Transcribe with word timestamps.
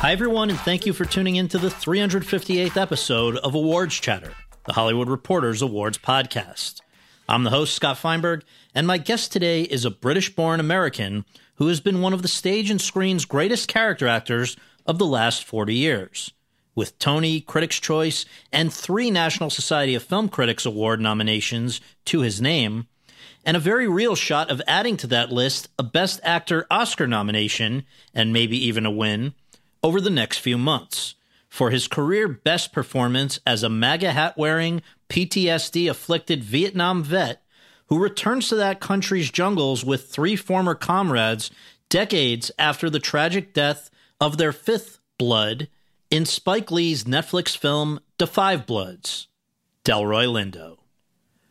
Hi, 0.00 0.12
everyone, 0.12 0.48
and 0.48 0.58
thank 0.58 0.86
you 0.86 0.94
for 0.94 1.04
tuning 1.04 1.36
in 1.36 1.48
to 1.48 1.58
the 1.58 1.68
358th 1.68 2.78
episode 2.78 3.36
of 3.36 3.54
Awards 3.54 4.00
Chatter, 4.00 4.32
the 4.64 4.72
Hollywood 4.72 5.10
Reporters 5.10 5.60
Awards 5.60 5.98
podcast. 5.98 6.80
I'm 7.28 7.44
the 7.44 7.50
host, 7.50 7.74
Scott 7.74 7.98
Feinberg, 7.98 8.42
and 8.74 8.86
my 8.86 8.96
guest 8.96 9.30
today 9.30 9.60
is 9.60 9.84
a 9.84 9.90
British 9.90 10.34
born 10.34 10.58
American 10.58 11.26
who 11.56 11.66
has 11.66 11.80
been 11.80 12.00
one 12.00 12.14
of 12.14 12.22
the 12.22 12.28
stage 12.28 12.70
and 12.70 12.80
screen's 12.80 13.26
greatest 13.26 13.68
character 13.68 14.08
actors 14.08 14.56
of 14.86 14.96
the 14.96 15.04
last 15.04 15.44
40 15.44 15.74
years. 15.74 16.32
With 16.74 16.98
Tony, 16.98 17.42
Critics' 17.42 17.78
Choice, 17.78 18.24
and 18.50 18.72
three 18.72 19.10
National 19.10 19.50
Society 19.50 19.94
of 19.94 20.02
Film 20.02 20.30
Critics 20.30 20.64
Award 20.64 21.02
nominations 21.02 21.78
to 22.06 22.20
his 22.20 22.40
name, 22.40 22.86
and 23.44 23.54
a 23.54 23.60
very 23.60 23.86
real 23.86 24.14
shot 24.14 24.50
of 24.50 24.62
adding 24.66 24.96
to 24.96 25.06
that 25.08 25.30
list 25.30 25.68
a 25.78 25.82
Best 25.82 26.20
Actor 26.24 26.66
Oscar 26.70 27.06
nomination, 27.06 27.84
and 28.14 28.32
maybe 28.32 28.56
even 28.64 28.86
a 28.86 28.90
win 28.90 29.34
over 29.82 30.00
the 30.00 30.10
next 30.10 30.38
few 30.38 30.58
months 30.58 31.14
for 31.48 31.70
his 31.70 31.88
career 31.88 32.28
best 32.28 32.72
performance 32.72 33.40
as 33.46 33.62
a 33.62 33.68
MAGA 33.68 34.12
hat 34.12 34.38
wearing, 34.38 34.82
PTSD 35.08 35.90
afflicted 35.90 36.44
Vietnam 36.44 37.02
vet 37.02 37.42
who 37.90 37.98
returns 37.98 38.48
to 38.48 38.54
that 38.54 38.80
country's 38.80 39.30
jungles 39.30 39.84
with 39.84 40.08
three 40.08 40.36
former 40.36 40.76
comrades 40.76 41.50
decades 41.88 42.50
after 42.56 42.88
the 42.88 43.00
tragic 43.00 43.52
death 43.52 43.90
of 44.20 44.38
their 44.38 44.52
fifth 44.52 45.00
blood 45.18 45.68
in 46.08 46.24
Spike 46.24 46.70
Lee's 46.70 47.04
Netflix 47.04 47.56
film 47.56 48.00
Da 48.16 48.26
5 48.26 48.64
Bloods, 48.64 49.26
Delroy 49.84 50.26
Lindo. 50.26 50.79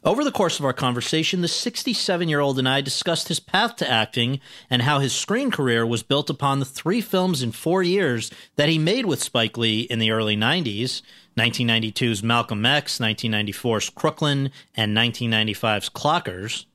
Over 0.10 0.24
the 0.24 0.32
course 0.32 0.58
of 0.58 0.66
our 0.66 0.74
conversation, 0.74 1.42
the 1.42 1.48
67 1.48 2.28
year 2.28 2.40
old 2.40 2.58
and 2.58 2.68
I 2.68 2.82
discussed 2.82 3.28
his 3.28 3.40
path 3.40 3.76
to 3.76 3.88
acting 3.88 4.40
and 4.68 4.82
how 4.82 4.98
his 4.98 5.14
screen 5.14 5.52
career 5.52 5.86
was 5.86 6.02
built 6.02 6.32
upon 6.32 6.58
the 6.58 6.66
three 6.66 7.00
films 7.00 7.44
in 7.44 7.52
four 7.52 7.84
years 7.84 8.32
that 8.56 8.70
he 8.70 8.80
made 8.80 9.06
with 9.06 9.22
Spike 9.22 9.56
Lee 9.56 9.82
in 9.82 10.00
the 10.00 10.10
early 10.10 10.36
90s 10.36 11.04
1992's 11.38 12.24
Malcolm 12.24 12.66
X, 12.66 12.98
1994's 12.98 13.92
Crooklyn, 13.92 14.50
and 14.74 14.98
1995's 14.98 15.92
Clockers. 15.92 16.66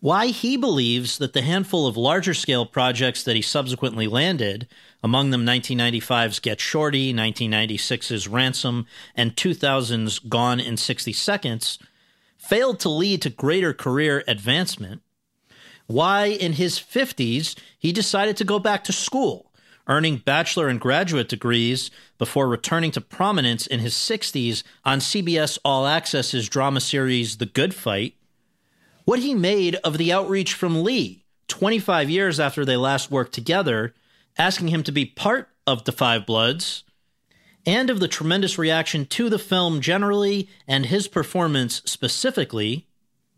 Why 0.00 0.26
he 0.26 0.56
believes 0.56 1.18
that 1.18 1.34
the 1.34 1.42
handful 1.42 1.86
of 1.86 1.96
larger 1.96 2.34
scale 2.34 2.66
projects 2.66 3.22
that 3.22 3.36
he 3.36 3.42
subsequently 3.42 4.08
landed, 4.08 4.66
among 5.04 5.30
them 5.30 5.46
1995's 5.46 6.40
Get 6.40 6.58
Shorty, 6.58 7.14
1996's 7.14 8.26
Ransom, 8.26 8.86
and 9.14 9.36
2000's 9.36 10.18
Gone 10.18 10.58
in 10.58 10.76
60 10.76 11.12
Seconds, 11.12 11.78
failed 12.48 12.78
to 12.80 12.88
lead 12.88 13.22
to 13.22 13.30
greater 13.30 13.72
career 13.72 14.22
advancement, 14.28 15.02
why 15.86 16.26
in 16.26 16.54
his 16.54 16.78
50s 16.78 17.56
he 17.78 17.92
decided 17.92 18.36
to 18.36 18.44
go 18.44 18.58
back 18.58 18.84
to 18.84 18.92
school, 18.92 19.52
earning 19.88 20.18
bachelor 20.18 20.68
and 20.68 20.80
graduate 20.80 21.28
degrees 21.28 21.90
before 22.18 22.48
returning 22.48 22.90
to 22.92 23.00
prominence 23.00 23.66
in 23.66 23.80
his 23.80 23.94
60s 23.94 24.62
on 24.84 24.98
CBS 24.98 25.58
All 25.64 25.84
Access's 25.84 26.48
drama 26.48 26.80
series 26.80 27.38
The 27.38 27.46
Good 27.46 27.74
Fight, 27.74 28.14
what 29.04 29.20
he 29.20 29.34
made 29.34 29.76
of 29.76 29.98
the 29.98 30.12
outreach 30.12 30.54
from 30.54 30.82
Lee 30.82 31.24
25 31.48 32.10
years 32.10 32.40
after 32.40 32.64
they 32.64 32.76
last 32.76 33.10
worked 33.10 33.32
together, 33.32 33.94
asking 34.36 34.68
him 34.68 34.82
to 34.82 34.92
be 34.92 35.04
part 35.04 35.48
of 35.66 35.84
the 35.84 35.92
Five 35.92 36.26
Bloods 36.26 36.84
and 37.66 37.90
of 37.90 38.00
the 38.00 38.08
tremendous 38.08 38.56
reaction 38.56 39.04
to 39.06 39.28
the 39.28 39.38
film 39.38 39.80
generally 39.80 40.48
and 40.68 40.86
his 40.86 41.08
performance 41.08 41.82
specifically, 41.84 42.86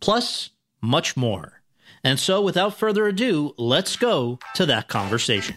plus 0.01 0.51
much 0.81 1.17
more. 1.17 1.63
And 2.05 2.21
so, 2.21 2.41
without 2.41 2.79
further 2.79 3.07
ado, 3.09 3.55
let's 3.57 3.97
go 3.97 4.39
to 4.55 4.67
that 4.67 4.89
conversation. 4.89 5.57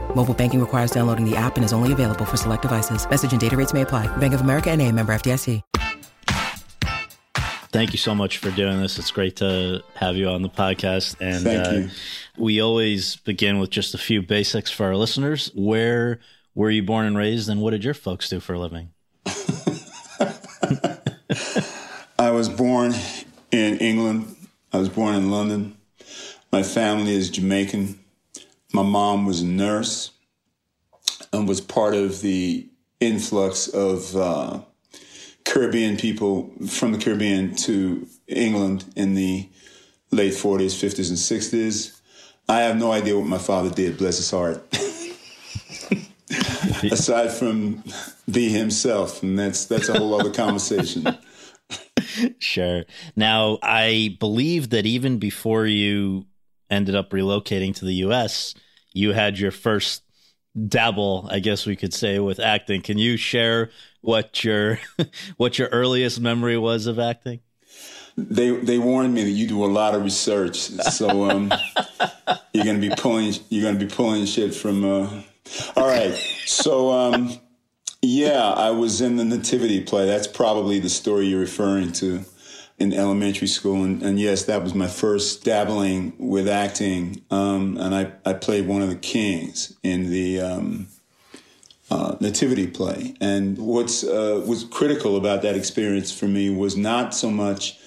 Mobile 0.15 0.35
banking 0.35 0.59
requires 0.59 0.91
downloading 0.91 1.27
the 1.27 1.35
app 1.35 1.55
and 1.55 1.65
is 1.65 1.73
only 1.73 1.91
available 1.91 2.25
for 2.25 2.37
select 2.37 2.61
devices. 2.61 3.09
Message 3.09 3.31
and 3.31 3.41
data 3.41 3.57
rates 3.57 3.73
may 3.73 3.81
apply. 3.81 4.05
Bank 4.17 4.35
of 4.35 4.41
America 4.41 4.69
and 4.69 4.79
a 4.79 4.91
member 4.91 5.11
FDIC. 5.13 5.63
Thank 7.71 7.93
you 7.93 7.97
so 7.97 8.13
much 8.13 8.39
for 8.39 8.51
doing 8.51 8.81
this. 8.81 8.99
It's 8.99 9.11
great 9.11 9.37
to 9.37 9.81
have 9.95 10.17
you 10.17 10.27
on 10.27 10.41
the 10.41 10.49
podcast. 10.49 11.15
And 11.21 11.41
Thank 11.41 11.67
uh, 11.67 11.71
you. 11.71 11.89
we 12.37 12.61
always 12.61 13.15
begin 13.15 13.59
with 13.59 13.69
just 13.69 13.93
a 13.93 13.97
few 13.97 14.21
basics 14.21 14.69
for 14.69 14.87
our 14.87 14.97
listeners. 14.97 15.51
Where 15.55 16.19
were 16.53 16.69
you 16.69 16.83
born 16.83 17.05
and 17.05 17.17
raised, 17.17 17.47
and 17.47 17.61
what 17.61 17.71
did 17.71 17.85
your 17.85 17.93
folks 17.93 18.27
do 18.27 18.41
for 18.41 18.55
a 18.55 18.59
living? 18.59 18.89
I 22.19 22.31
was 22.31 22.49
born 22.49 22.93
in 23.51 23.77
England. 23.77 24.35
I 24.73 24.77
was 24.77 24.89
born 24.89 25.15
in 25.15 25.31
London. 25.31 25.77
My 26.51 26.63
family 26.63 27.15
is 27.15 27.29
Jamaican. 27.29 28.00
My 28.73 28.83
mom 28.83 29.25
was 29.25 29.41
a 29.41 29.45
nurse 29.45 30.11
and 31.33 31.47
was 31.47 31.61
part 31.61 31.93
of 31.93 32.21
the 32.21 32.67
influx 32.99 33.67
of 33.67 34.15
uh, 34.15 34.61
Caribbean 35.43 35.97
people 35.97 36.51
from 36.67 36.93
the 36.93 36.97
Caribbean 36.97 37.55
to 37.55 38.07
England 38.27 38.85
in 38.95 39.15
the 39.15 39.49
late 40.11 40.33
40s, 40.33 40.75
50s, 40.75 41.09
and 41.09 41.17
60s. 41.17 41.99
I 42.47 42.61
have 42.61 42.77
no 42.77 42.91
idea 42.91 43.17
what 43.17 43.27
my 43.27 43.37
father 43.37 43.69
did, 43.69 43.97
bless 43.97 44.17
his 44.17 44.31
heart. 44.31 44.65
Aside 46.91 47.31
from 47.31 47.83
be 48.29 48.49
himself, 48.49 49.23
and 49.23 49.37
that's 49.37 49.65
that's 49.65 49.89
a 49.89 49.97
whole 49.97 50.19
other 50.19 50.31
conversation. 50.31 51.17
Sure. 52.39 52.83
Now, 53.15 53.59
I 53.61 54.17
believe 54.19 54.69
that 54.71 54.85
even 54.85 55.17
before 55.17 55.65
you 55.65 56.25
ended 56.69 56.95
up 56.95 57.11
relocating 57.11 57.75
to 57.75 57.85
the 57.85 57.95
U.S., 57.95 58.53
you 58.93 59.13
had 59.13 59.39
your 59.39 59.51
first 59.51 60.03
dabble, 60.67 61.27
I 61.31 61.39
guess 61.39 61.65
we 61.65 61.75
could 61.75 61.93
say, 61.93 62.19
with 62.19 62.39
acting. 62.39 62.81
Can 62.81 62.97
you 62.97 63.17
share 63.17 63.71
what 64.01 64.43
your 64.43 64.79
what 65.37 65.57
your 65.57 65.69
earliest 65.69 66.19
memory 66.19 66.57
was 66.57 66.87
of 66.87 66.99
acting? 66.99 67.39
They 68.17 68.51
they 68.51 68.77
warned 68.77 69.13
me 69.13 69.23
that 69.23 69.29
you 69.29 69.47
do 69.47 69.63
a 69.63 69.67
lot 69.67 69.95
of 69.95 70.03
research, 70.03 70.57
so 70.57 71.29
um, 71.29 71.53
you're 72.53 72.65
gonna 72.65 72.79
be 72.79 72.91
pulling 72.97 73.33
you're 73.49 73.63
gonna 73.63 73.83
be 73.83 73.93
pulling 73.93 74.25
shit 74.25 74.53
from. 74.53 74.83
Uh... 74.83 75.23
All 75.75 75.87
right, 75.87 76.13
so 76.45 76.91
um, 76.91 77.39
yeah, 78.01 78.51
I 78.51 78.71
was 78.71 79.01
in 79.01 79.15
the 79.15 79.25
nativity 79.25 79.81
play. 79.81 80.05
That's 80.05 80.27
probably 80.27 80.79
the 80.79 80.89
story 80.89 81.27
you're 81.27 81.39
referring 81.39 81.93
to 81.93 82.25
in 82.81 82.93
elementary 82.93 83.47
school, 83.47 83.83
and, 83.83 84.01
and 84.01 84.19
yes, 84.19 84.45
that 84.45 84.63
was 84.63 84.73
my 84.73 84.87
first 84.87 85.43
dabbling 85.43 86.13
with 86.17 86.47
acting. 86.47 87.21
Um, 87.29 87.77
and 87.77 87.93
I, 87.93 88.11
I 88.25 88.33
played 88.33 88.67
one 88.67 88.81
of 88.81 88.89
the 88.89 88.95
kings 88.95 89.77
in 89.83 90.09
the 90.09 90.41
um, 90.41 90.87
uh, 91.91 92.15
nativity 92.19 92.65
play. 92.65 93.13
And 93.21 93.57
what's 93.57 94.03
uh, 94.03 94.43
was 94.47 94.63
critical 94.63 95.15
about 95.15 95.43
that 95.43 95.55
experience 95.55 96.11
for 96.11 96.25
me 96.25 96.49
was 96.49 96.75
not 96.75 97.13
so 97.13 97.29
much 97.29 97.77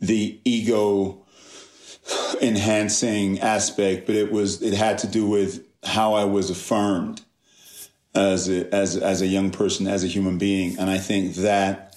the 0.00 0.38
ego 0.44 1.24
enhancing 2.42 3.40
aspect, 3.40 4.06
but 4.06 4.14
it 4.16 4.30
was 4.30 4.60
it 4.60 4.74
had 4.74 4.98
to 4.98 5.06
do 5.06 5.26
with 5.26 5.64
how 5.84 6.12
I 6.14 6.24
was 6.24 6.50
affirmed 6.50 7.22
as 8.14 8.50
a, 8.50 8.72
as 8.74 8.96
as 8.96 9.22
a 9.22 9.26
young 9.26 9.50
person, 9.50 9.86
as 9.86 10.04
a 10.04 10.08
human 10.08 10.36
being, 10.36 10.78
and 10.78 10.90
I 10.90 10.98
think 10.98 11.36
that 11.36 11.91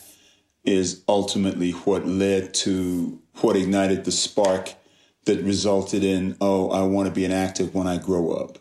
is 0.65 1.03
ultimately 1.07 1.71
what 1.71 2.07
led 2.07 2.53
to 2.53 3.19
what 3.41 3.56
ignited 3.56 4.06
the 4.06 4.12
spark 4.12 4.73
that 5.25 5.41
resulted 5.44 6.03
in, 6.03 6.38
oh, 6.39 6.69
I 6.69 6.83
want 6.83 7.07
to 7.07 7.13
be 7.13 7.25
an 7.25 7.31
actor 7.31 7.65
when 7.65 7.88
I 7.88 7.97
grow 7.97 8.31
up. 8.31 8.59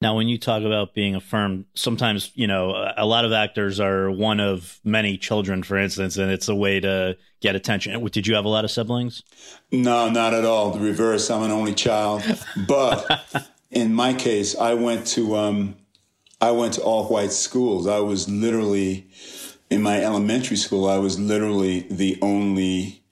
Now, 0.00 0.16
when 0.16 0.26
you 0.26 0.36
talk 0.36 0.64
about 0.64 0.94
being 0.94 1.14
affirmed, 1.14 1.64
sometimes, 1.74 2.32
you 2.34 2.48
know, 2.48 2.92
a 2.96 3.06
lot 3.06 3.24
of 3.24 3.32
actors 3.32 3.78
are 3.78 4.10
one 4.10 4.40
of 4.40 4.80
many 4.82 5.16
children, 5.16 5.62
for 5.62 5.76
instance, 5.76 6.16
and 6.16 6.28
it's 6.28 6.48
a 6.48 6.56
way 6.56 6.80
to 6.80 7.16
get 7.40 7.54
attention. 7.54 8.04
Did 8.06 8.26
you 8.26 8.34
have 8.34 8.44
a 8.44 8.48
lot 8.48 8.64
of 8.64 8.72
siblings? 8.72 9.22
No, 9.70 10.10
not 10.10 10.34
at 10.34 10.44
all. 10.44 10.72
The 10.72 10.80
reverse. 10.80 11.30
I'm 11.30 11.44
an 11.44 11.52
only 11.52 11.72
child. 11.72 12.24
But 12.66 13.46
in 13.70 13.94
my 13.94 14.12
case, 14.12 14.56
I 14.56 14.74
went 14.74 15.06
to, 15.08 15.36
um, 15.36 15.76
I 16.40 16.50
went 16.50 16.74
to 16.74 16.82
all 16.82 17.06
white 17.06 17.30
schools. 17.30 17.86
I 17.86 18.00
was 18.00 18.28
literally 18.28 19.06
in 19.72 19.82
my 19.82 20.02
elementary 20.02 20.56
school, 20.56 20.88
I 20.88 20.98
was 20.98 21.18
literally 21.18 21.80
the 21.90 22.18
only 22.20 23.02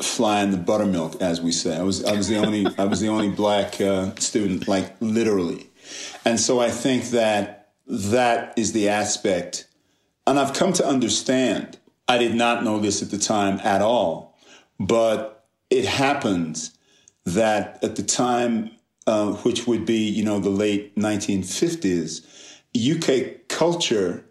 fly 0.00 0.42
in 0.42 0.50
the 0.50 0.58
buttermilk, 0.58 1.20
as 1.22 1.40
we 1.40 1.52
say. 1.52 1.76
I 1.76 1.82
was 1.82 2.04
I 2.04 2.12
was 2.12 2.28
the 2.28 2.36
only 2.36 2.66
I 2.78 2.84
was 2.84 3.00
the 3.00 3.08
only 3.08 3.30
black 3.30 3.80
uh, 3.80 4.14
student, 4.16 4.68
like 4.68 4.94
literally, 5.00 5.70
and 6.24 6.38
so 6.38 6.60
I 6.60 6.70
think 6.70 7.10
that 7.10 7.70
that 7.86 8.52
is 8.58 8.72
the 8.72 8.88
aspect, 8.88 9.66
and 10.26 10.38
I've 10.38 10.52
come 10.52 10.72
to 10.74 10.86
understand. 10.86 11.78
I 12.08 12.18
did 12.18 12.34
not 12.34 12.62
know 12.62 12.78
this 12.78 13.02
at 13.02 13.10
the 13.10 13.18
time 13.18 13.58
at 13.64 13.80
all, 13.80 14.36
but 14.78 15.46
it 15.70 15.86
happens 15.86 16.76
that 17.24 17.82
at 17.82 17.96
the 17.96 18.02
time, 18.02 18.72
uh, 19.06 19.32
which 19.44 19.66
would 19.66 19.86
be 19.86 20.08
you 20.08 20.24
know 20.24 20.40
the 20.40 20.50
late 20.50 20.94
1950s, 20.96 22.26
UK 22.76 23.48
culture 23.48 24.26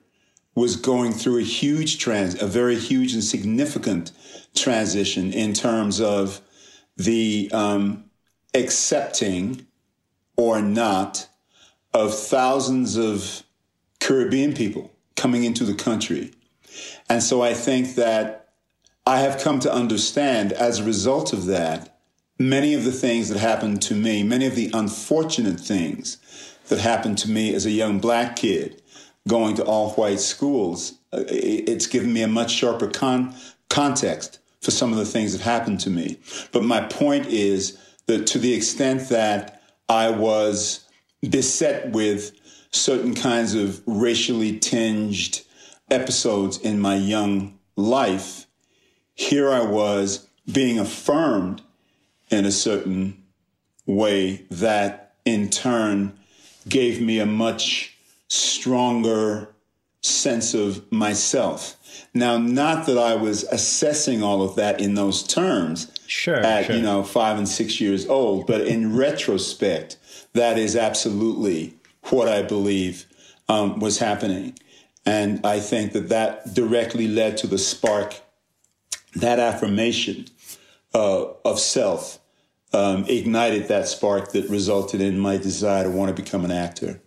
was 0.56 0.76
going 0.76 1.14
through 1.14 1.40
a 1.40 1.44
huge 1.44 1.98
trans, 1.98 2.42
a 2.42 2.48
very 2.48 2.78
huge 2.78 3.14
and 3.14 3.24
significant 3.24 4.12
transition 4.56 5.32
in 5.32 5.54
terms 5.54 6.02
of 6.02 6.42
the 6.98 7.50
um, 7.54 8.04
accepting 8.54 9.66
or 10.36 10.62
not 10.62 11.28
of 11.94 12.18
thousands 12.18 12.98
of 12.98 13.44
Caribbean 14.00 14.54
people 14.54 14.92
coming 15.16 15.44
into 15.44 15.64
the 15.64 15.74
country. 15.74 16.32
And 17.10 17.22
so 17.22 17.42
I 17.42 17.54
think 17.54 17.96
that 17.96 18.54
I 19.06 19.20
have 19.20 19.42
come 19.42 19.60
to 19.62 19.74
understand 19.74 20.54
as 20.54 20.80
a 20.80 20.84
result 20.84 21.34
of 21.34 21.46
that, 21.46 21.98
many 22.38 22.74
of 22.74 22.84
the 22.84 22.92
things 22.92 23.30
that 23.30 23.38
happened 23.38 23.82
to 23.84 23.96
me, 23.96 24.24
many 24.24 24.46
of 24.48 24.56
the 24.56 24.70
unfortunate 24.74 25.60
things 25.60 26.18
that 26.68 26.80
happened 26.80 27.18
to 27.20 27.30
me 27.30 27.54
as 27.54 27.66
a 27.66 27.72
young 27.72 28.00
black 28.00 28.36
kid 28.36 28.82
going 29.28 29.56
to 29.56 29.64
all 29.64 29.92
white 29.92 30.20
schools, 30.20 30.94
uh, 31.14 31.24
it's 31.28 31.88
given 31.88 32.12
me 32.12 32.22
a 32.22 32.28
much 32.28 32.52
sharper 32.52 32.88
con- 32.88 33.36
context 33.70 34.40
for 34.62 34.72
some 34.72 34.92
of 34.92 34.98
the 34.98 35.06
things 35.06 35.34
that 35.34 35.42
happened 35.42 35.80
to 35.82 35.90
me. 35.90 36.20
But 36.52 36.64
my 36.64 36.82
point 36.82 37.28
is 37.28 37.78
that 38.06 38.28
to 38.28 38.40
the 38.40 38.54
extent 38.54 39.10
that 39.10 39.62
I 39.90 40.10
was 40.10 40.86
beset 41.28 41.92
with 41.92 42.32
certain 42.72 43.14
kinds 43.14 43.54
of 43.54 43.82
racially 43.86 44.58
tinged 44.58 45.42
episodes 45.90 46.58
in 46.58 46.80
my 46.80 46.96
young 46.96 47.60
life, 47.76 48.48
here 49.14 49.52
I 49.52 49.64
was 49.64 50.28
being 50.52 50.80
affirmed 50.80 51.62
in 52.30 52.46
a 52.46 52.52
certain 52.52 53.24
way 53.86 54.46
that 54.50 55.16
in 55.26 55.50
turn 55.50 56.18
gave 56.68 57.02
me 57.02 57.20
a 57.20 57.26
much 57.26 57.91
stronger 58.32 59.54
sense 60.02 60.54
of 60.54 60.90
myself. 60.92 61.78
Now, 62.14 62.38
not 62.38 62.86
that 62.86 62.98
I 62.98 63.16
was 63.16 63.44
assessing 63.44 64.24
all 64.24 64.42
of 64.42 64.56
that 64.56 64.80
in 64.80 64.96
those 64.96 65.22
terms 65.24 65.92
sure, 66.08 66.38
at, 66.38 66.66
sure. 66.66 66.76
you 66.78 66.82
know, 66.82 67.04
five 67.04 67.38
and 67.38 67.48
six 67.48 67.82
years 67.82 68.08
old, 68.08 68.48
but 68.48 68.62
in 68.62 68.96
retrospect, 68.96 69.98
that 70.34 70.58
is 70.58 70.76
absolutely 70.78 71.76
what 72.10 72.30
I 72.30 72.42
believe 72.42 73.06
um, 73.50 73.80
was 73.80 74.00
happening. 74.00 74.58
And 75.06 75.46
I 75.46 75.60
think 75.60 75.92
that 75.92 76.10
that 76.10 76.54
directly 76.54 77.08
led 77.08 77.36
to 77.38 77.48
the 77.48 77.58
spark, 77.58 78.16
that 79.16 79.40
affirmation 79.40 80.26
uh, 80.94 81.26
of 81.44 81.60
self 81.60 82.20
um, 82.72 83.04
ignited 83.10 83.68
that 83.68 83.88
spark 83.90 84.32
that 84.32 84.50
resulted 84.50 85.02
in 85.02 85.20
my 85.20 85.36
desire 85.36 85.84
to 85.84 85.90
want 85.90 86.16
to 86.16 86.24
become 86.24 86.46
an 86.46 86.52
actor. 86.52 87.02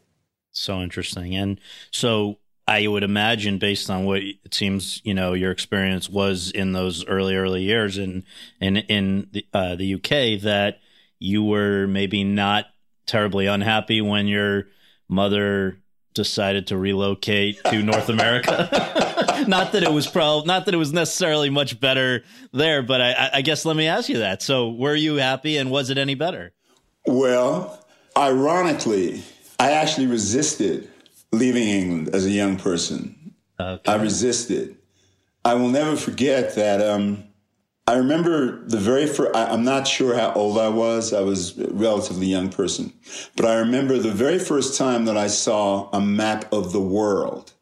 So 0.54 0.80
interesting. 0.80 1.34
And 1.34 1.60
so 1.90 2.38
I 2.66 2.86
would 2.86 3.02
imagine, 3.02 3.58
based 3.58 3.90
on 3.90 4.04
what 4.04 4.22
it 4.22 4.54
seems, 4.54 5.00
you 5.04 5.12
know, 5.12 5.34
your 5.34 5.50
experience 5.50 6.08
was 6.08 6.50
in 6.50 6.72
those 6.72 7.04
early, 7.06 7.36
early 7.36 7.62
years 7.62 7.98
in 7.98 8.24
in 8.60 8.78
in 8.78 9.28
the, 9.32 9.46
uh, 9.52 9.74
the 9.74 9.94
UK, 9.94 10.40
that 10.42 10.78
you 11.18 11.44
were 11.44 11.86
maybe 11.86 12.24
not 12.24 12.66
terribly 13.06 13.46
unhappy 13.46 14.00
when 14.00 14.26
your 14.26 14.68
mother 15.08 15.78
decided 16.14 16.68
to 16.68 16.78
relocate 16.78 17.62
to 17.64 17.82
North 17.82 18.08
America. 18.08 19.02
not 19.48 19.72
that 19.72 19.82
it 19.82 19.92
was 19.92 20.06
pro, 20.06 20.42
not 20.42 20.64
that 20.64 20.74
it 20.74 20.78
was 20.78 20.92
necessarily 20.92 21.50
much 21.50 21.78
better 21.80 22.24
there, 22.52 22.82
but 22.82 23.00
I, 23.00 23.30
I 23.34 23.42
guess 23.42 23.64
let 23.64 23.76
me 23.76 23.86
ask 23.86 24.08
you 24.08 24.18
that. 24.18 24.42
So, 24.42 24.70
were 24.70 24.94
you 24.94 25.16
happy, 25.16 25.56
and 25.56 25.70
was 25.70 25.90
it 25.90 25.98
any 25.98 26.14
better? 26.14 26.52
Well, 27.06 27.84
ironically, 28.16 29.22
I 29.64 29.70
actually 29.70 30.08
resisted 30.08 30.90
leaving 31.32 31.62
England 31.62 32.10
as 32.14 32.26
a 32.26 32.30
young 32.30 32.58
person. 32.58 33.32
Okay. 33.58 33.90
I 33.90 33.96
resisted. 33.96 34.76
I 35.42 35.54
will 35.54 35.70
never 35.70 35.96
forget 35.96 36.54
that. 36.56 36.82
Um, 36.82 37.24
I 37.86 37.94
remember 37.94 38.62
the 38.68 38.76
very 38.76 39.06
first, 39.06 39.34
I, 39.34 39.54
am 39.54 39.64
not 39.64 39.88
sure 39.88 40.14
how 40.18 40.34
old 40.34 40.58
I 40.58 40.68
was. 40.68 41.14
I 41.14 41.22
was 41.22 41.58
a 41.58 41.72
relatively 41.72 42.26
young 42.26 42.50
person. 42.50 42.92
But 43.36 43.46
I 43.46 43.54
remember 43.54 43.96
the 43.96 44.12
very 44.12 44.38
first 44.38 44.76
time 44.76 45.06
that 45.06 45.16
I 45.16 45.28
saw 45.28 45.88
a 45.94 46.00
map 46.00 46.52
of 46.52 46.72
the 46.72 46.80
world 46.80 47.54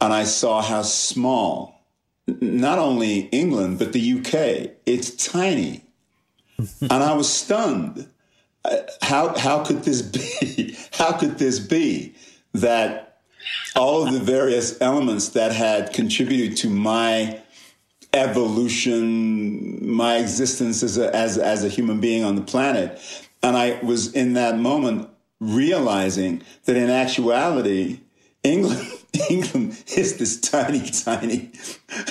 and 0.00 0.12
I 0.12 0.22
saw 0.22 0.62
how 0.62 0.82
small, 0.82 1.84
not 2.28 2.78
only 2.78 3.22
England, 3.32 3.80
but 3.80 3.92
the 3.92 4.20
UK, 4.20 4.76
it's 4.86 5.10
tiny. 5.16 5.82
and 6.80 6.92
I 6.92 7.14
was 7.14 7.28
stunned 7.28 8.06
how 9.00 9.36
how 9.38 9.64
could 9.64 9.82
this 9.84 10.02
be? 10.02 10.76
How 10.92 11.12
could 11.12 11.38
this 11.38 11.58
be 11.58 12.14
that 12.52 13.18
all 13.74 14.06
of 14.06 14.12
the 14.12 14.20
various 14.20 14.80
elements 14.80 15.30
that 15.30 15.50
had 15.50 15.92
contributed 15.92 16.56
to 16.58 16.70
my 16.70 17.40
evolution, 18.12 19.84
my 19.84 20.18
existence 20.18 20.82
as 20.82 20.96
a, 20.98 21.14
as, 21.14 21.38
as 21.38 21.64
a 21.64 21.68
human 21.68 21.98
being 22.00 22.22
on 22.22 22.36
the 22.36 22.42
planet, 22.42 23.00
and 23.42 23.56
I 23.56 23.80
was 23.82 24.12
in 24.12 24.34
that 24.34 24.58
moment 24.58 25.08
realizing 25.40 26.42
that 26.66 26.76
in 26.76 26.88
actuality, 26.88 28.00
England 28.44 28.86
England 29.30 29.82
is 29.94 30.16
this 30.16 30.40
tiny, 30.40 30.88
tiny 30.90 31.50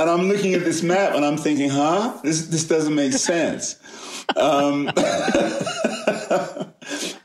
and 0.00 0.10
I'm 0.10 0.28
looking 0.28 0.54
at 0.54 0.64
this 0.64 0.82
map 0.82 1.14
and 1.14 1.24
I'm 1.24 1.36
thinking, 1.36 1.68
huh? 1.70 2.18
This 2.22 2.46
this 2.46 2.66
doesn't 2.66 2.94
make 2.94 3.12
sense. 3.12 3.76
Um, 4.36 4.88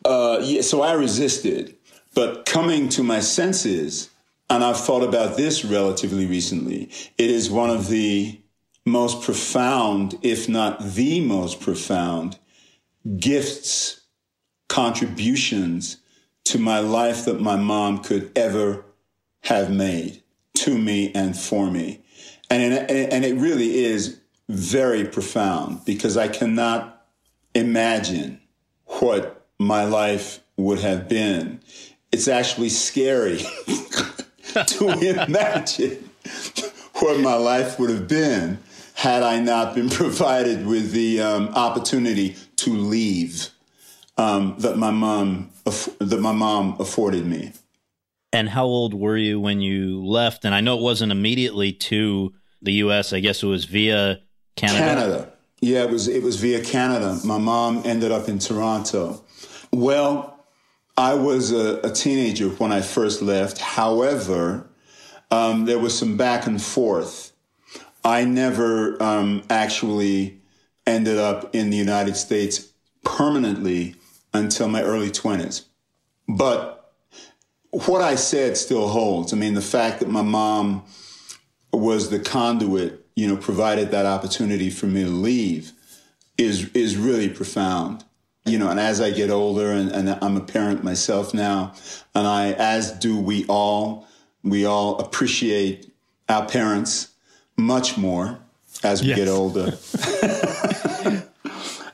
uh, 0.05 0.39
yeah, 0.41 0.61
so 0.61 0.81
I 0.81 0.93
resisted, 0.93 1.75
but 2.13 2.45
coming 2.45 2.89
to 2.89 3.03
my 3.03 3.19
senses, 3.19 4.09
and 4.49 4.63
I've 4.63 4.79
thought 4.79 5.03
about 5.03 5.37
this 5.37 5.63
relatively 5.65 6.25
recently. 6.25 6.89
It 7.17 7.29
is 7.29 7.49
one 7.49 7.69
of 7.69 7.87
the 7.87 8.41
most 8.85 9.23
profound, 9.23 10.17
if 10.21 10.47
not 10.47 10.79
the 10.79 11.21
most 11.21 11.59
profound, 11.61 12.37
gifts 13.17 14.01
contributions 14.67 15.97
to 16.43 16.59
my 16.59 16.79
life 16.79 17.25
that 17.25 17.39
my 17.39 17.55
mom 17.55 17.99
could 17.99 18.31
ever 18.35 18.85
have 19.43 19.71
made 19.71 20.21
to 20.55 20.77
me 20.77 21.11
and 21.13 21.37
for 21.37 21.69
me. 21.71 22.01
And, 22.49 22.73
it, 22.73 23.13
and 23.13 23.25
it 23.25 23.35
really 23.35 23.83
is 23.83 24.19
very 24.49 25.05
profound 25.05 25.83
because 25.85 26.17
I 26.17 26.27
cannot 26.27 27.05
imagine 27.53 28.39
what 28.85 29.45
my 29.57 29.85
life 29.85 30.39
would 30.57 30.79
have 30.79 31.07
been. 31.09 31.61
It's 32.11 32.27
actually 32.27 32.69
scary 32.69 33.39
to 34.67 34.89
imagine 35.25 36.09
what 36.95 37.19
my 37.19 37.35
life 37.35 37.79
would 37.79 37.89
have 37.89 38.07
been 38.07 38.59
had 38.95 39.23
I 39.23 39.39
not 39.39 39.75
been 39.75 39.89
provided 39.89 40.65
with 40.65 40.91
the 40.91 41.21
um, 41.21 41.49
opportunity 41.49 42.35
to 42.57 42.71
leave 42.71 43.49
um, 44.17 44.55
that 44.59 44.77
my 44.77 44.91
mom 44.91 45.51
that 45.99 46.19
my 46.21 46.31
mom 46.31 46.77
afforded 46.79 47.25
me. 47.25 47.51
And 48.35 48.49
how 48.49 48.65
old 48.65 48.93
were 48.93 49.15
you 49.15 49.39
when 49.39 49.61
you 49.61 50.05
left? 50.05 50.43
And 50.43 50.53
I 50.53 50.59
know 50.59 50.77
it 50.77 50.81
wasn't 50.81 51.13
immediately 51.13 51.71
to 51.71 52.33
the 52.61 52.73
U.S. 52.73 53.13
I 53.13 53.21
guess 53.21 53.41
it 53.41 53.47
was 53.47 53.63
via 53.63 54.19
Canada. 54.57 54.79
Canada. 54.79 55.33
Yeah, 55.61 55.83
it 55.83 55.89
was 55.89 56.09
it 56.09 56.21
was 56.21 56.35
via 56.35 56.61
Canada. 56.61 57.17
My 57.23 57.37
mom 57.37 57.83
ended 57.85 58.11
up 58.11 58.27
in 58.27 58.39
Toronto. 58.39 59.23
Well, 59.71 60.45
I 60.97 61.13
was 61.13 61.53
a, 61.53 61.79
a 61.79 61.91
teenager 61.91 62.49
when 62.49 62.73
I 62.73 62.81
first 62.81 63.21
left. 63.21 63.59
However, 63.59 64.67
um, 65.31 65.63
there 65.63 65.79
was 65.79 65.97
some 65.97 66.17
back 66.17 66.45
and 66.45 66.61
forth. 66.61 67.31
I 68.03 68.25
never 68.25 69.01
um, 69.01 69.43
actually 69.49 70.41
ended 70.85 71.17
up 71.17 71.55
in 71.55 71.69
the 71.69 71.77
United 71.77 72.17
States 72.17 72.73
permanently 73.05 73.95
until 74.33 74.67
my 74.67 74.83
early 74.83 75.09
20s. 75.09 75.63
But 76.27 76.74
what 77.87 78.01
I 78.01 78.15
said 78.15 78.57
still 78.57 78.87
holds. 78.87 79.33
I 79.33 79.35
mean, 79.35 79.53
the 79.53 79.61
fact 79.61 79.99
that 79.99 80.09
my 80.09 80.21
mom 80.21 80.85
was 81.73 82.09
the 82.09 82.19
conduit, 82.19 83.05
you 83.15 83.27
know, 83.27 83.35
provided 83.35 83.91
that 83.91 84.05
opportunity 84.05 84.69
for 84.69 84.85
me 84.85 85.03
to 85.03 85.09
leave 85.09 85.73
is 86.37 86.69
is 86.73 86.97
really 86.97 87.29
profound. 87.29 88.03
You 88.45 88.59
know, 88.59 88.69
and 88.69 88.79
as 88.79 89.01
I 89.01 89.09
get 89.09 89.31
older 89.31 89.71
and, 89.71 89.91
and 89.91 90.17
I'm 90.21 90.37
a 90.37 90.41
parent 90.41 90.83
myself 90.83 91.33
now, 91.33 91.73
and 92.13 92.27
I, 92.27 92.51
as 92.51 92.91
do 92.91 93.19
we 93.19 93.43
all, 93.47 94.07
we 94.43 94.65
all 94.65 94.99
appreciate 94.99 95.91
our 96.29 96.45
parents 96.45 97.07
much 97.57 97.97
more 97.97 98.37
as 98.83 99.01
we 99.01 99.09
yes. 99.09 99.17
get 99.17 99.27
older. 99.27 99.75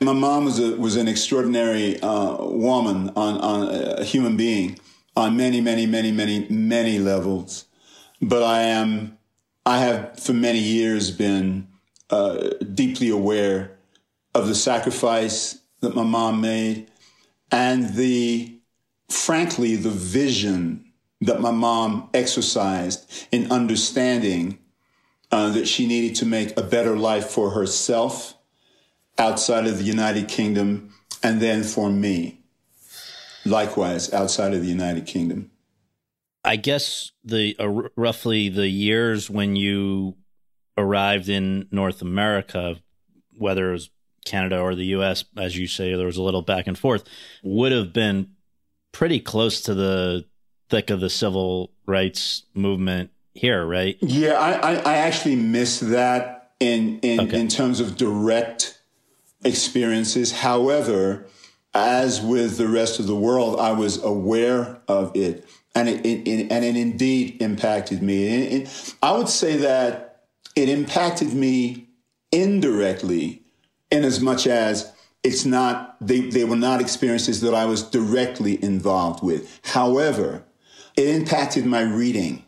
My 0.02 0.12
mom 0.12 0.44
was 0.44 0.58
a, 0.58 0.76
was 0.76 0.96
an 0.96 1.08
extraordinary 1.08 1.98
uh, 2.02 2.36
woman, 2.44 3.10
on, 3.16 3.38
on 3.38 3.98
a 3.98 4.04
human 4.04 4.36
being, 4.36 4.78
on 5.16 5.36
many, 5.36 5.60
many, 5.60 5.86
many, 5.86 6.10
many, 6.10 6.46
many 6.48 6.98
levels. 6.98 7.66
But 8.20 8.42
I 8.42 8.62
am, 8.62 9.18
I 9.66 9.78
have 9.78 10.18
for 10.18 10.32
many 10.32 10.58
years 10.58 11.10
been 11.10 11.68
uh, 12.10 12.50
deeply 12.74 13.10
aware 13.10 13.78
of 14.34 14.48
the 14.48 14.54
sacrifice 14.54 15.58
that 15.80 15.94
my 15.94 16.04
mom 16.04 16.40
made 16.40 16.90
and 17.50 17.94
the, 17.94 18.58
frankly, 19.10 19.76
the 19.76 19.90
vision 19.90 20.92
that 21.20 21.40
my 21.40 21.50
mom 21.50 22.08
exercised 22.14 23.28
in 23.30 23.50
understanding 23.52 24.58
uh, 25.30 25.50
that 25.50 25.68
she 25.68 25.86
needed 25.86 26.16
to 26.16 26.26
make 26.26 26.56
a 26.56 26.62
better 26.62 26.96
life 26.96 27.26
for 27.26 27.50
herself 27.50 28.34
outside 29.18 29.66
of 29.66 29.78
the 29.78 29.84
United 29.84 30.28
Kingdom, 30.28 30.92
and 31.22 31.40
then 31.40 31.62
for 31.62 31.90
me, 31.90 32.41
likewise 33.44 34.12
outside 34.12 34.54
of 34.54 34.62
the 34.62 34.68
United 34.68 35.06
Kingdom. 35.06 35.50
I 36.44 36.56
guess 36.56 37.12
the 37.24 37.56
uh, 37.58 37.68
roughly 37.96 38.48
the 38.48 38.68
years 38.68 39.30
when 39.30 39.54
you 39.56 40.16
arrived 40.76 41.28
in 41.28 41.68
North 41.70 42.02
America, 42.02 42.76
whether 43.36 43.70
it 43.70 43.72
was 43.72 43.90
Canada 44.24 44.58
or 44.58 44.74
the 44.74 44.86
U.S., 44.86 45.24
as 45.36 45.56
you 45.56 45.66
say, 45.66 45.94
there 45.94 46.06
was 46.06 46.16
a 46.16 46.22
little 46.22 46.42
back 46.42 46.66
and 46.66 46.78
forth, 46.78 47.04
would 47.42 47.72
have 47.72 47.92
been 47.92 48.32
pretty 48.90 49.20
close 49.20 49.60
to 49.62 49.74
the 49.74 50.24
thick 50.68 50.90
of 50.90 51.00
the 51.00 51.10
civil 51.10 51.72
rights 51.86 52.44
movement 52.54 53.10
here, 53.34 53.64
right? 53.64 53.96
Yeah, 54.00 54.34
I, 54.34 54.52
I, 54.52 54.74
I 54.74 54.94
actually 54.96 55.36
miss 55.36 55.80
that 55.80 56.52
in 56.60 56.98
in, 57.00 57.20
okay. 57.20 57.40
in 57.40 57.48
terms 57.48 57.80
of 57.80 57.96
direct 57.96 58.80
experiences. 59.44 60.32
However, 60.32 61.26
as 61.74 62.20
with 62.20 62.58
the 62.58 62.68
rest 62.68 63.00
of 63.00 63.06
the 63.06 63.16
world, 63.16 63.58
I 63.58 63.72
was 63.72 64.02
aware 64.02 64.80
of 64.88 65.16
it, 65.16 65.46
and 65.74 65.88
it, 65.88 66.04
it, 66.04 66.28
it 66.28 66.52
and 66.52 66.64
it 66.64 66.76
indeed 66.76 67.40
impacted 67.40 68.02
me. 68.02 68.26
It, 68.26 68.94
I 69.02 69.16
would 69.16 69.28
say 69.28 69.56
that 69.58 70.24
it 70.54 70.68
impacted 70.68 71.32
me 71.32 71.88
indirectly, 72.30 73.42
in 73.90 74.04
as 74.04 74.20
much 74.20 74.46
as 74.46 74.92
it's 75.22 75.44
not 75.44 75.96
they, 76.00 76.20
they 76.20 76.44
were 76.44 76.56
not 76.56 76.80
experiences 76.80 77.40
that 77.42 77.54
I 77.54 77.64
was 77.64 77.82
directly 77.82 78.62
involved 78.62 79.22
with. 79.22 79.60
However, 79.64 80.44
it 80.96 81.08
impacted 81.08 81.64
my 81.64 81.82
reading, 81.82 82.44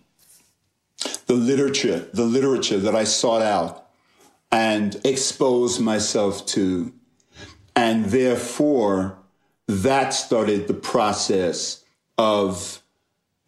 the 1.27 1.35
literature, 1.35 2.09
the 2.13 2.25
literature 2.25 2.79
that 2.79 2.95
I 2.95 3.05
sought 3.05 3.43
out 3.43 3.89
and 4.53 5.01
exposed 5.05 5.81
myself 5.81 6.45
to. 6.47 6.93
And 7.77 8.07
therefore, 8.07 9.19
that 9.67 10.11
started 10.11 10.69
the 10.69 10.75
process 10.75 11.85
of 12.19 12.83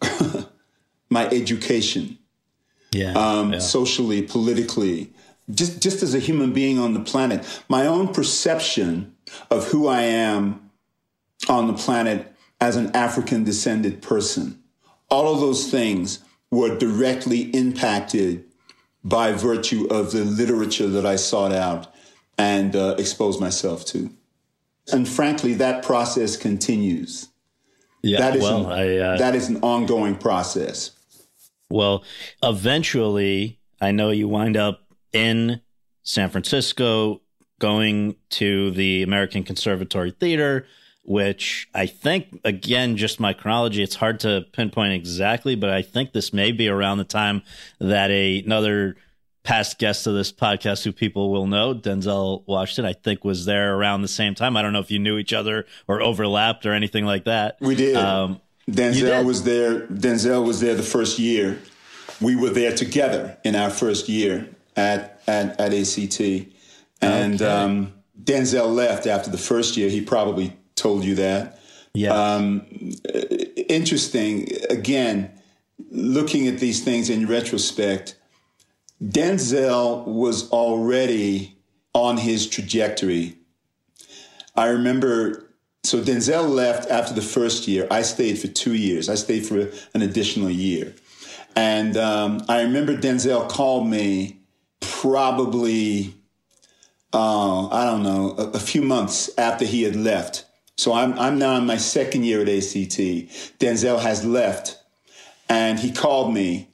my 1.11 1.29
education. 1.29 2.19
Yeah, 2.93 3.13
um, 3.13 3.53
yeah. 3.53 3.59
Socially, 3.59 4.23
politically, 4.23 5.13
just, 5.51 5.83
just 5.83 6.03
as 6.03 6.15
a 6.15 6.19
human 6.19 6.53
being 6.53 6.79
on 6.79 6.95
the 6.95 7.01
planet. 7.01 7.45
My 7.69 7.87
own 7.87 8.13
perception 8.13 9.15
of 9.51 9.69
who 9.69 9.87
I 9.87 10.03
am 10.03 10.71
on 11.49 11.67
the 11.67 11.75
planet 11.75 12.33
as 12.61 12.77
an 12.77 12.95
African 12.95 13.45
descended 13.45 14.03
person. 14.03 14.63
All 15.11 15.33
of 15.33 15.41
those 15.41 15.71
things 15.71 16.21
were 16.51 16.77
directly 16.77 17.43
impacted 17.51 18.45
by 19.05 19.33
virtue 19.33 19.87
of 19.91 20.13
the 20.13 20.25
literature 20.25 20.89
that 20.89 21.07
I 21.07 21.17
sought 21.17 21.53
out 21.53 21.93
and 22.39 22.75
uh, 22.75 22.97
exposed 22.99 23.41
myself 23.41 23.85
to. 23.87 24.11
And 24.93 25.09
frankly, 25.09 25.55
that 25.55 25.85
process 25.85 26.37
continues. 26.37 27.29
Yeah, 28.03 28.21
that 28.21 28.37
is 28.37 28.43
well, 28.43 28.71
an, 28.71 28.73
I, 28.73 28.99
uh, 28.99 29.17
that 29.19 29.35
is 29.35 29.49
an 29.49 29.57
ongoing 29.63 30.17
process. 30.17 30.93
Well, 31.69 32.05
eventually, 32.43 33.59
I 33.81 33.91
know 33.91 34.11
you 34.11 34.29
wind 34.29 34.57
up 34.57 34.83
in 35.13 35.61
San 36.03 36.31
Francisco, 36.31 37.21
going 37.59 38.17
to 38.31 38.71
the 38.71 39.03
American 39.03 39.43
Conservatory 39.43 40.13
Theater, 40.13 40.67
which 41.03 41.69
I 41.75 41.87
think, 41.87 42.41
again, 42.45 42.97
just 42.97 43.19
my 43.19 43.33
chronology, 43.33 43.83
it's 43.83 43.97
hard 43.97 44.21
to 44.21 44.45
pinpoint 44.53 44.93
exactly, 44.93 45.55
but 45.55 45.71
I 45.71 45.83
think 45.83 46.13
this 46.13 46.33
may 46.33 46.53
be 46.53 46.69
around 46.69 46.99
the 46.99 47.05
time 47.05 47.43
that 47.81 48.11
a, 48.11 48.41
another 48.41 48.97
past 49.47 49.79
guest 49.79 50.09
of 50.09 50.15
this 50.15 50.33
podcast 50.33 50.83
who 50.83 50.93
people 50.93 51.31
will 51.31 51.47
know, 51.47 51.73
Denzel 51.73 52.43
Washington, 52.47 52.85
I 52.85 52.93
think 52.93 53.25
was 53.25 53.45
there 53.45 53.77
around 53.77 54.03
the 54.03 54.09
same 54.09 54.35
time. 54.35 54.57
I 54.57 54.63
don't 54.63 54.73
know 54.73 54.81
if 54.81 54.91
you 54.91 54.99
knew 54.99 55.19
each 55.19 55.33
other 55.33 55.67
or 55.87 56.03
overlapped 56.03 56.67
or 56.67 56.73
anything 56.73 57.07
like 57.07 57.25
that. 57.25 57.57
We 57.61 57.77
did. 57.77 57.97
Um, 57.97 58.41
Denzel 58.69 59.19
did? 59.19 59.27
was 59.27 59.45
there. 59.45 59.87
Denzel 59.87 60.45
was 60.45 60.59
there 60.61 60.75
the 60.75 60.83
first 60.83 61.21
year. 61.21 61.61
We 62.21 62.35
were 62.35 62.51
there 62.51 62.75
together 62.75 63.39
in 63.45 63.55
our 63.55 63.71
first 63.71 64.09
year 64.09 64.49
at 64.75 65.23
at, 65.29 65.61
at 65.61 65.73
ACT, 65.73 66.21
and 67.01 67.41
okay. 67.41 67.47
um, 67.47 67.93
Denzel 68.21 68.75
left 68.75 69.07
after 69.07 69.31
the 69.31 69.39
first 69.39 69.77
year. 69.77 69.89
He 69.89 70.01
probably 70.01 70.57
told 70.75 71.05
you 71.05 71.15
that. 71.15 71.61
Yeah. 71.95 72.13
Um, 72.13 72.67
interesting. 73.69 74.49
Again, 74.71 75.31
looking 75.91 76.49
at 76.49 76.59
these 76.59 76.83
things 76.83 77.09
in 77.11 77.29
retrospect, 77.29 78.17
Denzel 79.03 80.07
was 80.07 80.51
already 80.51 81.57
on 81.93 82.17
his 82.17 82.47
trajectory. 82.47 83.37
I 84.55 84.69
remember, 84.69 85.51
so 85.85 86.01
Denzel 86.01 86.49
left 86.49 86.91
after 86.91 87.15
the 87.15 87.23
first 87.23 87.69
year. 87.69 87.87
I 87.91 88.03
stayed 88.03 88.39
for 88.39 88.49
two 88.49 88.75
years. 88.75 89.09
I 89.09 89.15
stayed 89.15 89.47
for 89.47 89.71
an 89.95 90.03
additional 90.03 90.51
year. 90.51 90.95
And 91.55 91.97
um, 91.97 92.43
I 92.49 92.63
remember 92.63 92.97
Denzel 92.97 93.49
called 93.49 93.89
me 93.89 94.41
probably, 94.81 96.15
uh, 97.13 97.69
I 97.69 97.85
don't 97.85 98.03
know, 98.03 98.35
a, 98.39 98.51
a 98.53 98.61
few 98.61 98.83
months 98.83 99.31
after 99.39 99.65
he 99.65 99.83
had 99.83 99.97
left 99.97 100.47
so 100.77 100.93
I'm, 100.93 101.19
I'm 101.19 101.39
now 101.39 101.57
in 101.57 101.67
my 101.67 101.79
second 101.79 102.25
year 102.25 102.43
at 102.43 102.49
ACT. 102.49 102.99
Denzel 103.59 104.01
has 104.01 104.25
left 104.25 104.79
and 105.49 105.79
he 105.79 105.91
called 105.91 106.35
me 106.35 106.69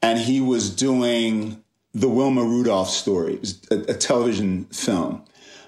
and 0.00 0.18
he 0.18 0.40
was 0.40 0.74
doing 0.74 1.61
the 1.94 2.08
Wilma 2.08 2.42
Rudolph 2.42 2.90
story. 2.90 3.34
It 3.34 3.40
was 3.40 3.60
a, 3.70 3.78
a 3.92 3.94
television 3.94 4.64
film. 4.66 5.24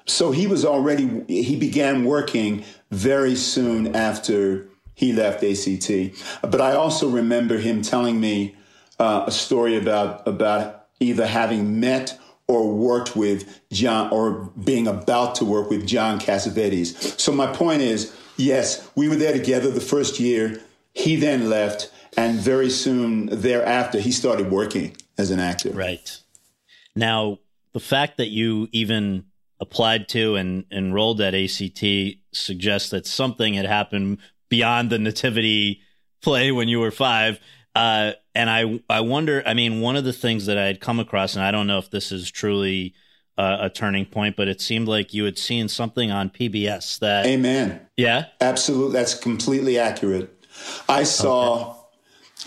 So 0.07 0.33
he 0.33 0.47
was 0.47 0.64
already, 0.64 1.25
he 1.28 1.57
began 1.57 2.04
working 2.04 2.64
very 2.90 3.35
soon 3.37 3.95
after 3.95 4.69
he 4.95 5.12
left 5.12 5.43
ACT. 5.43 5.90
But 6.43 6.61
I 6.61 6.75
also 6.75 7.09
remember 7.09 7.59
him 7.59 7.83
telling 7.83 8.21
me 8.21 8.57
uh, 8.99 9.25
a 9.26 9.31
story 9.31 9.76
about 9.76 10.26
about 10.28 10.87
either 11.00 11.26
having 11.26 11.81
met 11.81 12.19
or 12.47 12.73
worked 12.73 13.16
with 13.16 13.61
John 13.73 14.11
or 14.12 14.52
being 14.62 14.87
about 14.87 15.35
to 15.37 15.45
work 15.45 15.71
with 15.71 15.87
John 15.87 16.21
Cassavetes. 16.21 17.19
So 17.19 17.33
my 17.33 17.47
point 17.47 17.83
is, 17.83 18.14
yes, 18.37 18.88
we 18.95 19.09
were 19.09 19.16
there 19.16 19.33
together 19.33 19.71
the 19.71 19.81
first 19.81 20.21
year. 20.21 20.61
He 20.93 21.16
then 21.16 21.50
left, 21.50 21.90
and 22.16 22.38
very 22.38 22.71
soon 22.71 23.26
thereafter, 23.26 23.99
he 23.99 24.12
started 24.12 24.50
working 24.50 24.97
as 25.18 25.30
an 25.30 25.40
actor. 25.40 25.71
Right. 25.71 26.18
Now, 26.97 27.38
the 27.73 27.80
fact 27.80 28.18
that 28.18 28.28
you 28.28 28.68
even 28.73 29.25
applied 29.61 30.09
to 30.09 30.37
and 30.37 30.64
enrolled 30.71 31.21
at 31.21 31.35
ACT 31.35 31.85
suggests 32.33 32.90
that 32.90 33.06
something 33.06 33.54
had 33.54 33.66
happened 33.66 34.18
beyond 34.49 34.90
the 34.90 34.99
nativity 34.99 35.80
play 36.23 36.52
when 36.52 36.68
you 36.68 36.80
were 36.80 36.90
five. 36.90 37.40
Uh, 37.75 38.12
and 38.35 38.49
I, 38.49 38.80
I 38.88 39.00
wonder, 39.00 39.42
I 39.47 39.54
mean, 39.54 39.80
one 39.80 39.97
of 39.97 40.04
the 40.04 40.12
things 40.12 40.47
that 40.47 40.59
I 40.59 40.66
had 40.66 40.80
come 40.80 41.00
across, 41.00 41.35
and 41.35 41.44
I 41.44 41.50
don't 41.50 41.66
know 41.66 41.78
if 41.78 41.90
this 41.90 42.12
is 42.12 42.30
truly 42.30 42.94
uh, 43.37 43.59
a 43.61 43.71
turning 43.71 44.06
point, 44.06 44.37
but 44.37 44.49
it 44.49 44.61
seemed 44.61 44.87
like 44.87 45.12
you 45.12 45.25
had 45.25 45.38
seen 45.38 45.68
something 45.68 46.11
on 46.11 46.30
PBS 46.30 47.00
that. 47.00 47.26
Amen. 47.26 47.80
Yeah. 47.97 48.26
Absolutely. 48.40 48.92
That's 48.92 49.14
completely 49.14 49.78
accurate. 49.78 50.30
I 50.88 51.02
saw 51.02 51.71
okay. 51.71 51.78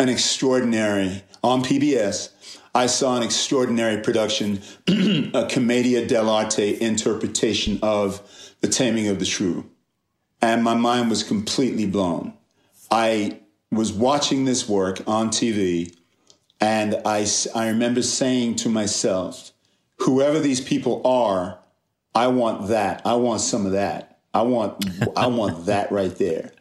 an 0.04 0.10
extraordinary, 0.10 1.24
on 1.44 1.64
PBS, 1.64 2.30
I 2.74 2.88
saw 2.88 3.18
an 3.18 3.24
extraordinary 3.24 4.02
production, 4.02 4.62
a 4.88 5.48
commedia 5.50 6.08
dell'arte 6.08 6.78
interpretation 6.80 7.80
of 7.82 8.22
The 8.62 8.68
Taming 8.68 9.08
of 9.08 9.20
the 9.20 9.26
Shrew. 9.26 9.70
And 10.42 10.64
my 10.64 10.76
mind 10.76 11.10
was 11.10 11.24
completely 11.24 11.86
blown. 11.86 12.34
I 12.92 13.40
was 13.72 13.92
watching 13.92 14.46
this 14.46 14.70
work 14.70 15.02
on 15.08 15.30
TV, 15.30 15.96
and 16.62 16.96
I, 17.06 17.26
I 17.56 17.70
remember 17.70 18.02
saying 18.02 18.56
to 18.58 18.70
myself, 18.70 19.52
whoever 20.00 20.40
these 20.40 20.62
people 20.62 21.02
are, 21.06 21.60
I 22.16 22.28
want 22.28 22.70
that. 22.70 23.02
I 23.06 23.16
want 23.16 23.42
some 23.42 23.66
of 23.66 23.74
that. 23.74 24.20
I 24.34 24.42
want 24.42 24.86
I 25.16 25.28
want 25.28 25.66
that 25.68 25.92
right 25.92 26.16
there. 26.16 26.52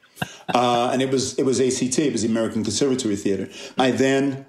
Uh, 0.55 0.91
and 0.93 1.03
it 1.03 1.11
was 1.11 1.39
it 1.39 1.45
was 1.45 1.61
ACT. 1.61 1.99
It 1.99 2.13
was 2.13 2.23
the 2.23 2.29
American 2.29 2.63
Conservatory 2.63 3.17
Theater. 3.17 3.49
I 3.79 3.91
then 3.91 4.47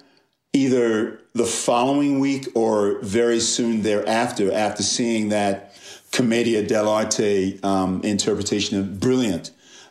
either 0.52 1.20
the 1.34 1.44
following 1.44 2.18
week 2.18 2.48
or 2.54 3.00
very 3.02 3.40
soon 3.40 3.82
thereafter, 3.82 4.52
after 4.52 4.82
seeing 4.82 5.28
that 5.28 5.74
Commedia 6.10 6.64
dell'arte 6.64 7.62
um, 7.64 8.02
interpretation 8.02 8.78
of 8.78 8.98
brilliant 8.98 9.50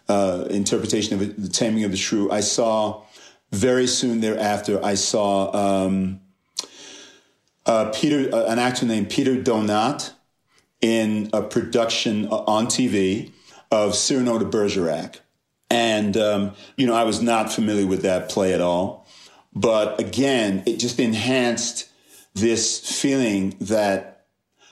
uh, 0.09 0.45
interpretation 0.49 1.19
of 1.19 1.41
the 1.41 1.49
Taming 1.49 1.83
of 1.83 1.91
the 1.91 1.97
Shrew. 1.97 2.31
I 2.31 2.39
saw 2.39 3.03
very 3.51 3.87
soon 3.87 4.19
thereafter. 4.21 4.83
I 4.83 4.95
saw 4.95 5.85
um, 5.85 6.21
uh, 7.65 7.91
Peter, 7.93 8.33
uh, 8.33 8.45
an 8.45 8.59
actor 8.59 8.85
named 8.85 9.09
Peter 9.09 9.35
Donat, 9.35 10.11
in 10.81 11.29
a 11.33 11.41
production 11.41 12.27
uh, 12.27 12.43
on 12.47 12.67
TV 12.67 13.31
of 13.71 13.95
Cyrano 13.95 14.37
de 14.37 14.45
Bergerac, 14.45 15.19
and 15.69 16.15
um, 16.15 16.53
you 16.75 16.85
know 16.85 16.93
I 16.93 17.03
was 17.03 17.21
not 17.21 17.51
familiar 17.51 17.87
with 17.87 18.03
that 18.03 18.29
play 18.29 18.53
at 18.53 18.61
all, 18.61 19.06
but 19.59 19.99
again, 19.99 20.61
it 20.67 20.77
just 20.77 20.99
enhanced 20.99 21.89
this 22.35 23.01
feeling 23.01 23.55
that 23.59 24.27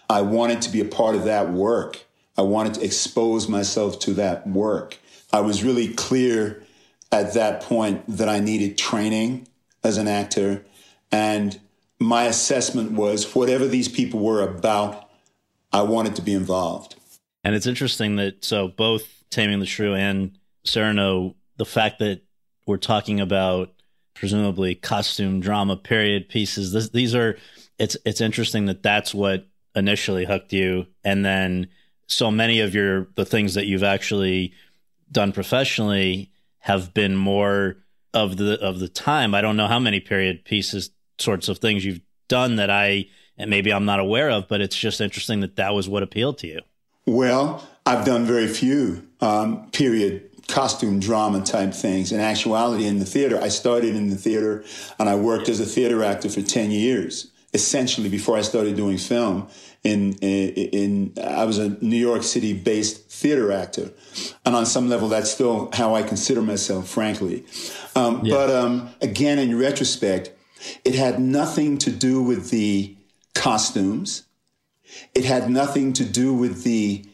I 0.07 0.21
wanted 0.21 0.61
to 0.61 0.69
be 0.69 0.79
a 0.79 0.85
part 0.85 1.15
of 1.15 1.23
that 1.23 1.51
work. 1.51 2.05
I 2.37 2.43
wanted 2.43 2.75
to 2.75 2.83
expose 2.83 3.49
myself 3.49 3.97
to 4.01 4.13
that 4.13 4.45
work. 4.45 4.99
I 5.33 5.39
was 5.39 5.63
really 5.63 5.87
clear 5.87 6.63
at 7.11 7.33
that 7.33 7.61
point 7.61 8.03
that 8.07 8.29
I 8.29 8.39
needed 8.39 8.77
training 8.77 9.47
as 9.83 9.97
an 9.97 10.07
actor. 10.07 10.63
And 11.11 11.59
my 11.99 12.25
assessment 12.25 12.91
was 12.91 13.33
whatever 13.33 13.67
these 13.67 13.87
people 13.87 14.19
were 14.19 14.43
about, 14.43 15.09
I 15.73 15.81
wanted 15.81 16.15
to 16.17 16.21
be 16.21 16.33
involved. 16.33 16.95
And 17.43 17.55
it's 17.55 17.65
interesting 17.65 18.17
that 18.17 18.45
so 18.45 18.67
both 18.67 19.23
Taming 19.31 19.59
the 19.59 19.65
Shrew 19.65 19.95
and 19.95 20.37
Cyrano, 20.63 21.35
the 21.57 21.65
fact 21.65 21.97
that 21.99 22.21
we're 22.67 22.77
talking 22.77 23.19
about 23.19 23.74
presumably 24.15 24.73
costume 24.73 25.39
drama 25.39 25.77
period 25.77 26.27
pieces, 26.27 26.71
this, 26.71 26.89
these 26.89 27.13
are 27.13 27.37
it's 27.77 27.95
it's 28.05 28.21
interesting 28.21 28.65
that 28.65 28.81
that's 28.81 29.13
what 29.13 29.47
initially 29.75 30.25
hooked 30.25 30.53
you, 30.53 30.87
and 31.03 31.23
then 31.23 31.67
so 32.07 32.31
many 32.31 32.61
of 32.61 32.73
your 32.73 33.07
the 33.15 33.25
things 33.25 33.53
that 33.53 33.67
you've 33.67 33.83
actually 33.83 34.53
done 35.11 35.31
professionally 35.31 36.31
have 36.59 36.93
been 36.93 37.15
more 37.15 37.77
of 38.13 38.37
the 38.37 38.59
of 38.59 38.79
the 38.79 38.89
time. 38.89 39.35
I 39.35 39.41
don't 39.41 39.57
know 39.57 39.67
how 39.67 39.79
many 39.79 39.99
period 39.99 40.45
pieces 40.45 40.89
sorts 41.19 41.47
of 41.47 41.59
things 41.59 41.85
you've 41.85 42.01
done 42.27 42.55
that 42.55 42.69
I 42.69 43.05
and 43.37 43.49
maybe 43.49 43.71
I'm 43.71 43.85
not 43.85 43.99
aware 43.99 44.29
of, 44.29 44.47
but 44.47 44.61
it's 44.61 44.77
just 44.77 45.01
interesting 45.01 45.41
that 45.41 45.57
that 45.57 45.73
was 45.73 45.89
what 45.89 46.03
appealed 46.03 46.37
to 46.39 46.47
you. 46.47 46.61
Well, 47.05 47.67
I've 47.85 48.05
done 48.05 48.25
very 48.25 48.47
few 48.47 49.07
um, 49.21 49.69
period 49.71 50.29
costume 50.47 50.99
drama 50.99 51.41
type 51.41 51.73
things. 51.73 52.11
In 52.11 52.19
actuality, 52.19 52.85
in 52.85 52.99
the 52.99 53.05
theater, 53.05 53.39
I 53.41 53.49
started 53.49 53.95
in 53.95 54.09
the 54.09 54.15
theater 54.15 54.63
and 54.99 55.09
I 55.09 55.15
worked 55.15 55.49
as 55.49 55.59
a 55.59 55.65
theater 55.65 56.03
actor 56.03 56.29
for 56.29 56.41
10 56.41 56.71
years, 56.71 57.31
essentially 57.53 58.09
before 58.09 58.37
I 58.37 58.41
started 58.41 58.75
doing 58.75 58.97
film 58.97 59.47
in, 59.85 60.13
in, 60.15 60.49
in 60.53 61.13
I 61.23 61.45
was 61.45 61.59
a 61.59 61.69
New 61.83 61.95
York 61.95 62.23
City 62.23 62.53
based 62.53 63.09
theater 63.09 63.51
actor. 63.51 63.91
And 64.45 64.55
on 64.55 64.65
some 64.65 64.89
level, 64.89 65.07
that's 65.07 65.31
still 65.31 65.69
how 65.73 65.95
I 65.95 66.03
consider 66.03 66.41
myself, 66.41 66.89
frankly. 66.89 67.45
Um, 67.95 68.21
yeah. 68.23 68.35
But 68.35 68.49
um, 68.49 68.89
again, 69.01 69.39
in 69.39 69.57
retrospect, 69.57 70.31
it 70.83 70.95
had 70.95 71.19
nothing 71.19 71.77
to 71.79 71.91
do 71.91 72.21
with 72.21 72.49
the 72.49 72.97
costumes. 73.35 74.23
It 75.13 75.25
had 75.25 75.49
nothing 75.49 75.93
to 75.93 76.03
do 76.03 76.33
with 76.33 76.63
the 76.63 77.05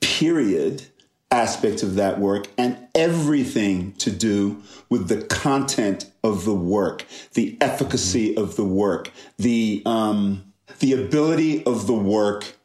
period 0.00 0.86
aspect 1.32 1.82
of 1.82 1.94
that 1.96 2.20
work 2.20 2.46
and 2.58 2.76
everything 2.94 3.92
to 3.94 4.10
do 4.10 4.62
with 4.88 5.08
the 5.08 5.22
content 5.22 6.10
of 6.22 6.44
the 6.44 6.54
work, 6.54 7.04
the 7.34 7.56
efficacy 7.60 8.36
of 8.36 8.56
the 8.56 8.64
work, 8.64 9.10
the, 9.38 9.82
um, 9.86 10.52
the 10.78 10.92
ability 10.92 11.64
of 11.64 11.86
the 11.86 11.94
work 11.94 12.56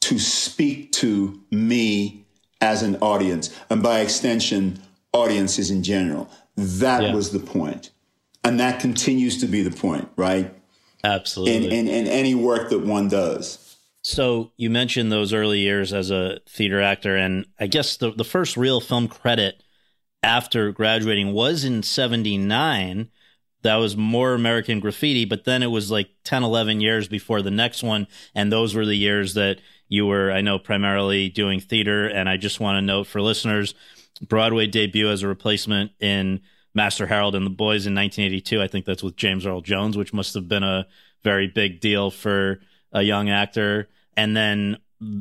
to 0.00 0.18
speak 0.18 0.92
to 0.92 1.40
me 1.50 2.24
as 2.60 2.82
an 2.82 2.96
audience, 2.96 3.54
and 3.70 3.82
by 3.82 4.00
extension, 4.00 4.80
audiences 5.12 5.70
in 5.70 5.82
general. 5.82 6.30
That 6.56 7.02
yeah. 7.02 7.14
was 7.14 7.30
the. 7.30 7.90
And 8.42 8.60
that 8.60 8.80
continues 8.80 9.40
to 9.40 9.46
be 9.46 9.62
the 9.62 9.74
point, 9.74 10.08
right? 10.16 10.54
Absolutely. 11.02 11.66
In, 11.66 11.86
in, 11.86 11.88
in 11.88 12.06
any 12.06 12.34
work 12.34 12.70
that 12.70 12.80
one 12.80 13.08
does. 13.08 13.63
So 14.04 14.52
you 14.56 14.70
mentioned 14.70 15.10
those 15.10 15.32
early 15.32 15.60
years 15.60 15.92
as 15.92 16.10
a 16.10 16.38
theater 16.48 16.80
actor, 16.80 17.16
and 17.16 17.46
I 17.58 17.66
guess 17.66 17.96
the, 17.96 18.12
the 18.12 18.24
first 18.24 18.56
real 18.56 18.80
film 18.80 19.08
credit 19.08 19.62
after 20.22 20.70
graduating 20.72 21.32
was 21.32 21.64
in 21.64 21.82
79 21.82 23.08
that 23.64 23.76
was 23.76 23.96
more 23.96 24.34
American 24.34 24.78
Graffiti, 24.78 25.24
but 25.24 25.44
then 25.44 25.62
it 25.62 25.70
was 25.70 25.90
like 25.90 26.10
10, 26.24 26.44
11 26.44 26.82
years 26.82 27.08
before 27.08 27.40
the 27.40 27.50
next 27.50 27.82
one. 27.82 28.06
And 28.34 28.52
those 28.52 28.74
were 28.74 28.84
the 28.84 28.94
years 28.94 29.34
that 29.34 29.58
you 29.88 30.06
were, 30.06 30.30
I 30.30 30.42
know, 30.42 30.58
primarily 30.58 31.30
doing 31.30 31.60
theater. 31.60 32.06
And 32.06 32.28
I 32.28 32.36
just 32.36 32.60
want 32.60 32.76
to 32.76 32.82
note 32.82 33.06
for 33.06 33.22
listeners, 33.22 33.74
Broadway 34.20 34.66
debut 34.66 35.08
as 35.08 35.22
a 35.22 35.28
replacement 35.28 35.92
in 35.98 36.42
Master 36.74 37.06
Harold 37.06 37.34
and 37.34 37.46
the 37.46 37.50
Boys 37.50 37.86
in 37.86 37.94
1982. 37.94 38.60
I 38.60 38.68
think 38.68 38.84
that's 38.84 39.02
with 39.02 39.16
James 39.16 39.46
Earl 39.46 39.62
Jones, 39.62 39.96
which 39.96 40.12
must 40.12 40.34
have 40.34 40.46
been 40.46 40.62
a 40.62 40.86
very 41.22 41.48
big 41.48 41.80
deal 41.80 42.10
for 42.10 42.60
a 42.94 43.02
young 43.02 43.28
actor. 43.28 43.88
And 44.16 44.34
then 44.34 44.78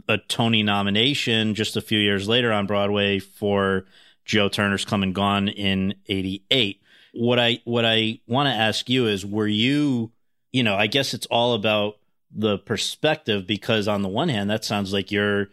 a 0.08 0.18
Tony 0.18 0.64
nomination 0.64 1.56
just 1.56 1.76
a 1.76 1.82
few 1.82 2.00
years 2.00 2.28
later 2.28 2.54
on 2.54 2.68
Broadway 2.68 3.20
for 3.20 3.86
Joe 4.24 4.48
Turner's 4.48 4.86
Come 4.86 5.04
and 5.04 5.14
Gone 5.14 5.50
in 5.50 5.96
88 6.08 6.80
what 7.14 7.40
I 7.40 7.60
what 7.64 7.86
I 7.86 8.20
want 8.28 8.48
to 8.48 8.54
ask 8.54 8.90
you 8.90 9.08
is 9.08 9.26
were 9.26 9.48
you 9.48 10.12
you 10.52 10.64
know 10.64 10.76
I 10.76 10.88
guess 10.88 11.14
it's 11.14 11.28
all 11.28 11.54
about 11.54 11.96
the 12.36 12.58
perspective 12.58 13.46
because 13.46 13.88
on 13.88 14.02
the 14.02 14.10
one 14.10 14.30
hand 14.30 14.50
that 14.50 14.66
sounds 14.66 14.92
like 14.92 15.12
you're 15.12 15.50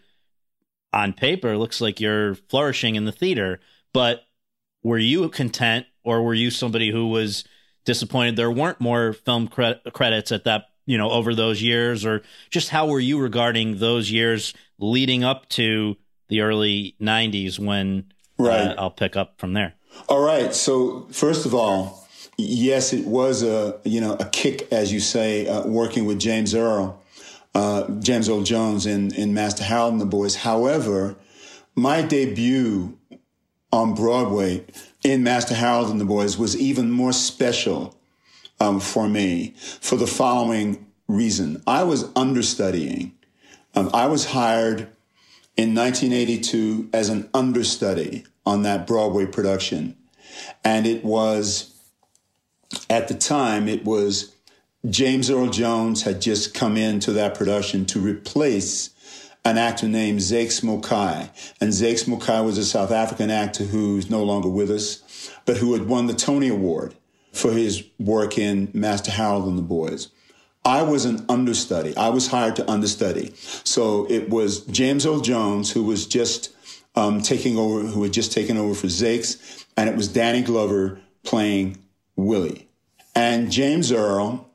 on 0.92 1.12
paper 1.12 1.56
looks 1.56 1.80
like 1.80 2.00
you're 2.00 2.34
flourishing 2.34 2.96
in 2.96 3.04
the 3.04 3.12
theater 3.12 3.60
but 3.92 4.22
were 4.82 4.98
you 4.98 5.28
content 5.28 5.86
or 6.02 6.22
were 6.22 6.34
you 6.34 6.50
somebody 6.50 6.90
who 6.90 7.08
was 7.08 7.44
disappointed 7.84 8.36
there 8.36 8.50
weren't 8.50 8.80
more 8.80 9.12
film 9.12 9.46
cre- 9.46 9.72
credits 9.92 10.32
at 10.32 10.44
that 10.44 10.69
you 10.90 10.98
know 10.98 11.10
over 11.10 11.34
those 11.34 11.62
years 11.62 12.04
or 12.04 12.22
just 12.50 12.68
how 12.68 12.86
were 12.86 13.00
you 13.00 13.18
regarding 13.18 13.78
those 13.78 14.10
years 14.10 14.54
leading 14.78 15.24
up 15.24 15.48
to 15.50 15.96
the 16.28 16.40
early 16.40 16.94
90s 17.00 17.58
when 17.58 18.04
right. 18.38 18.68
Uh, 18.68 18.74
I'll 18.78 18.90
pick 18.90 19.16
up 19.16 19.38
from 19.38 19.52
there 19.52 19.74
all 20.08 20.20
right. 20.20 20.54
So 20.54 21.06
first 21.10 21.46
of 21.46 21.54
all, 21.54 22.06
yes, 22.36 22.92
it 22.92 23.06
was 23.06 23.42
a 23.42 23.78
you 23.84 24.00
know 24.00 24.14
a 24.14 24.24
kick, 24.26 24.72
as 24.72 24.92
you 24.92 25.00
say, 25.00 25.46
uh, 25.46 25.66
working 25.66 26.04
with 26.04 26.18
James 26.18 26.54
Earl, 26.54 27.00
uh, 27.54 27.88
James 28.00 28.28
Earl 28.28 28.42
Jones 28.42 28.86
in 28.86 29.14
in 29.14 29.34
Master 29.34 29.64
Harold 29.64 29.92
and 29.92 30.00
the 30.00 30.06
Boys. 30.06 30.36
However, 30.36 31.16
my 31.74 32.02
debut 32.02 32.98
on 33.72 33.94
Broadway 33.94 34.64
in 35.04 35.22
Master 35.22 35.54
Harold 35.54 35.90
and 35.90 36.00
the 36.00 36.04
Boys 36.04 36.36
was 36.36 36.56
even 36.56 36.90
more 36.90 37.12
special 37.12 37.96
um, 38.60 38.78
for 38.78 39.08
me 39.08 39.54
for 39.80 39.96
the 39.96 40.06
following 40.06 40.86
reason. 41.08 41.62
I 41.66 41.82
was 41.82 42.10
understudying. 42.14 43.12
Um, 43.74 43.90
I 43.92 44.06
was 44.06 44.26
hired 44.26 44.88
in 45.56 45.74
1982 45.74 46.90
as 46.92 47.08
an 47.08 47.28
understudy 47.34 48.24
on 48.46 48.62
that 48.62 48.86
Broadway 48.86 49.26
production. 49.26 49.96
And 50.64 50.86
it 50.86 51.04
was, 51.04 51.74
at 52.88 53.08
the 53.08 53.14
time, 53.14 53.68
it 53.68 53.84
was 53.84 54.34
James 54.88 55.30
Earl 55.30 55.48
Jones 55.48 56.02
had 56.02 56.22
just 56.22 56.54
come 56.54 56.76
into 56.76 57.12
that 57.12 57.34
production 57.34 57.84
to 57.86 58.00
replace 58.00 58.90
an 59.44 59.58
actor 59.58 59.88
named 59.88 60.20
Zakes 60.20 60.62
Mokae. 60.62 61.30
And 61.60 61.70
Zakes 61.70 62.06
Mokae 62.06 62.44
was 62.44 62.58
a 62.58 62.64
South 62.64 62.90
African 62.90 63.30
actor 63.30 63.64
who's 63.64 64.10
no 64.10 64.22
longer 64.22 64.48
with 64.48 64.70
us, 64.70 65.30
but 65.44 65.58
who 65.58 65.72
had 65.74 65.86
won 65.86 66.06
the 66.06 66.14
Tony 66.14 66.48
Award 66.48 66.94
for 67.32 67.52
his 67.52 67.84
work 67.98 68.38
in 68.38 68.70
Master 68.72 69.10
Harold 69.10 69.46
and 69.46 69.58
the 69.58 69.62
Boys. 69.62 70.08
I 70.64 70.82
was 70.82 71.04
an 71.04 71.24
understudy. 71.28 71.96
I 71.96 72.10
was 72.10 72.26
hired 72.26 72.56
to 72.56 72.70
understudy. 72.70 73.32
So 73.36 74.06
it 74.10 74.28
was 74.28 74.60
James 74.66 75.06
Earl 75.06 75.20
Jones 75.20 75.70
who 75.72 75.84
was 75.84 76.06
just 76.06 76.54
um, 76.94 77.22
taking 77.22 77.56
over, 77.56 77.82
who 77.82 78.02
had 78.02 78.12
just 78.12 78.32
taken 78.32 78.56
over 78.56 78.74
for 78.74 78.88
Zakes, 78.88 79.64
and 79.76 79.88
it 79.88 79.96
was 79.96 80.08
Danny 80.08 80.42
Glover 80.42 81.00
playing 81.22 81.78
Willie. 82.16 82.68
And 83.14 83.50
James 83.50 83.90
Earl 83.90 84.50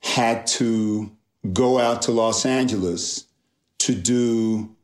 had 0.00 0.46
to 0.46 1.10
go 1.52 1.78
out 1.78 2.02
to 2.02 2.12
Los 2.12 2.44
Angeles 2.44 3.26
to 3.78 3.94
do 3.94 4.74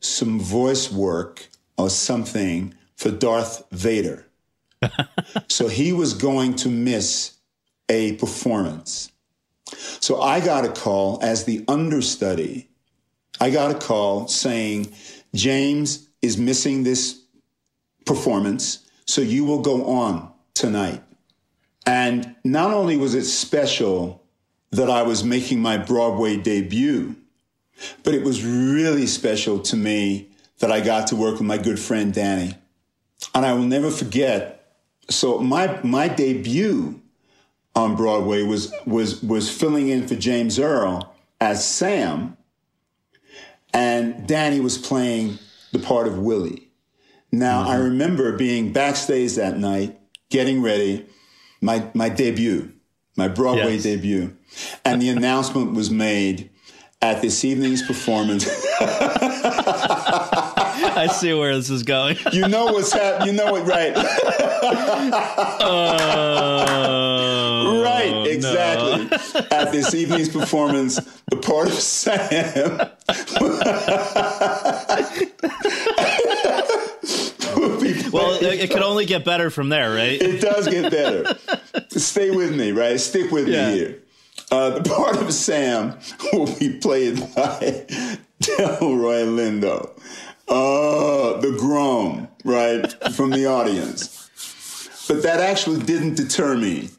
some 0.00 0.40
voice 0.40 0.90
work 0.90 1.48
or 1.76 1.90
something 1.90 2.74
for 2.96 3.10
Darth 3.10 3.64
Vader. 3.70 4.25
so 5.48 5.68
he 5.68 5.92
was 5.92 6.14
going 6.14 6.54
to 6.56 6.68
miss 6.68 7.36
a 7.88 8.14
performance. 8.16 9.10
So 10.00 10.20
I 10.20 10.40
got 10.40 10.64
a 10.64 10.72
call 10.72 11.18
as 11.22 11.44
the 11.44 11.64
understudy. 11.68 12.68
I 13.40 13.50
got 13.50 13.70
a 13.70 13.78
call 13.78 14.28
saying, 14.28 14.92
James 15.34 16.08
is 16.22 16.38
missing 16.38 16.82
this 16.82 17.20
performance, 18.04 18.86
so 19.06 19.20
you 19.20 19.44
will 19.44 19.60
go 19.60 19.86
on 19.86 20.32
tonight. 20.54 21.02
And 21.84 22.34
not 22.44 22.72
only 22.72 22.96
was 22.96 23.14
it 23.14 23.24
special 23.24 24.24
that 24.70 24.90
I 24.90 25.02
was 25.02 25.22
making 25.22 25.60
my 25.60 25.76
Broadway 25.76 26.36
debut, 26.36 27.14
but 28.02 28.14
it 28.14 28.24
was 28.24 28.44
really 28.44 29.06
special 29.06 29.60
to 29.60 29.76
me 29.76 30.28
that 30.58 30.72
I 30.72 30.80
got 30.80 31.08
to 31.08 31.16
work 31.16 31.34
with 31.34 31.42
my 31.42 31.58
good 31.58 31.78
friend 31.78 32.12
Danny. 32.12 32.54
And 33.34 33.44
I 33.44 33.52
will 33.52 33.62
never 33.62 33.90
forget. 33.90 34.55
So 35.08 35.38
my 35.38 35.80
my 35.82 36.08
debut 36.08 37.00
on 37.74 37.94
Broadway 37.94 38.42
was 38.42 38.74
was 38.86 39.22
was 39.22 39.50
filling 39.50 39.88
in 39.88 40.08
for 40.08 40.16
James 40.16 40.58
Earl 40.58 41.14
as 41.40 41.66
Sam, 41.66 42.36
and 43.72 44.26
Danny 44.26 44.60
was 44.60 44.78
playing 44.78 45.38
the 45.72 45.78
part 45.78 46.08
of 46.08 46.18
Willie. 46.18 46.70
Now 47.30 47.62
mm-hmm. 47.62 47.70
I 47.70 47.76
remember 47.76 48.36
being 48.36 48.72
backstage 48.72 49.34
that 49.34 49.58
night, 49.58 49.98
getting 50.30 50.62
ready, 50.62 51.06
my 51.60 51.88
my 51.94 52.08
debut, 52.08 52.72
my 53.16 53.28
Broadway 53.28 53.74
yes. 53.74 53.82
debut, 53.84 54.36
and 54.84 55.00
the 55.00 55.10
announcement 55.10 55.74
was 55.74 55.90
made 55.90 56.50
at 57.02 57.20
this 57.22 57.44
evening's 57.44 57.82
performance. 57.82 58.46
I 60.96 61.08
see 61.08 61.32
where 61.34 61.54
this 61.54 61.70
is 61.70 61.82
going. 61.82 62.16
you 62.32 62.48
know 62.48 62.66
what's 62.66 62.92
happening. 62.92 63.28
You 63.28 63.34
know 63.34 63.56
it, 63.56 63.62
right? 63.62 63.94
uh, 64.66 66.62
right, 67.82 68.26
exactly. 68.26 69.04
No. 69.04 69.46
At 69.50 69.72
this 69.72 69.94
evening's 69.94 70.28
performance, 70.28 70.96
the 71.30 71.36
part 71.36 71.68
of 71.68 71.74
Sam. 71.74 72.78
well, 78.12 78.32
it, 78.34 78.60
it, 78.60 78.70
can 78.70 78.82
only 78.82 79.06
get 79.06 79.24
better 79.24 79.50
from 79.50 79.68
there, 79.68 79.90
right? 79.94 80.20
It 80.20 80.40
does 80.40 80.68
get 80.68 80.90
better. 80.90 81.36
Stay 81.88 82.30
with 82.30 82.54
me, 82.56 82.72
right? 82.72 82.98
Stick 82.98 83.30
with 83.30 83.48
yeah. 83.48 83.68
me 83.68 83.74
here. 83.76 84.02
Uh, 84.50 84.78
the 84.78 84.88
part 84.88 85.16
of 85.16 85.32
Sam 85.32 85.98
will 86.32 86.54
be 86.58 86.78
played 86.78 87.18
by 87.34 87.86
Delroy 88.40 89.26
Lindo. 89.26 89.90
Uh, 90.48 91.40
the 91.40 91.56
groan, 91.58 92.28
right, 92.44 92.92
from 93.12 93.30
the 93.30 93.46
audience. 93.46 94.25
But 95.08 95.22
that 95.22 95.40
actually 95.40 95.84
didn't 95.84 96.16
deter 96.16 96.56
me. 96.56 96.90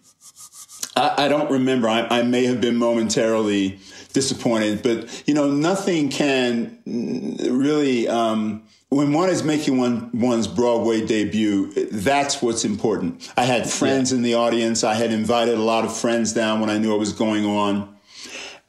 I, 0.96 1.26
I 1.26 1.28
don't 1.28 1.52
remember. 1.52 1.88
I, 1.88 2.08
I 2.10 2.22
may 2.24 2.46
have 2.46 2.62
been 2.62 2.78
momentarily 2.78 3.80
disappointed, 4.14 4.82
but 4.82 5.24
you 5.28 5.34
know, 5.34 5.52
nothing 5.52 6.10
can 6.10 6.80
really 6.86 8.08
um, 8.08 8.64
when 8.90 9.12
one 9.12 9.30
is 9.30 9.44
making 9.44 9.78
one 9.78 10.10
one's 10.14 10.48
Broadway 10.48 11.06
debut, 11.06 11.72
that's 11.92 12.42
what's 12.42 12.64
important. 12.64 13.32
I 13.36 13.44
had 13.44 13.70
friends 13.70 14.12
yeah. 14.12 14.18
in 14.18 14.24
the 14.24 14.36
audience. 14.36 14.84
I 14.84 14.94
had 14.94 15.12
invited 15.12 15.56
a 15.56 15.62
lot 15.62 15.84
of 15.84 15.96
friends 15.96 16.34
down 16.34 16.62
when 16.62 16.70
I 16.70 16.78
knew 16.78 16.92
what 16.92 17.00
was 17.00 17.12
going 17.12 17.46
on. 17.46 17.96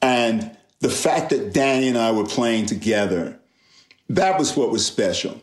And 0.02 0.56
the 0.80 0.90
fact 0.90 1.30
that 1.30 1.52
Danny 1.52 1.88
and 1.88 1.98
I 1.98 2.10
were 2.10 2.26
playing 2.26 2.66
together, 2.66 3.38
that 4.10 4.38
was 4.38 4.56
what 4.56 4.70
was 4.70 4.84
special. 4.84 5.40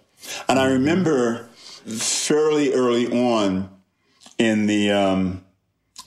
And 0.50 0.60
I 0.60 0.72
remember 0.72 1.48
fairly 1.86 2.74
early 2.74 3.08
on 3.08 3.70
in 4.38 4.68
the 4.68 4.92
um, 4.92 5.44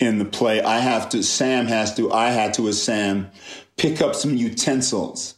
in 0.00 0.18
the 0.18 0.24
play, 0.24 0.60
I 0.62 0.78
have 0.78 1.08
to 1.10 1.22
Sam 1.22 1.66
has 1.66 1.94
to 1.96 2.12
I 2.12 2.30
had 2.30 2.54
to 2.54 2.68
as 2.68 2.82
Sam 2.82 3.30
pick 3.76 4.00
up 4.00 4.14
some 4.14 4.36
utensils 4.36 5.34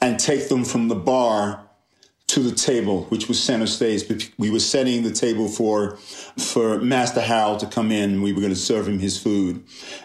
and 0.00 0.18
take 0.18 0.48
them 0.48 0.64
from 0.64 0.88
the 0.88 0.94
bar 0.94 1.66
to 2.28 2.40
the 2.40 2.54
table, 2.54 3.04
which 3.04 3.28
was 3.28 3.42
center 3.42 3.66
stage. 3.66 4.32
We 4.38 4.50
were 4.50 4.60
setting 4.60 5.02
the 5.02 5.12
table 5.12 5.48
for 5.48 5.96
for 6.36 6.78
Master 6.80 7.20
Harold 7.20 7.60
to 7.60 7.66
come 7.66 7.90
in. 7.90 8.22
We 8.22 8.32
were 8.32 8.40
going 8.40 8.52
to 8.52 8.58
serve 8.58 8.88
him 8.88 8.98
his 8.98 9.18
food, 9.18 9.64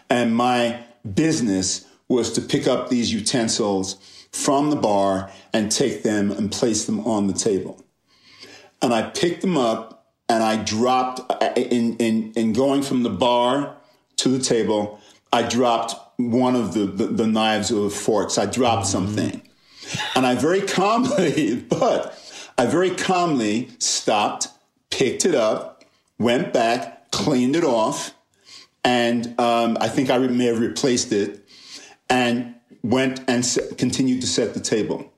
and 0.09 0.35
my 0.35 0.83
business 1.13 1.85
was 2.07 2.31
to 2.33 2.41
pick 2.41 2.67
up 2.67 2.89
these 2.89 3.13
utensils 3.13 3.95
from 4.31 4.69
the 4.69 4.75
bar 4.75 5.31
and 5.53 5.71
take 5.71 6.03
them 6.03 6.29
and 6.31 6.51
place 6.51 6.85
them 6.85 6.99
on 7.01 7.27
the 7.27 7.33
table. 7.33 7.83
And 8.81 8.93
I 8.93 9.03
picked 9.09 9.41
them 9.41 9.57
up 9.57 9.94
and 10.29 10.43
I 10.43 10.63
dropped 10.63 11.21
in 11.57 11.97
in 11.97 12.33
in 12.33 12.53
going 12.53 12.81
from 12.81 13.03
the 13.03 13.09
bar 13.09 13.77
to 14.17 14.29
the 14.29 14.39
table. 14.39 14.99
I 15.31 15.43
dropped 15.43 15.95
one 16.17 16.55
of 16.55 16.73
the, 16.73 16.85
the, 16.85 17.07
the 17.07 17.27
knives 17.27 17.71
or 17.71 17.89
the 17.89 17.95
forks. 17.95 18.37
I 18.37 18.45
dropped 18.45 18.87
mm-hmm. 18.87 19.15
something. 19.15 19.41
And 20.15 20.25
I 20.25 20.35
very 20.35 20.61
calmly, 20.61 21.55
but 21.69 22.17
I 22.57 22.65
very 22.65 22.91
calmly 22.91 23.69
stopped, 23.79 24.47
picked 24.89 25.25
it 25.25 25.35
up, 25.35 25.83
went 26.17 26.53
back, 26.53 27.11
cleaned 27.11 27.55
it 27.55 27.63
off, 27.63 28.15
and 28.83 29.39
um, 29.39 29.77
I 29.79 29.89
think 29.89 30.09
I 30.09 30.17
may 30.19 30.45
have 30.45 30.59
replaced 30.59 31.11
it, 31.11 31.47
and 32.09 32.55
went 32.83 33.21
and 33.27 33.43
continued 33.77 34.21
to 34.21 34.27
set 34.27 34.53
the 34.53 34.59
table. 34.59 35.11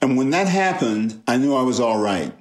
And 0.00 0.16
when 0.16 0.30
that 0.30 0.46
happened, 0.46 1.22
I 1.26 1.36
knew 1.36 1.54
I 1.54 1.62
was 1.62 1.80
all 1.80 1.98
right. 1.98 2.32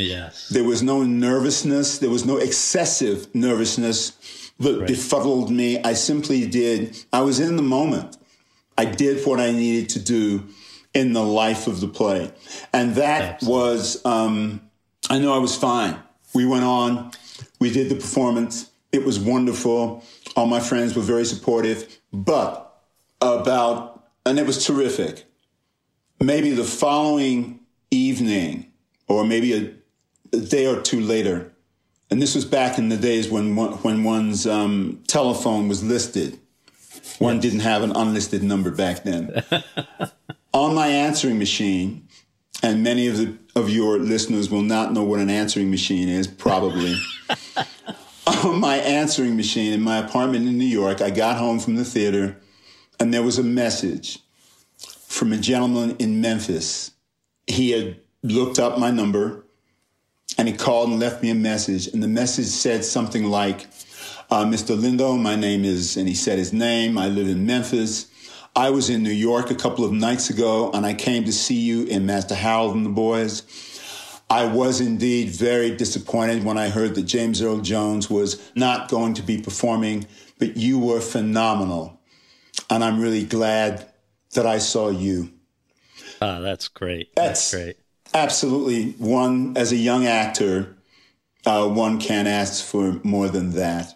Yes. 0.00 0.48
There 0.48 0.64
was 0.64 0.82
no 0.82 1.02
nervousness. 1.02 1.98
There 1.98 2.10
was 2.10 2.24
no 2.24 2.38
excessive 2.38 3.32
nervousness 3.34 4.12
that 4.58 4.78
right. 4.78 4.88
befuddled 4.88 5.50
me. 5.50 5.82
I 5.82 5.94
simply 5.94 6.46
did. 6.46 6.96
I 7.12 7.22
was 7.22 7.40
in 7.40 7.56
the 7.56 7.62
moment. 7.62 8.16
I 8.76 8.84
did 8.84 9.26
what 9.26 9.40
I 9.40 9.52
needed 9.52 9.90
to 9.90 10.00
do 10.00 10.48
in 10.94 11.12
the 11.12 11.22
life 11.22 11.66
of 11.66 11.80
the 11.80 11.88
play. 11.88 12.32
And 12.72 12.94
that 12.96 13.22
Absolutely. 13.22 13.58
was, 13.58 14.04
um, 14.04 14.60
I 15.08 15.18
know 15.18 15.34
I 15.34 15.38
was 15.38 15.56
fine. 15.56 15.98
We 16.34 16.46
went 16.46 16.64
on, 16.64 17.10
we 17.58 17.70
did 17.70 17.88
the 17.88 17.96
performance. 17.96 18.70
It 18.92 19.04
was 19.04 19.18
wonderful. 19.18 20.04
All 20.36 20.46
my 20.46 20.60
friends 20.60 20.94
were 20.96 21.02
very 21.02 21.24
supportive, 21.24 21.98
but 22.12 22.82
about, 23.20 24.08
and 24.24 24.38
it 24.38 24.46
was 24.46 24.64
terrific. 24.64 25.24
Maybe 26.20 26.50
the 26.50 26.64
following 26.64 27.60
evening, 27.90 28.72
or 29.08 29.24
maybe 29.24 29.54
a, 29.54 29.74
a 30.32 30.38
day 30.38 30.66
or 30.66 30.80
two 30.80 31.00
later, 31.00 31.52
and 32.10 32.20
this 32.20 32.34
was 32.34 32.44
back 32.44 32.78
in 32.78 32.88
the 32.88 32.96
days 32.96 33.28
when 33.28 33.56
when 33.56 34.04
one's 34.04 34.46
um, 34.46 35.02
telephone 35.06 35.68
was 35.68 35.82
listed. 35.82 36.38
One 37.18 37.36
yes. 37.36 37.42
didn't 37.42 37.60
have 37.60 37.82
an 37.82 37.92
unlisted 37.92 38.42
number 38.42 38.70
back 38.70 39.04
then. 39.04 39.42
on 40.52 40.74
my 40.74 40.88
answering 40.88 41.38
machine, 41.38 42.08
and 42.62 42.82
many 42.82 43.06
of 43.06 43.16
the 43.16 43.36
of 43.54 43.70
your 43.70 43.98
listeners 43.98 44.50
will 44.50 44.62
not 44.62 44.92
know 44.92 45.02
what 45.02 45.20
an 45.20 45.30
answering 45.30 45.70
machine 45.70 46.08
is, 46.08 46.26
probably. 46.26 46.96
on 48.44 48.60
my 48.60 48.76
answering 48.76 49.36
machine 49.36 49.72
in 49.72 49.80
my 49.80 49.98
apartment 49.98 50.46
in 50.46 50.58
New 50.58 50.64
York, 50.64 51.00
I 51.00 51.10
got 51.10 51.36
home 51.36 51.58
from 51.58 51.76
the 51.76 51.84
theater, 51.84 52.36
and 52.98 53.12
there 53.12 53.22
was 53.22 53.38
a 53.38 53.42
message 53.42 54.20
from 55.06 55.32
a 55.32 55.36
gentleman 55.36 55.96
in 55.98 56.20
Memphis. 56.20 56.92
He 57.46 57.70
had 57.70 58.00
looked 58.22 58.58
up 58.58 58.78
my 58.78 58.90
number 58.90 59.44
and 60.40 60.48
he 60.48 60.54
called 60.54 60.88
and 60.88 60.98
left 60.98 61.22
me 61.22 61.28
a 61.28 61.34
message. 61.34 61.86
And 61.88 62.02
the 62.02 62.08
message 62.08 62.46
said 62.46 62.82
something 62.82 63.26
like, 63.26 63.66
uh, 64.30 64.46
Mr. 64.46 64.74
Lindo, 64.74 65.20
my 65.20 65.36
name 65.36 65.66
is, 65.66 65.98
and 65.98 66.08
he 66.08 66.14
said 66.14 66.38
his 66.38 66.50
name. 66.50 66.96
I 66.96 67.08
live 67.08 67.28
in 67.28 67.44
Memphis. 67.44 68.06
I 68.56 68.70
was 68.70 68.88
in 68.88 69.02
New 69.02 69.10
York 69.10 69.50
a 69.50 69.54
couple 69.54 69.84
of 69.84 69.92
nights 69.92 70.30
ago 70.30 70.70
and 70.72 70.86
I 70.86 70.94
came 70.94 71.24
to 71.24 71.32
see 71.32 71.60
you 71.60 71.84
in 71.84 72.06
Master 72.06 72.34
Harold 72.34 72.74
and 72.74 72.86
the 72.86 72.90
Boys. 72.90 73.42
I 74.30 74.46
was 74.46 74.80
indeed 74.80 75.28
very 75.28 75.76
disappointed 75.76 76.42
when 76.42 76.56
I 76.56 76.70
heard 76.70 76.94
that 76.94 77.02
James 77.02 77.42
Earl 77.42 77.58
Jones 77.58 78.08
was 78.08 78.40
not 78.54 78.88
going 78.88 79.12
to 79.14 79.22
be 79.22 79.42
performing, 79.42 80.06
but 80.38 80.56
you 80.56 80.78
were 80.78 81.02
phenomenal. 81.02 82.00
And 82.70 82.82
I'm 82.82 82.98
really 82.98 83.26
glad 83.26 83.92
that 84.32 84.46
I 84.46 84.56
saw 84.56 84.88
you. 84.88 85.32
Oh, 86.22 86.40
that's 86.40 86.68
great. 86.68 87.14
That's, 87.14 87.50
that's 87.50 87.62
great. 87.62 87.76
Absolutely. 88.14 88.92
One, 88.92 89.56
as 89.56 89.72
a 89.72 89.76
young 89.76 90.06
actor, 90.06 90.76
uh, 91.46 91.68
one 91.68 92.00
can't 92.00 92.28
ask 92.28 92.64
for 92.64 93.00
more 93.02 93.28
than 93.28 93.52
that. 93.52 93.94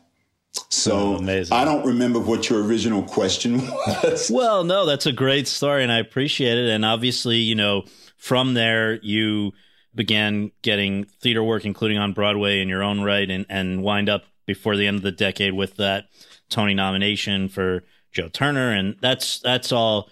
So 0.69 1.19
oh, 1.21 1.45
I 1.51 1.65
don't 1.65 1.85
remember 1.85 2.21
what 2.21 2.49
your 2.49 2.65
original 2.65 3.03
question 3.03 3.67
was. 3.87 4.31
well, 4.33 4.65
no, 4.65 4.87
that's 4.87 5.07
a 5.07 5.13
great 5.13 5.49
story 5.49 5.83
and 5.83 5.91
I 5.91 5.99
appreciate 5.99 6.59
it. 6.59 6.71
And 6.71 6.85
obviously, 6.85 7.39
you 7.39 7.55
know, 7.55 7.85
from 8.17 8.55
there, 8.55 9.01
you 9.03 9.53
began 9.95 10.53
getting 10.63 11.05
theater 11.05 11.43
work, 11.43 11.65
including 11.65 11.99
on 11.99 12.13
Broadway 12.13 12.61
in 12.61 12.69
your 12.69 12.83
own 12.83 13.01
right, 13.01 13.29
and, 13.29 13.47
and 13.49 13.83
wind 13.83 14.09
up 14.09 14.25
before 14.47 14.77
the 14.77 14.87
end 14.87 14.97
of 14.97 15.03
the 15.03 15.13
decade 15.13 15.55
with 15.55 15.77
that 15.77 16.07
Tony 16.51 16.75
nomination 16.75 17.49
for 17.49 17.85
Joe 18.13 18.29
Turner. 18.29 18.73
And 18.73 18.97
that's, 19.01 19.41
that's 19.41 19.73
all 19.73 20.11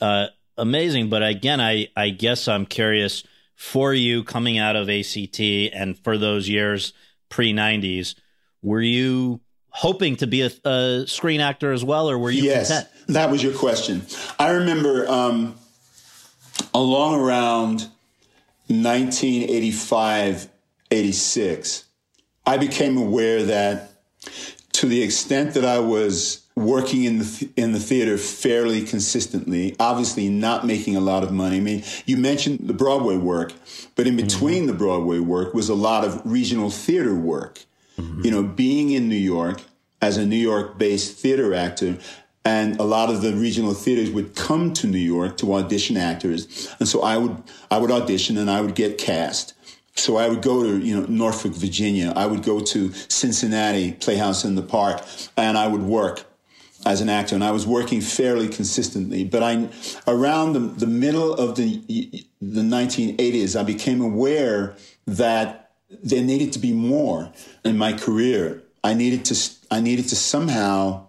uh, 0.00 0.26
amazing. 0.56 1.08
But 1.08 1.22
again, 1.22 1.60
I, 1.60 1.88
I 1.96 2.10
guess 2.10 2.48
I'm 2.48 2.66
curious 2.66 3.24
for 3.54 3.94
you 3.94 4.24
coming 4.24 4.58
out 4.58 4.76
of 4.76 4.88
ACT 4.88 5.40
and 5.40 5.98
for 5.98 6.18
those 6.18 6.48
years 6.48 6.92
pre 7.28 7.52
90s, 7.52 8.14
were 8.62 8.80
you 8.80 9.40
hoping 9.68 10.16
to 10.16 10.26
be 10.26 10.42
a, 10.42 10.50
a, 10.64 11.04
screen 11.06 11.40
actor 11.40 11.72
as 11.72 11.84
well, 11.84 12.08
or 12.08 12.18
were 12.18 12.30
you 12.30 12.44
yes, 12.44 12.68
content? 12.68 12.88
That 13.08 13.30
was 13.30 13.42
your 13.42 13.52
question. 13.52 14.02
I 14.38 14.50
remember 14.50 15.08
um, 15.08 15.56
along 16.72 17.20
around 17.20 17.88
1985, 18.68 20.48
86, 20.90 21.84
I 22.46 22.56
became 22.56 22.96
aware 22.96 23.42
that 23.44 23.90
to 24.72 24.86
the 24.86 25.02
extent 25.02 25.54
that 25.54 25.64
I 25.64 25.80
was 25.80 26.43
working 26.56 27.02
in 27.04 27.18
the 27.18 27.48
in 27.56 27.72
the 27.72 27.80
theater 27.80 28.16
fairly 28.16 28.82
consistently, 28.82 29.74
obviously 29.80 30.28
not 30.28 30.64
making 30.64 30.96
a 30.96 31.00
lot 31.00 31.24
of 31.24 31.32
money. 31.32 31.56
I 31.56 31.60
mean, 31.60 31.84
you 32.06 32.16
mentioned 32.16 32.60
the 32.62 32.74
Broadway 32.74 33.16
work, 33.16 33.52
but 33.96 34.06
in 34.06 34.16
between 34.16 34.58
mm-hmm. 34.58 34.66
the 34.68 34.74
Broadway 34.74 35.18
work 35.18 35.52
was 35.52 35.68
a 35.68 35.74
lot 35.74 36.04
of 36.04 36.20
regional 36.24 36.70
theater 36.70 37.14
work. 37.14 37.60
Mm-hmm. 37.98 38.24
You 38.24 38.30
know, 38.30 38.42
being 38.42 38.90
in 38.90 39.08
New 39.08 39.16
York 39.16 39.62
as 40.00 40.16
a 40.16 40.26
New 40.26 40.36
York 40.36 40.78
based 40.78 41.16
theater 41.18 41.54
actor, 41.54 41.98
and 42.44 42.78
a 42.78 42.84
lot 42.84 43.10
of 43.10 43.22
the 43.22 43.34
regional 43.34 43.74
theaters 43.74 44.10
would 44.10 44.36
come 44.36 44.72
to 44.74 44.86
New 44.86 44.98
York 44.98 45.36
to 45.38 45.54
audition 45.54 45.96
actors. 45.96 46.68
And 46.78 46.88
so 46.88 47.02
I 47.02 47.16
would, 47.16 47.42
I 47.70 47.78
would 47.78 47.90
audition 47.90 48.36
and 48.36 48.50
I 48.50 48.60
would 48.60 48.74
get 48.74 48.98
cast. 48.98 49.54
So 49.96 50.16
I 50.16 50.28
would 50.28 50.42
go 50.42 50.64
to, 50.64 50.78
you 50.78 51.00
know, 51.00 51.06
Norfolk, 51.06 51.52
Virginia. 51.52 52.12
I 52.16 52.26
would 52.26 52.42
go 52.42 52.60
to 52.60 52.92
Cincinnati, 52.92 53.92
Playhouse 53.92 54.44
in 54.44 54.56
the 54.56 54.62
Park, 54.62 55.02
and 55.36 55.56
I 55.56 55.68
would 55.68 55.82
work 55.82 56.24
as 56.86 57.00
an 57.00 57.08
actor. 57.08 57.34
And 57.34 57.44
I 57.44 57.50
was 57.50 57.66
working 57.66 58.00
fairly 58.00 58.48
consistently. 58.48 59.24
But 59.24 59.42
I, 59.42 59.68
around 60.06 60.52
the, 60.52 60.60
the 60.60 60.86
middle 60.86 61.34
of 61.34 61.56
the, 61.56 61.80
the 62.40 62.62
1980s, 62.62 63.58
I 63.58 63.62
became 63.62 64.00
aware 64.00 64.76
that 65.06 65.72
there 66.02 66.22
needed 66.22 66.52
to 66.54 66.58
be 66.58 66.72
more 66.72 67.32
in 67.64 67.78
my 67.78 67.92
career. 67.92 68.62
I 68.82 68.94
needed 68.94 69.24
to, 69.26 69.50
I 69.70 69.80
needed 69.80 70.08
to 70.08 70.16
somehow 70.16 71.06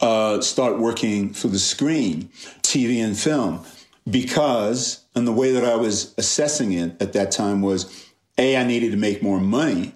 uh, 0.00 0.40
start 0.40 0.78
working 0.78 1.32
for 1.32 1.48
the 1.48 1.58
screen, 1.58 2.28
TV 2.62 3.02
and 3.02 3.18
film, 3.18 3.64
because, 4.10 5.04
and 5.14 5.26
the 5.26 5.32
way 5.32 5.52
that 5.52 5.64
I 5.64 5.76
was 5.76 6.14
assessing 6.18 6.72
it 6.72 7.00
at 7.00 7.12
that 7.14 7.30
time 7.30 7.62
was, 7.62 8.10
A, 8.36 8.56
I 8.56 8.64
needed 8.64 8.90
to 8.90 8.96
make 8.98 9.22
more 9.22 9.40
money, 9.40 9.94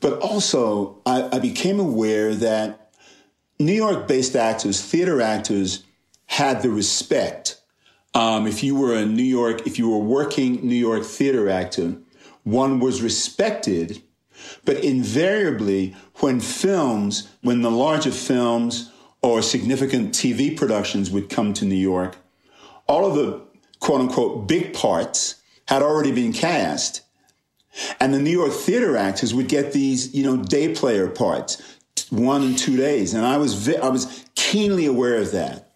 but 0.00 0.18
also 0.20 1.00
I, 1.04 1.28
I 1.36 1.38
became 1.38 1.78
aware 1.78 2.34
that 2.34 2.81
New 3.64 3.72
York 3.72 4.06
based 4.06 4.36
actors, 4.36 4.82
theater 4.82 5.20
actors, 5.20 5.84
had 6.26 6.62
the 6.62 6.70
respect. 6.70 7.60
Um, 8.14 8.46
if 8.46 8.62
you 8.62 8.74
were 8.74 8.94
a 8.94 9.06
New 9.06 9.22
York, 9.22 9.66
if 9.66 9.78
you 9.78 9.88
were 9.88 9.98
working 9.98 10.66
New 10.66 10.74
York 10.74 11.04
theater 11.04 11.48
actor, 11.48 11.96
one 12.44 12.80
was 12.80 13.02
respected 13.02 14.02
but 14.64 14.82
invariably, 14.82 15.94
when 16.16 16.40
films, 16.40 17.28
when 17.42 17.62
the 17.62 17.70
larger 17.70 18.10
films 18.10 18.90
or 19.20 19.42
significant 19.42 20.12
TV 20.12 20.56
productions 20.56 21.10
would 21.10 21.28
come 21.28 21.52
to 21.54 21.64
New 21.64 21.74
York, 21.74 22.16
all 22.86 23.06
of 23.06 23.14
the 23.14 23.40
quote 23.80 24.00
unquote 24.00 24.46
big 24.46 24.72
parts 24.72 25.36
had 25.66 25.82
already 25.82 26.12
been 26.12 26.32
cast. 26.32 27.02
And 28.00 28.12
the 28.12 28.18
New 28.18 28.30
York 28.30 28.52
theater 28.52 28.96
actors 28.96 29.32
would 29.32 29.48
get 29.48 29.72
these, 29.72 30.14
you 30.14 30.22
know, 30.22 30.36
day 30.36 30.74
player 30.74 31.08
parts, 31.08 31.71
one 32.12 32.42
and 32.42 32.58
two 32.58 32.76
days. 32.76 33.14
And 33.14 33.24
I 33.24 33.38
was, 33.38 33.54
vi- 33.54 33.78
I 33.78 33.88
was 33.88 34.24
keenly 34.34 34.86
aware 34.86 35.16
of 35.16 35.32
that. 35.32 35.70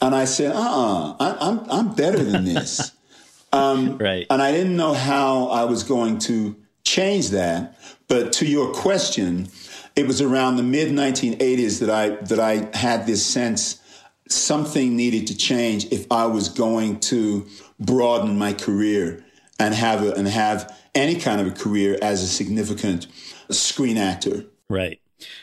And 0.00 0.14
I 0.14 0.24
said, 0.24 0.54
uh-uh, 0.54 1.16
I, 1.20 1.36
I'm, 1.40 1.70
I'm 1.70 1.94
better 1.94 2.22
than 2.22 2.44
this. 2.44 2.90
um, 3.52 3.96
right. 3.98 4.26
And 4.28 4.42
I 4.42 4.50
didn't 4.50 4.76
know 4.76 4.92
how 4.92 5.46
I 5.46 5.64
was 5.64 5.84
going 5.84 6.18
to 6.20 6.56
change 6.82 7.30
that. 7.30 7.78
But 8.08 8.32
to 8.34 8.46
your 8.46 8.72
question, 8.72 9.48
it 9.94 10.06
was 10.06 10.20
around 10.20 10.56
the 10.56 10.62
mid 10.64 10.88
1980s 10.92 11.78
that 11.80 11.90
I 11.90 12.08
that 12.24 12.40
I 12.40 12.76
had 12.76 13.06
this 13.06 13.24
sense 13.24 13.80
something 14.28 14.96
needed 14.96 15.26
to 15.26 15.36
change 15.36 15.84
if 15.92 16.10
I 16.10 16.26
was 16.26 16.48
going 16.48 17.00
to 17.00 17.46
broaden 17.78 18.38
my 18.38 18.54
career 18.54 19.24
and 19.58 19.74
have 19.74 20.02
a, 20.02 20.14
and 20.14 20.26
have 20.26 20.74
any 20.94 21.16
kind 21.16 21.40
of 21.40 21.46
a 21.46 21.50
career 21.50 21.98
as 22.00 22.22
a 22.22 22.26
significant 22.26 23.06
screen 23.50 23.98
actor. 23.98 24.46
Right. 24.70 25.01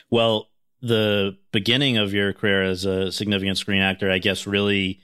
Well, 0.09 0.49
the 0.81 1.37
beginning 1.51 1.97
of 1.97 2.13
your 2.13 2.33
career 2.33 2.63
as 2.63 2.85
a 2.85 3.11
significant 3.11 3.57
screen 3.57 3.81
actor, 3.81 4.09
I 4.11 4.17
guess, 4.19 4.47
really 4.47 5.01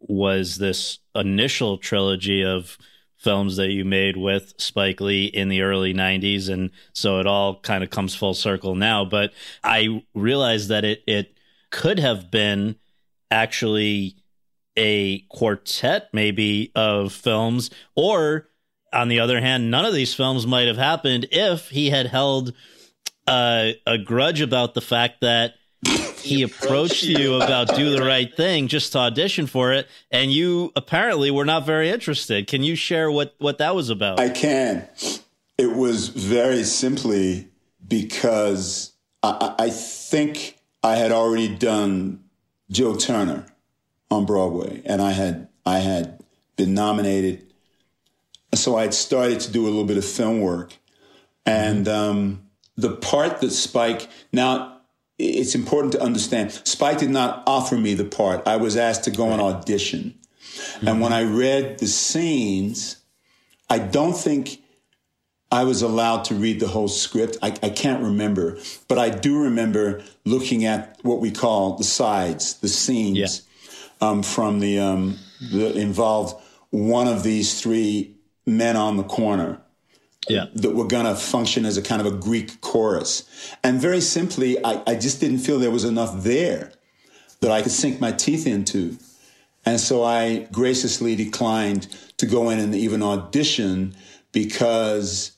was 0.00 0.56
this 0.56 0.98
initial 1.14 1.78
trilogy 1.78 2.44
of 2.44 2.76
films 3.16 3.56
that 3.56 3.70
you 3.70 3.84
made 3.84 4.16
with 4.16 4.54
Spike 4.58 5.00
Lee 5.00 5.24
in 5.24 5.48
the 5.48 5.62
early 5.62 5.94
90s 5.94 6.48
and 6.48 6.70
so 6.92 7.18
it 7.18 7.26
all 7.26 7.58
kind 7.60 7.82
of 7.82 7.90
comes 7.90 8.14
full 8.14 8.34
circle 8.34 8.74
now. 8.74 9.04
But 9.04 9.32
I 9.64 10.04
realized 10.14 10.68
that 10.68 10.84
it 10.84 11.02
it 11.06 11.36
could 11.70 11.98
have 11.98 12.30
been 12.30 12.76
actually 13.30 14.16
a 14.76 15.20
quartet 15.30 16.10
maybe 16.12 16.70
of 16.74 17.12
films 17.12 17.70
or 17.94 18.48
on 18.92 19.08
the 19.08 19.18
other 19.18 19.40
hand 19.40 19.70
none 19.70 19.86
of 19.86 19.94
these 19.94 20.14
films 20.14 20.46
might 20.46 20.68
have 20.68 20.76
happened 20.76 21.26
if 21.32 21.70
he 21.70 21.90
had 21.90 22.06
held 22.06 22.52
uh, 23.26 23.70
a 23.86 23.98
grudge 23.98 24.40
about 24.40 24.74
the 24.74 24.80
fact 24.80 25.20
that 25.20 25.54
he 26.20 26.42
approached 26.42 27.04
you 27.04 27.34
about 27.34 27.74
do 27.74 27.90
the 27.90 28.04
right 28.04 28.34
thing 28.36 28.68
just 28.68 28.92
to 28.92 28.98
audition 28.98 29.46
for 29.46 29.72
it 29.72 29.86
and 30.10 30.32
you 30.32 30.72
apparently 30.76 31.30
were 31.30 31.44
not 31.44 31.66
very 31.66 31.90
interested. 31.90 32.46
Can 32.46 32.62
you 32.62 32.76
share 32.76 33.10
what 33.10 33.34
what 33.38 33.58
that 33.58 33.74
was 33.74 33.90
about? 33.90 34.20
I 34.20 34.30
can. 34.30 34.88
It 35.58 35.74
was 35.74 36.08
very 36.08 36.64
simply 36.64 37.48
because 37.86 38.92
i, 39.22 39.54
I 39.58 39.70
think 39.70 40.58
i 40.82 40.96
had 40.96 41.12
already 41.12 41.48
done 41.48 42.24
joe 42.68 42.96
turner 42.96 43.46
on 44.10 44.26
broadway 44.26 44.82
and 44.84 45.00
i 45.00 45.12
had 45.12 45.48
i 45.64 45.78
had 45.78 46.18
been 46.56 46.74
nominated. 46.74 47.52
So 48.54 48.76
i 48.76 48.82
had 48.82 48.94
started 48.94 49.40
to 49.40 49.52
do 49.52 49.64
a 49.64 49.68
little 49.68 49.84
bit 49.84 49.98
of 49.98 50.04
film 50.04 50.40
work 50.40 50.74
and 51.44 51.86
um, 51.86 52.45
the 52.76 52.90
part 52.90 53.40
that 53.40 53.50
spike 53.50 54.08
now 54.32 54.76
it's 55.18 55.54
important 55.54 55.92
to 55.92 56.02
understand 56.02 56.52
Spike 56.64 56.98
did 56.98 57.10
not 57.10 57.42
offer 57.46 57.76
me 57.76 57.94
the 57.94 58.04
part. 58.04 58.46
I 58.46 58.56
was 58.56 58.76
asked 58.76 59.04
to 59.04 59.10
go 59.10 59.30
and 59.30 59.40
audition. 59.40 60.14
Mm-hmm. 60.20 60.88
And 60.88 61.00
when 61.00 61.12
I 61.12 61.22
read 61.22 61.78
the 61.78 61.86
scenes, 61.86 62.98
I 63.70 63.78
don't 63.78 64.16
think 64.16 64.62
I 65.50 65.64
was 65.64 65.80
allowed 65.80 66.24
to 66.26 66.34
read 66.34 66.60
the 66.60 66.68
whole 66.68 66.88
script. 66.88 67.38
I, 67.40 67.48
I, 67.62 67.70
can't 67.70 68.02
remember, 68.02 68.58
but 68.88 68.98
I 68.98 69.10
do 69.10 69.44
remember 69.44 70.02
looking 70.24 70.64
at 70.64 70.98
what 71.02 71.20
we 71.20 71.30
call 71.30 71.76
the 71.76 71.84
sides, 71.84 72.54
the 72.54 72.68
scenes 72.68 73.46
yeah. 74.00 74.08
um, 74.08 74.22
from 74.22 74.60
the, 74.60 74.80
um, 74.80 75.18
the 75.52 75.78
involved 75.78 76.42
one 76.70 77.06
of 77.06 77.22
these 77.22 77.60
three 77.60 78.16
men 78.44 78.76
on 78.76 78.96
the 78.96 79.04
corner 79.04 79.60
yeah. 80.28 80.46
that 80.54 80.74
were 80.74 80.86
going 80.86 81.06
to 81.06 81.14
function 81.14 81.64
as 81.64 81.76
a 81.76 81.82
kind 81.82 82.00
of 82.00 82.12
a 82.12 82.16
Greek 82.16 82.60
chorus. 82.60 83.24
And 83.62 83.80
very 83.80 84.00
simply, 84.00 84.62
I, 84.64 84.82
I 84.86 84.94
just 84.96 85.20
didn't 85.20 85.38
feel 85.38 85.58
there 85.58 85.70
was 85.70 85.84
enough 85.84 86.22
there 86.22 86.72
that 87.40 87.50
I 87.50 87.62
could 87.62 87.72
sink 87.72 88.00
my 88.00 88.12
teeth 88.12 88.46
into. 88.46 88.98
And 89.64 89.80
so 89.80 90.04
I 90.04 90.48
graciously 90.52 91.16
declined 91.16 91.88
to 92.18 92.26
go 92.26 92.50
in 92.50 92.58
and 92.58 92.74
even 92.74 93.02
audition 93.02 93.94
because 94.32 95.32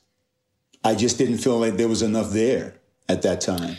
I 0.85 0.95
just 0.95 1.19
didn't 1.19 1.39
feel 1.39 1.59
like 1.59 1.77
there 1.77 1.89
was 1.89 2.03
enough 2.03 2.31
there 2.31 2.75
at 3.09 3.23
that 3.23 3.41
time. 3.41 3.77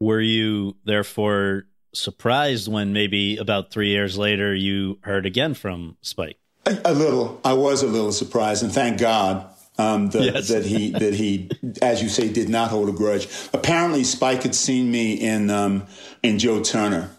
Were 0.00 0.20
you 0.20 0.76
therefore 0.84 1.66
surprised 1.92 2.70
when 2.70 2.92
maybe 2.92 3.36
about 3.36 3.70
three 3.70 3.88
years 3.88 4.18
later 4.18 4.54
you 4.54 4.98
heard 5.02 5.24
again 5.24 5.54
from 5.54 5.96
Spike? 6.02 6.38
A, 6.66 6.78
a 6.86 6.92
little. 6.92 7.40
I 7.44 7.52
was 7.52 7.82
a 7.82 7.86
little 7.86 8.12
surprised, 8.12 8.62
and 8.62 8.72
thank 8.72 8.98
God 8.98 9.48
um, 9.78 10.10
that, 10.10 10.22
yes. 10.22 10.48
that 10.48 10.64
he 10.64 10.90
that 10.90 11.14
he, 11.14 11.50
as 11.82 12.02
you 12.02 12.08
say, 12.08 12.32
did 12.32 12.48
not 12.48 12.70
hold 12.70 12.88
a 12.88 12.92
grudge. 12.92 13.28
Apparently, 13.52 14.04
Spike 14.04 14.42
had 14.42 14.54
seen 14.54 14.90
me 14.90 15.14
in 15.14 15.50
um, 15.50 15.86
in 16.22 16.38
Joe 16.38 16.62
Turner 16.62 17.10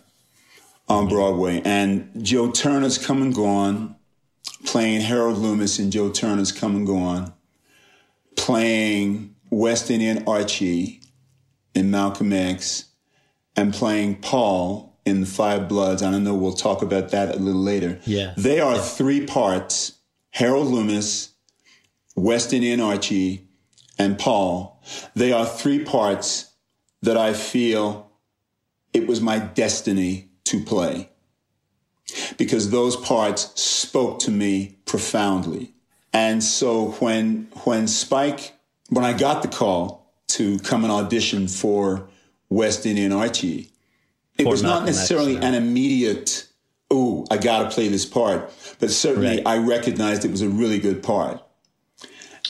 on 0.87 1.07
Broadway, 1.07 1.61
and 1.65 2.09
Joe 2.23 2.51
Turner's 2.51 2.97
come 2.97 3.21
and 3.21 3.33
gone, 3.33 3.95
playing 4.65 5.01
Harold 5.01 5.37
Loomis 5.37 5.79
in 5.79 5.91
Joe 5.91 6.09
Turner's 6.09 6.51
Come 6.51 6.75
and 6.75 6.87
Gone, 6.87 7.33
playing 8.35 9.35
West 9.49 9.89
Indian 9.89 10.23
Archie 10.27 11.01
in 11.73 11.91
Malcolm 11.91 12.31
X, 12.31 12.85
and 13.55 13.73
playing 13.73 14.15
Paul 14.21 14.97
in 15.05 15.21
Da 15.21 15.27
5 15.27 15.67
Bloods. 15.67 16.01
I 16.03 16.11
don't 16.11 16.23
know, 16.23 16.33
we'll 16.33 16.53
talk 16.53 16.81
about 16.81 17.09
that 17.09 17.35
a 17.35 17.39
little 17.39 17.61
later. 17.61 17.99
Yeah. 18.05 18.33
They 18.37 18.59
are 18.59 18.77
three 18.77 19.25
parts 19.25 19.93
Harold 20.31 20.67
Loomis, 20.67 21.34
West 22.15 22.54
Indian 22.54 22.80
Archie, 22.80 23.45
and 23.97 24.17
Paul. 24.17 24.82
They 25.15 25.32
are 25.32 25.45
three 25.45 25.84
parts 25.84 26.54
that 27.01 27.17
I 27.17 27.34
feel 27.34 28.12
it 28.93 29.08
was 29.08 29.21
my 29.21 29.39
destiny 29.39 30.30
to 30.45 30.63
play 30.63 31.10
because 32.38 32.69
those 32.69 32.95
parts 32.95 33.60
spoke 33.60 34.19
to 34.19 34.32
me 34.32 34.78
profoundly. 34.86 35.73
And 36.13 36.43
so 36.43 36.91
when 36.99 37.47
when 37.63 37.88
Spike 37.88 38.54
when 38.89 39.04
I 39.04 39.13
got 39.13 39.41
the 39.41 39.47
call 39.47 40.13
to 40.28 40.60
come 40.60 40.84
and 40.84 40.91
audition 40.91 41.47
for 41.47 42.08
West 42.49 42.86
Indian 42.86 43.12
Archie, 43.12 43.71
it 44.38 44.43
for 44.43 44.49
was 44.49 44.63
not 44.63 44.86
necessarily 44.86 45.38
an 45.38 45.56
immediate, 45.56 46.47
oh, 46.91 47.25
I 47.32 47.38
got 47.38 47.63
to 47.63 47.75
play 47.75 47.88
this 47.88 48.06
part. 48.06 48.51
But 48.80 48.91
certainly 48.91 49.38
right. 49.38 49.43
I 49.45 49.58
recognized 49.58 50.25
it 50.25 50.32
was 50.32 50.41
a 50.41 50.49
really 50.49 50.80
good 50.80 51.01
part. 51.04 51.41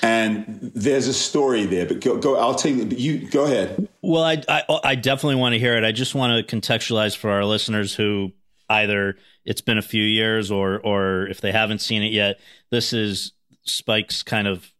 And 0.01 0.71
there's 0.75 1.07
a 1.07 1.13
story 1.13 1.65
there, 1.65 1.85
but 1.85 1.99
go, 1.99 2.17
go 2.17 2.37
I'll 2.37 2.55
take 2.55 2.99
you, 2.99 3.29
go 3.29 3.45
ahead. 3.45 3.87
Well, 4.01 4.23
I, 4.23 4.41
I, 4.47 4.79
I 4.83 4.95
definitely 4.95 5.35
want 5.35 5.53
to 5.53 5.59
hear 5.59 5.77
it. 5.77 5.83
I 5.83 5.91
just 5.91 6.15
want 6.15 6.47
to 6.47 6.55
contextualize 6.55 7.15
for 7.15 7.31
our 7.31 7.45
listeners 7.45 7.95
who 7.95 8.31
either 8.69 9.17
it's 9.45 9.61
been 9.61 9.77
a 9.77 9.83
few 9.83 10.03
years 10.03 10.51
or, 10.51 10.79
or 10.79 11.27
if 11.27 11.41
they 11.41 11.51
haven't 11.51 11.79
seen 11.79 12.01
it 12.01 12.11
yet, 12.11 12.39
this 12.71 12.93
is 12.93 13.33
Spike's 13.63 14.23
kind 14.23 14.47
of 14.47 14.71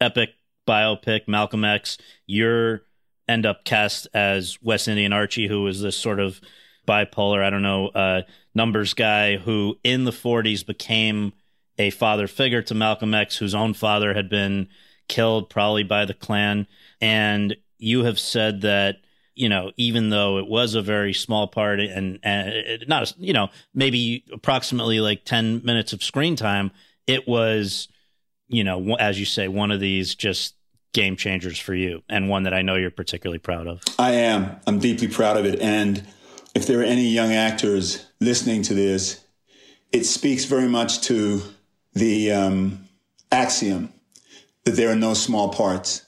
epic 0.00 0.30
biopic, 0.66 1.28
Malcolm 1.28 1.64
X. 1.64 1.98
You're 2.26 2.82
end 3.28 3.46
up 3.46 3.64
cast 3.64 4.08
as 4.14 4.58
West 4.62 4.88
Indian 4.88 5.12
Archie, 5.12 5.48
who 5.48 5.66
is 5.66 5.80
this 5.80 5.96
sort 5.96 6.20
of 6.20 6.40
bipolar, 6.86 7.42
I 7.42 7.50
don't 7.50 7.62
know, 7.62 7.88
uh, 7.88 8.22
numbers 8.54 8.94
guy 8.94 9.36
who 9.36 9.78
in 9.84 10.04
the 10.04 10.10
40s 10.10 10.66
became 10.66 11.32
a 11.82 11.90
father 11.90 12.26
figure 12.26 12.62
to 12.62 12.74
Malcolm 12.74 13.14
X, 13.14 13.36
whose 13.36 13.54
own 13.54 13.74
father 13.74 14.14
had 14.14 14.28
been 14.28 14.68
killed 15.08 15.50
probably 15.50 15.82
by 15.82 16.04
the 16.04 16.14
Klan. 16.14 16.66
And 17.00 17.56
you 17.78 18.04
have 18.04 18.18
said 18.18 18.62
that, 18.62 18.96
you 19.34 19.48
know, 19.48 19.72
even 19.76 20.10
though 20.10 20.38
it 20.38 20.46
was 20.46 20.74
a 20.74 20.82
very 20.82 21.12
small 21.12 21.48
part 21.48 21.80
and, 21.80 22.18
and 22.22 22.84
not, 22.86 23.10
a, 23.10 23.14
you 23.18 23.32
know, 23.32 23.48
maybe 23.74 24.24
approximately 24.32 25.00
like 25.00 25.24
10 25.24 25.64
minutes 25.64 25.92
of 25.92 26.02
screen 26.02 26.36
time, 26.36 26.70
it 27.06 27.26
was, 27.26 27.88
you 28.48 28.62
know, 28.62 28.94
as 28.96 29.18
you 29.18 29.26
say, 29.26 29.48
one 29.48 29.70
of 29.70 29.80
these 29.80 30.14
just 30.14 30.54
game 30.92 31.16
changers 31.16 31.58
for 31.58 31.74
you 31.74 32.02
and 32.08 32.28
one 32.28 32.42
that 32.42 32.54
I 32.54 32.62
know 32.62 32.76
you're 32.76 32.90
particularly 32.90 33.38
proud 33.38 33.66
of. 33.66 33.80
I 33.98 34.12
am. 34.12 34.56
I'm 34.66 34.78
deeply 34.78 35.08
proud 35.08 35.36
of 35.36 35.46
it. 35.46 35.58
And 35.60 36.06
if 36.54 36.66
there 36.66 36.80
are 36.80 36.84
any 36.84 37.08
young 37.08 37.32
actors 37.32 38.06
listening 38.20 38.62
to 38.62 38.74
this, 38.74 39.24
it 39.90 40.04
speaks 40.04 40.44
very 40.44 40.68
much 40.68 41.00
to 41.02 41.42
the 41.94 42.32
um, 42.32 42.88
axiom 43.30 43.92
that 44.64 44.72
there 44.72 44.90
are 44.90 44.96
no 44.96 45.14
small 45.14 45.50
parts. 45.50 46.06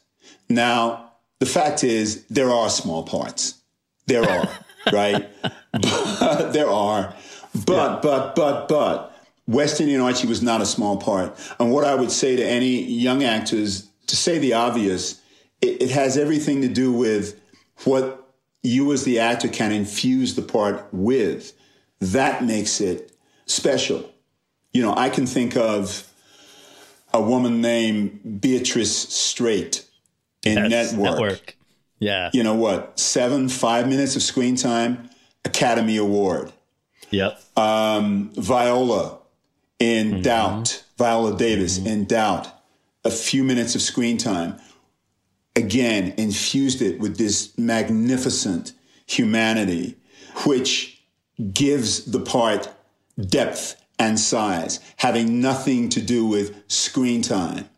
Now, 0.48 1.12
the 1.40 1.46
fact 1.46 1.84
is, 1.84 2.24
there 2.26 2.50
are 2.50 2.70
small 2.70 3.02
parts. 3.02 3.60
There 4.06 4.28
are, 4.28 4.48
right? 4.92 5.28
But, 5.72 6.52
there 6.52 6.70
are. 6.70 7.14
But, 7.66 7.68
yeah. 7.68 7.98
but, 8.02 8.34
but, 8.34 8.68
but, 8.68 9.10
West 9.46 9.80
Indian 9.80 10.00
Archie 10.00 10.26
was 10.26 10.42
not 10.42 10.62
a 10.62 10.66
small 10.66 10.96
part. 10.96 11.38
And 11.60 11.70
what 11.70 11.84
I 11.84 11.94
would 11.94 12.10
say 12.10 12.36
to 12.36 12.42
any 12.42 12.82
young 12.82 13.22
actors 13.22 13.88
to 14.06 14.16
say 14.16 14.38
the 14.38 14.54
obvious, 14.54 15.20
it, 15.60 15.82
it 15.82 15.90
has 15.90 16.16
everything 16.16 16.62
to 16.62 16.68
do 16.68 16.92
with 16.92 17.38
what 17.84 18.26
you 18.62 18.92
as 18.92 19.04
the 19.04 19.18
actor 19.18 19.48
can 19.48 19.72
infuse 19.72 20.34
the 20.34 20.42
part 20.42 20.86
with. 20.92 21.52
That 22.00 22.44
makes 22.44 22.80
it 22.80 23.12
special. 23.46 24.10
You 24.74 24.82
know, 24.82 24.94
I 24.94 25.08
can 25.08 25.26
think 25.26 25.56
of 25.56 26.06
a 27.14 27.22
woman 27.22 27.62
named 27.62 28.40
Beatrice 28.40 28.94
Straight 28.94 29.86
in 30.44 30.70
yes, 30.70 30.92
Network. 30.92 31.10
Network. 31.12 31.56
Yeah. 32.00 32.30
You 32.34 32.42
know 32.42 32.54
what? 32.54 32.98
Seven, 32.98 33.48
five 33.48 33.88
minutes 33.88 34.16
of 34.16 34.22
screen 34.22 34.56
time, 34.56 35.08
Academy 35.44 35.96
Award. 35.96 36.52
Yep. 37.10 37.40
Um, 37.56 38.30
Viola 38.34 39.20
in 39.78 40.10
mm-hmm. 40.10 40.22
Doubt, 40.22 40.84
Viola 40.98 41.36
Davis 41.36 41.78
mm-hmm. 41.78 41.86
in 41.86 42.04
Doubt 42.04 42.48
a 43.04 43.10
few 43.10 43.44
minutes 43.44 43.74
of 43.74 43.82
screen 43.82 44.18
time, 44.18 44.56
again, 45.54 46.14
infused 46.16 46.82
it 46.82 46.98
with 46.98 47.16
this 47.16 47.56
magnificent 47.58 48.72
humanity, 49.06 49.96
which 50.46 51.02
gives 51.52 52.06
the 52.06 52.20
part 52.20 52.70
depth 53.20 53.83
and 53.98 54.18
size, 54.18 54.80
having 54.96 55.40
nothing 55.40 55.88
to 55.90 56.00
do 56.00 56.26
with 56.26 56.54
screen 56.70 57.22
time. 57.22 57.68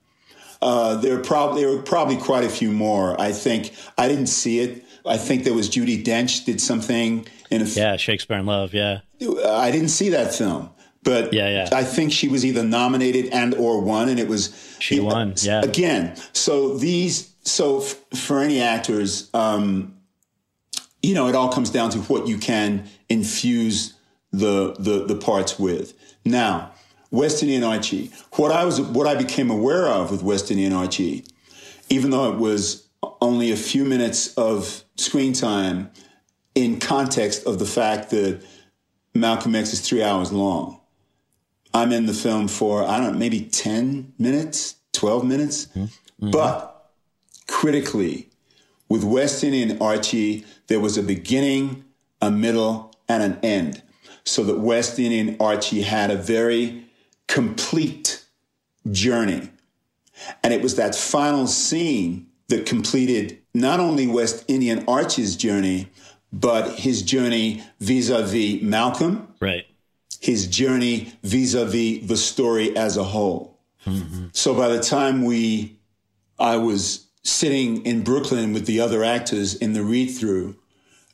Uh, 0.62 0.96
there, 0.96 1.18
are 1.18 1.22
probably, 1.22 1.62
there 1.62 1.70
were 1.70 1.82
probably 1.82 2.16
quite 2.16 2.44
a 2.44 2.48
few 2.48 2.72
more. 2.72 3.20
I 3.20 3.32
think 3.32 3.74
I 3.98 4.08
didn't 4.08 4.28
see 4.28 4.60
it. 4.60 4.84
I 5.04 5.16
think 5.18 5.44
there 5.44 5.54
was 5.54 5.68
Judi 5.68 6.02
Dench 6.02 6.44
did 6.44 6.60
something 6.60 7.26
in 7.50 7.60
a 7.60 7.64
f- 7.64 7.76
yeah 7.76 7.96
Shakespeare 7.96 8.38
in 8.38 8.46
Love. 8.46 8.74
Yeah, 8.74 9.00
I 9.20 9.70
didn't 9.70 9.90
see 9.90 10.08
that 10.10 10.34
film. 10.34 10.70
But 11.02 11.32
yeah, 11.32 11.48
yeah. 11.48 11.68
I 11.72 11.84
think 11.84 12.10
she 12.10 12.26
was 12.26 12.44
either 12.44 12.64
nominated 12.64 13.26
and 13.26 13.54
or 13.54 13.80
won, 13.80 14.08
and 14.08 14.18
it 14.18 14.26
was 14.26 14.76
she 14.80 14.98
won. 14.98 15.34
Yeah. 15.36 15.60
Again, 15.60 16.16
so 16.32 16.76
these 16.76 17.32
so 17.42 17.80
f- 17.80 18.02
for 18.18 18.40
any 18.40 18.60
actors, 18.60 19.30
um, 19.32 19.96
you 21.02 21.14
know, 21.14 21.28
it 21.28 21.36
all 21.36 21.52
comes 21.52 21.70
down 21.70 21.90
to 21.90 21.98
what 22.00 22.26
you 22.26 22.38
can 22.38 22.88
infuse 23.08 23.94
the 24.32 24.74
the 24.80 25.04
the 25.04 25.14
parts 25.14 25.60
with. 25.60 25.95
Now, 26.26 26.72
West 27.10 27.42
Indian 27.42 27.64
Archie. 27.64 28.10
What 28.32 28.52
I 28.52 28.64
was 28.64 28.80
what 28.80 29.06
I 29.06 29.14
became 29.14 29.50
aware 29.50 29.86
of 29.88 30.10
with 30.10 30.22
West 30.22 30.50
Indian 30.50 30.72
Archie, 30.72 31.24
even 31.88 32.10
though 32.10 32.32
it 32.32 32.38
was 32.38 32.86
only 33.20 33.52
a 33.52 33.56
few 33.56 33.84
minutes 33.84 34.34
of 34.34 34.84
screen 34.96 35.32
time, 35.32 35.90
in 36.54 36.78
context 36.80 37.46
of 37.46 37.58
the 37.58 37.66
fact 37.66 38.10
that 38.10 38.42
Malcolm 39.14 39.54
X 39.54 39.72
is 39.72 39.80
three 39.80 40.02
hours 40.02 40.32
long 40.32 40.80
I'm 41.76 41.92
in 41.92 42.06
the 42.06 42.14
film 42.14 42.48
for, 42.48 42.84
I 42.84 42.98
don't 42.98 43.12
know, 43.12 43.18
maybe 43.18 43.42
10 43.42 44.14
minutes, 44.18 44.76
12 44.92 45.26
minutes. 45.26 45.66
Mm-hmm. 45.76 46.30
But 46.30 46.90
critically, 47.46 48.30
with 48.88 49.04
West 49.04 49.44
Indian 49.44 49.76
Archie, 49.80 50.46
there 50.68 50.80
was 50.80 50.96
a 50.96 51.02
beginning, 51.02 51.84
a 52.22 52.30
middle, 52.30 52.94
and 53.10 53.22
an 53.22 53.38
end. 53.42 53.82
So 54.26 54.44
that 54.44 54.58
West 54.58 54.98
Indian 54.98 55.36
Archie 55.40 55.82
had 55.82 56.10
a 56.10 56.16
very 56.16 56.84
complete 57.28 58.24
journey. 58.90 59.50
And 60.42 60.52
it 60.52 60.62
was 60.62 60.76
that 60.76 60.94
final 60.94 61.46
scene 61.46 62.26
that 62.48 62.66
completed 62.66 63.38
not 63.54 63.80
only 63.80 64.06
West 64.06 64.44
Indian 64.48 64.84
Archie's 64.86 65.36
journey, 65.36 65.88
but 66.32 66.78
his 66.78 67.02
journey 67.02 67.62
vis 67.80 68.10
a 68.10 68.22
vis 68.22 68.62
Malcolm. 68.62 69.28
Right 69.40 69.66
his 70.20 70.46
journey 70.46 71.12
vis-a-vis 71.22 72.06
the 72.06 72.16
story 72.16 72.76
as 72.76 72.96
a 72.96 73.04
whole. 73.04 73.60
Mm-hmm. 73.86 74.26
So 74.32 74.54
by 74.54 74.68
the 74.68 74.80
time 74.80 75.24
we, 75.24 75.78
I 76.38 76.56
was 76.56 77.06
sitting 77.22 77.84
in 77.84 78.02
Brooklyn 78.02 78.52
with 78.52 78.66
the 78.66 78.80
other 78.80 79.04
actors 79.04 79.54
in 79.54 79.72
the 79.72 79.82
read 79.82 80.06
through, 80.06 80.56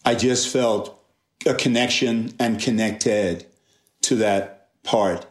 I 0.04 0.14
just 0.14 0.48
felt 0.48 1.01
a 1.46 1.54
connection 1.54 2.34
and 2.38 2.60
connected 2.60 3.46
to 4.02 4.16
that 4.16 4.68
part. 4.82 5.26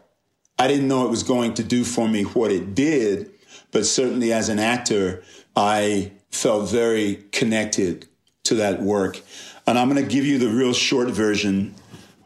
I 0.57 0.67
didn't 0.67 0.87
know 0.87 1.05
it 1.05 1.09
was 1.09 1.23
going 1.23 1.55
to 1.55 1.63
do 1.63 1.83
for 1.83 2.07
me 2.07 2.23
what 2.23 2.51
it 2.51 2.75
did, 2.75 3.31
but 3.71 3.85
certainly 3.85 4.31
as 4.31 4.49
an 4.49 4.59
actor, 4.59 5.23
I 5.55 6.11
felt 6.29 6.69
very 6.69 7.23
connected 7.31 8.07
to 8.43 8.55
that 8.55 8.81
work. 8.81 9.19
And 9.67 9.77
I'm 9.77 9.89
going 9.89 10.03
to 10.03 10.09
give 10.09 10.25
you 10.25 10.37
the 10.37 10.49
real 10.49 10.73
short 10.73 11.09
version 11.09 11.75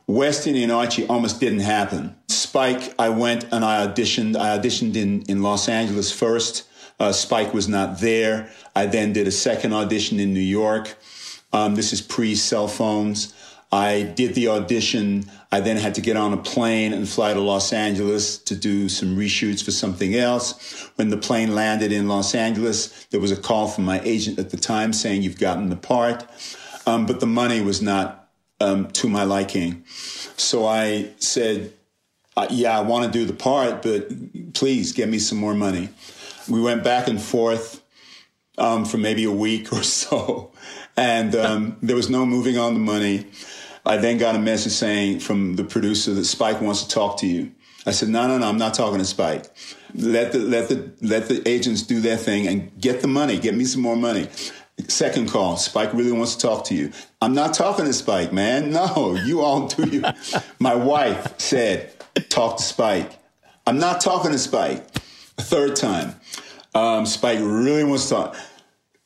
West 0.08 0.46
Indian 0.46 0.70
Archie 0.70 1.08
almost 1.08 1.40
didn't 1.40 1.62
happen. 1.62 2.16
Spike, 2.28 2.94
I 3.00 3.10
went 3.10 3.46
and 3.52 3.66
I 3.66 3.88
auditioned. 3.88 4.38
I 4.38 4.56
auditioned 4.58 4.96
in, 4.96 5.24
in 5.24 5.42
Los 5.42 5.68
Angeles 5.68 6.12
first. 6.12 6.68
Uh, 7.00 7.12
Spike 7.12 7.54
was 7.54 7.68
not 7.68 8.00
there. 8.00 8.52
I 8.76 8.86
then 8.86 9.14
did 9.14 9.28
a 9.28 9.32
second 9.32 9.74
audition 9.74 10.20
in 10.20 10.32
New 10.34 10.40
York. 10.40 10.96
Um, 11.52 11.74
this 11.74 11.92
is 11.92 12.02
pre 12.02 12.36
cell 12.36 12.68
phones. 12.68 13.34
I 13.76 14.04
did 14.04 14.36
the 14.36 14.48
audition. 14.48 15.30
I 15.52 15.60
then 15.60 15.76
had 15.76 15.96
to 15.96 16.02
get 16.02 16.16
on 16.16 16.32
a 16.32 16.38
plane 16.38 16.94
and 16.94 17.08
fly 17.08 17.34
to 17.34 17.42
Los 17.42 17.74
Angeles 17.74 18.38
to 18.38 18.56
do 18.56 18.88
some 18.88 19.18
reshoots 19.18 19.64
for 19.64 19.72
something 19.72 20.16
else. 20.16 20.90
When 20.96 21.10
the 21.10 21.18
plane 21.18 21.54
landed 21.54 21.92
in 21.92 22.08
Los 22.08 22.34
Angeles, 22.34 23.06
there 23.12 23.20
was 23.20 23.32
a 23.32 23.36
call 23.36 23.68
from 23.68 23.84
my 23.84 24.00
agent 24.06 24.40
at 24.40 24.52
the 24.52 24.58
time 24.58 24.94
saying, 24.94 25.24
You've 25.24 25.38
gotten 25.38 25.70
the 25.70 25.76
part. 25.76 26.26
Um, 26.88 27.06
but 27.06 27.20
the 27.20 27.28
money 27.28 27.60
was 27.60 27.82
not 27.82 28.30
um, 28.62 28.88
to 28.92 29.10
my 29.10 29.26
liking. 29.26 29.84
So 29.88 30.66
I 30.66 31.12
said, 31.18 31.74
uh, 32.38 32.48
Yeah, 32.50 32.80
I 32.80 32.82
want 32.82 33.12
to 33.12 33.12
do 33.12 33.26
the 33.26 33.34
part, 33.34 33.82
but 33.82 34.54
please 34.54 34.94
get 34.94 35.10
me 35.10 35.20
some 35.20 35.38
more 35.38 35.54
money. 35.54 35.90
We 36.48 36.62
went 36.62 36.82
back 36.82 37.10
and 37.10 37.22
forth 37.22 37.84
um, 38.58 38.86
for 38.86 38.98
maybe 38.98 39.26
a 39.26 39.32
week 39.32 39.74
or 39.78 39.84
so, 39.84 40.54
and 40.96 41.36
um, 41.36 41.78
there 41.82 41.98
was 41.98 42.10
no 42.10 42.26
moving 42.26 42.58
on 42.58 42.74
the 42.74 42.80
money. 42.80 43.26
I 43.86 43.98
then 43.98 44.18
got 44.18 44.36
a 44.36 44.40
message 44.40 44.74
saying 44.74 45.20
from 45.20 45.56
the 45.56 45.64
producer 45.64 46.14
that 46.14 46.26
Spike 46.26 46.62
wants 46.62 46.84
to 46.84 46.90
talk 46.90 47.20
to 47.20 47.28
you. 47.28 47.52
I 47.86 47.92
said, 47.92 48.10
no, 48.10 48.28
no, 48.28 48.40
no, 48.40 48.48
I'm 48.48 48.58
not 48.58 48.74
talking 48.74 48.98
to 48.98 49.06
Spike. 49.06 49.46
Let 49.94 50.32
the, 50.32 50.40
let 50.40 50.70
the, 50.70 50.92
let 51.02 51.28
the 51.28 51.48
agents 51.48 51.84
do 51.84 52.00
their 52.00 52.18
thing 52.18 52.48
and 52.48 52.72
get 52.82 53.02
the 53.02 53.08
money. 53.08 53.38
Get 53.38 53.56
me 53.56 53.64
some 53.66 53.82
more 53.82 53.96
money. 53.96 54.28
Second 54.88 55.30
call, 55.30 55.56
Spike 55.58 55.94
really 55.94 56.12
wants 56.12 56.36
to 56.36 56.42
talk 56.42 56.66
to 56.66 56.76
you. 56.76 56.92
I'm 57.22 57.34
not 57.34 57.54
talking 57.54 57.86
to 57.86 57.94
Spike, 57.94 58.34
man. 58.34 58.72
No, 58.72 59.16
you 59.26 59.42
all 59.42 59.68
do 59.68 59.88
you. 59.88 60.04
My 60.60 60.76
wife 60.76 61.40
said, 61.40 61.94
talk 62.30 62.58
to 62.58 62.64
Spike. 62.64 63.12
I'm 63.68 63.78
not 63.78 64.02
talking 64.02 64.32
to 64.32 64.40
Spike. 64.40 64.86
Third 65.38 65.76
time, 65.76 66.16
um, 66.74 67.06
Spike 67.06 67.40
really 67.40 67.84
wants 67.84 68.10
to 68.10 68.16
talk. 68.16 68.38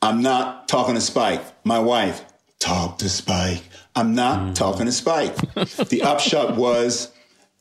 I'm 0.01 0.21
not 0.21 0.67
talking 0.67 0.95
to 0.95 1.01
Spike. 1.01 1.41
My 1.65 1.80
wife, 1.80 2.23
talk 2.59 2.97
to 2.99 3.09
Spike. 3.09 3.63
I'm 3.99 4.15
not 4.15 4.39
mm. 4.39 4.55
talking 4.55 4.85
to 4.85 4.91
Spike. 4.93 5.35
the 5.35 6.01
upshot 6.05 6.55
was 6.55 7.11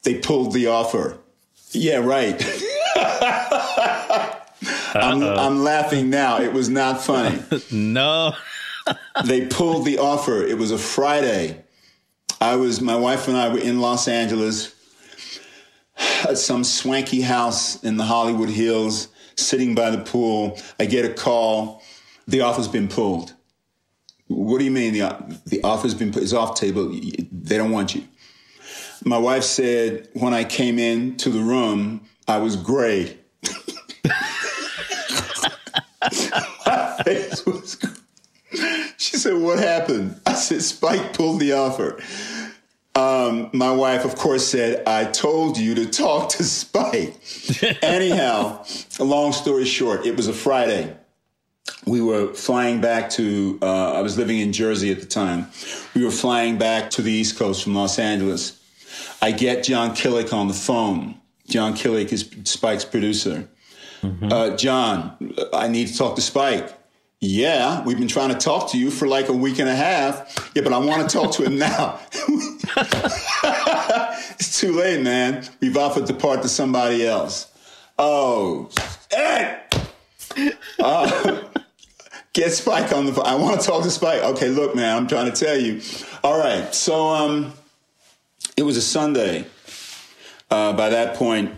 they 0.04 0.20
pulled 0.20 0.52
the 0.52 0.68
offer. 0.68 1.18
Yeah, 1.72 1.96
right. 1.96 2.40
I'm, 4.94 5.22
I'm, 5.22 5.64
laughing 5.64 6.10
now. 6.10 6.40
It 6.40 6.52
was 6.52 6.68
not 6.68 7.02
funny. 7.02 7.42
no. 7.72 8.34
they 9.24 9.46
pulled 9.46 9.84
the 9.84 9.98
offer. 9.98 10.44
It 10.44 10.56
was 10.58 10.70
a 10.70 10.78
Friday. 10.78 11.64
I 12.40 12.54
was, 12.54 12.80
my 12.80 12.96
wife 12.96 13.26
and 13.26 13.36
I 13.36 13.52
were 13.52 13.58
in 13.58 13.80
Los 13.80 14.06
Angeles 14.06 14.74
at 16.28 16.38
some 16.38 16.62
swanky 16.62 17.20
house 17.20 17.82
in 17.82 17.96
the 17.96 18.04
Hollywood 18.04 18.48
Hills, 18.48 19.08
sitting 19.34 19.74
by 19.74 19.90
the 19.90 19.98
pool. 19.98 20.56
I 20.78 20.86
get 20.86 21.04
a 21.04 21.12
call. 21.12 21.82
The 22.28 22.42
offer's 22.42 22.68
been 22.68 22.86
pulled. 22.86 23.34
What 24.28 24.58
do 24.58 24.64
you 24.64 24.70
mean 24.70 24.92
the 24.92 25.40
the 25.46 25.62
offer's 25.62 25.94
been 25.94 26.12
put? 26.12 26.22
It's 26.22 26.32
off 26.32 26.54
table. 26.54 26.88
They 26.88 27.56
don't 27.56 27.70
want 27.70 27.94
you. 27.94 28.04
My 29.04 29.18
wife 29.18 29.44
said 29.44 30.08
when 30.12 30.34
I 30.34 30.44
came 30.44 30.78
in 30.78 31.16
to 31.18 31.30
the 31.30 31.40
room, 31.40 32.02
I 32.26 32.38
was 32.38 32.56
gray. 32.56 33.16
My 36.66 37.02
face 37.04 37.44
was. 37.46 37.78
She 38.98 39.16
said, 39.16 39.34
"What 39.34 39.58
happened?" 39.58 40.20
I 40.26 40.34
said, 40.34 40.62
"Spike 40.62 41.14
pulled 41.14 41.40
the 41.40 41.52
offer." 41.52 42.00
Um, 42.94 43.50
my 43.52 43.70
wife, 43.70 44.04
of 44.04 44.16
course, 44.16 44.44
said, 44.44 44.82
I 44.84 45.04
told 45.04 45.56
you 45.56 45.76
to 45.76 45.86
talk 45.86 46.30
to 46.30 46.42
Spike. 46.42 47.14
Anyhow, 47.82 48.64
a 48.98 49.04
long 49.04 49.30
story 49.32 49.66
short, 49.66 50.04
it 50.04 50.16
was 50.16 50.26
a 50.26 50.32
Friday 50.32 50.97
we 51.86 52.00
were 52.00 52.32
flying 52.34 52.80
back 52.80 53.10
to, 53.10 53.58
uh, 53.62 53.92
I 53.92 54.02
was 54.02 54.18
living 54.18 54.38
in 54.38 54.52
Jersey 54.52 54.90
at 54.90 55.00
the 55.00 55.06
time. 55.06 55.48
We 55.94 56.04
were 56.04 56.10
flying 56.10 56.58
back 56.58 56.90
to 56.90 57.02
the 57.02 57.12
East 57.12 57.38
Coast 57.38 57.62
from 57.62 57.74
Los 57.74 57.98
Angeles. 57.98 58.60
I 59.20 59.32
get 59.32 59.64
Jon 59.64 59.90
Kilik 59.90 60.32
on 60.32 60.48
the 60.48 60.54
phone. 60.54 61.20
Jon 61.48 61.74
Kilik 61.74 62.12
is 62.12 62.28
Spike's 62.44 62.84
producer. 62.84 63.48
Mm-hmm. 64.02 64.32
Uh, 64.32 64.56
Jon, 64.56 65.34
I 65.52 65.68
need 65.68 65.88
to 65.88 65.96
talk 65.96 66.14
to 66.16 66.22
Spike. 66.22 66.74
Yeah, 67.20 67.82
we've 67.82 67.98
been 67.98 68.06
trying 68.06 68.28
to 68.28 68.36
talk 68.36 68.70
to 68.70 68.78
you 68.78 68.92
for 68.92 69.08
like 69.08 69.28
a 69.28 69.32
week 69.32 69.58
and 69.58 69.68
a 69.68 69.74
half. 69.74 70.52
Yeah, 70.54 70.62
but 70.62 70.72
I 70.72 70.78
want 70.78 71.08
to 71.08 71.16
talk 71.16 71.32
to 71.32 71.44
him 71.44 71.58
now. 71.58 71.98
it's 74.38 74.60
too 74.60 74.72
late, 74.72 75.02
man. 75.02 75.44
We've 75.60 75.76
offered 75.76 76.06
the 76.06 76.14
part 76.14 76.42
to 76.42 76.48
somebody 76.48 77.04
else. 77.06 77.50
Oh, 77.98 78.70
hey! 79.10 79.62
Uh, 80.78 81.37
Get 82.32 82.52
Spike 82.52 82.92
on 82.92 83.06
the 83.06 83.12
phone. 83.12 83.26
I 83.26 83.34
want 83.34 83.60
to 83.60 83.66
talk 83.66 83.82
to 83.82 83.90
Spike. 83.90 84.22
Okay, 84.22 84.48
look, 84.48 84.74
man, 84.76 84.96
I'm 84.96 85.06
trying 85.06 85.30
to 85.30 85.36
tell 85.44 85.56
you. 85.56 85.80
All 86.22 86.38
right. 86.38 86.74
So 86.74 87.08
um, 87.08 87.52
it 88.56 88.62
was 88.62 88.76
a 88.76 88.82
Sunday. 88.82 89.46
Uh, 90.50 90.72
by 90.72 90.88
that 90.90 91.16
point, 91.16 91.54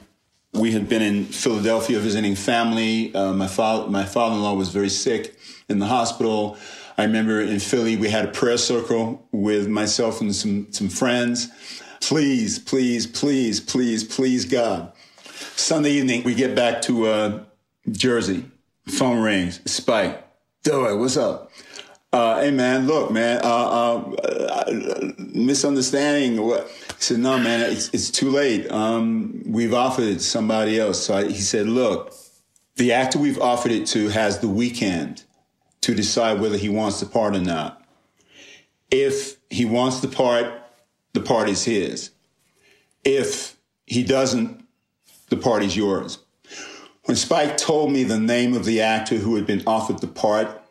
we 0.52 0.72
had 0.72 0.88
been 0.88 1.02
in 1.02 1.24
Philadelphia 1.26 1.98
visiting 2.00 2.34
family. 2.34 3.14
Uh, 3.14 3.32
my 3.32 3.46
father, 3.46 3.88
my 3.90 4.04
father-in-law 4.04 4.54
was 4.54 4.70
very 4.70 4.88
sick 4.88 5.36
in 5.68 5.78
the 5.78 5.86
hospital. 5.86 6.56
I 6.98 7.04
remember 7.04 7.40
in 7.40 7.60
Philly, 7.60 7.96
we 7.96 8.08
had 8.08 8.24
a 8.24 8.28
prayer 8.28 8.58
circle 8.58 9.26
with 9.32 9.68
myself 9.68 10.20
and 10.20 10.34
some, 10.34 10.72
some 10.72 10.88
friends. 10.88 11.48
Please, 12.00 12.58
please, 12.58 13.06
please, 13.06 13.60
please, 13.60 14.02
please, 14.04 14.44
God. 14.44 14.92
Sunday 15.56 15.92
evening, 15.92 16.24
we 16.24 16.34
get 16.34 16.54
back 16.54 16.82
to 16.82 17.06
uh, 17.06 17.44
Jersey. 17.90 18.44
Phone 18.88 19.22
rings. 19.22 19.60
Spike. 19.70 20.29
Doe, 20.62 20.94
what's 20.98 21.16
up? 21.16 21.50
Uh, 22.12 22.42
hey 22.42 22.50
man, 22.50 22.86
look, 22.86 23.10
man, 23.10 23.40
uh, 23.42 23.46
uh, 23.46 25.12
misunderstanding. 25.16 26.44
What? 26.44 26.68
He 26.68 26.94
said, 26.98 27.20
no, 27.20 27.38
man, 27.38 27.60
it's, 27.60 27.88
it's 27.94 28.10
too 28.10 28.28
late. 28.28 28.70
Um, 28.70 29.42
we've 29.46 29.72
offered 29.72 30.04
it 30.04 30.14
to 30.14 30.20
somebody 30.20 30.78
else. 30.78 31.06
So 31.06 31.14
I, 31.14 31.28
he 31.28 31.40
said, 31.40 31.66
look, 31.66 32.12
the 32.76 32.92
actor 32.92 33.18
we've 33.18 33.40
offered 33.40 33.72
it 33.72 33.86
to 33.88 34.08
has 34.08 34.40
the 34.40 34.48
weekend 34.48 35.24
to 35.80 35.94
decide 35.94 36.40
whether 36.40 36.58
he 36.58 36.68
wants 36.68 37.00
the 37.00 37.06
part 37.06 37.34
or 37.34 37.40
not. 37.40 37.82
If 38.90 39.38
he 39.48 39.64
wants 39.64 40.00
the 40.00 40.08
part, 40.08 40.52
the 41.14 41.20
part 41.20 41.48
is 41.48 41.64
his. 41.64 42.10
If 43.02 43.56
he 43.86 44.02
doesn't, 44.02 44.62
the 45.30 45.38
part 45.38 45.62
is 45.62 45.74
yours. 45.74 46.18
When 47.10 47.16
Spike 47.16 47.56
told 47.56 47.90
me 47.90 48.04
the 48.04 48.20
name 48.20 48.54
of 48.54 48.64
the 48.64 48.82
actor 48.82 49.16
who 49.16 49.34
had 49.34 49.44
been 49.44 49.64
offered 49.66 49.98
the 49.98 50.06
part, 50.06 50.62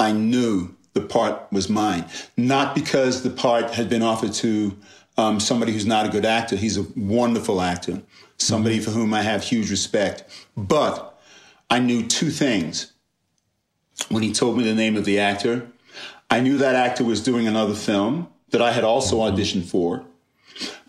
I 0.00 0.12
knew 0.12 0.74
the 0.94 1.02
part 1.02 1.52
was 1.52 1.68
mine. 1.68 2.06
Not 2.38 2.74
because 2.74 3.22
the 3.22 3.28
part 3.28 3.72
had 3.72 3.90
been 3.90 4.00
offered 4.00 4.32
to 4.32 4.78
um, 5.18 5.40
somebody 5.40 5.72
who's 5.72 5.84
not 5.84 6.06
a 6.06 6.08
good 6.08 6.24
actor. 6.24 6.56
He's 6.56 6.78
a 6.78 6.86
wonderful 6.96 7.60
actor, 7.60 8.00
somebody 8.38 8.80
for 8.80 8.92
whom 8.92 9.12
I 9.12 9.20
have 9.20 9.44
huge 9.44 9.70
respect. 9.70 10.24
But 10.56 11.20
I 11.68 11.80
knew 11.80 12.06
two 12.06 12.30
things. 12.30 12.94
When 14.08 14.22
he 14.22 14.32
told 14.32 14.56
me 14.56 14.64
the 14.64 14.74
name 14.74 14.96
of 14.96 15.04
the 15.04 15.20
actor, 15.20 15.68
I 16.30 16.40
knew 16.40 16.56
that 16.56 16.74
actor 16.74 17.04
was 17.04 17.22
doing 17.22 17.46
another 17.46 17.74
film 17.74 18.28
that 18.52 18.62
I 18.62 18.72
had 18.72 18.84
also 18.84 19.18
mm-hmm. 19.18 19.36
auditioned 19.36 19.66
for. 19.66 20.02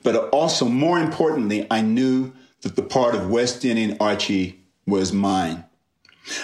But 0.03 0.29
also, 0.29 0.69
more 0.69 0.99
importantly, 0.99 1.67
I 1.69 1.81
knew 1.81 2.31
that 2.61 2.77
the 2.77 2.81
part 2.81 3.13
of 3.13 3.29
West 3.29 3.65
Indian 3.65 3.97
Archie 3.99 4.61
was 4.85 5.13
mine. 5.13 5.65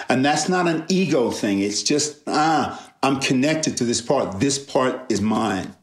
And 0.08 0.24
that's 0.24 0.48
not 0.48 0.68
an 0.68 0.84
ego 0.88 1.30
thing. 1.30 1.60
It's 1.60 1.82
just, 1.82 2.18
ah, 2.26 2.92
I'm 3.02 3.20
connected 3.20 3.76
to 3.78 3.84
this 3.84 4.00
part. 4.00 4.40
This 4.40 4.58
part 4.58 5.10
is 5.10 5.20
mine. 5.20 5.74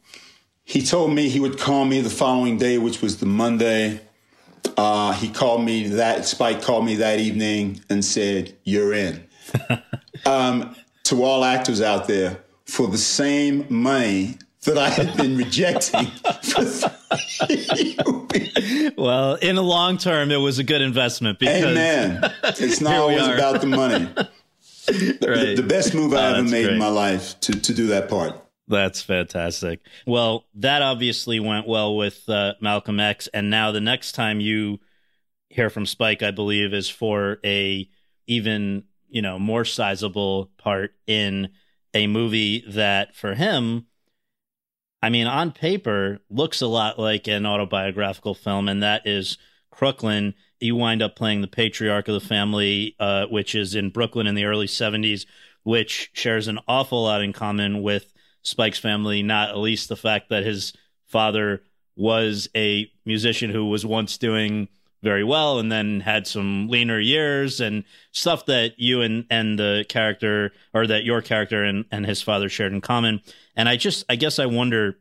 He 0.64 0.82
told 0.84 1.14
me 1.14 1.30
he 1.30 1.40
would 1.40 1.58
call 1.58 1.86
me 1.86 2.00
the 2.02 2.10
following 2.10 2.58
day, 2.58 2.78
which 2.78 3.02
was 3.02 3.18
the 3.18 3.26
Monday. 3.26 4.02
Uh, 4.78 5.14
he 5.14 5.30
called 5.30 5.64
me 5.64 5.88
that, 5.88 6.26
Spike 6.26 6.62
called 6.62 6.86
me 6.86 6.96
that 6.96 7.20
evening 7.20 7.82
and 7.90 8.06
said, 8.06 8.56
You're 8.64 8.94
in. 8.94 9.28
um, 10.26 10.76
to 11.06 11.24
all 11.24 11.44
actors 11.44 11.82
out 11.82 12.08
there, 12.08 12.44
for 12.66 12.88
the 12.88 12.98
same 12.98 13.66
money 13.70 14.38
that 14.66 14.78
I 14.78 14.90
had 14.90 15.16
been 15.16 15.38
rejecting 15.38 16.12
Well, 18.98 19.36
in 19.36 19.56
the 19.56 19.64
long 19.64 19.98
term, 19.98 20.32
it 20.32 20.38
was 20.38 20.60
a 20.60 20.64
good 20.64 20.82
investment. 20.82 21.40
Because 21.40 21.64
Amen. 21.64 22.22
It's 22.44 22.82
not 22.82 22.96
always 22.96 23.22
are. 23.22 23.36
about 23.36 23.62
the 23.62 23.68
money. 23.68 24.10
The, 24.90 25.54
the, 25.56 25.62
best 25.62 25.94
move 25.94 26.16
I 26.16 26.32
oh, 26.32 26.34
ever 26.34 26.44
made 26.44 26.64
great. 26.64 26.74
in 26.74 26.80
my 26.80 26.88
life 26.88 27.40
to, 27.42 27.52
to 27.52 27.74
do 27.76 27.86
that 27.88 28.10
part. 28.10 28.34
That's 28.68 29.04
fantastic. 29.04 29.82
Well, 30.08 30.46
that 30.56 30.82
obviously 30.82 31.40
went 31.40 31.68
well 31.68 31.96
with 31.96 32.28
uh, 32.28 32.54
Malcolm 32.60 33.00
X. 33.00 33.28
And 33.28 33.52
now 33.52 33.72
the 33.72 33.82
next 33.82 34.14
time 34.14 34.40
you 34.40 34.80
hear 35.50 35.70
from 35.70 35.86
Spike, 35.86 36.24
I 36.24 36.32
believe, 36.32 36.74
is 36.74 36.90
for 36.90 37.38
a 37.46 37.88
even, 38.26 38.86
you 39.10 39.22
know, 39.22 39.38
more 39.38 39.64
sizable 39.64 40.50
part 40.58 40.96
in 41.06 41.50
a 41.94 42.08
movie 42.08 42.64
that 42.68 43.16
for 43.16 43.36
him 43.36 43.86
I 45.02 45.10
mean, 45.10 45.28
on 45.28 45.52
paper, 45.52 46.20
looks 46.30 46.62
a 46.62 46.68
lot 46.68 47.00
like 47.00 47.28
an 47.28 47.46
autobiographical 47.46 48.36
film, 48.36 48.68
and 48.68 48.84
that 48.84 49.08
is 49.08 49.38
Crooklyn. 49.72 50.34
you 50.60 50.76
wind 50.76 51.02
up 51.02 51.16
playing 51.16 51.42
the 51.42 51.48
patriarch 51.48 52.08
of 52.10 52.14
the 52.14 52.28
family, 52.28 52.96
uh, 53.00 53.26
which 53.28 53.56
is 53.56 53.76
in 53.76 53.92
Brooklyn 53.92 54.28
in 54.28 54.36
the 54.36 54.44
early 54.44 54.68
70s, 54.68 55.26
which 55.64 56.10
shares 56.14 56.48
an 56.48 56.60
awful 56.68 57.04
lot 57.04 57.22
in 57.22 57.32
common 57.32 57.82
with 57.82 58.12
Spike's 58.42 58.80
family, 58.80 59.24
not 59.24 59.50
at 59.50 59.58
least 59.58 59.88
the 59.88 59.96
fact 59.96 60.30
that 60.30 60.44
his 60.44 60.74
father 61.06 61.64
was 61.96 62.50
a 62.56 62.92
musician 63.06 63.52
who 63.52 63.66
was 63.66 63.86
once 63.86 64.18
doing 64.18 64.68
very 65.02 65.24
well 65.24 65.60
and 65.60 65.72
then 65.72 66.00
had 66.02 66.28
some 66.28 66.68
leaner 66.68 67.00
years 67.00 67.62
and 67.62 67.84
stuff 68.12 68.46
that 68.48 68.74
you 68.78 69.02
and 69.02 69.26
and 69.30 69.58
the 69.58 69.86
character 69.88 70.52
or 70.74 70.88
that 70.88 71.04
your 71.04 71.22
character 71.22 71.64
and 71.64 71.86
and 71.92 72.06
his 72.06 72.22
father 72.22 72.50
shared 72.50 72.74
in 72.74 72.82
common. 72.82 73.22
And 73.56 73.70
i 73.70 73.76
just 73.76 74.06
i 74.10 74.16
guess 74.16 74.40
i 74.40 74.46
wonder 74.46 74.98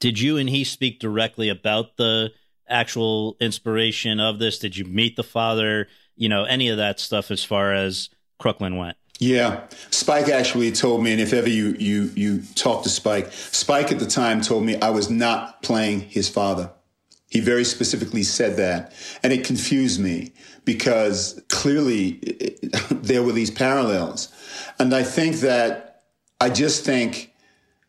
did 0.00 0.20
you 0.20 0.36
and 0.36 0.48
he 0.48 0.64
speak 0.64 1.00
directly 1.00 1.48
about 1.48 1.96
the 1.96 2.30
actual 2.68 3.36
inspiration 3.40 4.20
of 4.20 4.38
this? 4.38 4.58
Did 4.58 4.76
you 4.76 4.84
meet 4.84 5.16
the 5.16 5.22
father? 5.22 5.88
You 6.16 6.28
know 6.28 6.44
any 6.44 6.68
of 6.68 6.76
that 6.76 7.00
stuff 7.00 7.30
as 7.30 7.44
far 7.44 7.72
as 7.72 8.10
crooklyn 8.38 8.76
went. 8.76 8.96
Yeah, 9.18 9.66
Spike 9.90 10.28
actually 10.28 10.72
told 10.72 11.02
me, 11.02 11.12
and 11.12 11.20
if 11.20 11.32
ever 11.32 11.48
you 11.48 11.74
you 11.78 12.10
you 12.14 12.42
talk 12.54 12.82
to 12.82 12.88
Spike, 12.88 13.32
Spike 13.32 13.92
at 13.92 13.98
the 13.98 14.06
time 14.06 14.40
told 14.40 14.64
me 14.64 14.76
I 14.80 14.90
was 14.90 15.08
not 15.08 15.62
playing 15.62 16.00
his 16.00 16.28
father. 16.28 16.70
He 17.34 17.40
very 17.40 17.64
specifically 17.64 18.22
said 18.22 18.56
that. 18.58 18.92
And 19.24 19.32
it 19.32 19.44
confused 19.44 20.00
me 20.00 20.32
because 20.64 21.42
clearly 21.48 22.12
there 22.90 23.24
were 23.24 23.32
these 23.32 23.50
parallels. 23.50 24.32
And 24.78 24.94
I 24.94 25.02
think 25.02 25.36
that, 25.40 26.04
I 26.40 26.48
just 26.48 26.84
think 26.84 27.34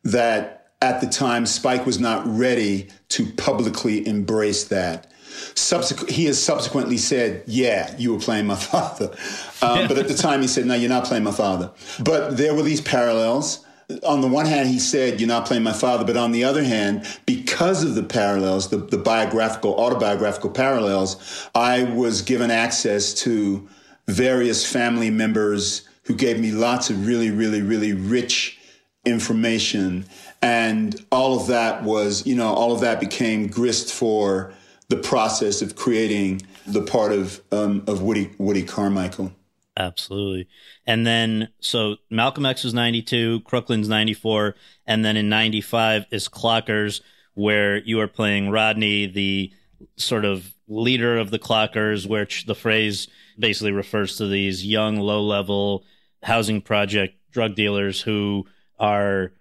that 0.04 0.72
at 0.82 1.00
the 1.00 1.06
time, 1.06 1.46
Spike 1.46 1.86
was 1.86 2.00
not 2.00 2.24
ready 2.26 2.90
to 3.10 3.32
publicly 3.34 4.08
embrace 4.08 4.64
that. 4.66 5.12
Subsequent, 5.54 6.10
he 6.10 6.26
has 6.26 6.42
subsequently 6.42 6.98
said, 6.98 7.44
"Yeah, 7.46 7.94
you 7.98 8.14
were 8.14 8.20
playing 8.20 8.48
my 8.48 8.56
father," 8.72 9.16
um, 9.62 9.88
but 9.88 9.98
at 9.98 10.08
the 10.08 10.14
time 10.14 10.42
he 10.42 10.48
said, 10.48 10.66
"No, 10.66 10.76
you're 10.76 10.90
not 10.90 11.06
playing 11.06 11.24
my 11.24 11.32
father." 11.32 11.72
But 12.00 12.38
there 12.38 12.54
were 12.54 12.62
these 12.62 12.80
parallels, 12.80 13.65
on 14.04 14.22
the 14.22 14.28
one 14.28 14.46
hand, 14.46 14.70
he 14.70 14.80
said, 14.80 15.20
You're 15.20 15.28
not 15.28 15.46
playing 15.46 15.64
my 15.64 15.74
father. 15.74 16.06
But 16.06 16.18
on 16.18 16.32
the 16.32 16.44
other 16.44 16.64
hand, 16.64 17.06
because 17.26 17.84
of 17.84 17.96
the 17.96 18.04
parallels, 18.04 18.70
the, 18.70 18.78
the 18.78 18.98
biographical, 18.98 19.76
autobiographical 19.76 20.50
parallels, 20.50 21.48
I 21.54 21.84
was 21.84 22.22
given 22.22 22.52
access 22.52 23.14
to 23.16 23.68
various 24.08 24.70
family 24.70 25.10
members 25.10 25.88
who 26.04 26.16
gave 26.16 26.40
me 26.40 26.52
lots 26.52 26.90
of 26.90 27.06
really, 27.06 27.32
really, 27.32 27.62
really 27.62 27.94
rich 27.94 28.60
information. 29.06 30.06
And 30.42 31.04
all 31.12 31.40
of 31.40 31.48
that 31.48 31.84
was, 31.84 32.26
you 32.26 32.36
know, 32.36 32.54
all 32.54 32.72
of 32.72 32.82
that 32.82 33.00
became 33.00 33.48
grist 33.48 33.94
for 33.94 34.54
the 34.90 34.98
process 34.98 35.62
of 35.62 35.76
creating 35.76 36.42
the 36.68 36.82
part 36.82 37.12
of 37.12 37.42
um, 37.52 37.84
of 37.88 38.02
Woody 38.02 38.32
Woody 38.38 38.64
Carmichael. 38.64 39.32
Absolutely. 39.78 40.48
And 40.86 41.06
then, 41.06 41.50
so 41.60 41.98
Malcolm 42.10 42.46
X 42.46 42.64
was 42.64 42.74
92, 42.74 43.42
Crooklyn's 43.42 43.90
94, 43.90 44.56
and 44.86 45.04
then 45.04 45.18
in 45.18 45.28
95 45.28 46.06
is 46.12 46.30
Clockers, 46.30 47.02
where 47.34 47.78
you 47.78 48.00
are 48.00 48.08
playing 48.08 48.50
Rodney, 48.50 49.06
the 49.06 49.52
sort 49.98 50.24
of 50.24 50.54
leader 50.68 51.18
of 51.18 51.32
the 51.32 51.40
Clockers, 51.40 52.08
which 52.08 52.46
the 52.46 52.56
phrase 52.56 53.08
basically 53.38 53.72
refers 53.72 54.18
to 54.18 54.28
these 54.28 54.66
young, 54.66 54.98
low 54.98 55.22
level 55.22 55.84
housing 56.24 56.62
project 56.62 57.16
drug 57.32 57.56
dealers 57.56 58.02
who 58.02 58.46
are 58.80 59.34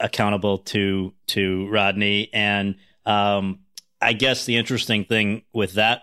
accountable 0.00 0.58
to 0.58 1.14
to 1.28 1.68
Rodney. 1.68 2.30
And 2.32 2.76
um, 3.06 3.60
I 4.00 4.12
guess 4.12 4.44
the 4.44 4.56
interesting 4.56 5.04
thing 5.04 5.42
with 5.52 5.74
that 5.74 6.02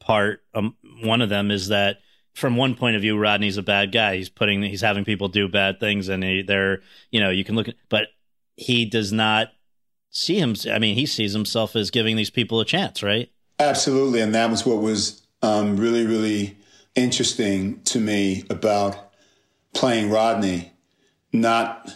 part, 0.00 0.42
um, 0.54 0.76
one 1.02 1.22
of 1.22 1.28
them 1.28 1.50
is 1.50 1.68
that 1.68 1.98
from 2.38 2.56
one 2.56 2.74
point 2.76 2.94
of 2.94 3.02
view, 3.02 3.18
Rodney's 3.18 3.56
a 3.56 3.62
bad 3.62 3.90
guy. 3.90 4.16
He's 4.16 4.28
putting, 4.28 4.62
he's 4.62 4.80
having 4.80 5.04
people 5.04 5.28
do 5.28 5.48
bad 5.48 5.80
things, 5.80 6.08
and 6.08 6.22
he, 6.22 6.42
they're, 6.42 6.80
you 7.10 7.20
know, 7.20 7.30
you 7.30 7.44
can 7.44 7.56
look, 7.56 7.68
at, 7.68 7.74
but 7.88 8.08
he 8.56 8.84
does 8.84 9.12
not 9.12 9.48
see 10.10 10.38
him. 10.38 10.54
I 10.70 10.78
mean, 10.78 10.94
he 10.94 11.04
sees 11.04 11.32
himself 11.32 11.74
as 11.74 11.90
giving 11.90 12.16
these 12.16 12.30
people 12.30 12.60
a 12.60 12.64
chance, 12.64 13.02
right? 13.02 13.30
Absolutely, 13.58 14.20
and 14.20 14.34
that 14.34 14.50
was 14.50 14.64
what 14.64 14.80
was 14.80 15.26
um, 15.42 15.76
really, 15.76 16.06
really 16.06 16.56
interesting 16.94 17.82
to 17.82 17.98
me 17.98 18.44
about 18.50 19.12
playing 19.74 20.10
Rodney. 20.10 20.72
Not 21.32 21.92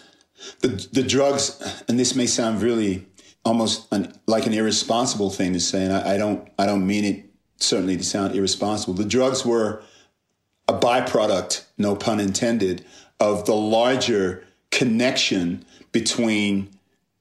the 0.61 0.69
the 0.93 1.03
drugs, 1.03 1.85
and 1.89 1.99
this 1.99 2.15
may 2.15 2.27
sound 2.27 2.61
really 2.63 3.07
almost 3.45 3.91
an, 3.93 4.13
like 4.27 4.47
an 4.47 4.53
irresponsible 4.53 5.31
thing 5.31 5.53
to 5.53 5.61
say, 5.61 5.85
and 5.85 5.93
I, 5.93 6.15
I 6.15 6.19
don't 6.19 6.49
I 6.59 6.67
don't 6.67 6.87
mean 6.87 7.05
it 7.05 7.31
certainly 7.57 7.97
to 7.97 8.03
sound 8.03 8.35
irresponsible. 8.35 8.95
The 8.95 9.05
drugs 9.05 9.47
were 9.47 9.83
a 10.73 10.79
byproduct, 10.79 11.65
no 11.79 11.95
pun 11.95 12.21
intended, 12.21 12.85
of 13.21 13.45
the 13.45 13.55
larger 13.55 14.45
connection 14.71 15.65
between 15.93 16.71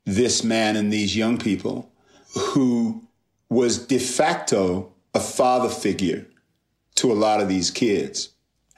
this 0.06 0.43
man 0.43 0.76
and 0.76 0.91
these 0.91 1.16
young 1.16 1.38
people 1.38 1.91
who 2.36 3.04
was 3.49 3.86
de 3.86 3.99
facto 3.99 4.91
a 5.14 5.20
father 5.20 5.70
figure 5.70 6.26
to 6.95 7.12
a 7.12 7.14
lot 7.14 7.41
of 7.41 7.49
these 7.49 7.70
kids. 7.70 8.30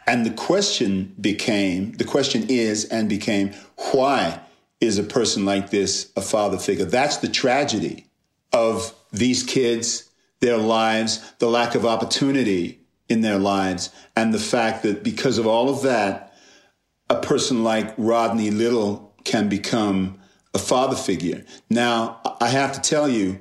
And 0.08 0.26
the 0.26 0.32
question 0.32 1.16
became, 1.22 1.94
the 1.94 2.04
question 2.04 2.46
is 2.50 2.86
and 2.86 3.08
became, 3.08 3.54
why 3.92 4.42
is 4.82 4.98
a 4.98 5.04
person 5.04 5.46
like 5.46 5.70
this 5.70 6.12
a 6.16 6.22
father 6.22 6.58
figure? 6.58 6.86
That's 6.86 7.18
the 7.18 7.30
tragedy 7.30 8.08
of 8.52 8.94
these 9.12 9.44
kids, 9.44 10.10
their 10.40 10.58
lives, 10.58 11.34
the 11.40 11.48
lack 11.48 11.76
of 11.76 11.86
opportunity 11.86 12.83
in 13.10 13.22
their 13.22 13.38
lives. 13.38 13.90
And 14.16 14.34
the 14.34 14.40
fact 14.40 14.84
that 14.84 15.04
because 15.04 15.38
of 15.38 15.48
all 15.48 15.70
of 15.70 15.82
that, 15.84 16.34
a 17.10 17.20
person 17.20 17.64
like 17.64 17.94
Rodney 17.98 18.52
Little 18.52 19.14
can 19.24 19.50
become 19.50 20.20
a 20.54 20.60
father 20.60 20.96
figure. 20.96 21.44
Now, 21.70 22.22
I 22.40 22.50
have 22.50 22.74
to 22.74 22.82
tell 22.82 23.10
you, 23.10 23.40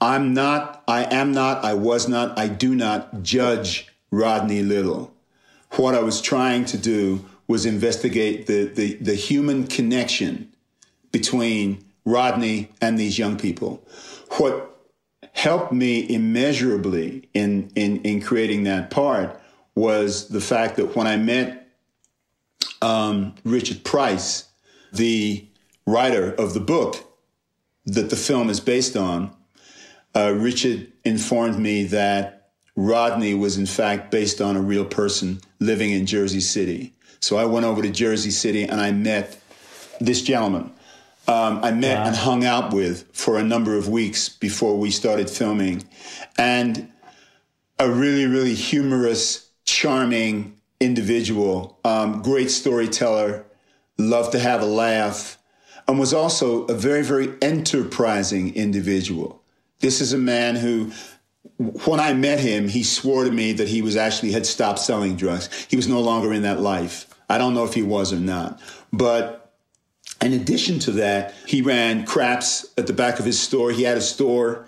I'm 0.00 0.32
not, 0.32 0.82
I 0.88 1.04
am 1.04 1.32
not, 1.32 1.64
I 1.64 1.74
was 1.74 2.08
not, 2.08 2.38
I 2.38 2.48
do 2.48 2.74
not 2.74 3.22
judge 3.22 3.88
Rodney 4.10 4.62
Little. 4.62 5.12
What 5.72 5.94
I 5.94 6.00
was 6.00 6.20
trying 6.20 6.64
to 6.66 6.78
do 6.78 7.24
was 7.46 7.66
investigate 7.66 8.46
the, 8.46 8.64
the, 8.64 8.94
the 8.94 9.14
human 9.14 9.66
connection 9.66 10.52
between 11.12 11.84
Rodney 12.04 12.70
and 12.80 12.98
these 12.98 13.18
young 13.18 13.36
people. 13.36 13.86
What 14.38 14.69
helped 15.32 15.72
me 15.72 16.08
immeasurably 16.12 17.28
in, 17.34 17.70
in, 17.74 18.02
in 18.02 18.20
creating 18.20 18.64
that 18.64 18.90
part 18.90 19.40
was 19.74 20.28
the 20.28 20.40
fact 20.40 20.76
that 20.76 20.96
when 20.96 21.06
I 21.06 21.16
met 21.16 21.68
um, 22.82 23.34
Richard 23.44 23.84
Price, 23.84 24.48
the 24.92 25.46
writer 25.86 26.32
of 26.34 26.54
the 26.54 26.60
book 26.60 26.96
that 27.86 28.10
the 28.10 28.16
film 28.16 28.50
is 28.50 28.60
based 28.60 28.96
on, 28.96 29.34
uh, 30.14 30.34
Richard 30.36 30.92
informed 31.04 31.58
me 31.58 31.84
that 31.84 32.50
Rodney 32.76 33.34
was 33.34 33.56
in 33.56 33.66
fact 33.66 34.10
based 34.10 34.40
on 34.40 34.56
a 34.56 34.60
real 34.60 34.84
person 34.84 35.40
living 35.58 35.90
in 35.90 36.06
Jersey 36.06 36.40
City. 36.40 36.94
So 37.20 37.36
I 37.36 37.44
went 37.44 37.66
over 37.66 37.82
to 37.82 37.90
Jersey 37.90 38.30
City 38.30 38.64
and 38.64 38.80
I 38.80 38.90
met 38.90 39.40
this 40.00 40.22
gentleman 40.22 40.72
um, 41.30 41.60
I 41.62 41.70
met 41.70 41.98
wow. 41.98 42.06
and 42.06 42.16
hung 42.16 42.44
out 42.44 42.74
with 42.74 43.08
for 43.12 43.38
a 43.38 43.42
number 43.44 43.76
of 43.76 43.88
weeks 43.88 44.28
before 44.28 44.76
we 44.76 44.90
started 44.90 45.30
filming. 45.30 45.84
And 46.36 46.90
a 47.78 47.88
really, 47.88 48.26
really 48.26 48.54
humorous, 48.54 49.48
charming 49.64 50.56
individual, 50.80 51.78
um, 51.84 52.22
great 52.22 52.50
storyteller, 52.50 53.44
loved 53.96 54.32
to 54.32 54.40
have 54.40 54.60
a 54.60 54.66
laugh, 54.66 55.38
and 55.86 56.00
was 56.00 56.12
also 56.12 56.64
a 56.64 56.74
very, 56.74 57.04
very 57.04 57.32
enterprising 57.40 58.52
individual. 58.56 59.40
This 59.78 60.00
is 60.00 60.12
a 60.12 60.18
man 60.18 60.56
who 60.56 60.90
when 61.86 62.00
I 62.00 62.12
met 62.12 62.40
him, 62.40 62.68
he 62.68 62.82
swore 62.82 63.24
to 63.24 63.30
me 63.30 63.52
that 63.52 63.68
he 63.68 63.82
was 63.82 63.96
actually 63.96 64.32
had 64.32 64.46
stopped 64.46 64.78
selling 64.78 65.16
drugs. 65.16 65.48
He 65.70 65.76
was 65.76 65.88
no 65.88 66.00
longer 66.00 66.32
in 66.32 66.42
that 66.42 66.60
life. 66.60 67.06
I 67.28 67.38
don't 67.38 67.54
know 67.54 67.64
if 67.64 67.74
he 67.74 67.82
was 67.82 68.12
or 68.12 68.18
not, 68.18 68.60
but 68.92 69.39
in 70.22 70.32
addition 70.32 70.78
to 70.80 70.92
that, 70.92 71.34
he 71.46 71.62
ran 71.62 72.04
craps 72.04 72.66
at 72.76 72.86
the 72.86 72.92
back 72.92 73.18
of 73.18 73.24
his 73.24 73.40
store. 73.40 73.70
He 73.70 73.84
had 73.84 73.96
a 73.96 74.02
store. 74.02 74.66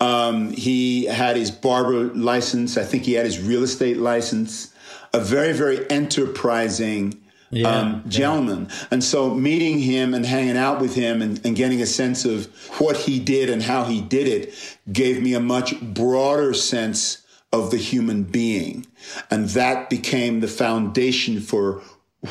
Um, 0.00 0.50
he 0.50 1.04
had 1.04 1.36
his 1.36 1.50
barber 1.50 2.12
license. 2.14 2.76
I 2.76 2.84
think 2.84 3.04
he 3.04 3.12
had 3.12 3.26
his 3.26 3.40
real 3.40 3.62
estate 3.62 3.98
license. 3.98 4.72
A 5.12 5.20
very, 5.20 5.52
very 5.52 5.88
enterprising 5.90 7.20
yeah, 7.50 7.68
um, 7.68 8.04
gentleman. 8.08 8.66
Yeah. 8.68 8.86
And 8.90 9.04
so 9.04 9.34
meeting 9.34 9.78
him 9.78 10.14
and 10.14 10.26
hanging 10.26 10.56
out 10.56 10.80
with 10.80 10.94
him 10.94 11.22
and, 11.22 11.40
and, 11.44 11.54
getting 11.54 11.80
a 11.80 11.86
sense 11.86 12.24
of 12.24 12.46
what 12.80 12.96
he 12.96 13.20
did 13.20 13.48
and 13.48 13.62
how 13.62 13.84
he 13.84 14.00
did 14.00 14.26
it 14.26 14.78
gave 14.90 15.22
me 15.22 15.34
a 15.34 15.40
much 15.40 15.80
broader 15.80 16.52
sense 16.52 17.22
of 17.52 17.70
the 17.70 17.76
human 17.76 18.24
being. 18.24 18.86
And 19.30 19.50
that 19.50 19.88
became 19.88 20.40
the 20.40 20.48
foundation 20.48 21.40
for 21.40 21.82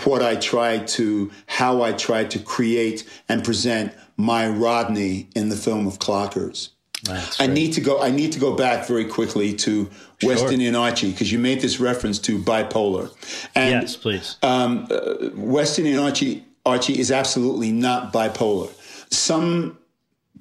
what 0.05 0.23
I 0.23 0.35
tried 0.35 0.87
to, 0.89 1.31
how 1.45 1.81
I 1.81 1.93
tried 1.93 2.31
to 2.31 2.39
create 2.39 3.07
and 3.29 3.43
present 3.43 3.93
my 4.17 4.47
Rodney 4.47 5.29
in 5.35 5.49
the 5.49 5.55
film 5.55 5.87
of 5.87 5.99
Clockers. 5.99 6.69
That's 7.03 7.39
I 7.39 7.45
right. 7.45 7.53
need 7.53 7.73
to 7.73 7.81
go. 7.81 8.01
I 8.01 8.11
need 8.11 8.31
to 8.31 8.39
go 8.39 8.55
back 8.55 8.87
very 8.87 9.05
quickly 9.05 9.53
to 9.55 9.89
sure. 10.21 10.29
West 10.29 10.45
Indian 10.45 10.75
Archie 10.75 11.11
because 11.11 11.31
you 11.31 11.39
made 11.39 11.59
this 11.59 11.79
reference 11.79 12.17
to 12.19 12.39
bipolar. 12.39 13.11
And, 13.55 13.81
yes, 13.81 13.97
please. 13.97 14.37
Um, 14.41 14.87
uh, 14.89 15.29
West 15.35 15.77
Indian 15.79 15.99
Archie 15.99 16.45
Archie 16.65 16.97
is 16.97 17.11
absolutely 17.11 17.71
not 17.71 18.13
bipolar. 18.13 18.71
Some 19.11 19.77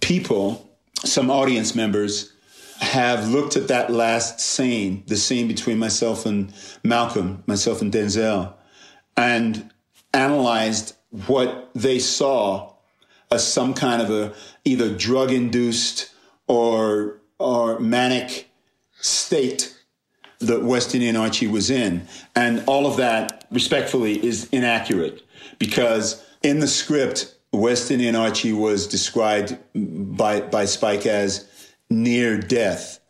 people, 0.00 0.70
some 1.04 1.30
audience 1.30 1.74
members, 1.74 2.32
have 2.78 3.28
looked 3.28 3.56
at 3.56 3.68
that 3.68 3.90
last 3.90 4.40
scene, 4.40 5.02
the 5.06 5.16
scene 5.16 5.48
between 5.48 5.78
myself 5.78 6.26
and 6.26 6.52
Malcolm, 6.84 7.42
myself 7.46 7.82
and 7.82 7.92
Denzel, 7.92 8.54
and 9.16 9.70
analyzed 10.14 10.94
what 11.26 11.70
they 11.74 11.98
saw 11.98 12.72
as 13.30 13.50
some 13.50 13.74
kind 13.74 14.02
of 14.02 14.10
a 14.10 14.34
either 14.64 14.94
drug 14.94 15.30
induced 15.30 16.10
or 16.46 17.18
or 17.38 17.78
manic 17.80 18.48
state 19.00 19.76
that 20.38 20.62
West 20.62 20.94
Indian 20.94 21.16
Archie 21.16 21.46
was 21.46 21.70
in. 21.70 22.06
And 22.34 22.62
all 22.66 22.86
of 22.86 22.96
that, 22.96 23.46
respectfully, 23.50 24.24
is 24.24 24.48
inaccurate 24.52 25.22
because 25.58 26.24
in 26.42 26.60
the 26.60 26.68
script, 26.68 27.34
West 27.52 27.90
Indian 27.90 28.16
Archie 28.16 28.52
was 28.52 28.86
described 28.86 29.56
by, 29.74 30.40
by 30.40 30.64
Spike 30.64 31.06
as 31.06 31.48
near 31.90 32.38
death. 32.38 33.00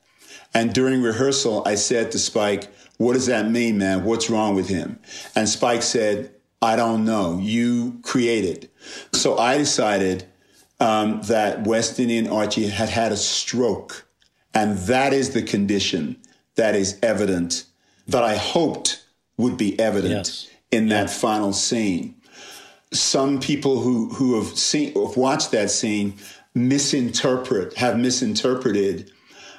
And 0.55 0.73
during 0.73 1.03
rehearsal, 1.03 1.63
I 1.67 1.77
said 1.77 2.11
to 2.13 2.19
Spike, 2.19 2.72
What 3.03 3.15
does 3.15 3.27
that 3.27 3.51
mean, 3.51 3.79
man? 3.79 4.05
What's 4.05 4.31
wrong 4.31 4.55
with 4.55 4.69
him? 4.69 4.99
And 5.35 5.49
Spike 5.49 5.83
said, 5.83 6.35
I 6.61 6.77
don't 6.77 7.05
know. 7.05 7.39
You 7.39 7.99
created. 8.03 8.71
So 9.13 9.39
I 9.39 9.59
decided 9.59 10.25
um, 10.79 11.21
that 11.23 11.67
West 11.67 11.99
Indian 11.99 12.29
Archie 12.29 12.69
had 12.69 12.89
had 12.89 13.11
a 13.13 13.17
stroke. 13.17 14.07
And 14.55 14.79
that 14.79 15.13
is 15.13 15.31
the 15.31 15.43
condition 15.43 16.17
that 16.55 16.75
is 16.75 16.99
evident, 17.03 17.65
that 18.07 18.23
I 18.23 18.37
hoped 18.37 19.05
would 19.37 19.57
be 19.57 19.79
evident 19.81 20.13
yes. 20.13 20.49
in 20.71 20.89
that 20.89 21.11
final 21.11 21.53
scene. 21.53 22.15
Some 22.93 23.41
people 23.41 23.81
who, 23.81 24.11
who 24.11 24.41
have 24.41 24.57
seen, 24.59 24.95
have 24.95 25.17
watched 25.17 25.51
that 25.53 25.71
scene 25.71 26.15
misinterpret, 26.55 27.75
have 27.75 27.99
misinterpreted 27.99 29.11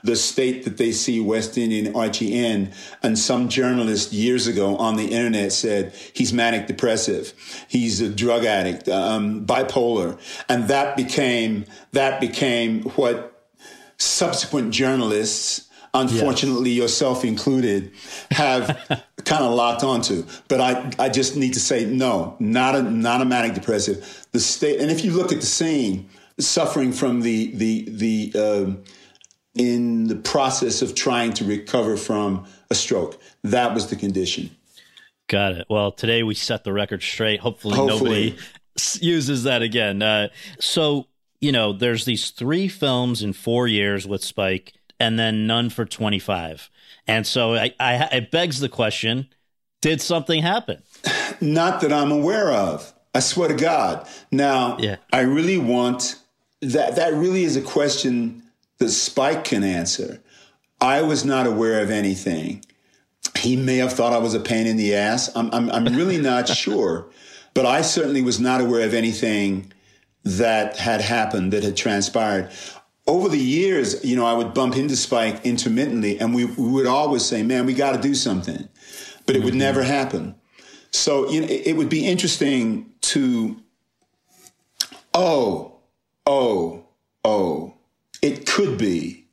the 0.04 0.16
state 0.16 0.66
that 0.66 0.78
they 0.78 0.92
see 0.92 1.20
West 1.20 1.58
Indian 1.58 1.96
Archie 1.96 2.34
in. 2.34 2.72
And 3.02 3.18
some 3.18 3.50
journalist 3.50 4.12
years 4.12 4.48
ago 4.48 4.76
on 4.78 4.96
the 4.96 5.06
internet 5.06 5.52
said 5.54 5.94
he's 6.14 6.34
manic 6.34 6.68
depressive, 6.68 7.34
he's 7.68 8.02
a 8.02 8.10
drug 8.10 8.46
addict, 8.46 8.88
um, 8.90 9.46
bipolar, 9.46 10.20
and 10.50 10.68
that 10.68 10.96
became 10.98 11.66
that 11.92 12.20
became 12.20 12.84
what 12.84 13.30
subsequent 13.98 14.74
journalists 14.74 15.70
unfortunately 15.94 16.72
yes. 16.72 16.82
yourself 16.82 17.24
included, 17.24 17.92
have 18.32 18.68
kind 19.26 19.44
of 19.44 19.54
locked 19.54 19.84
onto. 19.84 20.26
But 20.48 20.60
I, 20.60 20.92
I 20.98 21.10
just 21.10 21.38
need 21.38 21.54
to 21.54 21.60
say 21.60 21.86
no, 21.86 22.36
not 22.40 22.76
a 22.76 22.82
not 22.82 23.22
a 23.22 23.26
manic 23.26 23.54
depressive. 23.54 24.28
The 24.32 24.40
state, 24.40 24.80
and 24.80 24.90
if 24.90 25.06
you 25.06 25.12
look 25.12 25.32
at 25.32 25.42
the 25.42 25.46
scene, 25.46 26.10
suffering 26.40 26.92
from 26.92 27.22
the 27.22 27.52
the 27.56 27.86
the 27.90 28.32
uh, 28.36 28.92
in 29.56 30.08
the 30.08 30.16
process 30.16 30.82
of 30.82 30.96
trying 30.96 31.34
to 31.34 31.46
recover 31.46 31.96
from 31.98 32.46
a 32.70 32.76
stroke. 32.76 33.20
That 33.44 33.74
was 33.74 33.88
the 33.88 33.96
condition. 33.96 34.50
Got 35.28 35.54
it. 35.54 35.68
Well, 35.70 35.92
today 35.92 36.24
we 36.24 36.36
set 36.36 36.64
the 36.64 36.74
record 36.74 37.02
straight. 37.02 37.40
Hopefully, 37.40 37.76
Hopefully. 37.76 38.30
nobody 38.32 38.38
uses 39.00 39.44
that 39.44 39.62
again. 39.62 40.02
Uh, 40.02 40.30
so, 40.60 41.08
you 41.40 41.52
know, 41.52 41.74
there's 41.74 42.06
these 42.06 42.32
three 42.32 42.68
films 42.68 43.22
in 43.22 43.34
four 43.34 43.68
years 43.68 44.08
with 44.08 44.24
Spike, 44.24 44.74
and 45.00 45.18
then 45.18 45.48
none 45.48 45.70
for 45.70 45.86
25. 45.86 46.70
And 47.08 47.28
so 47.28 47.56
I, 47.56 47.74
I, 47.80 47.96
it 48.12 48.32
begs 48.32 48.60
the 48.60 48.70
question 48.70 49.28
did 49.82 50.00
something 50.00 50.42
happen? 50.42 50.82
Not 51.42 51.82
that 51.82 51.92
I'm 51.92 52.12
aware 52.12 52.52
of. 52.52 52.94
I 53.14 53.20
swear 53.20 53.50
to 53.50 53.56
God. 53.56 54.08
Now, 54.32 54.78
yeah. 54.80 54.96
I 55.12 55.22
really 55.22 55.58
want 55.58 56.16
that. 56.62 56.96
That 56.96 57.14
really 57.14 57.44
is 57.44 57.58
a 57.58 57.62
question 57.62 58.43
that 58.80 58.90
Spike 58.90 59.44
can 59.44 59.64
answer. 59.64 60.22
I 60.82 61.02
was 61.02 61.24
not 61.24 61.48
aware 61.48 61.82
of 61.82 61.90
anything. 61.90 62.64
He 63.38 63.56
may 63.56 63.78
have 63.78 63.94
thought 63.94 64.14
I 64.14 64.18
was 64.18 64.34
a 64.34 64.40
pain 64.40 64.68
in 64.68 64.78
the 64.78 64.96
ass. 64.96 65.34
I'm, 65.36 65.50
I'm, 65.54 65.70
I'm 65.72 65.86
really 65.96 66.18
not 66.22 66.48
sure. 66.48 67.10
But 67.54 67.66
I 67.66 67.82
certainly 67.82 68.22
was 68.22 68.40
not 68.40 68.62
aware 68.62 68.86
of 68.86 68.94
anything 68.94 69.72
that 70.24 70.78
had 70.78 71.02
happened, 71.02 71.54
that 71.54 71.64
had 71.64 71.78
transpired. 71.78 72.52
Over 73.06 73.30
the 73.30 73.38
years, 73.38 74.04
you 74.04 74.16
know, 74.16 74.26
I 74.26 74.34
would 74.34 74.54
bump 74.54 74.76
into 74.76 74.96
Spike 74.96 75.46
intermittently, 75.46 76.20
and 76.20 76.34
we, 76.34 76.46
we 76.46 76.70
would 76.70 76.88
always 76.88 77.24
say, 77.24 77.44
man, 77.44 77.66
we 77.66 77.74
got 77.74 77.94
to 77.96 78.02
do 78.02 78.16
something. 78.16 78.68
But 79.26 79.36
it 79.36 79.40
mm-hmm. 79.40 79.46
would 79.46 79.56
never 79.56 79.84
happen. 79.84 80.36
So, 80.92 81.30
you 81.30 81.42
know, 81.42 81.48
it, 81.48 81.68
it 81.68 81.78
would 81.78 81.90
be 81.90 82.06
interesting 82.06 82.92
to, 83.02 83.58
oh, 85.14 85.80
oh, 86.26 86.86
oh, 87.26 87.73
it 88.24 88.46
could 88.46 88.78
be 88.78 89.26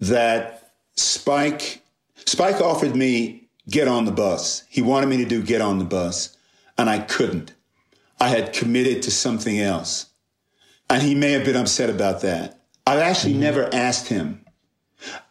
that 0.00 0.72
Spike 0.96 1.82
Spike 2.24 2.60
offered 2.60 2.96
me 2.96 3.48
get 3.68 3.86
on 3.86 4.06
the 4.06 4.12
bus. 4.12 4.64
He 4.68 4.80
wanted 4.80 5.08
me 5.08 5.18
to 5.18 5.26
do 5.26 5.42
get 5.42 5.60
on 5.60 5.78
the 5.78 5.84
bus, 5.84 6.36
and 6.78 6.88
I 6.88 7.00
couldn't. 7.00 7.52
I 8.18 8.28
had 8.28 8.54
committed 8.54 9.02
to 9.02 9.10
something 9.10 9.60
else. 9.60 10.06
And 10.88 11.02
he 11.02 11.14
may 11.14 11.32
have 11.32 11.44
been 11.44 11.56
upset 11.56 11.90
about 11.90 12.22
that. 12.22 12.60
I've 12.86 13.00
actually 13.00 13.32
mm-hmm. 13.32 13.42
never 13.42 13.74
asked 13.74 14.08
him. 14.08 14.44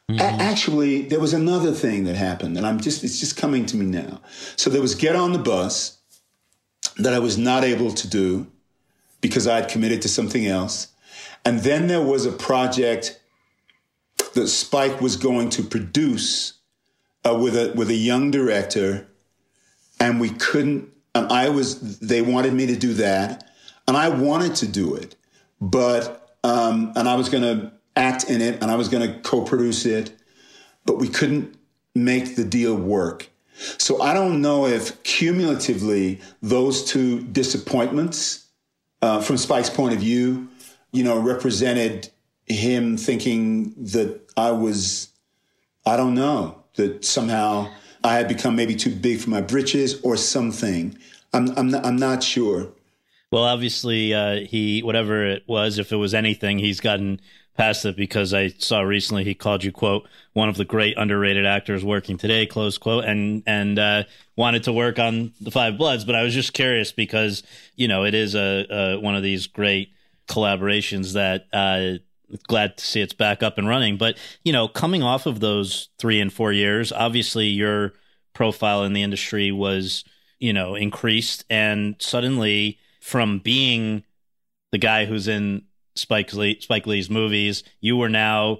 Mm-hmm. 0.09 0.19
A- 0.19 0.43
actually, 0.43 1.01
there 1.03 1.19
was 1.19 1.33
another 1.33 1.71
thing 1.71 2.03
that 2.03 2.15
happened, 2.15 2.57
and 2.57 2.67
I'm 2.67 2.79
just 2.79 3.03
it's 3.03 3.19
just 3.19 3.37
coming 3.37 3.65
to 3.67 3.75
me 3.75 3.87
now. 3.87 4.21
So 4.55 4.69
there 4.69 4.81
was 4.81 4.93
get 4.93 5.15
on 5.15 5.33
the 5.33 5.39
bus 5.39 5.97
that 6.97 7.13
I 7.13 7.19
was 7.19 7.39
not 7.39 7.63
able 7.63 7.91
to 7.91 8.07
do 8.07 8.45
because 9.19 9.47
I 9.47 9.55
had 9.55 9.69
committed 9.69 10.03
to 10.03 10.09
something 10.09 10.45
else. 10.45 10.92
And 11.45 11.59
then 11.59 11.87
there 11.87 12.01
was 12.01 12.25
a 12.25 12.31
project 12.31 13.19
that 14.33 14.47
Spike 14.47 15.01
was 15.01 15.15
going 15.15 15.49
to 15.51 15.63
produce 15.63 16.53
uh, 17.25 17.35
with 17.35 17.55
a 17.55 17.73
with 17.75 17.89
a 17.89 17.95
young 17.95 18.31
director, 18.31 19.07
and 19.99 20.19
we 20.19 20.29
couldn't. 20.29 20.89
And 21.15 21.31
I 21.31 21.49
was 21.49 21.99
they 21.99 22.21
wanted 22.21 22.53
me 22.53 22.65
to 22.67 22.75
do 22.75 22.93
that, 22.95 23.43
and 23.87 23.95
I 23.95 24.09
wanted 24.09 24.55
to 24.55 24.67
do 24.67 24.95
it, 24.95 25.15
but 25.61 26.35
um, 26.43 26.93
and 26.95 27.07
I 27.07 27.15
was 27.15 27.29
going 27.29 27.43
to 27.43 27.71
act 27.95 28.29
in 28.29 28.41
it, 28.41 28.61
and 28.61 28.71
I 28.71 28.75
was 28.75 28.89
going 28.89 29.07
to 29.07 29.19
co-produce 29.19 29.85
it, 29.85 30.17
but 30.85 30.97
we 30.97 31.07
couldn't 31.07 31.55
make 31.93 32.35
the 32.35 32.43
deal 32.43 32.75
work. 32.75 33.29
So 33.77 34.01
I 34.01 34.13
don't 34.13 34.41
know 34.41 34.65
if 34.65 35.03
cumulatively 35.03 36.21
those 36.41 36.83
two 36.83 37.21
disappointments, 37.21 38.47
uh, 39.01 39.21
from 39.21 39.37
Spike's 39.37 39.69
point 39.69 39.93
of 39.93 39.99
view, 39.99 40.49
you 40.93 41.03
know, 41.03 41.19
represented 41.19 42.09
him 42.45 42.95
thinking 42.95 43.73
that 43.77 44.21
I 44.37 44.51
was, 44.51 45.09
I 45.85 45.97
don't 45.97 46.13
know, 46.13 46.63
that 46.75 47.03
somehow 47.03 47.69
I 48.03 48.13
had 48.15 48.27
become 48.27 48.55
maybe 48.55 48.75
too 48.75 48.95
big 48.95 49.19
for 49.19 49.29
my 49.29 49.41
britches 49.41 49.99
or 50.01 50.15
something. 50.15 50.97
I'm, 51.33 51.49
I'm, 51.57 51.69
not, 51.71 51.85
I'm 51.85 51.95
not 51.95 52.23
sure. 52.23 52.69
Well, 53.31 53.43
obviously, 53.43 54.13
uh, 54.13 54.41
he, 54.41 54.83
whatever 54.83 55.25
it 55.25 55.43
was, 55.47 55.79
if 55.79 55.91
it 55.91 55.95
was 55.95 56.13
anything, 56.13 56.59
he's 56.59 56.79
gotten 56.79 57.19
past 57.57 57.85
it 57.85 57.95
because 57.95 58.33
I 58.33 58.49
saw 58.49 58.81
recently 58.81 59.23
he 59.23 59.33
called 59.33 59.63
you, 59.63 59.71
quote, 59.71 60.07
one 60.33 60.49
of 60.49 60.57
the 60.57 60.65
great 60.65 60.97
underrated 60.97 61.45
actors 61.45 61.83
working 61.83 62.17
today, 62.17 62.45
close 62.45 62.77
quote, 62.77 63.05
and, 63.05 63.41
and, 63.47 63.79
uh, 63.79 64.03
wanted 64.35 64.63
to 64.63 64.73
work 64.73 64.99
on 64.99 65.33
Da 65.41 65.49
5 65.49 65.77
Bloods. 65.77 66.05
But 66.05 66.15
I 66.15 66.23
was 66.23 66.33
just 66.33 66.53
curious 66.53 66.91
because, 66.91 67.41
you 67.75 67.87
know, 67.87 68.03
it 68.03 68.13
is 68.13 68.35
a, 68.35 68.65
a 68.69 68.99
one 68.99 69.15
of 69.15 69.23
these 69.23 69.47
great 69.47 69.93
collaborations 70.27 71.13
that 71.13 71.47
uh, 71.53 71.99
glad 72.47 72.77
to 72.77 72.85
see 72.85 73.01
it's 73.01 73.13
back 73.13 73.43
up 73.43 73.57
and 73.57 73.67
running. 73.67 73.97
But 73.97 74.17
you 74.43 74.53
know, 74.53 74.67
coming 74.67 75.03
off 75.03 75.25
of 75.25 75.39
those 75.39 75.89
three 75.99 76.19
and 76.19 76.31
four 76.31 76.51
years, 76.51 76.91
obviously 76.91 77.47
your 77.47 77.93
profile 78.33 78.83
in 78.83 78.93
the 78.93 79.03
industry 79.03 79.51
was 79.51 80.03
you 80.39 80.53
know 80.53 80.75
increased, 80.75 81.45
and 81.49 81.95
suddenly 81.99 82.79
from 82.99 83.39
being 83.39 84.03
the 84.71 84.77
guy 84.77 85.05
who's 85.05 85.27
in 85.27 85.63
Spike 85.95 86.33
Lee, 86.33 86.59
Spike 86.59 86.87
Lee's 86.87 87.09
movies, 87.09 87.63
you 87.79 87.97
were 87.97 88.09
now 88.09 88.59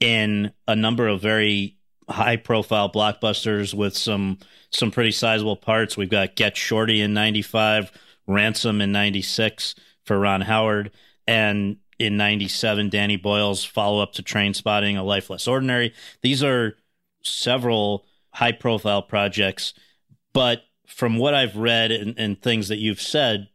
in 0.00 0.52
a 0.68 0.76
number 0.76 1.08
of 1.08 1.20
very 1.20 1.76
high 2.08 2.36
profile 2.36 2.90
blockbusters 2.90 3.74
with 3.74 3.96
some 3.96 4.38
some 4.70 4.90
pretty 4.90 5.10
sizable 5.10 5.56
parts. 5.56 5.96
We've 5.96 6.08
got 6.08 6.36
Get 6.36 6.56
Shorty 6.56 7.00
in 7.00 7.14
95, 7.14 7.90
Ransom 8.26 8.80
in 8.80 8.92
96 8.92 9.74
for 10.08 10.18
Ron 10.18 10.40
Howard. 10.40 10.90
And 11.28 11.76
in 11.98 12.16
97, 12.16 12.88
Danny 12.88 13.16
Boyle's 13.16 13.64
follow 13.64 14.02
up 14.02 14.14
to 14.14 14.22
Trainspotting, 14.22 14.98
A 14.98 15.02
Life 15.02 15.30
Less 15.30 15.46
Ordinary. 15.46 15.94
These 16.22 16.42
are 16.42 16.76
several 17.22 18.06
high 18.32 18.52
profile 18.52 19.02
projects. 19.02 19.74
But 20.32 20.62
from 20.86 21.18
what 21.18 21.34
I've 21.34 21.56
read 21.56 21.92
and, 21.92 22.18
and, 22.18 22.40
things 22.40 22.68
that 22.68 22.78
you've 22.78 23.00
said, 23.00 23.48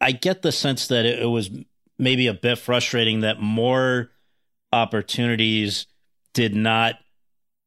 I 0.00 0.12
get 0.12 0.42
the 0.42 0.52
sense 0.52 0.88
that 0.88 1.04
it, 1.04 1.20
it 1.20 1.26
was 1.26 1.50
maybe 1.98 2.26
a 2.26 2.34
bit 2.34 2.58
frustrating 2.58 3.20
that 3.20 3.40
more 3.40 4.10
opportunities 4.72 5.86
did 6.32 6.54
not 6.54 6.94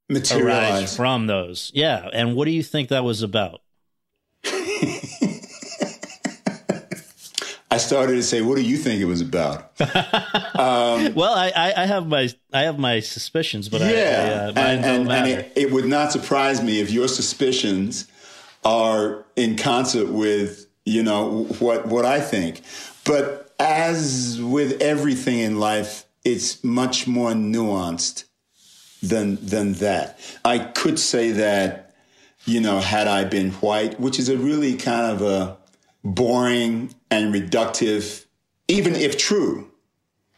Materialize. 0.09 0.71
arise 0.71 0.95
from 0.95 1.27
those. 1.27 1.71
Yeah. 1.75 2.09
And 2.11 2.35
what 2.35 2.45
do 2.45 2.51
you 2.51 2.63
think 2.63 2.89
that 2.89 3.03
was 3.03 3.21
about? 3.21 3.61
I 7.83 7.85
started 7.85 8.15
to 8.15 8.23
say, 8.23 8.41
"What 8.41 8.55
do 8.55 8.61
you 8.61 8.77
think 8.77 9.01
it 9.01 9.05
was 9.05 9.19
about?" 9.19 9.71
Well, 11.15 11.33
I, 11.33 11.51
I, 11.53 11.83
I 11.83 11.85
have 11.85 12.07
my 12.07 12.29
I 12.53 12.61
have 12.61 12.79
my 12.79 13.01
suspicions, 13.01 13.67
but 13.67 13.81
I, 13.81 13.87
I, 13.87 13.91
yeah, 13.91 14.45
uh, 14.49 14.53
mine 14.53 14.65
and, 14.65 14.83
don't 14.83 15.11
and, 15.11 15.11
and 15.11 15.27
it, 15.27 15.51
it 15.55 15.71
would 15.71 15.85
not 15.85 16.11
surprise 16.13 16.63
me 16.63 16.79
if 16.79 16.91
your 16.91 17.07
suspicions 17.09 18.07
are 18.63 19.25
in 19.35 19.57
concert 19.57 20.07
with 20.07 20.67
you 20.85 21.03
know 21.03 21.43
what 21.59 21.87
what 21.87 22.05
I 22.05 22.21
think. 22.21 22.61
But 23.03 23.53
as 23.59 24.39
with 24.41 24.81
everything 24.81 25.39
in 25.39 25.59
life, 25.59 26.05
it's 26.23 26.63
much 26.63 27.05
more 27.05 27.31
nuanced 27.31 28.23
than 29.01 29.45
than 29.45 29.73
that. 29.73 30.19
I 30.45 30.59
could 30.59 30.97
say 30.99 31.31
that 31.31 31.93
you 32.45 32.61
know 32.61 32.79
had 32.79 33.07
I 33.07 33.25
been 33.25 33.51
white, 33.51 33.99
which 33.99 34.19
is 34.19 34.29
a 34.29 34.37
really 34.37 34.77
kind 34.77 35.11
of 35.11 35.21
a 35.21 35.57
boring 36.03 36.93
and 37.09 37.33
reductive, 37.33 38.25
even 38.67 38.95
if 38.95 39.17
true, 39.17 39.71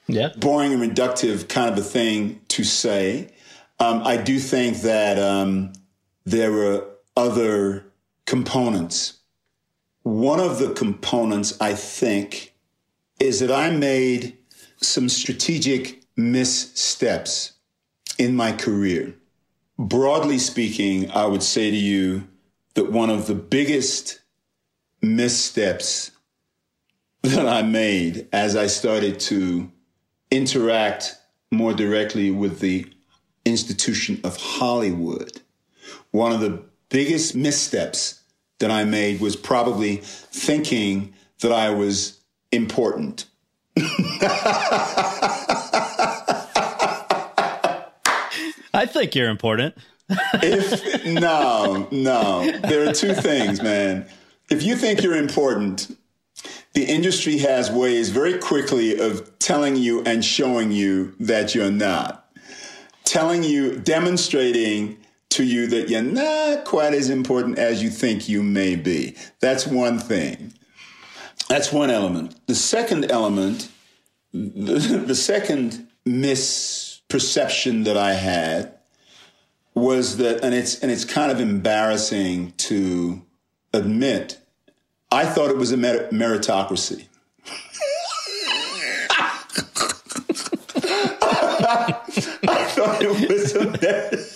yeah. 0.07 0.29
boring 0.37 0.73
and 0.73 0.81
reductive 0.81 1.47
kind 1.47 1.71
of 1.71 1.77
a 1.77 1.81
thing 1.81 2.41
to 2.49 2.63
say. 2.63 3.33
Um, 3.79 4.03
I 4.03 4.17
do 4.17 4.39
think 4.39 4.81
that 4.81 5.17
um, 5.17 5.73
there 6.25 6.51
were 6.51 6.85
other 7.17 7.85
components. 8.25 9.19
One 10.03 10.39
of 10.39 10.59
the 10.59 10.73
components, 10.73 11.57
I 11.59 11.73
think, 11.73 12.53
is 13.19 13.39
that 13.39 13.51
I 13.51 13.71
made 13.71 14.37
some 14.77 15.09
strategic 15.09 16.03
missteps 16.15 17.53
in 18.17 18.35
my 18.35 18.51
career. 18.51 19.15
Broadly 19.77 20.37
speaking, 20.37 21.11
I 21.11 21.25
would 21.25 21.43
say 21.43 21.69
to 21.69 21.75
you 21.75 22.27
that 22.75 22.91
one 22.91 23.09
of 23.09 23.27
the 23.27 23.35
biggest 23.35 24.19
missteps 25.01 26.11
that 27.23 27.47
I 27.47 27.61
made 27.61 28.27
as 28.31 28.55
I 28.55 28.67
started 28.67 29.19
to 29.21 29.71
interact 30.31 31.17
more 31.51 31.73
directly 31.73 32.31
with 32.31 32.59
the 32.59 32.85
institution 33.45 34.19
of 34.23 34.37
Hollywood. 34.37 35.41
One 36.11 36.31
of 36.31 36.39
the 36.39 36.63
biggest 36.89 37.35
missteps 37.35 38.21
that 38.59 38.71
I 38.71 38.83
made 38.83 39.19
was 39.19 39.35
probably 39.35 39.97
thinking 39.97 41.13
that 41.41 41.51
I 41.51 41.69
was 41.69 42.19
important. 42.51 43.25
I 48.73 48.85
think 48.85 49.15
you're 49.15 49.29
important. 49.29 49.75
If 50.09 51.05
no, 51.05 51.87
no, 51.91 52.51
there 52.61 52.87
are 52.87 52.93
two 52.93 53.13
things, 53.13 53.61
man. 53.61 54.07
If 54.49 54.63
you 54.63 54.75
think 54.75 55.01
you're 55.01 55.15
important, 55.15 55.97
the 56.73 56.83
industry 56.83 57.39
has 57.39 57.71
ways 57.71 58.09
very 58.09 58.37
quickly 58.37 58.99
of 58.99 59.39
telling 59.39 59.75
you 59.75 60.03
and 60.03 60.23
showing 60.23 60.71
you 60.71 61.15
that 61.19 61.55
you're 61.55 61.71
not. 61.71 62.29
Telling 63.05 63.43
you, 63.43 63.79
demonstrating 63.79 64.97
to 65.29 65.43
you 65.43 65.67
that 65.67 65.89
you're 65.89 66.01
not 66.01 66.65
quite 66.65 66.93
as 66.93 67.09
important 67.09 67.57
as 67.57 67.81
you 67.81 67.89
think 67.89 68.29
you 68.29 68.43
may 68.43 68.75
be. 68.75 69.15
That's 69.39 69.65
one 69.65 69.99
thing. 69.99 70.53
That's 71.49 71.71
one 71.71 71.89
element. 71.89 72.35
The 72.47 72.55
second 72.55 73.11
element, 73.11 73.69
the, 74.33 75.03
the 75.07 75.15
second 75.15 75.87
misperception 76.05 77.85
that 77.85 77.97
I 77.97 78.13
had 78.13 78.77
was 79.73 80.17
that, 80.17 80.43
and 80.43 80.53
it's 80.55 80.79
and 80.79 80.91
it's 80.91 81.03
kind 81.03 81.31
of 81.31 81.39
embarrassing 81.39 82.53
to 82.57 83.24
admit, 83.75 84.39
I 85.11 85.25
thought 85.25 85.49
it 85.49 85.57
was 85.57 85.71
a 85.71 85.77
mer- 85.77 86.09
meritocracy. 86.09 87.05
I 92.47 92.65
thought 92.75 93.01
it 93.01 93.29
was 93.29 93.55
a 93.55 93.65
merit- 93.81 94.31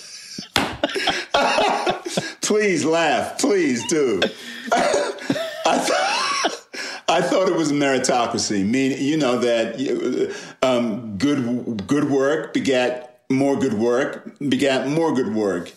please 2.41 2.83
laugh, 2.85 3.39
please 3.39 3.85
do. 3.87 4.21
I 4.71 5.77
thought 5.77 6.65
I 7.07 7.21
thought 7.21 7.49
it 7.49 7.55
was 7.55 7.71
a 7.71 7.73
meritocracy, 7.73 8.65
meaning 8.65 8.99
you 9.01 9.17
know 9.17 9.39
that 9.39 10.35
um, 10.61 11.17
good 11.17 11.85
good 11.87 12.09
work 12.09 12.53
begat 12.53 13.21
more 13.29 13.57
good 13.57 13.73
work, 13.73 14.37
begat 14.39 14.87
more 14.87 15.13
good 15.13 15.33
work. 15.33 15.71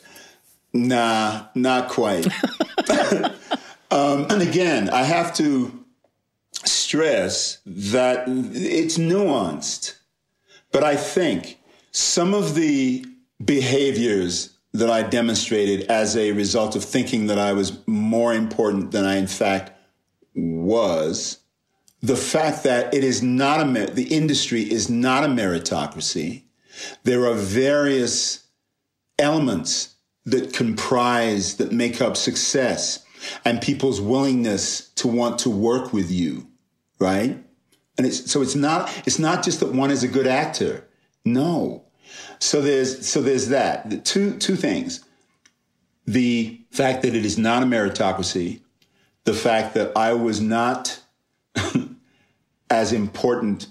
Nah, 0.73 1.47
not 1.55 1.89
quite. 1.89 2.27
um, 3.91 4.27
and 4.31 4.43
again, 4.43 4.91
I 4.91 5.03
have 5.03 5.35
to 5.35 5.83
stress 6.64 7.59
that 7.66 8.25
it's 8.27 8.99
nuanced. 8.99 9.97
But 10.70 10.85
I 10.85 10.97
think 10.97 11.59
some 11.91 12.35
of 12.35 12.55
the 12.55 13.05
behaviors 13.45 14.57
that 14.73 14.91
I 14.91 15.03
demonstrated 15.03 15.91
as 15.91 16.16
a 16.16 16.33
result 16.33 16.77
of 16.77 16.85
thinking 16.85 17.27
that 17.27 17.39
I 17.39 17.53
was 17.53 17.87
more 17.87 18.33
important 18.33 18.91
than 18.91 19.05
I 19.05 19.16
in 19.16 19.27
fact 19.27 19.73
was 20.35 21.39
the 22.01 22.16
fact 22.16 22.64
that 22.64 22.93
it 22.95 23.05
is 23.05 23.23
not 23.23 23.61
a 23.61 23.64
mer- 23.66 23.87
the 23.87 24.14
industry 24.14 24.62
is 24.62 24.89
not 24.89 25.25
a 25.25 25.29
meritocracy. 25.29 26.43
There 27.05 27.27
are 27.27 27.35
various 27.35 28.47
elements 29.18 29.91
that 30.25 30.53
comprise 30.53 31.57
that 31.57 31.73
make 31.73 32.01
up 32.01 32.16
success 32.16 33.05
and 33.45 33.61
people's 33.61 34.01
willingness 34.01 34.89
to 34.91 35.09
want 35.09 35.39
to 35.41 35.51
work 35.51 35.93
with 35.93 36.11
you, 36.11 36.47
right? 36.99 37.43
And 37.99 38.07
it's 38.07 38.31
so 38.31 38.43
it's 38.43 38.55
not 38.55 38.91
it's 39.07 39.18
not 39.18 39.45
just 39.45 39.61
that 39.61 39.73
one 39.73 39.91
is 39.91 40.03
a 40.03 40.09
good 40.09 40.27
actor. 40.27 40.89
No. 41.25 41.85
So 42.39 42.61
there's 42.61 43.07
so 43.07 43.20
there's 43.20 43.49
that. 43.49 43.91
The 43.91 43.99
two 43.99 44.39
two 44.39 44.57
things. 44.57 45.05
The 46.07 46.61
fact 46.70 47.03
that 47.03 47.14
it 47.14 47.25
is 47.25 47.39
not 47.39 47.62
a 47.62 47.66
meritocracy, 47.66 48.61
the 49.25 49.35
fact 49.35 49.75
that 49.75 49.97
I 49.97 50.14
was 50.14 50.41
not 50.41 51.01
as 52.70 52.93
important 52.93 53.68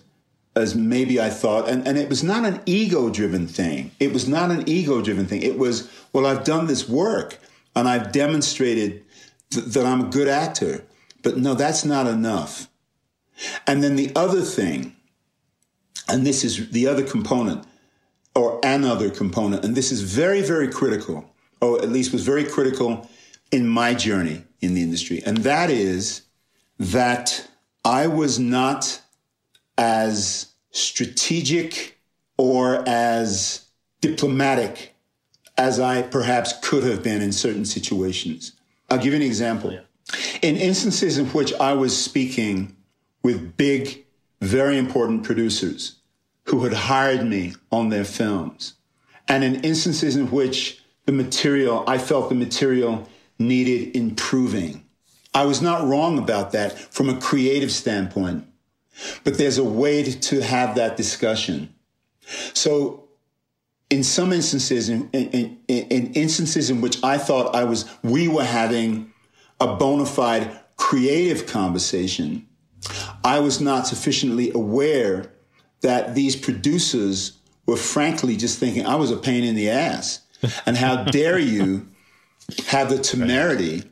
as 0.56 0.76
maybe 0.76 1.20
I 1.20 1.30
thought. 1.30 1.70
And, 1.70 1.88
and 1.88 1.98
it 1.98 2.10
was 2.10 2.24
not 2.24 2.46
an 2.46 2.62
ego 2.66 3.10
driven 3.10 3.48
thing. 3.48 3.92
It 4.00 4.14
was 4.14 4.28
not 4.28 4.52
an 4.52 4.68
ego 4.68 5.02
driven 5.02 5.26
thing. 5.26 5.42
It 5.42 5.58
was, 5.58 5.90
well, 6.14 6.26
I've 6.26 6.44
done 6.44 6.68
this 6.68 6.88
work 6.90 7.40
and 7.76 7.88
I've 7.88 8.12
demonstrated 8.12 9.04
th- 9.52 9.66
that 9.66 9.86
I'm 9.86 10.02
a 10.02 10.10
good 10.10 10.28
actor. 10.28 10.84
But 11.24 11.38
no, 11.38 11.54
that's 11.54 11.86
not 11.86 12.08
enough. 12.08 12.68
And 13.66 13.84
then 13.84 13.96
the 13.96 14.12
other 14.16 14.42
thing, 14.42 14.96
and 16.08 16.26
this 16.26 16.44
is 16.44 16.72
the 16.72 16.88
other 16.88 17.04
component, 17.04 17.66
or 18.36 18.60
another 18.64 19.10
component, 19.10 19.66
and 19.66 19.76
this 19.76 19.92
is 19.92 20.02
very, 20.02 20.42
very 20.42 20.70
critical, 20.70 21.34
or 21.60 21.82
at 21.82 21.90
least 21.90 22.14
was 22.14 22.24
very 22.24 22.44
critical 22.46 23.10
in 23.52 23.68
my 23.68 23.94
journey 23.94 24.44
in 24.62 24.74
the 24.74 24.82
industry. 24.82 25.22
And 25.26 25.38
that 25.40 25.70
is 25.70 26.22
that 26.80 27.48
I 27.84 28.08
was 28.08 28.40
not 28.40 29.01
as 29.82 30.54
strategic 30.70 32.00
or 32.38 32.88
as 32.88 33.66
diplomatic 34.00 34.94
as 35.58 35.80
I 35.80 36.04
perhaps 36.04 36.54
could 36.62 36.84
have 36.84 37.02
been 37.02 37.20
in 37.20 37.32
certain 37.32 37.66
situations. 37.66 38.52
I'll 38.92 39.00
give 39.00 39.14
you 39.14 39.16
an 39.16 39.24
example. 39.24 39.80
In 40.44 40.56
instances 40.56 41.18
in 41.18 41.26
which 41.28 41.52
I 41.56 41.74
was 41.74 42.00
speaking 42.00 42.76
with 43.24 43.58
big, 43.58 44.06
very 44.40 44.78
important 44.78 45.24
producers 45.24 45.96
who 46.46 46.64
had 46.64 46.74
hired 46.74 47.26
me 47.26 47.56
on 47.72 47.90
their 47.90 48.06
films, 48.06 48.76
and 49.28 49.44
in 49.44 49.64
instances 49.64 50.16
in 50.16 50.30
which 50.30 50.80
the 51.08 51.12
material, 51.12 51.84
I 51.88 51.98
felt 51.98 52.30
the 52.30 52.36
material 52.36 53.10
needed 53.40 53.96
improving. 53.96 54.86
I 55.34 55.46
was 55.46 55.60
not 55.60 55.88
wrong 55.88 56.20
about 56.20 56.52
that 56.52 56.78
from 56.94 57.10
a 57.10 57.20
creative 57.20 57.72
standpoint, 57.72 58.46
but 59.24 59.38
there's 59.38 59.58
a 59.58 59.64
way 59.64 60.04
to, 60.04 60.42
have 60.42 60.76
that 60.76 60.98
discussion. 60.98 61.74
So, 62.54 63.08
in 63.90 64.04
some 64.04 64.32
instances, 64.32 64.90
in, 64.90 65.10
in, 65.12 65.58
in, 65.68 66.14
instances 66.14 66.70
in 66.70 66.82
which 66.82 67.04
I 67.04 67.18
thought 67.18 67.56
I 67.56 67.64
was, 67.66 67.90
we 68.04 68.28
were 68.28 68.44
having 68.44 69.12
a 69.60 69.76
bona 69.76 70.06
fide 70.06 70.60
creative 70.78 71.46
conversation, 71.46 72.48
I 73.24 73.40
was 73.40 73.62
not 73.62 73.88
sufficiently 73.88 74.52
aware 74.54 75.32
that 75.82 76.16
these 76.16 76.36
producers 76.36 77.38
were 77.66 77.78
frankly 77.78 78.36
just 78.36 78.60
thinking 78.60 78.86
I 78.86 78.96
was 78.96 79.12
a 79.12 79.18
pain 79.18 79.44
in 79.44 79.56
the 79.56 79.70
ass. 79.70 80.22
And 80.66 80.76
how 80.76 81.04
dare 81.04 81.38
you 81.38 81.88
have 82.68 82.90
the 82.90 82.98
temerity 82.98 83.84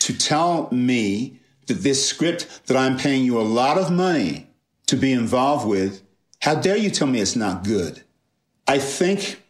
to 0.00 0.18
tell 0.18 0.68
me 0.72 1.38
that 1.66 1.82
this 1.82 2.06
script 2.06 2.66
that 2.66 2.76
I'm 2.76 2.96
paying 2.96 3.24
you 3.24 3.40
a 3.40 3.42
lot 3.42 3.78
of 3.78 3.90
money 3.90 4.48
to 4.86 4.96
be 4.96 5.12
involved 5.12 5.66
with, 5.66 6.02
how 6.40 6.54
dare 6.54 6.76
you 6.76 6.90
tell 6.90 7.06
me 7.06 7.20
it's 7.20 7.36
not 7.36 7.64
good? 7.64 8.02
I 8.66 8.78
think 8.78 9.42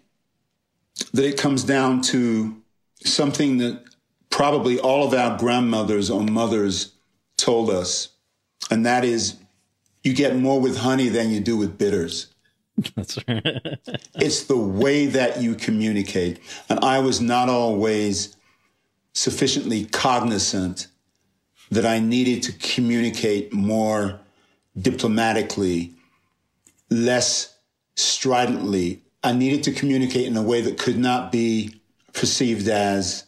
that 1.12 1.24
it 1.24 1.38
comes 1.38 1.64
down 1.64 2.02
to 2.02 2.60
something 3.04 3.58
that 3.58 3.82
probably 4.30 4.78
all 4.78 5.06
of 5.06 5.14
our 5.14 5.38
grandmothers 5.38 6.10
or 6.10 6.22
mothers 6.22 6.92
told 7.36 7.70
us, 7.70 8.08
and 8.70 8.86
that 8.86 9.04
is 9.04 9.36
you 10.02 10.12
get 10.14 10.36
more 10.36 10.60
with 10.60 10.78
honey 10.78 11.08
than 11.08 11.30
you 11.30 11.40
do 11.40 11.56
with 11.56 11.78
bitters. 11.78 12.34
That's 12.96 13.18
right. 13.28 13.44
it's 14.16 14.44
the 14.44 14.58
way 14.58 15.06
that 15.06 15.40
you 15.40 15.54
communicate. 15.54 16.40
And 16.68 16.80
I 16.80 16.98
was 16.98 17.20
not 17.20 17.48
always 17.48 18.36
sufficiently 19.12 19.86
cognizant 19.86 20.88
that 21.70 21.86
I 21.86 21.98
needed 21.98 22.42
to 22.44 22.52
communicate 22.52 23.52
more 23.52 24.20
diplomatically, 24.80 25.94
less 26.90 27.56
stridently. 27.96 29.02
I 29.22 29.32
needed 29.32 29.62
to 29.64 29.72
communicate 29.72 30.26
in 30.26 30.36
a 30.36 30.42
way 30.42 30.60
that 30.60 30.78
could 30.78 30.98
not 30.98 31.32
be 31.32 31.80
perceived 32.12 32.68
as 32.68 33.24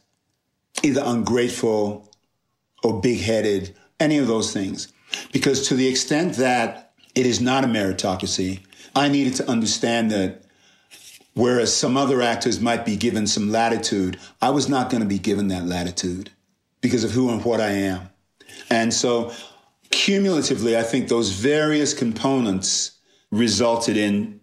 either 0.83 1.03
ungrateful 1.05 2.11
or 2.83 3.01
big 3.01 3.21
headed, 3.21 3.75
any 3.99 4.19
of 4.19 4.27
those 4.27 4.53
things. 4.53 4.93
Because 5.33 5.69
to 5.69 5.75
the 5.75 5.89
extent 5.89 6.35
that 6.35 6.93
it 7.15 7.27
is 7.27 7.41
not 7.41 7.65
a 7.65 7.69
meritocracy, 7.69 8.61
I 8.95 9.09
needed 9.09 9.35
to 9.37 9.49
understand 9.49 10.11
that 10.11 10.43
whereas 11.35 11.75
some 11.75 11.97
other 11.97 12.23
actors 12.23 12.61
might 12.61 12.85
be 12.85 12.97
given 12.97 13.27
some 13.27 13.51
latitude, 13.51 14.19
I 14.41 14.51
was 14.51 14.69
not 14.69 14.91
going 14.91 15.03
to 15.03 15.09
be 15.09 15.19
given 15.19 15.49
that 15.49 15.67
latitude 15.67 16.31
because 16.81 17.05
of 17.05 17.13
who 17.13 17.31
and 17.31 17.45
what 17.45 17.61
I 17.61 17.71
am. 17.71 18.11
And 18.71 18.93
so 18.93 19.33
cumulatively, 19.91 20.77
I 20.77 20.83
think 20.83 21.09
those 21.09 21.31
various 21.31 21.95
components 21.95 22.93
resulted 23.31 23.97
in 23.97 24.41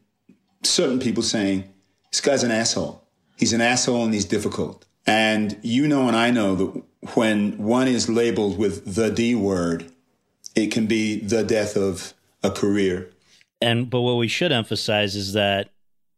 certain 0.63 0.99
people 0.99 1.23
saying, 1.23 1.69
this 2.11 2.21
guy's 2.21 2.43
an 2.43 2.51
asshole. 2.51 3.03
He's 3.37 3.53
an 3.53 3.61
asshole 3.61 4.05
and 4.05 4.13
he's 4.13 4.25
difficult. 4.25 4.85
And 5.05 5.57
you 5.63 5.87
know, 5.87 6.07
and 6.07 6.15
I 6.15 6.31
know 6.31 6.55
that 6.55 6.83
when 7.15 7.57
one 7.57 7.87
is 7.87 8.09
labeled 8.09 8.57
with 8.57 8.95
the 8.95 9.09
D 9.09 9.35
word, 9.35 9.91
it 10.55 10.71
can 10.71 10.85
be 10.85 11.19
the 11.19 11.43
death 11.43 11.75
of 11.75 12.13
a 12.43 12.51
career. 12.51 13.09
And 13.61 13.89
but 13.89 14.01
what 14.01 14.15
we 14.15 14.27
should 14.27 14.51
emphasize 14.51 15.15
is 15.15 15.33
that 15.33 15.71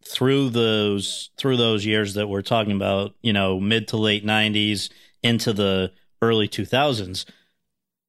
through 0.03 0.49
those 0.49 1.31
through 1.37 1.57
those 1.57 1.85
years 1.85 2.13
that 2.13 2.27
we're 2.27 2.41
talking 2.41 2.75
about, 2.75 3.15
you 3.21 3.33
know, 3.33 3.59
mid 3.59 3.87
to 3.89 3.97
late 3.97 4.25
90s 4.25 4.89
into 5.23 5.53
the 5.53 5.91
early 6.21 6.47
2000s, 6.47 7.25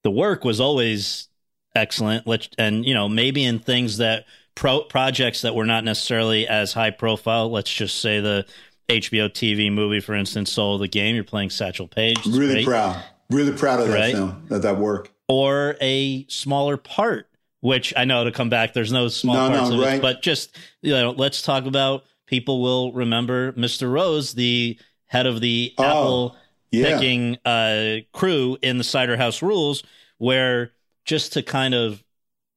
the 0.07 0.11
work 0.13 0.45
was 0.45 0.61
always 0.61 1.27
excellent. 1.75 2.29
And 2.59 2.87
you 2.87 2.95
know, 2.95 3.09
maybe 3.09 3.43
in 3.43 3.59
things 3.59 3.97
that 3.97 4.25
pro- 4.55 4.83
projects 4.83 5.43
that 5.43 5.57
were 5.57 5.67
not 5.67 5.83
necessarily 5.83 6.47
as 6.47 6.73
high 6.73 6.93
profile, 6.93 7.51
let's 7.51 7.73
just 7.73 8.01
say 8.01 8.21
the 8.21 8.47
HBO 8.89 9.29
TV 9.29 9.73
movie, 9.73 9.99
for 9.99 10.15
instance, 10.15 10.53
Soul 10.53 10.75
of 10.75 10.81
the 10.81 10.87
Game. 10.87 11.17
You're 11.17 11.25
playing 11.25 11.51
Satchel 11.51 11.89
Paige. 11.89 12.19
It's 12.19 12.29
really 12.29 12.55
great. 12.55 12.67
proud. 12.67 13.03
Really 13.31 13.53
proud 13.53 13.81
of 13.81 13.89
that 13.89 13.95
right? 13.95 14.15
film, 14.15 14.47
of 14.49 14.63
that 14.63 14.79
work. 14.79 15.13
Or 15.27 15.75
a 15.81 16.25
smaller 16.29 16.77
part, 16.77 17.29
which 17.63 17.93
I 17.97 18.05
know 18.05 18.23
to 18.23 18.31
come 18.31 18.49
back, 18.49 18.75
there's 18.75 18.93
no 18.93 19.09
small 19.09 19.35
no, 19.35 19.57
parts 19.57 19.71
no, 19.71 19.81
of 19.81 19.85
right? 19.85 19.97
it, 19.97 20.03
but 20.03 20.23
just, 20.23 20.57
you 20.83 20.93
know, 20.93 21.11
let's 21.11 21.43
talk 21.43 21.67
about 21.67 22.05
people 22.27 22.63
will 22.63 22.93
remember 22.93 23.51
Mr. 23.55 23.91
Rose, 23.91 24.35
the 24.35 24.79
head 25.07 25.27
of 25.27 25.41
the 25.41 25.75
oh, 25.79 25.85
Apple 25.85 26.37
yeah. 26.77 26.95
picking 26.95 27.39
uh, 27.45 27.97
crew 28.13 28.59
in 28.63 28.79
the 28.79 28.85
Cider 28.85 29.17
House 29.17 29.43
Rules, 29.43 29.83
where 30.19 30.73
just 31.05 31.33
to 31.35 31.43
kind 31.43 31.75
of 31.75 32.03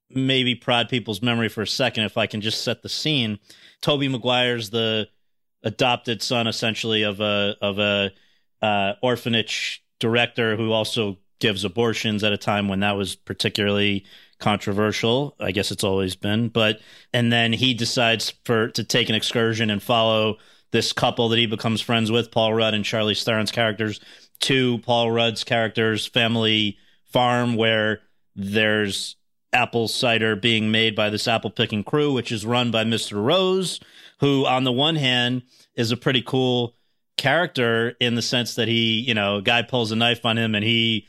maybe 0.09 0.55
prod 0.55 0.89
people's 0.89 1.21
memory 1.21 1.49
for 1.49 1.61
a 1.61 1.67
second, 1.67 2.05
if 2.05 2.17
I 2.17 2.27
can 2.27 2.41
just 2.41 2.63
set 2.63 2.81
the 2.81 2.89
scene, 2.89 3.39
Tobey 3.81 4.07
Maguire's 4.07 4.69
the 4.69 5.07
adopted 5.63 6.21
son 6.21 6.47
essentially 6.47 7.03
of 7.03 7.19
a 7.19 7.55
of 7.61 7.79
a 7.79 8.11
uh, 8.61 8.93
orphanage 9.01 9.83
director 9.99 10.55
who 10.55 10.71
also 10.71 11.17
gives 11.39 11.63
abortions 11.63 12.23
at 12.23 12.33
a 12.33 12.37
time 12.37 12.67
when 12.67 12.81
that 12.81 12.97
was 12.97 13.15
particularly 13.15 14.05
controversial. 14.39 15.35
I 15.39 15.51
guess 15.51 15.71
it's 15.71 15.83
always 15.83 16.15
been, 16.15 16.49
but 16.49 16.79
and 17.13 17.31
then 17.31 17.53
he 17.53 17.73
decides 17.73 18.33
for 18.45 18.69
to 18.69 18.83
take 18.83 19.09
an 19.09 19.15
excursion 19.15 19.69
and 19.69 19.81
follow 19.81 20.37
this 20.71 20.93
couple 20.93 21.29
that 21.29 21.39
he 21.39 21.45
becomes 21.45 21.81
friends 21.81 22.11
with, 22.11 22.31
Paul 22.31 22.53
Rudd 22.53 22.73
and 22.73 22.85
Charlize 22.85 23.23
Theron's 23.23 23.51
characters, 23.51 23.99
to 24.41 24.77
Paul 24.79 25.11
Rudd's 25.11 25.43
character's 25.43 26.05
family 26.05 26.77
farm 27.05 27.55
where 27.55 28.01
there's 28.35 29.15
apple 29.51 29.87
cider 29.87 30.35
being 30.35 30.71
made 30.71 30.95
by 30.95 31.09
this 31.09 31.27
apple 31.27 31.49
picking 31.49 31.83
crew, 31.83 32.13
which 32.13 32.31
is 32.31 32.45
run 32.45 32.71
by 32.71 32.83
Mr. 32.83 33.23
Rose, 33.23 33.79
who 34.19 34.45
on 34.45 34.63
the 34.63 34.71
one 34.71 34.95
hand 34.95 35.43
is 35.75 35.91
a 35.91 35.97
pretty 35.97 36.21
cool 36.21 36.75
character 37.17 37.95
in 37.99 38.15
the 38.15 38.21
sense 38.21 38.55
that 38.55 38.67
he, 38.67 38.99
you 39.01 39.13
know, 39.13 39.41
guy 39.41 39.61
pulls 39.61 39.91
a 39.91 39.95
knife 39.95 40.25
on 40.25 40.37
him 40.37 40.55
and 40.55 40.63
he 40.63 41.07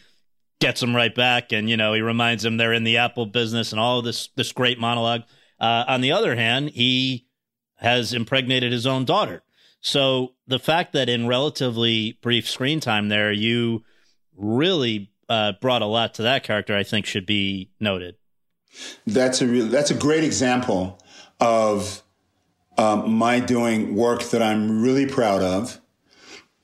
gets 0.61 0.83
him 0.83 0.95
right 0.95 1.15
back 1.15 1.53
and 1.53 1.69
you 1.71 1.77
know, 1.77 1.93
he 1.93 2.01
reminds 2.01 2.45
him 2.45 2.57
they're 2.57 2.73
in 2.73 2.85
the 2.85 2.99
Apple 2.99 3.27
business 3.27 3.73
and 3.73 3.81
all 3.81 4.03
this 4.03 4.29
this 4.37 4.53
great 4.53 4.79
monologue. 4.79 5.23
Uh, 5.59 5.85
on 5.87 6.01
the 6.01 6.13
other 6.13 6.37
hand, 6.37 6.71
he 6.71 7.27
has 7.77 8.13
impregnated 8.13 8.73
his 8.73 8.87
own 8.87 9.05
daughter. 9.05 9.43
So 9.81 10.35
the 10.47 10.59
fact 10.59 10.93
that 10.93 11.09
in 11.09 11.27
relatively 11.27 12.19
brief 12.23 12.49
screen 12.49 12.81
time 12.81 13.09
there, 13.09 13.33
you 13.33 13.83
really 14.37 15.11
uh, 15.29 15.53
brought 15.61 15.83
a 15.83 15.87
lot 15.87 16.15
to 16.15 16.23
that 16.23 16.45
character, 16.45 16.77
I 16.77 16.83
think 16.83 17.07
should 17.07 17.27
be 17.27 17.71
noted. 17.81 18.17
That's 19.07 19.41
a 19.41 19.47
real, 19.47 19.67
that's 19.67 19.91
a 19.91 19.95
great 19.95 20.25
example 20.25 21.01
of 21.41 22.03
um, 22.79 23.13
my 23.13 23.41
doing 23.41 23.95
work 23.95 24.23
that 24.25 24.43
I'm 24.43 24.83
really 24.83 25.07
proud 25.07 25.43
of. 25.43 25.81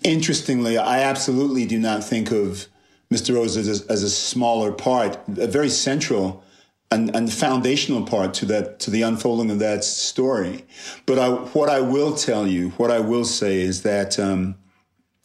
Interestingly, 0.04 0.78
I 0.78 1.00
absolutely 1.00 1.66
do 1.66 1.78
not 1.78 2.04
think 2.04 2.30
of 2.30 2.66
Mr. 3.12 3.34
Rose 3.34 3.56
as 3.56 3.82
as 3.82 4.02
a 4.02 4.10
smaller 4.10 4.72
part, 4.72 5.18
a 5.38 5.46
very 5.46 5.68
central 5.68 6.44
and, 6.90 7.14
and, 7.16 7.32
foundational 7.32 8.04
part 8.04 8.32
to 8.34 8.46
that 8.46 8.78
to 8.80 8.90
the 8.90 9.02
unfolding 9.02 9.50
of 9.50 9.58
that 9.58 9.82
story. 9.82 10.64
But 11.04 11.18
I, 11.18 11.30
what 11.30 11.68
I 11.68 11.80
will 11.80 12.14
tell 12.14 12.46
you, 12.46 12.70
what 12.70 12.90
I 12.90 13.00
will 13.00 13.24
say 13.24 13.60
is 13.60 13.82
that 13.82 14.18
um, 14.18 14.56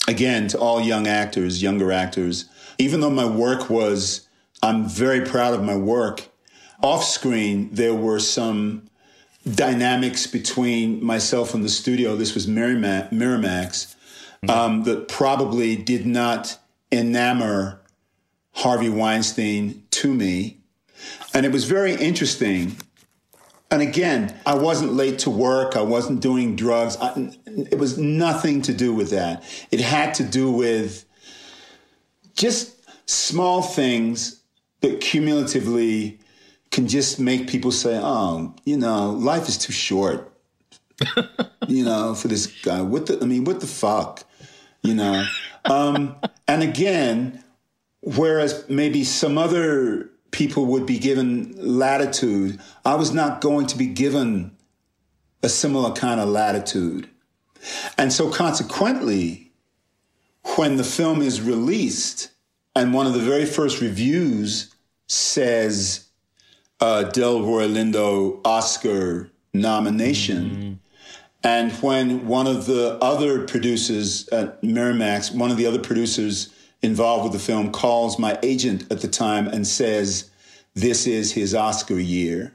again, 0.07 0.47
to 0.49 0.59
all 0.59 0.81
young 0.81 1.07
actors, 1.07 1.61
younger 1.61 1.91
actors, 1.91 2.45
even 2.77 2.99
though 2.99 3.09
my 3.09 3.25
work 3.25 3.69
was, 3.69 4.27
I'm 4.63 4.87
very 4.87 5.21
proud 5.21 5.53
of 5.53 5.63
my 5.63 5.75
work. 5.75 6.27
Off 6.81 7.03
screen, 7.03 7.69
there 7.71 7.93
were 7.93 8.19
some 8.19 8.89
dynamics 9.55 10.27
between 10.27 11.03
myself 11.03 11.53
and 11.53 11.63
the 11.63 11.69
studio. 11.69 12.15
This 12.15 12.33
was 12.33 12.47
Miramax, 12.47 13.11
mm-hmm. 13.11 14.49
um, 14.49 14.83
that 14.83 15.07
probably 15.07 15.75
did 15.75 16.05
not 16.05 16.57
enamor 16.91 17.79
Harvey 18.53 18.89
Weinstein 18.89 19.83
to 19.91 20.13
me. 20.13 20.60
And 21.33 21.45
it 21.45 21.51
was 21.51 21.65
very 21.65 21.93
interesting. 21.93 22.75
And 23.69 23.81
again, 23.81 24.37
I 24.45 24.55
wasn't 24.55 24.93
late 24.93 25.19
to 25.19 25.29
work. 25.29 25.77
I 25.77 25.81
wasn't 25.81 26.19
doing 26.19 26.55
drugs. 26.55 26.97
I, 26.97 27.31
it 27.45 27.79
was 27.79 27.97
nothing 27.97 28.61
to 28.63 28.73
do 28.73 28.93
with 28.93 29.11
that. 29.11 29.43
It 29.71 29.79
had 29.79 30.13
to 30.15 30.23
do 30.23 30.51
with 30.51 31.05
just 32.35 32.75
small 33.09 33.61
things 33.61 34.41
that 34.81 34.99
cumulatively 34.99 36.19
can 36.69 36.87
just 36.87 37.19
make 37.19 37.47
people 37.47 37.71
say, 37.71 37.97
"Oh, 38.01 38.55
you 38.65 38.77
know, 38.77 39.11
life 39.11 39.47
is 39.47 39.57
too 39.57 39.73
short." 39.73 40.31
you 41.67 41.83
know, 41.83 42.13
for 42.13 42.27
this 42.27 42.47
guy. 42.47 42.81
What 42.81 43.05
the? 43.05 43.19
I 43.21 43.25
mean, 43.25 43.45
what 43.45 43.59
the 43.59 43.67
fuck? 43.67 44.23
You 44.83 44.95
know. 44.95 45.25
Um, 45.65 46.15
and 46.47 46.63
again, 46.63 47.43
whereas 48.01 48.65
maybe 48.67 49.03
some 49.03 49.37
other 49.37 50.10
people 50.31 50.65
would 50.65 50.85
be 50.85 50.97
given 50.97 51.53
latitude, 51.57 52.59
I 52.85 52.95
was 52.95 53.13
not 53.13 53.41
going 53.41 53.67
to 53.67 53.77
be 53.77 53.87
given 53.87 54.55
a 55.43 55.49
similar 55.49 55.93
kind 55.93 56.19
of 56.19 56.29
latitude. 56.29 57.09
And 57.97 58.11
so 58.11 58.31
consequently, 58.31 59.51
when 60.55 60.77
the 60.77 60.83
film 60.83 61.21
is 61.21 61.41
released 61.41 62.31
and 62.75 62.93
one 62.93 63.05
of 63.05 63.13
the 63.13 63.19
very 63.19 63.45
first 63.45 63.81
reviews 63.81 64.73
says 65.07 66.07
uh, 66.79 67.03
Delroy 67.13 67.71
Lindo 67.71 68.39
Oscar 68.45 69.29
nomination. 69.53 70.49
Mm-hmm. 70.49 70.73
And 71.43 71.71
when 71.73 72.27
one 72.27 72.47
of 72.47 72.65
the 72.65 72.97
other 73.01 73.45
producers 73.45 74.27
at 74.29 74.61
Miramax, 74.61 75.35
one 75.35 75.51
of 75.51 75.57
the 75.57 75.65
other 75.65 75.79
producers 75.79 76.53
involved 76.83 77.23
with 77.23 77.33
the 77.33 77.39
film, 77.39 77.71
calls 77.71 78.17
my 78.17 78.37
agent 78.43 78.91
at 78.91 79.01
the 79.01 79.07
time 79.07 79.47
and 79.47 79.65
says, 79.65 80.29
This 80.73 81.07
is 81.07 81.31
his 81.31 81.53
Oscar 81.53 81.99
year. 81.99 82.53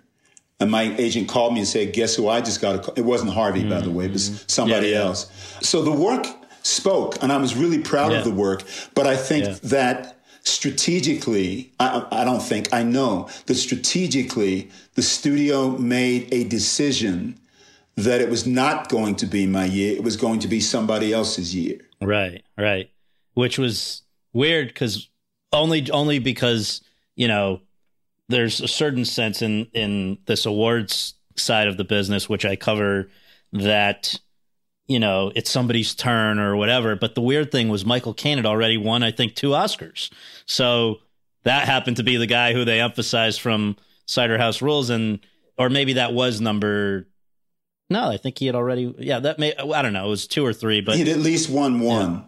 And 0.59 0.70
my 0.70 0.95
agent 0.97 1.29
called 1.29 1.53
me 1.53 1.61
and 1.61 1.68
said, 1.68 1.93
Guess 1.93 2.16
who 2.16 2.29
I 2.29 2.41
just 2.41 2.61
got 2.61 2.77
a 2.77 2.79
call? 2.79 2.95
It 2.95 3.05
wasn't 3.05 3.33
Harvey, 3.33 3.61
mm-hmm. 3.61 3.70
by 3.70 3.81
the 3.81 3.91
way, 3.91 4.07
it 4.07 4.12
was 4.12 4.31
mm-hmm. 4.31 4.45
somebody 4.49 4.89
yeah, 4.89 4.99
yeah. 4.99 5.05
else. 5.05 5.59
So 5.61 5.83
the 5.83 5.93
work 5.93 6.27
spoke, 6.62 7.22
and 7.22 7.33
I 7.33 7.37
was 7.37 7.57
really 7.57 7.79
proud 7.79 8.12
yeah. 8.12 8.18
of 8.18 8.24
the 8.24 8.33
work. 8.33 8.62
But 8.95 9.07
I 9.07 9.16
think 9.16 9.61
that 9.61 10.16
strategically, 10.43 11.72
I, 11.81 12.07
I, 12.11 12.24
don't 12.24 12.43
think, 12.43 12.72
I 12.72 12.83
know 12.83 13.29
that 13.47 13.55
strategically 13.57 14.70
the 14.95 15.03
studio 15.03 15.70
made 15.77 16.33
a 16.33 16.45
decision 16.45 17.39
that 17.97 18.20
it 18.20 18.31
was 18.31 18.47
not 18.47 18.89
going 18.89 19.16
to 19.16 19.27
be 19.27 19.47
my 19.47 19.64
year. 19.64 19.97
It 19.97 20.05
was 20.05 20.16
going 20.16 20.41
to 20.41 20.49
be 20.49 20.61
somebody 20.61 21.12
else's 21.12 21.55
year. 21.55 21.81
Right, 22.01 22.45
right. 22.57 22.91
Which 23.35 23.59
was 23.59 24.03
weird 24.37 24.68
because 24.68 25.09
only 25.53 25.91
only 25.91 26.18
because 26.18 26.82
you 27.16 27.26
know 27.26 27.61
there's 28.28 28.61
a 28.61 28.68
certain 28.68 29.05
sense 29.05 29.43
in 29.43 29.66
in 29.72 30.18
this 30.26 30.47
awards 30.47 31.14
side 31.37 31.68
of 31.68 31.76
the 31.76 31.84
business 31.84 32.28
which 32.28 32.45
I 32.45 32.57
cover 32.57 33.09
that 33.53 34.18
you 34.87 35.01
know 35.01 35.32
it's 35.34 35.51
somebody's 35.51 35.95
turn 35.95 36.39
or 36.39 36.57
whatever. 36.57 36.95
But 36.95 37.14
the 37.14 37.20
weird 37.20 37.51
thing 37.51 37.68
was 37.68 37.84
Michael 37.84 38.14
Caine 38.14 38.37
had 38.39 38.47
already 38.47 38.76
won 38.76 39.03
I 39.03 39.11
think 39.11 39.34
two 39.34 39.51
Oscars, 39.51 40.11
so 40.45 40.99
that 41.45 41.66
happened 41.66 41.97
to 41.99 42.03
be 42.03 42.16
the 42.16 42.26
guy 42.26 42.53
who 42.53 42.64
they 42.64 42.80
emphasized 42.80 43.41
from 43.41 43.76
Cider 44.07 44.39
House 44.39 44.61
Rules, 44.62 44.91
and 44.91 45.20
or 45.57 45.70
maybe 45.70 45.95
that 45.95 46.12
was 46.12 46.41
number. 46.41 47.09
No, 47.89 48.11
I 48.11 48.16
think 48.16 48.39
he 48.39 48.47
had 48.47 48.57
already. 48.57 48.93
Yeah, 48.99 49.20
that 49.20 49.39
may. 49.39 49.55
I 49.57 49.82
don't 49.82 49.93
know. 49.93 50.07
It 50.07 50.11
was 50.11 50.26
two 50.26 50.45
or 50.45 50.53
three, 50.53 50.80
but 50.80 50.97
He'd 50.97 51.09
at 51.09 51.18
least 51.18 51.49
won 51.49 51.80
one. 51.80 52.24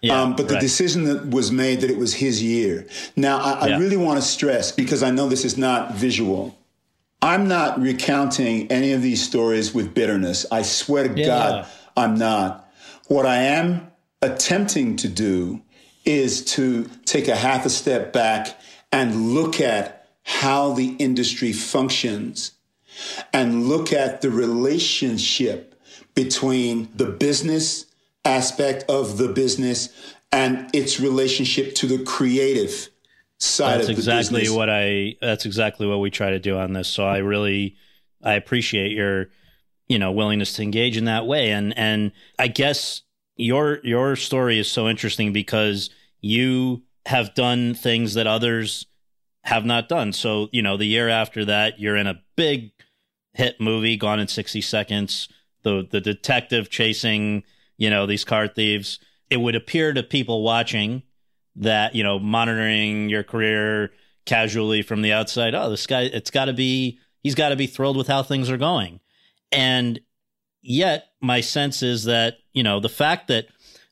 Yeah. 0.00 0.20
Um, 0.20 0.36
but 0.36 0.48
the 0.48 0.54
right. 0.54 0.60
decision 0.60 1.04
that 1.04 1.26
was 1.30 1.50
made 1.50 1.80
that 1.80 1.90
it 1.90 1.98
was 1.98 2.14
his 2.14 2.42
year. 2.42 2.86
Now, 3.16 3.38
I, 3.38 3.52
I 3.52 3.66
Yeah. 3.68 3.78
really 3.78 3.96
want 3.96 4.20
to 4.20 4.26
stress 4.26 4.70
because 4.72 5.02
I 5.02 5.10
know 5.10 5.28
this 5.28 5.44
is 5.44 5.58
not 5.58 5.94
visual. 5.94 6.56
I'm 7.20 7.48
not 7.48 7.80
recounting 7.80 8.70
any 8.70 8.92
of 8.92 9.02
these 9.02 9.20
stories 9.22 9.74
with 9.74 9.94
bitterness. 9.94 10.46
I 10.52 10.62
swear 10.62 11.08
to 11.08 11.18
Yeah. 11.18 11.26
God, 11.26 11.66
I'm 11.96 12.16
not. 12.16 12.70
What 13.08 13.26
I 13.26 13.38
am 13.42 13.88
attempting 14.22 14.96
to 14.96 15.08
do 15.08 15.62
is 16.04 16.44
to 16.44 16.88
take 17.04 17.26
a 17.28 17.34
half 17.36 17.66
a 17.66 17.70
step 17.70 18.12
back 18.12 18.56
and 18.92 19.34
look 19.34 19.60
at 19.60 20.06
how 20.22 20.72
the 20.74 20.94
industry 20.98 21.52
functions 21.52 22.52
and 23.32 23.66
look 23.68 23.92
at 23.92 24.20
the 24.20 24.30
relationship 24.30 25.74
between 26.14 26.88
the 26.94 27.06
business 27.06 27.86
aspect 28.28 28.84
of 28.88 29.18
the 29.18 29.28
business 29.28 29.88
and 30.30 30.68
its 30.74 31.00
relationship 31.00 31.74
to 31.76 31.86
the 31.86 32.04
creative 32.04 32.90
side 33.38 33.78
that's 33.78 33.88
of 33.88 33.96
the 33.96 34.00
exactly 34.00 34.40
business. 34.40 34.56
what 34.56 34.68
I. 34.70 35.16
That's 35.20 35.46
exactly 35.46 35.86
what 35.86 36.00
we 36.00 36.10
try 36.10 36.30
to 36.30 36.38
do 36.38 36.58
on 36.58 36.72
this. 36.74 36.88
So 36.88 37.04
I 37.04 37.18
really, 37.18 37.76
I 38.22 38.34
appreciate 38.34 38.92
your, 38.92 39.30
you 39.88 39.98
know, 39.98 40.12
willingness 40.12 40.52
to 40.54 40.62
engage 40.62 40.96
in 40.96 41.06
that 41.06 41.26
way. 41.26 41.50
And 41.50 41.76
and 41.78 42.12
I 42.38 42.48
guess 42.48 43.02
your 43.36 43.80
your 43.82 44.16
story 44.16 44.58
is 44.58 44.70
so 44.70 44.88
interesting 44.88 45.32
because 45.32 45.90
you 46.20 46.82
have 47.06 47.34
done 47.34 47.74
things 47.74 48.14
that 48.14 48.26
others 48.26 48.86
have 49.44 49.64
not 49.64 49.88
done. 49.88 50.12
So 50.12 50.48
you 50.52 50.60
know, 50.60 50.76
the 50.76 50.84
year 50.84 51.08
after 51.08 51.44
that, 51.46 51.80
you're 51.80 51.96
in 51.96 52.06
a 52.06 52.20
big 52.36 52.72
hit 53.32 53.60
movie, 53.60 53.96
Gone 53.96 54.20
in 54.20 54.28
sixty 54.28 54.60
seconds. 54.60 55.28
The 55.62 55.86
the 55.90 56.00
detective 56.00 56.68
chasing, 56.68 57.44
you 57.78 57.88
know, 57.88 58.04
these 58.04 58.24
car 58.24 58.46
thieves. 58.46 58.98
It 59.30 59.38
would 59.38 59.54
appear 59.54 59.92
to 59.94 60.02
people 60.02 60.42
watching 60.42 61.02
that 61.58 61.94
you 61.94 62.02
know 62.02 62.18
monitoring 62.18 63.08
your 63.08 63.22
career 63.22 63.90
casually 64.24 64.82
from 64.82 65.02
the 65.02 65.12
outside 65.12 65.54
oh 65.54 65.70
this 65.70 65.86
guy 65.86 66.02
it's 66.02 66.30
got 66.30 66.46
to 66.46 66.52
be 66.52 66.98
he's 67.22 67.34
got 67.34 67.48
to 67.48 67.56
be 67.56 67.66
thrilled 67.66 67.96
with 67.96 68.06
how 68.06 68.22
things 68.22 68.50
are 68.50 68.56
going 68.56 69.00
and 69.50 70.00
yet 70.62 71.08
my 71.20 71.40
sense 71.40 71.82
is 71.82 72.04
that 72.04 72.38
you 72.52 72.62
know 72.62 72.78
the 72.80 72.88
fact 72.88 73.28
that 73.28 73.46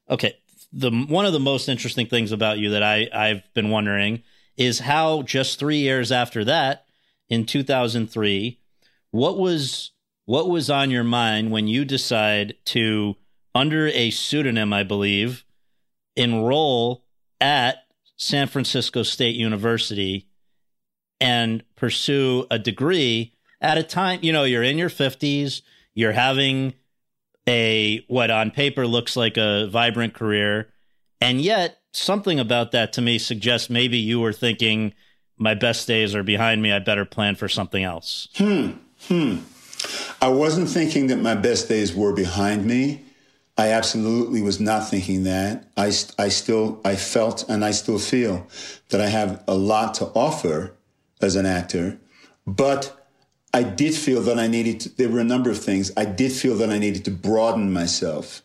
okay 0.08 0.34
the 0.72 0.90
one 0.90 1.26
of 1.26 1.32
the 1.32 1.40
most 1.40 1.68
interesting 1.68 2.06
things 2.06 2.32
about 2.32 2.58
you 2.58 2.70
that 2.70 2.82
i 2.82 3.08
i've 3.12 3.42
been 3.54 3.70
wondering 3.70 4.22
is 4.56 4.78
how 4.78 5.22
just 5.22 5.58
3 5.58 5.76
years 5.78 6.12
after 6.12 6.44
that 6.44 6.84
in 7.28 7.44
2003 7.44 8.60
what 9.10 9.38
was 9.38 9.90
what 10.26 10.48
was 10.48 10.70
on 10.70 10.90
your 10.90 11.04
mind 11.04 11.50
when 11.50 11.66
you 11.66 11.84
decide 11.84 12.54
to 12.64 13.16
under 13.56 13.88
a 13.88 14.10
pseudonym 14.10 14.72
i 14.72 14.84
believe 14.84 15.44
enroll 16.14 17.04
at 17.40 17.86
San 18.16 18.48
Francisco 18.48 19.02
State 19.02 19.36
University 19.36 20.28
and 21.20 21.62
pursue 21.76 22.46
a 22.50 22.58
degree 22.58 23.34
at 23.60 23.78
a 23.78 23.82
time, 23.82 24.20
you 24.22 24.32
know, 24.32 24.44
you're 24.44 24.62
in 24.62 24.78
your 24.78 24.90
50s, 24.90 25.62
you're 25.94 26.12
having 26.12 26.74
a 27.48 28.04
what 28.08 28.30
on 28.30 28.50
paper 28.50 28.86
looks 28.86 29.16
like 29.16 29.36
a 29.36 29.68
vibrant 29.68 30.14
career, 30.14 30.68
and 31.20 31.40
yet 31.40 31.78
something 31.92 32.38
about 32.38 32.72
that 32.72 32.92
to 32.94 33.00
me 33.00 33.18
suggests 33.18 33.70
maybe 33.70 33.96
you 33.96 34.20
were 34.20 34.32
thinking 34.32 34.92
my 35.38 35.54
best 35.54 35.86
days 35.86 36.14
are 36.14 36.22
behind 36.22 36.60
me, 36.62 36.72
I 36.72 36.78
better 36.78 37.04
plan 37.04 37.34
for 37.34 37.48
something 37.48 37.84
else. 37.84 38.28
Hmm. 38.36 38.72
Hmm. 39.08 39.38
I 40.20 40.28
wasn't 40.28 40.68
thinking 40.68 41.06
that 41.08 41.16
my 41.16 41.34
best 41.34 41.68
days 41.68 41.94
were 41.94 42.12
behind 42.12 42.64
me. 42.64 43.05
I 43.58 43.68
absolutely 43.68 44.42
was 44.42 44.60
not 44.60 44.88
thinking 44.88 45.24
that. 45.24 45.64
I, 45.76 45.86
I 46.18 46.28
still, 46.28 46.80
I 46.84 46.96
felt 46.96 47.48
and 47.48 47.64
I 47.64 47.70
still 47.70 47.98
feel 47.98 48.46
that 48.90 49.00
I 49.00 49.08
have 49.08 49.42
a 49.48 49.54
lot 49.54 49.94
to 49.94 50.06
offer 50.06 50.74
as 51.22 51.36
an 51.36 51.46
actor, 51.46 51.98
but 52.46 53.08
I 53.54 53.62
did 53.62 53.94
feel 53.94 54.20
that 54.22 54.38
I 54.38 54.46
needed 54.46 54.80
to, 54.80 54.88
there 54.90 55.08
were 55.08 55.20
a 55.20 55.24
number 55.24 55.48
of 55.48 55.58
things. 55.58 55.90
I 55.96 56.04
did 56.04 56.32
feel 56.32 56.56
that 56.56 56.68
I 56.68 56.78
needed 56.78 57.06
to 57.06 57.10
broaden 57.10 57.72
myself, 57.72 58.42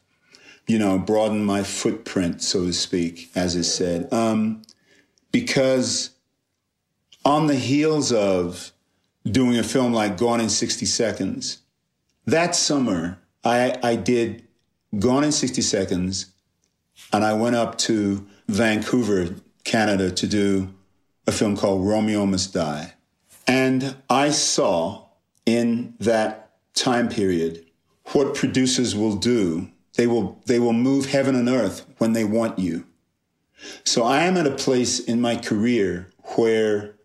you 0.66 0.80
know, 0.80 0.98
broaden 0.98 1.44
my 1.44 1.64
footprint, 1.64 2.42
so 2.42 2.66
to 2.66 2.74
speak, 2.74 3.30
as 3.36 3.56
is 3.56 3.74
said. 3.74 4.12
Um, 4.14 4.62
because 5.34 6.12
on 7.26 7.48
the 7.48 7.56
heels 7.56 8.14
of 8.14 8.72
doing 9.26 9.58
a 9.58 9.64
film 9.64 9.92
like 9.94 10.18
Gone 10.18 10.40
in 10.40 10.50
60 10.50 10.86
Seconds, 10.86 11.58
that 12.26 12.56
summer 12.56 13.20
I, 13.44 13.78
I 13.84 13.96
did 13.98 14.48
Gone 15.00 15.24
in 15.24 15.32
60 15.32 15.62
Seconds 15.62 16.32
and 17.14 17.24
I 17.24 17.34
went 17.34 17.56
up 17.56 17.78
to 17.80 18.26
Vancouver, 18.48 19.36
Canada 19.64 20.12
to 20.12 20.28
do 20.28 20.74
a 21.28 21.32
film 21.32 21.56
called 21.56 21.86
Romeo 21.86 22.26
Must 22.26 22.54
Die. 22.54 22.94
And 23.48 23.96
I 24.10 24.30
saw 24.30 25.08
in 25.46 25.96
that 26.00 26.52
time 26.74 27.10
period 27.10 27.66
what 28.14 28.36
producers 28.36 28.96
will 28.96 29.16
do. 29.16 29.70
They 29.96 30.08
will, 30.08 30.42
they 30.46 30.60
will 30.60 30.74
move 30.74 31.08
heaven 31.08 31.36
and 31.36 31.50
earth 31.50 31.86
when 31.98 32.14
they 32.14 32.24
want 32.24 32.60
you. 32.60 32.86
So 33.84 34.04
I 34.04 34.24
am 34.24 34.38
at 34.38 34.48
a 34.48 34.52
place 34.52 35.00
in 35.00 35.22
my 35.22 35.36
career 35.36 36.12
where 36.36 36.96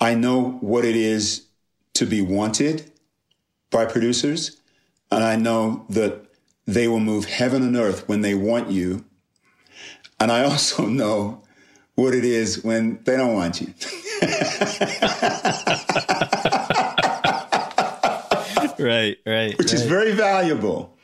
I 0.00 0.14
know 0.14 0.52
what 0.60 0.84
it 0.84 0.96
is 0.96 1.46
to 1.94 2.06
be 2.06 2.22
wanted 2.22 2.90
by 3.70 3.84
producers, 3.84 4.60
and 5.12 5.22
I 5.22 5.36
know 5.36 5.84
that 5.90 6.29
they 6.66 6.88
will 6.88 7.00
move 7.00 7.24
heaven 7.24 7.62
and 7.62 7.76
earth 7.76 8.08
when 8.08 8.20
they 8.20 8.34
want 8.34 8.70
you. 8.70 9.04
And 10.18 10.30
I 10.30 10.44
also 10.44 10.86
know 11.00 11.42
what 11.94 12.14
it 12.14 12.24
is 12.24 12.64
when 12.64 13.02
they 13.04 13.16
don't 13.16 13.34
want 13.34 13.60
you. 13.60 13.74
Right, 18.80 19.18
right. 19.26 19.56
which 19.58 19.72
is 19.72 19.84
very 19.84 20.12
valuable. 20.12 20.96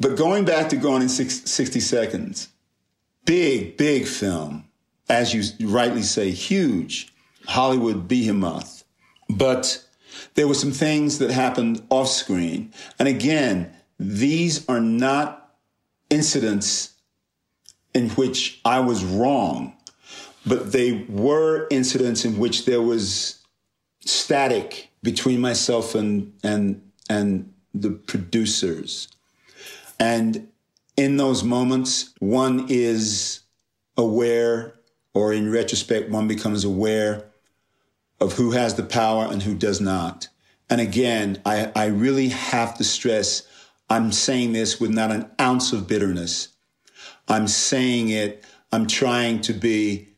But 0.00 0.16
going 0.16 0.44
back 0.44 0.68
to 0.70 0.76
Gone 0.76 1.02
in 1.02 1.08
six, 1.08 1.50
60 1.50 1.80
Seconds, 1.80 2.48
big, 3.26 3.76
big 3.76 4.06
film, 4.06 4.64
as 5.08 5.34
you 5.34 5.68
rightly 5.68 6.02
say, 6.02 6.30
huge 6.30 7.12
Hollywood 7.46 8.08
behemoth. 8.08 8.84
But 9.28 9.84
there 10.34 10.48
were 10.48 10.54
some 10.54 10.72
things 10.72 11.18
that 11.18 11.30
happened 11.30 11.84
off 11.90 12.08
screen. 12.08 12.72
And 12.98 13.08
again, 13.08 13.74
these 13.98 14.68
are 14.68 14.80
not 14.80 15.54
incidents 16.10 16.94
in 17.94 18.10
which 18.10 18.60
I 18.64 18.80
was 18.80 19.04
wrong, 19.04 19.76
but 20.46 20.72
they 20.72 21.04
were 21.08 21.66
incidents 21.70 22.24
in 22.24 22.38
which 22.38 22.64
there 22.64 22.82
was 22.82 23.38
static 24.00 24.90
between 25.02 25.40
myself 25.40 25.94
and 25.94 26.32
and 26.42 26.82
and 27.10 27.52
the 27.74 27.90
producers. 27.90 29.08
And 29.98 30.48
in 30.96 31.16
those 31.16 31.42
moments, 31.42 32.14
one 32.18 32.66
is 32.68 33.40
aware, 33.96 34.74
or 35.14 35.32
in 35.32 35.50
retrospect, 35.50 36.10
one 36.10 36.28
becomes 36.28 36.64
aware 36.64 37.24
of 38.20 38.34
who 38.34 38.52
has 38.52 38.74
the 38.74 38.82
power 38.82 39.26
and 39.30 39.42
who 39.42 39.54
does 39.54 39.80
not. 39.80 40.28
And 40.70 40.80
again, 40.80 41.40
I, 41.46 41.72
I 41.74 41.86
really 41.86 42.28
have 42.28 42.76
to 42.78 42.84
stress 42.84 43.47
I'm 43.90 44.12
saying 44.12 44.52
this 44.52 44.80
with 44.80 44.90
not 44.90 45.10
an 45.10 45.30
ounce 45.40 45.72
of 45.72 45.86
bitterness. 45.86 46.48
I'm 47.26 47.48
saying 47.48 48.10
it, 48.10 48.44
I'm 48.72 48.86
trying 48.86 49.40
to 49.42 49.52
be, 49.52 50.08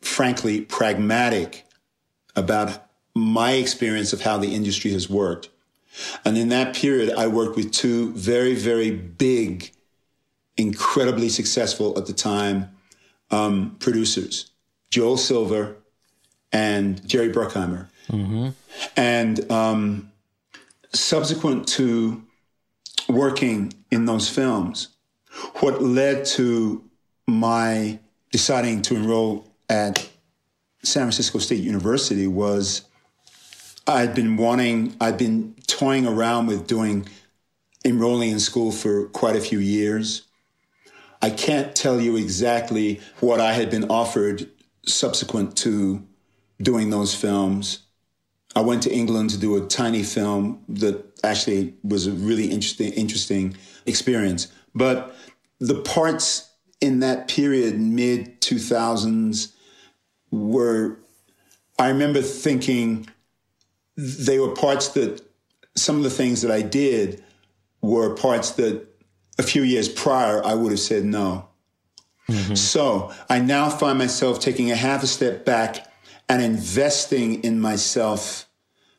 frankly, 0.00 0.62
pragmatic 0.62 1.66
about 2.36 2.86
my 3.14 3.52
experience 3.52 4.12
of 4.12 4.22
how 4.22 4.38
the 4.38 4.54
industry 4.54 4.92
has 4.92 5.08
worked. 5.08 5.48
And 6.24 6.36
in 6.36 6.48
that 6.48 6.74
period, 6.74 7.14
I 7.16 7.28
worked 7.28 7.56
with 7.56 7.72
two 7.72 8.12
very, 8.14 8.54
very 8.54 8.90
big, 8.90 9.70
incredibly 10.56 11.28
successful 11.28 11.96
at 11.96 12.06
the 12.06 12.12
time 12.12 12.70
um, 13.30 13.76
producers, 13.78 14.50
Joel 14.90 15.16
Silver 15.16 15.76
and 16.52 17.06
Jerry 17.06 17.30
Bruckheimer. 17.32 17.88
And 18.96 19.50
um, 19.52 20.12
subsequent 20.92 21.68
to 21.68 22.23
working 23.08 23.72
in 23.90 24.04
those 24.04 24.28
films, 24.28 24.88
what 25.60 25.82
led 25.82 26.24
to 26.24 26.84
my 27.26 27.98
deciding 28.30 28.82
to 28.82 28.96
enroll 28.96 29.48
at 29.68 30.08
San 30.82 31.04
Francisco 31.04 31.38
State 31.38 31.62
University 31.62 32.26
was 32.26 32.82
I'd 33.86 34.14
been 34.14 34.36
wanting, 34.36 34.96
I'd 35.00 35.18
been 35.18 35.54
toying 35.66 36.06
around 36.06 36.46
with 36.46 36.66
doing 36.66 37.08
enrolling 37.84 38.30
in 38.30 38.40
school 38.40 38.72
for 38.72 39.08
quite 39.08 39.36
a 39.36 39.40
few 39.40 39.58
years. 39.58 40.22
I 41.20 41.30
can't 41.30 41.74
tell 41.74 42.00
you 42.00 42.16
exactly 42.16 43.00
what 43.20 43.40
I 43.40 43.52
had 43.52 43.70
been 43.70 43.84
offered 43.90 44.48
subsequent 44.86 45.56
to 45.58 46.06
doing 46.60 46.90
those 46.90 47.14
films. 47.14 47.80
I 48.56 48.60
went 48.60 48.82
to 48.84 48.92
England 48.92 49.30
to 49.30 49.38
do 49.38 49.56
a 49.56 49.66
tiny 49.66 50.02
film 50.02 50.62
that 50.68 51.13
actually 51.24 51.74
was 51.82 52.06
a 52.06 52.12
really 52.12 52.50
interesting 52.50 52.92
interesting 52.92 53.56
experience. 53.86 54.48
But 54.74 55.14
the 55.60 55.80
parts 55.82 56.50
in 56.80 57.00
that 57.00 57.28
period, 57.28 57.78
mid 57.78 58.40
2000s, 58.40 59.52
were, 60.30 60.98
I 61.78 61.88
remember 61.88 62.20
thinking 62.20 63.08
they 63.96 64.38
were 64.38 64.54
parts 64.54 64.88
that 64.88 65.22
some 65.76 65.96
of 65.96 66.02
the 66.02 66.10
things 66.10 66.42
that 66.42 66.50
I 66.50 66.62
did 66.62 67.22
were 67.80 68.14
parts 68.14 68.52
that 68.52 68.86
a 69.38 69.42
few 69.42 69.62
years 69.62 69.88
prior 69.88 70.44
I 70.44 70.54
would 70.54 70.72
have 70.72 70.80
said 70.80 71.04
no. 71.04 71.48
Mm-hmm. 72.28 72.54
So 72.54 73.12
I 73.28 73.40
now 73.40 73.68
find 73.68 73.98
myself 73.98 74.40
taking 74.40 74.70
a 74.70 74.76
half 74.76 75.02
a 75.02 75.06
step 75.06 75.44
back 75.44 75.90
and 76.28 76.42
investing 76.42 77.42
in 77.44 77.60
myself 77.60 78.48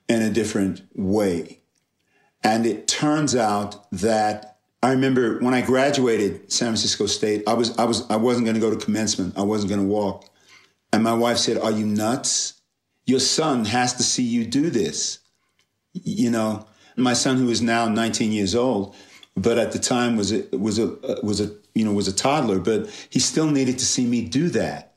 in 0.07 0.21
a 0.21 0.29
different 0.29 0.83
way. 0.93 1.61
And 2.45 2.67
it 2.67 2.87
turns 2.87 3.35
out 3.35 3.89
that 3.91 4.59
I 4.83 4.91
remember 4.91 5.39
when 5.39 5.55
I 5.55 5.61
graduated 5.61 6.51
San 6.51 6.67
Francisco 6.67 7.07
State, 7.07 7.43
I 7.47 7.53
was 7.53 7.75
I 7.75 7.85
was 7.85 8.07
I 8.07 8.17
wasn't 8.17 8.45
going 8.45 8.53
to 8.53 8.61
go 8.61 8.69
to 8.69 8.77
commencement. 8.77 9.35
I 9.35 9.41
wasn't 9.41 9.69
going 9.69 9.81
to 9.81 9.87
walk. 9.87 10.29
And 10.93 11.03
my 11.03 11.13
wife 11.13 11.37
said, 11.37 11.57
"Are 11.57 11.71
you 11.71 11.87
nuts? 11.87 12.53
Your 13.07 13.19
son 13.19 13.65
has 13.65 13.95
to 13.95 14.03
see 14.03 14.21
you 14.21 14.45
do 14.45 14.69
this." 14.69 15.19
You 15.93 16.29
know, 16.29 16.67
my 16.95 17.13
son 17.13 17.37
who 17.37 17.49
is 17.49 17.63
now 17.63 17.87
19 17.87 18.31
years 18.31 18.53
old, 18.53 18.95
but 19.35 19.57
at 19.57 19.71
the 19.71 19.79
time 19.79 20.15
was 20.15 20.31
a, 20.31 20.43
was 20.55 20.77
a 20.77 20.95
was 21.23 21.41
a 21.41 21.49
you 21.73 21.83
know 21.83 21.93
was 21.93 22.07
a 22.07 22.13
toddler, 22.13 22.59
but 22.59 22.87
he 23.09 23.19
still 23.19 23.49
needed 23.49 23.79
to 23.79 23.85
see 23.85 24.05
me 24.05 24.23
do 24.23 24.49
that, 24.49 24.93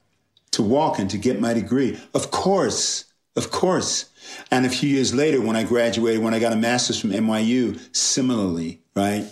to 0.51 0.63
walk 0.63 0.99
and 0.99 1.09
to 1.09 1.17
get 1.17 1.41
my 1.41 1.55
degree. 1.55 1.99
Of 2.13 2.31
course, 2.31 3.07
of 3.37 3.51
course. 3.51 4.08
And 4.51 4.67
a 4.67 4.69
few 4.69 4.89
years 4.89 5.15
later, 5.15 5.41
when 5.41 5.57
I 5.57 5.65
graduated, 5.65 6.23
when 6.23 6.35
I 6.35 6.39
got 6.39 6.53
a 6.53 6.57
master's 6.57 7.01
from 7.01 7.11
NYU, 7.11 7.79
similarly, 7.95 8.81
right? 8.95 9.25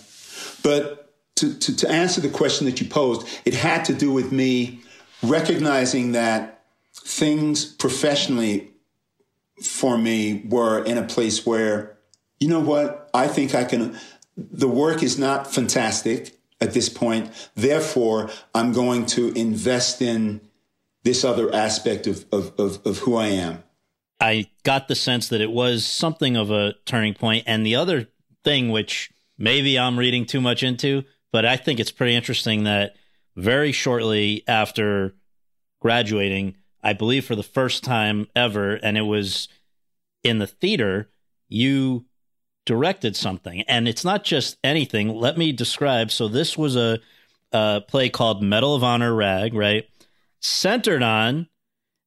But 0.63 1.13
to, 1.37 1.59
to, 1.59 1.77
to 1.77 1.91
answer 1.91 2.21
the 2.21 2.29
question 2.29 2.67
that 2.67 2.81
you 2.81 2.89
posed, 2.89 3.27
it 3.45 3.55
had 3.55 3.85
to 3.87 3.95
do 3.95 4.13
with 4.13 4.33
me 4.33 4.81
recognizing 5.23 6.13
that 6.13 6.65
things 6.95 7.65
professionally 7.65 8.71
for 9.63 9.97
me 9.97 10.45
were 10.49 10.83
in 10.85 10.99
a 10.99 11.03
place 11.03 11.47
where, 11.47 11.99
you 12.41 12.49
know 12.49 12.61
what, 12.61 13.11
I 13.15 13.29
think 13.29 13.55
I 13.55 13.65
can, 13.65 13.99
the 14.37 14.69
work 14.69 15.03
is 15.03 15.19
not 15.19 15.53
fantastic 15.53 16.39
at 16.61 16.73
this 16.73 16.89
point. 16.89 17.31
Therefore, 17.55 18.31
I'm 18.55 18.73
going 18.73 19.07
to 19.07 19.29
invest 19.33 20.03
in 20.03 20.41
this 21.05 21.25
other 21.25 21.55
aspect 21.55 22.07
of, 22.07 22.27
of, 22.33 22.53
of, 22.59 22.85
of 22.85 22.99
who 22.99 23.17
I 23.17 23.29
am. 23.29 23.63
I 24.21 24.47
got 24.63 24.89
the 24.89 24.95
sense 24.95 25.29
that 25.29 25.41
it 25.41 25.51
was 25.51 25.85
something 25.85 26.37
of 26.37 26.51
a 26.51 26.75
turning 26.85 27.15
point. 27.15 27.45
And 27.47 27.65
the 27.65 27.75
other 27.75 28.09
thing, 28.45 28.71
which 28.71 29.11
maybe 29.39 29.79
I'm 29.79 29.99
reading 29.99 30.25
too 30.25 30.41
much 30.41 30.63
into, 30.63 31.05
but 31.33 31.45
I 31.45 31.57
think 31.57 31.79
it's 31.79 31.91
pretty 31.91 32.15
interesting 32.15 32.65
that 32.65 32.97
very 33.37 33.73
shortly 33.73 34.43
after 34.49 35.15
graduating, 35.81 36.57
I 36.83 36.95
believe 36.95 37.27
for 37.27 37.37
the 37.37 37.43
first 37.43 37.85
time 37.85 38.29
ever, 38.35 38.75
and 38.75 38.97
it 38.97 39.03
was 39.03 39.49
in 40.23 40.39
the 40.39 40.47
theater, 40.47 41.11
you 41.49 42.07
directed 42.65 43.17
something. 43.17 43.63
And 43.63 43.87
it's 43.87 44.05
not 44.05 44.25
just 44.25 44.57
anything. 44.65 45.15
Let 45.15 45.37
me 45.37 45.53
describe. 45.53 46.11
So, 46.11 46.29
this 46.29 46.57
was 46.57 46.77
a, 46.77 46.99
a 47.53 47.83
play 47.87 48.09
called 48.09 48.43
Medal 48.43 48.75
of 48.75 48.83
Honor 48.83 49.15
Rag, 49.15 49.55
right? 49.55 49.89
Centered 50.41 51.03
on 51.03 51.49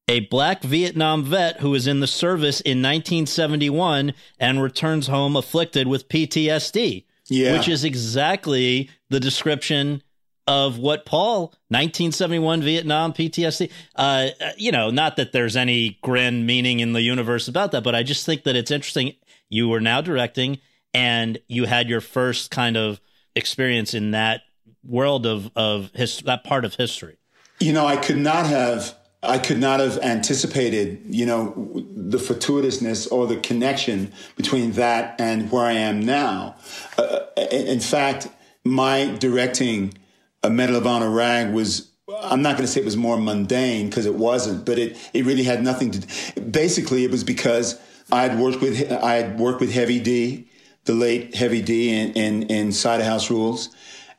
a 0.10 0.22
black 0.22 0.64
Vietnam 0.64 1.24
vet 1.24 1.60
who 1.60 1.70
was 1.70 1.86
in 1.86 2.00
the 2.00 2.08
service 2.08 2.62
in 2.62 2.80
1971 2.80 4.14
and 4.40 4.62
returns 4.62 5.06
home 5.06 5.36
afflicted 5.36 5.88
with 5.88 6.10
PTSD. 6.10 7.06
Yeah. 7.28 7.54
Which 7.54 7.68
is 7.68 7.84
exactly 7.84 8.90
the 9.10 9.20
description 9.20 10.02
of 10.48 10.80
what 10.80 11.06
Paul 11.06 11.54
1971 11.68 12.64
Vietnam 12.64 13.14
PTSD. 13.14 13.70
Uh, 13.96 14.30
you 14.58 14.72
know, 14.72 14.90
not 14.90 15.16
that 15.18 15.32
there's 15.32 15.56
any 15.56 16.00
grand 16.02 16.48
meaning 16.48 16.80
in 16.80 16.94
the 16.94 17.04
universe 17.04 17.48
about 17.48 17.72
that, 17.74 17.84
but 17.84 17.94
I 17.94 18.02
just 18.02 18.26
think 18.26 18.46
that 18.46 18.56
it's 18.56 18.72
interesting. 18.72 19.14
You 19.48 19.70
were 19.70 19.80
now 19.80 20.02
directing, 20.02 20.58
and 20.92 21.38
you 21.48 21.66
had 21.66 21.88
your 21.88 22.02
first 22.02 22.50
kind 22.50 22.78
of 22.78 23.00
experience 23.36 23.94
in 23.94 24.10
that 24.12 24.42
world 24.84 25.28
of 25.28 25.52
of 25.56 25.92
his 25.94 26.22
that 26.22 26.44
part 26.44 26.66
of 26.66 26.74
history. 26.74 27.18
You 27.60 27.74
know, 27.74 27.86
I 27.86 27.98
could 27.98 28.18
not 28.18 28.48
have 28.48 28.96
I 29.22 29.38
could 29.38 29.60
not 29.60 29.82
have 29.82 29.98
anticipated, 30.00 31.02
you 31.10 31.26
know, 31.26 31.84
the 31.94 32.18
fortuitousness 32.18 33.12
or 33.12 33.28
the 33.28 33.36
connection 33.36 34.14
between 34.38 34.72
that 34.74 35.20
and 35.20 35.52
where 35.52 35.66
I 35.66 35.74
am 35.74 36.00
now. 36.00 36.56
Uh, 36.98 37.20
in 37.52 37.82
fact, 37.82 38.30
my 38.64 39.16
directing 39.20 39.94
a 40.42 40.50
Medal 40.50 40.78
of 40.78 40.88
Honor 40.88 41.10
rag 41.10 41.52
was, 41.52 41.92
I'm 42.22 42.42
not 42.42 42.56
going 42.56 42.66
to 42.66 42.68
say 42.68 42.80
it 42.80 42.86
was 42.86 42.96
more 42.96 43.18
mundane 43.18 43.90
because 43.90 44.06
it 44.06 44.16
wasn't, 44.16 44.66
but 44.66 44.80
it, 44.80 44.98
it 45.14 45.26
really 45.26 45.44
had 45.44 45.64
nothing 45.64 45.92
to, 45.92 46.42
basically 46.42 47.04
it 47.04 47.12
was 47.12 47.26
because 47.26 47.78
I 48.12 48.24
had 48.24 48.40
worked 48.40 48.62
with, 48.62 48.90
I 48.90 49.16
had 49.16 49.38
worked 49.38 49.60
with 49.60 49.74
Heavy 49.74 50.00
D, 50.00 50.48
the 50.86 50.94
late 50.94 51.36
Heavy 51.36 51.62
D 51.62 51.90
in, 51.90 52.14
in, 52.14 52.44
in 52.44 52.72
Cider 52.72 53.04
House 53.04 53.30
Rules. 53.30 53.70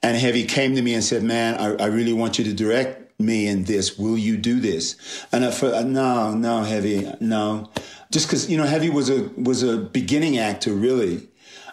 And 0.02 0.16
Heavy 0.16 0.44
came 0.44 0.74
to 0.76 0.82
me 0.82 0.92
and 0.92 1.02
said, 1.02 1.22
man, 1.22 1.56
I, 1.56 1.84
I 1.84 1.86
really 1.86 2.12
want 2.12 2.38
you 2.38 2.44
to 2.44 2.52
direct 2.52 2.99
me 3.20 3.46
in 3.46 3.64
this. 3.64 3.98
Will 3.98 4.18
you 4.18 4.36
do 4.36 4.60
this? 4.60 4.96
And 5.32 5.44
I 5.44 5.50
thought, 5.50 5.84
no, 5.84 6.34
no, 6.34 6.62
Heavy, 6.62 7.10
no. 7.20 7.70
Just 8.10 8.26
because 8.26 8.50
you 8.50 8.56
know, 8.56 8.64
Heavy 8.64 8.90
was 8.90 9.08
a 9.08 9.28
was 9.36 9.62
a 9.62 9.76
beginning 9.76 10.38
actor, 10.38 10.72
really, 10.72 11.28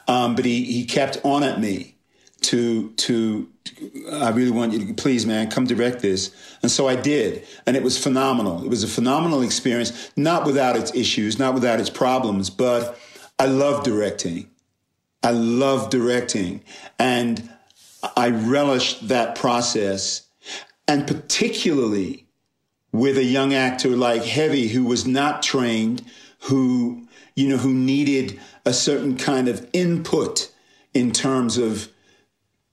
um, 0.08 0.36
but 0.36 0.46
he 0.46 0.64
he 0.66 0.86
kept 0.86 1.20
on 1.24 1.44
at 1.44 1.60
me 1.60 1.96
to 2.42 2.92
to. 2.92 3.50
I 4.14 4.30
really 4.30 4.52
want 4.52 4.74
you 4.74 4.88
to 4.88 4.94
please, 4.94 5.26
man, 5.26 5.50
come 5.50 5.66
direct 5.66 6.02
this. 6.02 6.34
And 6.62 6.72
so 6.72 6.88
I 6.88 6.96
did, 6.96 7.46
and 7.66 7.76
it 7.76 7.84
was 7.84 7.98
phenomenal. 7.98 8.64
It 8.64 8.70
was 8.70 8.84
a 8.84 8.88
phenomenal 8.88 9.42
experience, 9.42 10.12
not 10.16 10.46
without 10.46 10.76
its 10.76 10.94
issues, 10.96 11.38
not 11.40 11.54
without 11.54 11.80
its 11.80 11.90
problems, 11.90 12.50
but 12.50 12.98
I 13.40 13.48
love 13.48 13.84
directing. 13.84 14.50
I 15.24 15.32
love 15.32 15.90
directing, 15.90 16.64
and 17.00 17.50
I 18.16 18.30
relished 18.30 19.08
that 19.08 19.36
process 19.36 20.27
and 20.88 21.08
particularly 21.08 22.26
with 22.92 23.18
a 23.18 23.24
young 23.24 23.54
actor 23.54 23.90
like 23.90 24.24
Heavy, 24.24 24.70
who 24.70 24.86
was 24.86 25.06
not 25.06 25.44
trained, 25.44 26.04
who, 26.44 27.08
you 27.36 27.48
know, 27.50 27.58
who 27.58 27.74
needed 27.74 28.40
a 28.66 28.74
certain 28.74 29.18
kind 29.18 29.48
of 29.48 29.68
input 29.74 30.52
in 30.94 31.12
terms 31.12 31.58
of 31.58 31.90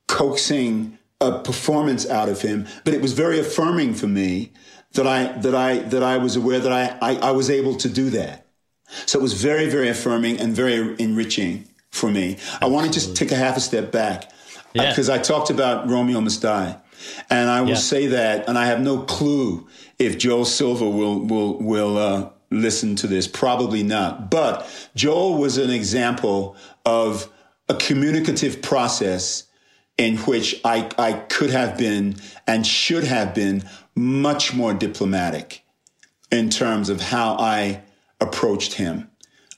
coaxing 0.07 0.99
a 1.20 1.39
performance 1.41 2.09
out 2.09 2.28
of 2.28 2.43
him. 2.43 2.66
But 2.85 2.95
it 2.95 3.03
was 3.03 3.12
very 3.12 3.39
affirming 3.39 3.95
for 3.95 4.07
me 4.07 4.53
that 4.93 5.07
I, 5.07 5.32
that 5.39 5.55
I, 5.55 5.78
that 5.78 6.03
I 6.03 6.19
was 6.19 6.36
aware 6.36 6.61
that 6.61 6.73
I, 6.73 6.97
I, 7.03 7.16
I 7.16 7.31
was 7.32 7.51
able 7.51 7.77
to 7.77 7.89
do 7.89 8.11
that. 8.11 8.47
So 9.07 9.19
it 9.19 9.23
was 9.23 9.32
very, 9.35 9.69
very 9.69 9.89
affirming 9.89 10.39
and 10.39 10.55
very 10.55 10.95
enriching 10.99 11.69
for 11.91 12.11
me. 12.11 12.35
Absolutely. 12.35 12.59
I 12.61 12.66
want 12.70 12.86
to 12.86 12.93
just 12.93 13.16
take 13.16 13.32
a 13.32 13.36
half 13.36 13.57
a 13.57 13.61
step 13.61 13.91
back 13.91 14.31
because 14.73 15.09
yeah. 15.09 15.15
I 15.15 15.19
talked 15.19 15.51
about 15.51 15.89
Romeo 15.89 16.20
Must 16.20 16.41
Die. 16.41 16.77
And 17.31 17.51
I 17.51 17.61
will 17.61 17.71
yeah. 17.71 17.75
say 17.77 18.07
that, 18.09 18.49
and 18.49 18.59
I 18.59 18.66
have 18.66 18.81
no 18.81 18.99
clue 18.99 19.66
if 19.99 20.19
Joel 20.19 20.45
Silver 20.45 20.89
will 20.89 21.21
will 21.21 21.59
will 21.59 21.99
uh, 21.99 22.31
listen 22.51 22.97
to 22.97 23.07
this. 23.07 23.27
Probably 23.27 23.83
not. 23.83 24.31
But 24.31 24.66
Joel 24.95 25.39
was 25.39 25.59
an 25.59 25.71
example 25.71 26.57
of 26.85 27.31
a 27.69 27.75
communicative 27.75 28.62
process 28.62 29.45
in 29.97 30.16
which 30.19 30.61
I, 30.65 30.91
I 30.99 31.12
could 31.12 31.51
have 31.51 31.79
been 31.79 32.16
and 32.47 32.66
should 32.66 33.05
have 33.05 33.35
been 33.35 33.65
much 33.95 34.53
more 34.53 34.75
diplomatic 34.75 35.65
in 36.31 36.51
terms 36.51 36.89
of 36.89 37.01
how 37.01 37.37
I 37.39 37.83
approached 38.21 38.75
him 38.75 39.11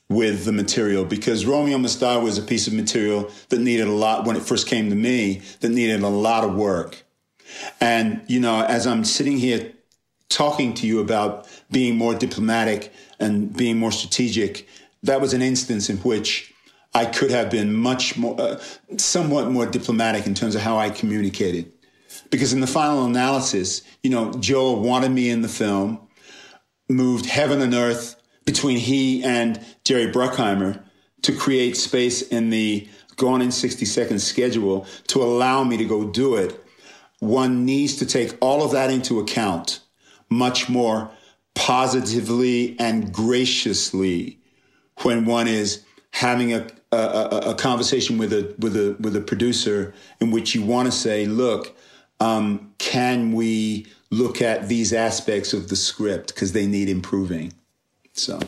with 0.09 0.45
the 0.45 0.53
material 0.53 1.03
because 1.03 1.45
Romeo 1.45 1.77
Must 1.77 1.99
Die 1.99 2.17
was 2.17 2.37
a 2.37 2.41
piece 2.41 2.67
of 2.67 2.73
material 2.73 3.29
that 3.49 3.59
needed 3.59 3.87
a 3.87 3.91
lot 3.91 4.25
when 4.25 4.35
it 4.35 4.43
first 4.43 4.67
came 4.67 4.89
to 4.89 4.95
me 4.95 5.41
that 5.59 5.69
needed 5.69 6.01
a 6.01 6.07
lot 6.07 6.43
of 6.43 6.55
work 6.55 7.03
and, 7.79 8.21
you 8.27 8.39
know, 8.39 8.63
as 8.63 8.87
I'm 8.87 9.03
sitting 9.03 9.37
here 9.37 9.73
talking 10.29 10.73
to 10.75 10.87
you 10.87 10.99
about 10.99 11.47
being 11.71 11.97
more 11.97 12.15
diplomatic 12.15 12.93
and 13.19 13.55
being 13.55 13.77
more 13.77 13.91
strategic, 13.91 14.67
that 15.03 15.21
was 15.21 15.33
an 15.33 15.41
instance 15.41 15.89
in 15.89 15.97
which 15.97 16.53
I 16.93 17.05
could 17.05 17.31
have 17.31 17.49
been 17.49 17.73
much 17.73 18.17
more, 18.17 18.39
uh, 18.39 18.59
somewhat 18.97 19.51
more 19.51 19.65
diplomatic 19.65 20.25
in 20.25 20.33
terms 20.33 20.55
of 20.55 20.61
how 20.61 20.77
I 20.77 20.89
communicated. 20.89 21.71
Because 22.29 22.53
in 22.53 22.59
the 22.59 22.67
final 22.67 23.05
analysis, 23.05 23.83
you 24.03 24.09
know, 24.09 24.33
Joel 24.33 24.81
wanted 24.81 25.11
me 25.11 25.29
in 25.29 25.41
the 25.41 25.47
film, 25.47 25.99
moved 26.89 27.25
heaven 27.25 27.61
and 27.61 27.73
earth 27.73 28.15
between 28.45 28.77
he 28.77 29.23
and 29.23 29.63
Jerry 29.83 30.11
Bruckheimer 30.11 30.83
to 31.23 31.33
create 31.33 31.77
space 31.77 32.21
in 32.21 32.49
the 32.49 32.87
Gone 33.17 33.41
in 33.41 33.51
60 33.51 33.83
Seconds 33.85 34.23
schedule 34.23 34.85
to 35.07 35.21
allow 35.21 35.63
me 35.63 35.75
to 35.77 35.85
go 35.85 36.05
do 36.05 36.35
it. 36.35 36.63
One 37.19 37.65
needs 37.65 37.95
to 37.97 38.05
take 38.05 38.37
all 38.41 38.63
of 38.63 38.71
that 38.71 38.89
into 38.91 39.19
account 39.19 39.79
much 40.29 40.69
more 40.69 41.09
positively 41.55 42.75
and 42.79 43.11
graciously 43.11 44.39
when 44.97 45.25
one 45.25 45.47
is 45.47 45.83
having 46.11 46.53
a, 46.53 46.67
a, 46.91 47.41
a, 47.47 47.55
conversation 47.55 48.17
with 48.17 48.33
a 48.33 48.53
with 48.59 48.75
a 48.75 48.95
with 48.99 49.15
a 49.15 49.21
producer 49.21 49.93
in 50.19 50.31
which 50.31 50.53
you 50.53 50.63
want 50.63 50.85
to 50.87 50.91
say, 50.91 51.25
look, 51.25 51.75
um, 52.19 52.73
can 52.77 53.33
we 53.33 53.87
look 54.09 54.41
at 54.41 54.67
these 54.67 54.93
aspects 54.93 55.53
of 55.53 55.69
the 55.69 55.75
script 55.75 56.33
because 56.33 56.53
they 56.53 56.65
need 56.65 56.89
improving? 56.89 57.53
So 58.13 58.39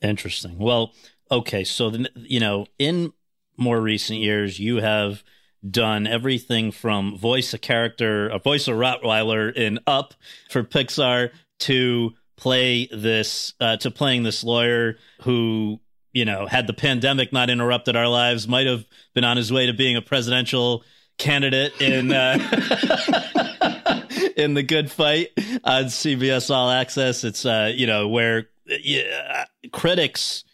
interesting. 0.00 0.58
Well, 0.58 0.92
okay, 1.30 1.64
so 1.64 1.90
the, 1.90 2.10
you 2.14 2.40
know, 2.40 2.66
in 2.78 3.12
more 3.56 3.80
recent 3.80 4.20
years, 4.20 4.58
you 4.58 4.76
have 4.76 5.22
done 5.68 6.06
everything 6.06 6.70
from 6.72 7.16
voice 7.16 7.52
a 7.54 7.58
character, 7.58 8.28
a 8.28 8.38
voice 8.38 8.68
a 8.68 8.72
Rottweiler 8.72 9.54
in 9.54 9.78
Up 9.86 10.14
for 10.50 10.62
Pixar 10.62 11.30
to 11.60 12.12
play 12.36 12.88
this 12.92 13.54
uh, 13.60 13.76
to 13.78 13.90
playing 13.90 14.22
this 14.22 14.44
lawyer 14.44 14.96
who 15.22 15.80
you 16.12 16.24
know 16.24 16.46
had 16.46 16.66
the 16.66 16.72
pandemic 16.72 17.32
not 17.32 17.50
interrupted 17.50 17.96
our 17.96 18.08
lives 18.08 18.46
might 18.46 18.66
have 18.66 18.84
been 19.14 19.24
on 19.24 19.36
his 19.36 19.52
way 19.52 19.66
to 19.66 19.72
being 19.72 19.96
a 19.96 20.02
presidential 20.02 20.84
candidate 21.18 21.72
in 21.80 22.12
uh, 22.12 22.38
in 24.36 24.54
the 24.54 24.62
good 24.62 24.90
fight 24.90 25.28
on 25.64 25.84
CBS 25.86 26.50
All 26.54 26.70
Access. 26.70 27.24
It's 27.24 27.44
uh, 27.44 27.72
you 27.74 27.86
know 27.86 28.08
where 28.08 28.48
yeah, 28.66 29.44
critics. 29.72 30.44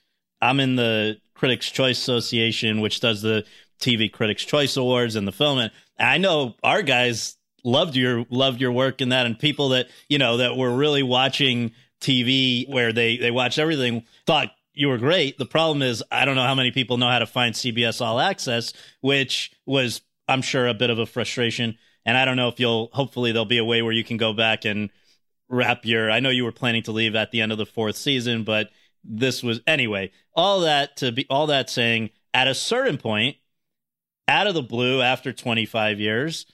I'm 0.41 0.61
in 0.61 0.77
the 0.77 1.19
Critics 1.35 1.71
Choice 1.71 1.99
Association, 1.99 2.81
which 2.81 3.01
does 3.01 3.23
the 3.23 3.45
TV 3.81 4.11
Critics 4.11 4.45
Choice 4.45 4.77
Awards 4.77 5.17
and 5.17 5.27
the 5.27 5.33
film. 5.33 5.59
And 5.59 5.71
I 5.99 6.19
know 6.19 6.55
our 6.63 6.83
guys 6.83 7.37
loved 7.65 7.97
your 7.97 8.27
loved 8.31 8.61
your 8.61 8.73
work 8.73 9.01
in 9.01 9.11
that, 9.11 9.27
and 9.27 9.39
people 9.39 9.71
that 9.71 9.89
you 10.09 10.19
know 10.19 10.39
that 10.39 10.57
were 10.57 10.75
really 10.75 11.03
watching 11.03 11.73
TV 12.01 12.69
where 12.69 12.93
they 12.93 13.17
they 13.17 13.31
watched 13.31 13.59
everything 13.59 14.05
thought 14.27 14.51
you 14.75 14.89
were 14.89 14.99
great. 14.99 15.39
The 15.39 15.47
problem 15.47 15.83
is 15.83 16.03
I 16.11 16.25
don't 16.25 16.37
know 16.37 16.45
how 16.45 16.55
many 16.55 16.71
people 16.71 16.99
know 16.99 17.09
how 17.09 17.21
to 17.21 17.27
find 17.27 17.55
CBS 17.55 18.05
All 18.05 18.21
Access, 18.21 18.73
which 19.01 19.53
was 19.67 20.03
I'm 20.29 20.43
sure 20.43 20.67
a 20.67 20.75
bit 20.75 20.91
of 20.91 20.99
a 20.99 21.07
frustration. 21.07 21.79
And 22.07 22.17
I 22.19 22.27
don't 22.27 22.37
know 22.37 22.49
if 22.49 22.61
you'll 22.61 22.91
hopefully 22.93 23.33
there'll 23.33 23.47
be 23.47 23.59
a 23.59 23.65
way 23.65 23.81
where 23.81 23.93
you 23.93 24.05
can 24.05 24.19
go 24.19 24.35
back 24.35 24.65
and 24.65 24.91
wrap 25.49 25.85
your 25.85 26.11
I 26.11 26.21
know 26.21 26.31
you 26.31 26.45
were 26.45 26.53
planning 26.53 26.83
to 26.85 26.93
leave 26.93 27.15
at 27.15 27.31
the 27.31 27.41
end 27.41 27.53
of 27.53 27.59
the 27.59 27.67
fourth 27.67 27.97
season, 27.97 28.45
but 28.45 28.71
this 29.05 29.43
was 29.43 29.61
anyway, 29.67 30.11
all 30.35 30.61
that 30.61 30.97
to 30.99 31.13
be 31.13 31.27
all 31.31 31.47
that 31.47 31.71
saying 31.71 32.11
at 32.33 32.49
a 32.49 32.55
certain 32.55 32.99
point 32.99 33.37
out 34.29 34.47
of 34.47 34.55
the 34.55 34.63
blue 34.63 35.03
after 35.03 35.33
25 35.33 36.01
years, 36.01 36.47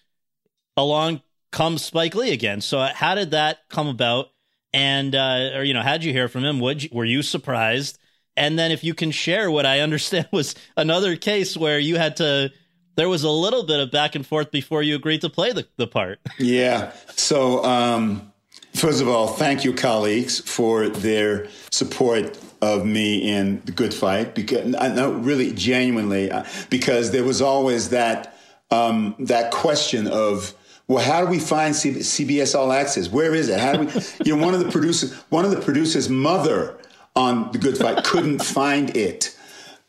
along 0.77 1.23
comes 1.53 1.83
Spike 1.83 2.15
Lee 2.15 2.33
again. 2.33 2.61
So 2.61 2.81
how 2.81 3.15
did 3.15 3.33
that 3.33 3.59
come 3.69 3.89
about? 3.89 4.31
And 4.73 5.15
uh, 5.15 5.51
or 5.55 5.65
you 5.65 5.75
know, 5.75 5.83
how 5.83 5.93
did 5.93 6.05
you 6.05 6.13
hear 6.13 6.29
from 6.29 6.45
him? 6.45 6.61
Would 6.61 6.85
you, 6.85 6.89
were 6.93 7.05
you 7.05 7.23
surprised? 7.23 7.99
And 8.37 8.59
then 8.59 8.71
if 8.71 8.85
you 8.85 8.95
can 8.95 9.11
share 9.11 9.51
what 9.51 9.67
I 9.67 9.81
understand 9.81 10.29
was 10.31 10.55
another 10.77 11.17
case 11.17 11.57
where 11.57 11.79
you 11.79 11.97
had 11.97 12.17
to 12.19 12.53
there 12.97 13.09
was 13.09 13.23
a 13.23 13.31
little 13.31 13.65
bit 13.65 13.81
of 13.81 13.91
back 13.91 14.15
and 14.15 14.27
forth 14.27 14.51
before 14.51 14.83
you 14.83 14.95
agreed 14.95 15.23
to 15.23 15.31
play 15.31 15.53
the, 15.53 15.67
the 15.77 15.87
part. 15.87 16.19
Yeah. 16.39 16.93
So 17.17 17.65
um 17.65 18.30
first 18.75 19.01
of 19.01 19.09
all, 19.09 19.29
thank 19.29 19.65
you 19.65 19.73
colleagues 19.73 20.41
for 20.41 20.89
their 20.89 21.49
support 21.71 22.39
of 22.63 22.85
me 22.85 23.31
in 23.31 23.63
the 23.65 23.73
good 23.73 23.95
fight. 23.95 24.35
Because 24.35 24.75
I 24.75 24.89
know 24.89 25.13
really 25.13 25.53
genuinely 25.53 26.31
uh, 26.31 26.45
because 26.69 27.11
there 27.11 27.25
was 27.25 27.41
always 27.41 27.91
that 27.91 28.37
um, 28.71 29.15
that 29.19 29.51
question 29.51 30.07
of 30.07 30.55
well 30.87 31.05
how 31.05 31.25
do 31.25 31.31
we 31.31 31.39
find 31.39 31.75
C- 31.75 31.95
CBS 31.95 32.55
All 32.55 32.73
Access? 32.73 33.09
Where 33.09 33.35
is 33.35 33.49
it? 33.49 33.59
How 33.59 33.73
do 33.73 33.87
we 33.87 33.93
you 34.25 34.37
know 34.37 34.45
one 34.45 34.55
of 34.55 34.61
the 34.61 34.71
producers 34.71 35.15
one 35.31 35.45
of 35.45 35.51
the 35.51 35.61
producers 35.61 36.09
mother 36.09 36.79
on 37.17 37.51
the 37.53 37.59
good 37.59 37.77
fight 37.77 38.05
couldn't 38.05 38.41
find 38.41 38.97
it 38.97 39.37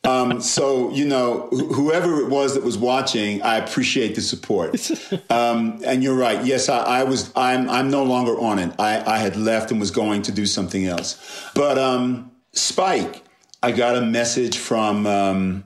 um, 0.03 0.41
so 0.41 0.91
you 0.91 1.05
know 1.05 1.49
wh- 1.51 1.75
whoever 1.75 2.21
it 2.21 2.29
was 2.29 2.55
that 2.55 2.63
was 2.63 2.77
watching 2.77 3.41
I 3.41 3.57
appreciate 3.57 4.15
the 4.15 4.21
support 4.21 4.75
um, 5.29 5.79
and 5.85 6.03
you're 6.03 6.15
right 6.15 6.43
yes 6.45 6.69
I, 6.69 6.79
I, 6.79 7.03
was 7.03 7.31
I'm 7.35 7.69
I'm 7.69 7.91
no 7.91 8.03
longer 8.03 8.39
on 8.39 8.59
it 8.59 8.73
I, 8.79 9.01
I 9.15 9.17
had 9.17 9.35
left 9.35 9.71
and 9.71 9.79
was 9.79 9.91
going 9.91 10.23
to 10.23 10.31
do 10.31 10.45
something 10.45 10.87
else 10.87 11.51
but 11.53 11.77
um, 11.77 12.31
Spike, 12.53 13.23
I 13.63 13.71
got 13.71 13.95
a 13.95 14.01
message 14.01 14.57
from 14.57 15.07
um, 15.07 15.63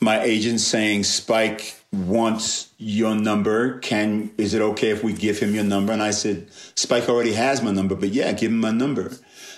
my 0.00 0.20
agent 0.20 0.60
saying 0.60 1.04
Spike 1.04 1.76
wants 1.92 2.72
your 2.76 3.14
number. 3.14 3.78
Can 3.78 4.32
is 4.36 4.54
it 4.54 4.60
okay 4.60 4.90
if 4.90 5.04
we 5.04 5.12
give 5.12 5.38
him 5.38 5.54
your 5.54 5.64
number? 5.64 5.92
And 5.92 6.02
I 6.02 6.10
said, 6.10 6.48
Spike 6.74 7.08
already 7.08 7.34
has 7.34 7.62
my 7.62 7.70
number, 7.70 7.94
but 7.94 8.08
yeah, 8.08 8.32
give 8.32 8.50
him 8.50 8.58
my 8.58 8.72
number. 8.72 9.12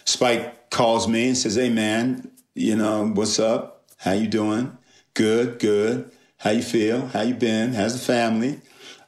Spike 0.04 0.70
calls 0.70 1.08
me 1.08 1.28
and 1.28 1.38
says, 1.38 1.56
Hey 1.56 1.70
man, 1.70 2.30
you 2.54 2.76
know, 2.76 3.08
what's 3.08 3.38
up? 3.38 3.80
How 4.01 4.12
you 4.12 4.28
doing? 4.28 4.78
Good, 5.12 5.59
good. 5.59 6.10
How 6.39 6.51
you 6.51 6.62
feel? 6.62 7.09
How 7.09 7.20
you 7.20 7.35
been? 7.35 7.74
How's 7.74 7.93
the 7.93 7.98
family? 7.98 8.60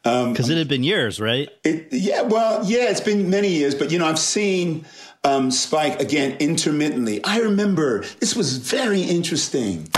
Because 0.03 0.51
um, 0.51 0.53
it 0.53 0.59
had 0.59 0.69
been 0.69 0.85
years, 0.85 1.19
right? 1.19 1.49
It, 1.65 1.89
yeah, 1.93 2.23
well, 2.23 2.63
yeah, 2.67 2.91
it's 2.91 3.01
been 3.01 3.31
many 3.31 3.49
years, 3.49 3.75
but 3.75 3.91
you 3.91 3.99
know, 3.99 4.05
I've 4.05 4.19
seen 4.19 4.85
um, 5.25 5.51
spike 5.51 5.99
again 5.99 6.37
intermittently. 6.41 7.25
I 7.25 7.39
remember 7.39 8.05
this 8.21 8.37
was 8.37 8.59
very 8.59 9.01
interesting. 9.01 9.89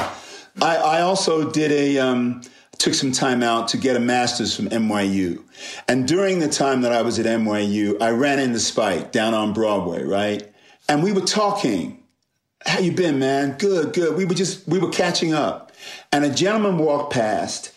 I, 0.62 0.76
I 0.76 1.00
also 1.00 1.50
did 1.50 1.72
a 1.72 1.98
um, 1.98 2.42
took 2.78 2.94
some 2.94 3.10
time 3.10 3.42
out 3.42 3.66
to 3.68 3.76
get 3.76 3.96
a 3.96 4.00
master's 4.00 4.54
from 4.54 4.68
NYU, 4.68 5.42
and 5.88 6.06
during 6.06 6.38
the 6.38 6.48
time 6.48 6.82
that 6.82 6.92
I 6.92 7.02
was 7.02 7.18
at 7.18 7.26
NYU, 7.26 8.00
I 8.00 8.10
ran 8.10 8.38
into 8.38 8.60
Spike 8.60 9.10
down 9.10 9.34
on 9.34 9.54
Broadway, 9.54 10.04
right? 10.04 10.48
And 10.88 11.02
we 11.02 11.10
were 11.10 11.22
talking. 11.22 12.03
How 12.66 12.78
you 12.78 12.92
been, 12.92 13.18
man? 13.18 13.56
Good, 13.58 13.92
good. 13.92 14.16
We 14.16 14.24
were 14.24 14.34
just 14.34 14.66
we 14.66 14.78
were 14.78 14.90
catching 14.90 15.34
up, 15.34 15.72
and 16.12 16.24
a 16.24 16.30
gentleman 16.30 16.78
walked 16.78 17.12
past 17.12 17.72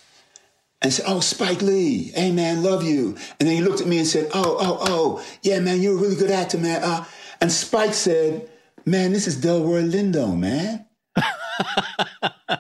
and 0.82 0.94
said, 0.94 1.06
"Oh, 1.08 1.20
Spike 1.20 1.62
Lee, 1.62 2.12
hey 2.16 2.32
man, 2.32 2.64
love 2.64 2.84
you." 2.84 3.18
And 3.40 3.48
then 3.48 3.56
he 3.56 3.62
looked 3.62 3.82
at 3.82 3.88
me 3.88 4.00
and 4.00 4.08
said, 4.08 4.30
"Oh, 4.34 4.58
oh, 4.60 4.78
oh, 4.82 5.26
yeah, 5.42 5.60
man, 5.60 5.82
you're 5.82 5.98
a 5.98 6.02
really 6.02 6.16
good 6.16 6.32
actor, 6.32 6.58
man." 6.58 6.84
Uh, 6.84 7.06
and 7.42 7.52
Spike 7.52 7.94
said, 7.94 8.50
Man, 8.88 9.12
this 9.12 9.28
is 9.28 9.36
Delroy 9.36 9.92
Lindo, 9.92 10.34
man. 10.38 10.86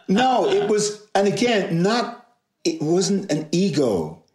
no, 0.09 0.49
it 0.49 0.69
was, 0.69 1.07
and 1.15 1.25
again, 1.25 1.81
not, 1.81 2.35
it 2.65 2.81
wasn't 2.81 3.31
an 3.31 3.47
ego. 3.53 4.25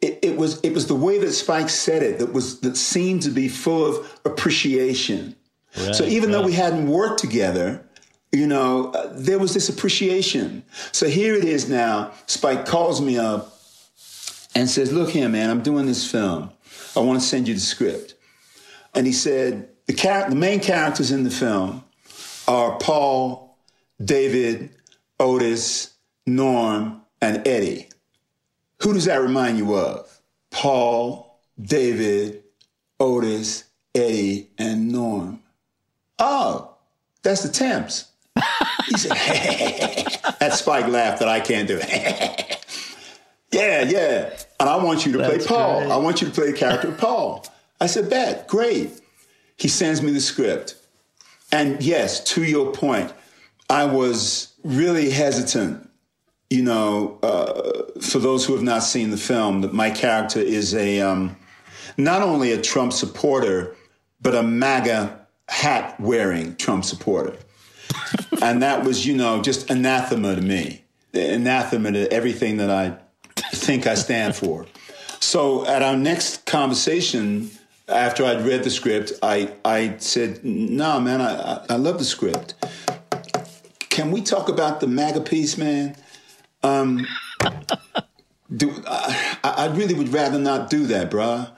It, 0.00 0.20
it, 0.22 0.36
was 0.36 0.60
it 0.60 0.72
was 0.72 0.86
the 0.86 0.94
way 0.94 1.18
that 1.18 1.32
Spike 1.32 1.68
said 1.68 2.04
it 2.04 2.20
that 2.20 2.32
was 2.32 2.60
that 2.60 2.76
seemed 2.76 3.22
to 3.22 3.30
be 3.30 3.48
full 3.48 3.84
of 3.84 4.20
appreciation. 4.24 5.34
Right, 5.76 5.94
so 5.94 6.04
even 6.04 6.30
right. 6.30 6.38
though 6.38 6.46
we 6.46 6.52
hadn't 6.52 6.88
worked 6.88 7.20
together, 7.20 7.84
you 8.32 8.46
know, 8.46 8.90
uh, 8.92 9.12
there 9.14 9.38
was 9.38 9.54
this 9.54 9.68
appreciation. 9.68 10.64
So 10.92 11.06
here 11.06 11.34
it 11.34 11.44
is 11.44 11.68
now. 11.68 12.12
Spike 12.26 12.66
calls 12.66 13.00
me 13.00 13.18
up 13.18 13.58
and 14.54 14.68
says, 14.68 14.92
"Look 14.92 15.10
here, 15.10 15.28
man, 15.28 15.50
I'm 15.50 15.62
doing 15.62 15.86
this 15.86 16.10
film. 16.10 16.50
I 16.96 17.00
want 17.00 17.20
to 17.20 17.26
send 17.26 17.48
you 17.48 17.54
the 17.54 17.60
script." 17.60 18.14
And 18.94 19.06
he 19.06 19.12
said, 19.12 19.68
the, 19.86 19.92
char- 19.94 20.28
the 20.28 20.36
main 20.36 20.60
characters 20.60 21.10
in 21.10 21.24
the 21.24 21.30
film 21.30 21.84
are 22.48 22.78
Paul, 22.78 23.56
David, 24.02 24.70
Otis, 25.18 25.94
Norm, 26.26 27.02
and 27.20 27.46
Eddie. 27.46 27.88
Who 28.82 28.92
does 28.92 29.04
that 29.04 29.20
remind 29.20 29.58
you 29.58 29.74
of? 29.74 30.20
Paul, 30.50 31.40
David, 31.60 32.44
Otis, 32.98 33.64
Eddie, 33.94 34.50
and 34.58 34.90
Norm. 34.90 35.42
Oh, 36.20 36.76
that's 37.22 37.42
the 37.42 37.48
Temps. 37.48 38.08
he 38.86 38.96
said, 38.96 39.12
that 40.38 40.52
Spike 40.52 40.86
laugh 40.86 41.18
that 41.18 41.28
I 41.28 41.40
can't 41.40 41.66
do. 41.66 41.78
yeah, 43.50 43.82
yeah. 43.82 44.30
And 44.60 44.68
I 44.68 44.76
want 44.76 45.06
you 45.06 45.12
to 45.12 45.18
that's 45.18 45.46
play 45.46 45.46
Paul. 45.46 45.80
Great. 45.80 45.90
I 45.90 45.96
want 45.96 46.20
you 46.20 46.28
to 46.28 46.32
play 46.32 46.52
the 46.52 46.56
character 46.56 46.92
Paul. 46.92 47.46
I 47.80 47.86
said, 47.86 48.10
bet, 48.10 48.46
great. 48.46 49.00
He 49.56 49.68
sends 49.68 50.02
me 50.02 50.12
the 50.12 50.20
script. 50.20 50.76
And 51.50 51.82
yes, 51.82 52.22
to 52.34 52.44
your 52.44 52.72
point, 52.72 53.12
I 53.68 53.86
was 53.86 54.52
really 54.62 55.10
hesitant. 55.10 55.88
You 56.50 56.62
know, 56.62 57.18
uh, 57.22 58.00
for 58.00 58.18
those 58.18 58.44
who 58.44 58.54
have 58.54 58.62
not 58.62 58.82
seen 58.82 59.10
the 59.10 59.16
film, 59.16 59.60
that 59.60 59.72
my 59.72 59.90
character 59.90 60.40
is 60.40 60.74
a 60.74 61.00
um, 61.00 61.36
not 61.96 62.22
only 62.22 62.52
a 62.52 62.60
Trump 62.60 62.92
supporter, 62.92 63.76
but 64.20 64.34
a 64.34 64.42
MAGA 64.42 65.19
hat 65.50 65.98
wearing 65.98 66.56
Trump 66.56 66.84
supporter. 66.84 67.36
and 68.40 68.62
that 68.62 68.84
was, 68.84 69.04
you 69.04 69.16
know, 69.16 69.42
just 69.42 69.68
anathema 69.68 70.36
to 70.36 70.40
me, 70.40 70.84
anathema 71.12 71.90
to 71.92 72.10
everything 72.12 72.56
that 72.58 72.70
I 72.70 72.96
think 73.52 73.86
I 73.86 73.94
stand 73.94 74.36
for. 74.36 74.66
So 75.18 75.66
at 75.66 75.82
our 75.82 75.96
next 75.96 76.46
conversation, 76.46 77.50
after 77.88 78.24
I'd 78.24 78.46
read 78.46 78.62
the 78.62 78.70
script, 78.70 79.12
I, 79.22 79.52
I 79.64 79.96
said, 79.98 80.44
"No, 80.44 80.94
nah, 80.94 81.00
man, 81.00 81.20
I, 81.20 81.66
I 81.68 81.76
love 81.76 81.98
the 81.98 82.04
script. 82.04 82.54
Can 83.78 84.12
we 84.12 84.22
talk 84.22 84.48
about 84.48 84.80
the 84.80 84.86
MAGA 84.86 85.22
piece, 85.22 85.58
man? 85.58 85.96
Um, 86.62 87.06
do 88.54 88.72
I, 88.86 89.38
I 89.42 89.66
really 89.66 89.94
would 89.94 90.12
rather 90.12 90.38
not 90.38 90.70
do 90.70 90.86
that, 90.86 91.10
bruh. 91.10 91.50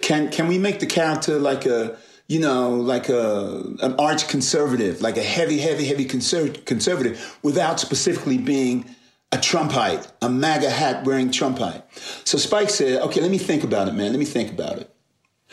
Can 0.00 0.30
can 0.30 0.46
we 0.46 0.58
make 0.58 0.78
the 0.78 0.86
character 0.86 1.38
like 1.38 1.66
a 1.66 1.98
you 2.32 2.38
know, 2.38 2.70
like 2.70 3.10
a 3.10 3.62
an 3.82 3.94
arch 3.98 4.26
conservative, 4.26 5.02
like 5.02 5.18
a 5.18 5.22
heavy, 5.22 5.58
heavy, 5.58 5.84
heavy 5.84 6.06
conser- 6.06 6.64
conservative, 6.64 7.38
without 7.42 7.78
specifically 7.78 8.38
being 8.38 8.86
a 9.32 9.36
Trumpite, 9.36 10.10
a 10.22 10.30
MAGA 10.30 10.70
hat 10.70 11.04
wearing 11.04 11.30
Trumpite. 11.30 11.82
So 12.26 12.38
Spike 12.38 12.70
said, 12.70 13.02
"Okay, 13.02 13.20
let 13.20 13.30
me 13.30 13.36
think 13.36 13.64
about 13.64 13.86
it, 13.88 13.92
man. 13.92 14.12
Let 14.12 14.18
me 14.18 14.24
think 14.24 14.50
about 14.50 14.78
it." 14.78 14.88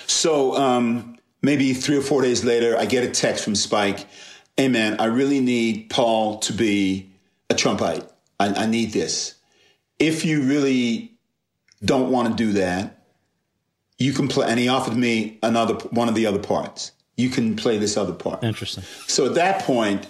So 0.07 0.55
um, 0.55 1.17
maybe 1.41 1.73
three 1.73 1.97
or 1.97 2.01
four 2.01 2.21
days 2.21 2.45
later, 2.45 2.77
I 2.77 2.85
get 2.85 3.03
a 3.03 3.11
text 3.11 3.43
from 3.43 3.55
Spike. 3.55 4.07
Hey, 4.55 4.69
man, 4.69 5.01
I 5.01 5.05
really 5.05 5.41
need 5.41 5.89
Paul 5.89 6.39
to 6.39 6.53
be 6.53 7.11
a 7.49 7.55
Trumpite. 7.55 8.09
I, 8.39 8.53
I 8.53 8.65
need 8.67 8.93
this. 8.93 9.35
If 9.99 10.23
you 10.23 10.43
really 10.43 11.17
don't 11.83 12.09
want 12.09 12.29
to 12.29 12.41
do 12.41 12.53
that, 12.53 12.98
you 13.99 14.13
can 14.13 14.27
play, 14.27 14.47
and 14.49 14.59
he 14.59 14.67
offered 14.67 14.95
me 14.95 15.37
another 15.43 15.75
one 15.91 16.09
of 16.09 16.15
the 16.15 16.25
other 16.25 16.39
parts. 16.39 16.93
You 17.17 17.29
can 17.29 17.55
play 17.55 17.77
this 17.77 17.97
other 17.97 18.13
part. 18.13 18.43
Interesting. 18.43 18.83
So 19.07 19.25
at 19.25 19.35
that 19.35 19.61
point, 19.63 20.07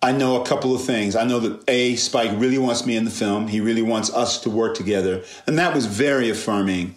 I 0.00 0.12
know 0.12 0.40
a 0.40 0.46
couple 0.46 0.74
of 0.74 0.82
things. 0.82 1.14
I 1.14 1.24
know 1.24 1.38
that 1.40 1.62
a 1.68 1.96
Spike 1.96 2.30
really 2.34 2.56
wants 2.56 2.86
me 2.86 2.96
in 2.96 3.04
the 3.04 3.10
film. 3.10 3.46
He 3.46 3.60
really 3.60 3.82
wants 3.82 4.10
us 4.12 4.40
to 4.40 4.50
work 4.50 4.74
together, 4.74 5.22
and 5.46 5.58
that 5.58 5.74
was 5.74 5.86
very 5.86 6.30
affirming. 6.30 6.96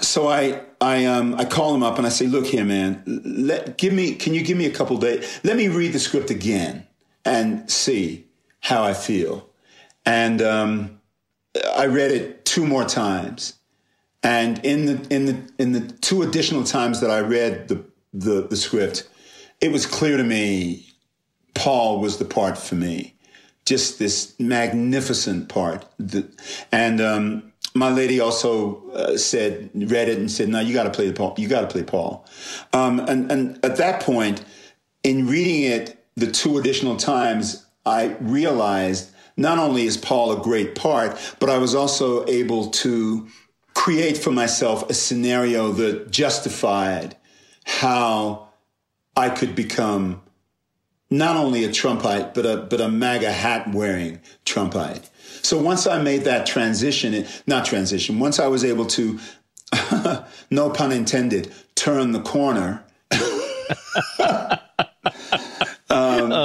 So 0.00 0.26
I 0.26 0.62
I 0.80 1.04
um 1.04 1.36
I 1.36 1.44
call 1.44 1.72
him 1.72 1.84
up 1.84 1.98
and 1.98 2.06
I 2.06 2.10
say, 2.10 2.26
look 2.26 2.46
here, 2.46 2.64
man, 2.64 3.02
let 3.06 3.78
give 3.78 3.92
me 3.92 4.14
can 4.14 4.34
you 4.34 4.42
give 4.42 4.58
me 4.58 4.66
a 4.66 4.72
couple 4.72 4.96
days? 4.98 5.40
Let 5.44 5.56
me 5.56 5.68
read 5.68 5.92
the 5.92 6.00
script 6.00 6.30
again 6.30 6.84
and 7.24 7.70
see 7.70 8.26
how 8.60 8.82
I 8.82 8.92
feel. 8.92 9.48
And 10.04 10.42
um, 10.42 11.00
I 11.76 11.86
read 11.86 12.10
it 12.10 12.44
two 12.44 12.66
more 12.66 12.84
times 12.84 13.57
and 14.22 14.64
in 14.64 14.86
the 14.86 15.14
in 15.14 15.26
the 15.26 15.52
in 15.58 15.72
the 15.72 15.80
two 15.80 16.22
additional 16.22 16.64
times 16.64 17.00
that 17.00 17.10
I 17.10 17.20
read 17.20 17.68
the 17.68 17.84
the, 18.12 18.46
the 18.48 18.56
script, 18.56 19.08
it 19.60 19.70
was 19.70 19.86
clear 19.86 20.16
to 20.16 20.24
me 20.24 20.86
Paul 21.54 22.00
was 22.00 22.18
the 22.18 22.24
part 22.24 22.56
for 22.58 22.74
me. 22.74 23.14
Just 23.66 23.98
this 23.98 24.34
magnificent 24.38 25.48
part. 25.48 25.84
And 26.72 27.00
um, 27.00 27.52
my 27.74 27.90
lady 27.90 28.18
also 28.18 28.88
uh, 28.90 29.16
said, 29.18 29.70
read 29.74 30.08
it 30.08 30.18
and 30.18 30.30
said, 30.30 30.48
"No, 30.48 30.60
you 30.60 30.72
got 30.72 30.84
to 30.84 30.90
play 30.90 31.08
the 31.08 31.12
Paul. 31.12 31.34
You 31.36 31.48
got 31.48 31.60
to 31.62 31.66
play 31.66 31.82
Paul." 31.82 32.26
Um, 32.72 33.00
and 33.00 33.30
and 33.30 33.64
at 33.64 33.76
that 33.76 34.02
point, 34.02 34.42
in 35.02 35.26
reading 35.26 35.64
it 35.64 36.04
the 36.16 36.30
two 36.30 36.58
additional 36.58 36.96
times, 36.96 37.66
I 37.84 38.16
realized 38.20 39.10
not 39.36 39.58
only 39.58 39.84
is 39.84 39.96
Paul 39.96 40.32
a 40.32 40.42
great 40.42 40.74
part, 40.74 41.16
but 41.38 41.50
I 41.50 41.58
was 41.58 41.74
also 41.74 42.26
able 42.26 42.70
to 42.70 43.28
create 43.78 44.18
for 44.18 44.32
myself 44.32 44.90
a 44.90 44.92
scenario 44.92 45.70
that 45.70 46.10
justified 46.10 47.16
how 47.64 48.48
I 49.16 49.30
could 49.30 49.54
become 49.54 50.20
not 51.10 51.36
only 51.36 51.62
a 51.62 51.70
Trumpite, 51.70 52.34
but 52.34 52.44
a, 52.44 52.56
but 52.56 52.80
a 52.80 52.88
MAGA 52.88 53.30
hat 53.30 53.72
wearing 53.72 54.18
Trumpite. 54.44 55.08
So 55.42 55.62
once 55.62 55.86
I 55.86 56.02
made 56.02 56.24
that 56.24 56.44
transition, 56.44 57.24
not 57.46 57.66
transition, 57.66 58.18
once 58.18 58.40
I 58.40 58.48
was 58.48 58.64
able 58.64 58.86
to, 58.86 59.20
no 60.50 60.70
pun 60.70 60.90
intended, 60.90 61.52
turn 61.76 62.10
the 62.10 62.20
corner. 62.20 62.84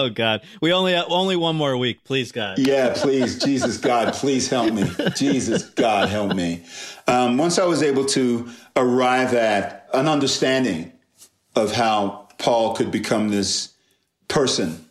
Oh 0.04 0.10
God, 0.10 0.42
we 0.60 0.74
only 0.74 0.92
have 0.92 1.06
only 1.08 1.38
one 1.38 1.56
more 1.56 1.78
week, 1.78 2.04
please 2.04 2.34
God. 2.34 2.60
Yeah, 2.60 2.94
please, 2.94 3.40
Jesus 3.40 3.78
God, 3.78 4.14
please 4.14 4.50
help 4.50 4.74
me. 4.74 4.84
Jesus 5.16 5.64
God, 5.70 6.10
help 6.10 6.36
me. 6.36 6.66
Um, 7.08 7.38
once 7.38 7.58
I 7.58 7.64
was 7.64 7.82
able 7.82 8.04
to 8.08 8.50
arrive 8.76 9.34
at 9.34 9.88
an 9.94 10.10
understanding 10.10 10.92
of 11.56 11.72
how 11.72 12.28
Paul 12.38 12.76
could 12.76 12.92
become 12.92 13.30
this 13.30 13.74
person, 14.28 14.86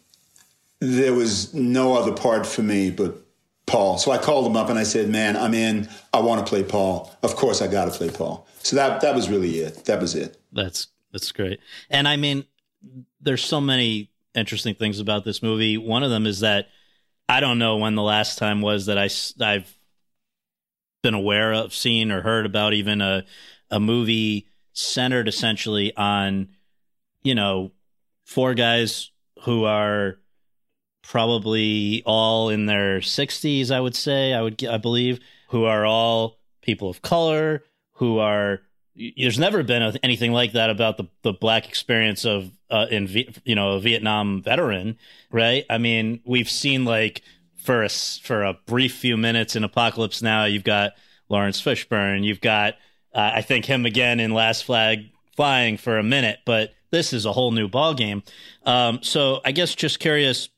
there 0.81 1.13
was 1.13 1.53
no 1.53 1.93
other 1.93 2.13
part 2.13 2.47
for 2.47 2.63
me 2.63 2.91
but 2.91 3.19
Paul. 3.67 3.99
So 3.99 4.13
I 4.13 4.17
called 4.17 4.47
him 4.47 4.57
up 4.57 4.71
and 4.71 4.79
I 4.79 4.85
said, 4.85 5.11
"Man, 5.11 5.37
I'm 5.37 5.53
in. 5.53 5.91
I 6.15 6.21
want 6.21 6.45
to 6.45 6.49
play 6.49 6.63
Paul. 6.63 7.15
Of 7.23 7.37
course, 7.37 7.61
I 7.61 7.67
got 7.67 7.85
to 7.85 7.91
play 7.91 8.09
Paul." 8.09 8.47
So 8.63 8.77
that 8.77 9.03
that 9.03 9.15
was 9.15 9.29
really 9.29 9.59
it. 9.59 9.85
That 9.85 10.01
was 10.01 10.15
it. 10.15 10.41
That's 10.53 10.87
that's 11.13 11.33
great. 11.33 11.61
And 11.91 12.09
I 12.09 12.17
mean, 12.17 12.47
there's 13.21 13.45
so 13.45 13.61
many 13.61 14.12
interesting 14.35 14.75
things 14.75 14.99
about 14.99 15.25
this 15.25 15.43
movie. 15.43 15.77
One 15.77 16.03
of 16.03 16.11
them 16.11 16.27
is 16.27 16.41
that 16.41 16.69
I 17.29 17.41
don't 17.41 17.59
know 17.59 17.77
when 17.77 17.95
the 17.95 18.03
last 18.03 18.39
time 18.39 18.61
was 18.61 18.87
that 18.87 18.99
I 18.99 19.09
I've 19.45 19.77
been 21.03 21.15
aware 21.15 21.53
of, 21.53 21.75
seen, 21.75 22.13
or 22.13 22.23
heard 22.23 22.47
about 22.47 22.75
even 22.75 23.01
a 23.01 23.25
a 23.71 23.81
movie 23.81 24.47
centered 24.75 25.29
essentially 25.29 25.95
on 25.97 26.49
you 27.23 27.35
know 27.35 27.73
four 28.25 28.55
guys 28.55 29.11
who 29.43 29.65
are 29.65 30.19
probably 31.03 32.03
all 32.07 32.49
in 32.49 32.67
their 32.67 33.01
60s 33.01 33.71
i 33.71 33.81
would 33.81 33.95
say 33.95 34.33
i 34.33 34.41
would 34.41 34.65
i 34.65 34.77
believe 34.77 35.19
who 35.49 35.65
are 35.65 35.85
all 35.85 36.39
people 36.63 36.89
of 36.89 37.03
color 37.03 37.65
who 37.95 38.19
are 38.19 38.61
there's 38.95 39.39
never 39.39 39.63
been 39.63 39.97
anything 40.03 40.33
like 40.33 40.53
that 40.53 40.71
about 40.71 40.97
the, 40.97 41.05
the 41.23 41.33
black 41.33 41.69
experience 41.69 42.25
of 42.25 42.51
uh, 42.71 42.87
in 42.91 43.09
you 43.45 43.55
know 43.55 43.73
a 43.73 43.81
Vietnam 43.81 44.43
veteran, 44.43 44.99
right? 45.31 45.65
I 45.71 45.79
mean, 45.79 46.21
we've 46.25 46.51
seen 46.51 46.85
like 46.85 47.23
for 47.57 47.83
a 47.85 47.89
for 47.89 48.45
a 48.45 48.55
brief 48.67 48.95
few 48.95 49.17
minutes 49.17 49.57
in 49.57 49.65
Apocalypse 49.65 50.23
Now, 50.23 50.45
you've 50.45 50.65
got 50.65 50.93
Laurence 51.29 51.61
Fishburne, 51.61 52.25
you've 52.25 52.41
got 52.41 52.75
uh, 53.15 53.33
I 53.35 53.43
think 53.43 53.65
him 53.65 53.87
again 53.87 54.21
in 54.21 54.33
Last 54.33 54.65
Flag 54.65 55.07
Flying 55.37 55.79
for 55.79 55.99
a 55.99 56.03
minute, 56.03 56.41
but 56.45 56.75
this 56.91 57.15
is 57.15 57.25
a 57.25 57.33
whole 57.33 57.53
new 57.53 57.69
ball 57.69 57.95
game. 57.95 58.23
Um, 58.65 59.03
so 59.03 59.41
I 59.45 59.53
guess 59.53 59.75
just 59.75 59.99
curious 59.99 60.51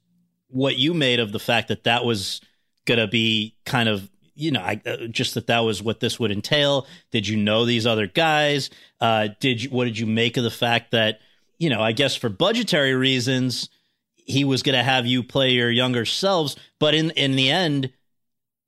what 0.48 0.76
you 0.76 0.94
made 0.94 1.20
of 1.20 1.30
the 1.30 1.38
fact 1.38 1.68
that 1.68 1.84
that 1.84 2.04
was 2.04 2.40
going 2.84 2.98
to 2.98 3.06
be 3.06 3.56
kind 3.64 3.88
of 3.88 4.10
you 4.34 4.50
know, 4.50 4.60
I, 4.60 4.80
uh, 4.86 5.06
just 5.06 5.34
that 5.34 5.46
that 5.46 5.60
was 5.60 5.82
what 5.82 6.00
this 6.00 6.18
would 6.18 6.30
entail. 6.30 6.86
Did 7.10 7.28
you 7.28 7.36
know 7.36 7.64
these 7.64 7.86
other 7.86 8.06
guys? 8.06 8.70
Uh, 9.00 9.28
did 9.40 9.62
you, 9.62 9.70
what 9.70 9.84
did 9.84 9.98
you 9.98 10.06
make 10.06 10.36
of 10.36 10.44
the 10.44 10.50
fact 10.50 10.90
that, 10.90 11.20
you 11.58 11.70
know, 11.70 11.80
I 11.80 11.92
guess 11.92 12.16
for 12.16 12.28
budgetary 12.28 12.94
reasons, 12.94 13.68
he 14.16 14.44
was 14.44 14.62
going 14.62 14.76
to 14.76 14.82
have 14.82 15.06
you 15.06 15.22
play 15.22 15.50
your 15.50 15.70
younger 15.70 16.04
selves, 16.04 16.56
but 16.80 16.94
in 16.94 17.10
in 17.10 17.36
the 17.36 17.50
end, 17.50 17.92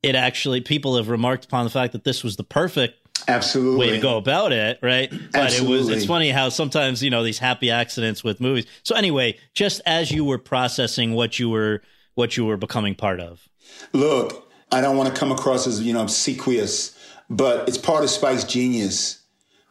it 0.02 0.14
actually 0.14 0.60
people 0.60 0.96
have 0.96 1.08
remarked 1.08 1.46
upon 1.46 1.64
the 1.64 1.70
fact 1.70 1.92
that 1.92 2.04
this 2.04 2.22
was 2.22 2.36
the 2.36 2.44
perfect 2.44 2.94
absolutely 3.28 3.86
way 3.86 3.92
to 3.92 3.98
go 4.00 4.18
about 4.18 4.52
it, 4.52 4.78
right? 4.82 5.10
But 5.10 5.34
absolutely. 5.34 5.74
it 5.74 5.78
was 5.78 5.88
it's 5.88 6.06
funny 6.06 6.30
how 6.30 6.50
sometimes 6.50 7.02
you 7.02 7.10
know 7.10 7.24
these 7.24 7.38
happy 7.38 7.70
accidents 7.70 8.22
with 8.22 8.40
movies. 8.40 8.66
So 8.82 8.94
anyway, 8.94 9.38
just 9.54 9.80
as 9.86 10.10
you 10.10 10.24
were 10.24 10.38
processing 10.38 11.14
what 11.14 11.38
you 11.38 11.48
were 11.48 11.82
what 12.14 12.36
you 12.36 12.44
were 12.44 12.56
becoming 12.56 12.94
part 12.94 13.20
of. 13.20 13.48
Look, 13.92 14.45
I 14.70 14.80
don't 14.80 14.96
want 14.96 15.12
to 15.12 15.18
come 15.18 15.32
across 15.32 15.66
as, 15.66 15.82
you 15.82 15.92
know, 15.92 16.02
obsequious, 16.02 16.96
but 17.30 17.68
it's 17.68 17.78
part 17.78 18.04
of 18.04 18.10
Spike's 18.10 18.44
genius. 18.44 19.22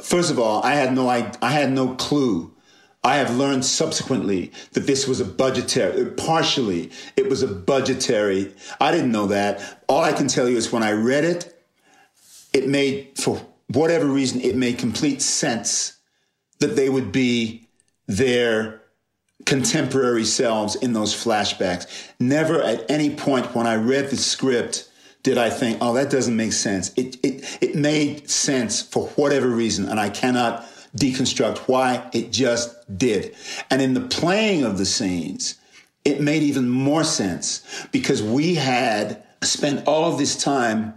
First 0.01 0.31
of 0.31 0.39
all, 0.39 0.63
I 0.63 0.73
had 0.73 0.93
no, 0.93 1.09
I, 1.09 1.31
I 1.41 1.51
had 1.51 1.71
no 1.71 1.95
clue. 1.95 2.53
I 3.03 3.17
have 3.17 3.37
learned 3.37 3.63
subsequently 3.63 4.51
that 4.71 4.87
this 4.87 5.07
was 5.07 5.19
a 5.19 5.25
budgetary, 5.25 6.05
partially, 6.11 6.89
it 7.15 7.29
was 7.29 7.43
a 7.43 7.47
budgetary. 7.47 8.53
I 8.81 8.91
didn't 8.91 9.11
know 9.11 9.27
that. 9.27 9.83
All 9.87 10.03
I 10.03 10.11
can 10.11 10.27
tell 10.27 10.49
you 10.49 10.57
is 10.57 10.71
when 10.71 10.81
I 10.81 10.93
read 10.93 11.23
it, 11.23 11.63
it 12.51 12.67
made, 12.67 13.11
for 13.15 13.39
whatever 13.67 14.05
reason, 14.05 14.41
it 14.41 14.55
made 14.55 14.79
complete 14.79 15.21
sense 15.21 15.99
that 16.59 16.75
they 16.75 16.89
would 16.89 17.11
be 17.11 17.67
their 18.07 18.81
contemporary 19.45 20.25
selves 20.25 20.75
in 20.75 20.93
those 20.93 21.13
flashbacks. 21.13 21.87
Never 22.19 22.61
at 22.61 22.89
any 22.89 23.15
point 23.15 23.55
when 23.55 23.67
I 23.67 23.75
read 23.75 24.09
the 24.09 24.17
script 24.17 24.89
did 25.23 25.37
I 25.39 25.49
think, 25.49 25.79
oh, 25.81 25.93
that 25.93 26.11
doesn't 26.11 26.35
make 26.35 26.53
sense. 26.53 26.91
It, 26.95 27.17
it, 27.23 27.57
it 27.59 27.75
made 27.75 28.29
sense 28.29 28.81
for 28.81 29.07
whatever 29.09 29.47
reason, 29.47 29.89
and 29.89 29.99
I 29.99 30.09
cannot 30.09 30.65
deconstruct 30.95 31.67
why 31.67 32.07
it 32.13 32.31
just 32.31 32.97
did. 32.97 33.35
And 33.71 33.81
in 33.81 33.95
the 33.95 34.01
playing 34.01 34.63
of 34.63 34.77
the 34.77 34.85
scenes, 34.85 35.55
it 36.05 36.21
made 36.21 36.43
even 36.43 36.69
more 36.69 37.03
sense 37.03 37.87
because 37.91 38.21
we 38.21 38.55
had 38.55 39.23
spent 39.41 39.87
all 39.87 40.11
of 40.11 40.19
this 40.19 40.35
time 40.35 40.93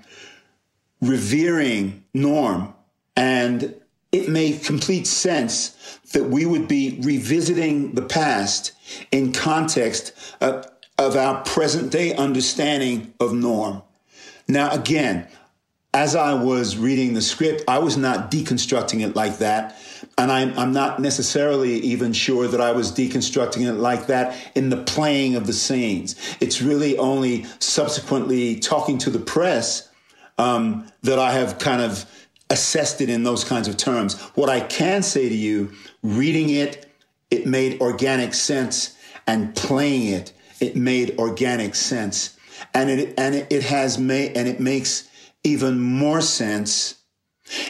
revering 1.01 2.05
Norm 2.13 2.75
and 3.17 3.75
it 4.13 4.29
made 4.29 4.63
complete 4.63 5.07
sense 5.07 5.71
that 6.13 6.25
we 6.25 6.47
would 6.47 6.67
be 6.67 6.99
revisiting 7.03 7.95
the 7.95 8.03
past 8.03 8.73
in 9.13 9.33
context 9.33 10.13
of, 10.41 10.67
of 10.97 11.17
our 11.17 11.43
present 11.45 11.93
day 11.93 12.15
understanding 12.15 13.13
of 13.21 13.33
norm. 13.33 13.83
Now, 14.47 14.71
again, 14.71 15.29
as 15.93 16.15
I 16.15 16.35
was 16.35 16.77
reading 16.77 17.15
the 17.15 17.21
script, 17.21 17.65
I 17.69 17.79
was 17.79 17.97
not 17.97 18.31
deconstructing 18.31 19.07
it 19.07 19.15
like 19.17 19.39
that. 19.39 19.77
And 20.17 20.31
I'm, 20.31 20.59
I'm 20.59 20.73
not 20.73 21.01
necessarily 21.01 21.75
even 21.79 22.13
sure 22.13 22.47
that 22.47 22.61
I 22.61 22.73
was 22.73 22.93
deconstructing 22.93 23.69
it 23.69 23.75
like 23.75 24.07
that 24.07 24.37
in 24.55 24.69
the 24.69 24.77
playing 24.77 25.35
of 25.35 25.47
the 25.47 25.53
scenes. 25.53 26.15
It's 26.41 26.63
really 26.63 26.97
only 26.99 27.45
subsequently 27.59 28.61
talking 28.61 28.99
to 28.99 29.11
the 29.11 29.19
press 29.19 29.89
um, 30.39 30.87
that 31.03 31.19
I 31.19 31.33
have 31.33 31.59
kind 31.59 31.83
of 31.83 32.05
assessed 32.51 33.01
it 33.01 33.09
in 33.09 33.23
those 33.23 33.45
kinds 33.45 33.69
of 33.69 33.77
terms. 33.77 34.21
What 34.35 34.49
I 34.49 34.61
can 34.61 35.03
say 35.03 35.29
to 35.29 35.35
you, 35.35 35.73
reading 36.03 36.51
it, 36.51 36.91
it 37.31 37.47
made 37.47 37.81
organic 37.81 38.35
sense, 38.35 38.97
and 39.27 39.55
playing 39.55 40.09
it, 40.09 40.33
it 40.61 40.77
made 40.77 41.19
organic 41.19 41.75
sense, 41.75 42.39
and 42.75 42.91
it 42.91 43.15
and 43.19 43.35
it, 43.35 43.47
it 43.51 43.63
has 43.65 43.99
made 43.99 44.37
and 44.37 44.49
it 44.49 44.61
makes 44.61 45.09
even 45.45 45.79
more 45.79 46.21
sense 46.21 46.97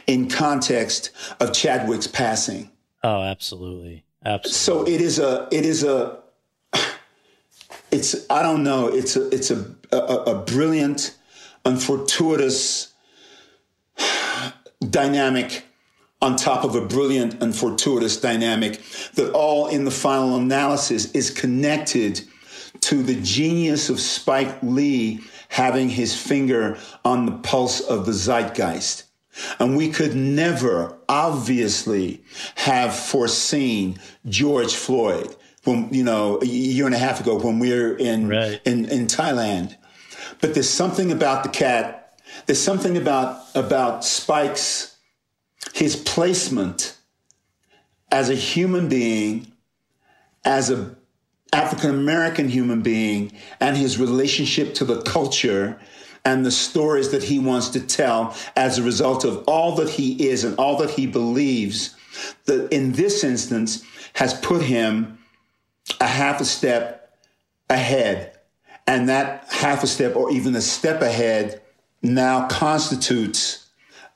in 0.07 0.29
context 0.29 1.11
of 1.41 1.53
Chadwick's 1.53 2.07
passing. 2.07 2.71
Oh, 3.03 3.23
absolutely. 3.23 4.05
Absolutely. 4.25 4.53
So 4.53 4.87
it 4.87 5.01
is 5.01 5.19
a 5.19 5.49
it 5.51 5.65
is 5.65 5.85
a 5.85 6.19
it's 7.91 8.27
I 8.31 8.43
don't 8.43 8.63
know, 8.63 8.89
it's 8.89 9.17
a 9.17 9.29
it's 9.35 9.51
a 9.51 9.75
a, 9.93 9.97
a 9.97 10.43
brilliant 10.43 11.17
and 11.65 11.83
fortuitous 11.83 12.88
dynamic 14.81 15.65
on 16.21 16.37
top 16.37 16.65
of 16.65 16.75
a 16.75 16.85
brilliant 16.85 17.41
and 17.43 17.55
fortuitous 17.55 18.21
dynamic 18.21 18.81
that 19.15 19.33
all 19.33 19.69
in 19.69 19.85
the 19.85 19.91
final 19.91 20.37
analysis 20.37 21.13
is 21.13 21.31
connected 21.31 22.21
to 22.81 23.03
the 23.03 23.21
genius 23.23 23.89
of 23.89 24.01
Spike 24.01 24.63
Lee 24.63 25.21
having 25.49 25.89
his 25.89 26.21
finger 26.21 26.77
on 27.05 27.27
the 27.27 27.33
pulse 27.33 27.81
of 27.81 28.07
the 28.07 28.13
zeitgeist. 28.13 29.05
And 29.61 29.77
we 29.77 29.91
could 29.91 30.15
never, 30.15 30.99
obviously, 31.09 32.23
have 32.57 32.95
foreseen 32.95 33.99
George 34.27 34.75
Floyd 34.75 35.35
when, 35.65 35.93
you 35.93 36.03
know, 36.03 36.41
a 36.43 36.45
year 36.45 36.87
and 36.87 36.95
a 36.95 36.99
half 36.99 37.21
ago 37.21 37.39
when 37.39 37.59
we 37.59 37.71
were 37.71 37.97
in, 37.97 38.29
right. 38.29 38.61
in, 38.65 38.87
in 38.87 39.07
Thailand. 39.07 39.77
But 40.41 40.55
there's 40.55 40.69
something 40.69 41.13
about 41.13 41.45
the 41.45 41.51
cat, 41.51 42.08
there's 42.47 42.61
something 42.61 42.97
about, 42.97 43.43
about 43.55 44.05
Spike's, 44.05 44.97
his 45.75 45.97
placement 45.97 46.97
as 48.11 48.31
a 48.31 48.35
human 48.35 48.89
being, 48.89 49.53
as 50.45 50.71
a 50.71 50.97
African 51.53 51.91
American 51.91 52.49
human 52.49 52.83
being 52.83 53.33
and 53.61 53.77
his 53.77 53.99
relationship 53.99 54.75
to 54.75 54.85
the 54.85 55.01
culture 55.03 55.81
and 56.25 56.45
the 56.45 56.51
stories 56.51 57.11
that 57.11 57.23
he 57.23 57.39
wants 57.39 57.69
to 57.71 57.81
tell 57.81 58.37
as 58.55 58.77
a 58.79 58.83
result 58.83 59.25
of 59.25 59.45
all 59.47 59.75
that 59.77 59.89
he 59.89 60.29
is 60.29 60.45
and 60.45 60.57
all 60.59 60.77
that 60.79 60.91
he 60.91 61.07
believes 61.07 61.97
that 62.45 62.71
in 62.71 62.93
this 62.93 63.25
instance 63.25 63.83
has 64.15 64.35
put 64.35 64.63
him 64.63 65.19
a 66.01 66.07
half 66.07 66.41
a 66.41 66.45
step 66.45 67.17
ahead. 67.71 68.39
And 68.87 69.09
that 69.09 69.47
half 69.49 69.83
a 69.83 69.87
step 69.87 70.17
or 70.17 70.31
even 70.31 70.55
a 70.55 70.61
step 70.61 71.03
ahead 71.03 71.63
now 72.03 72.47
constitutes 72.49 73.67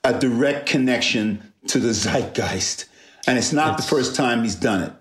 a 0.05 0.19
direct 0.19 0.67
connection 0.67 1.53
to 1.69 1.79
the 1.79 1.93
zeitgeist. 1.93 2.87
And 3.27 3.39
it's 3.39 3.53
not 3.53 3.79
it's, 3.79 3.85
the 3.85 3.97
first 3.97 4.17
time 4.17 4.43
he's 4.43 4.57
done 4.57 4.83
it. 4.83 4.93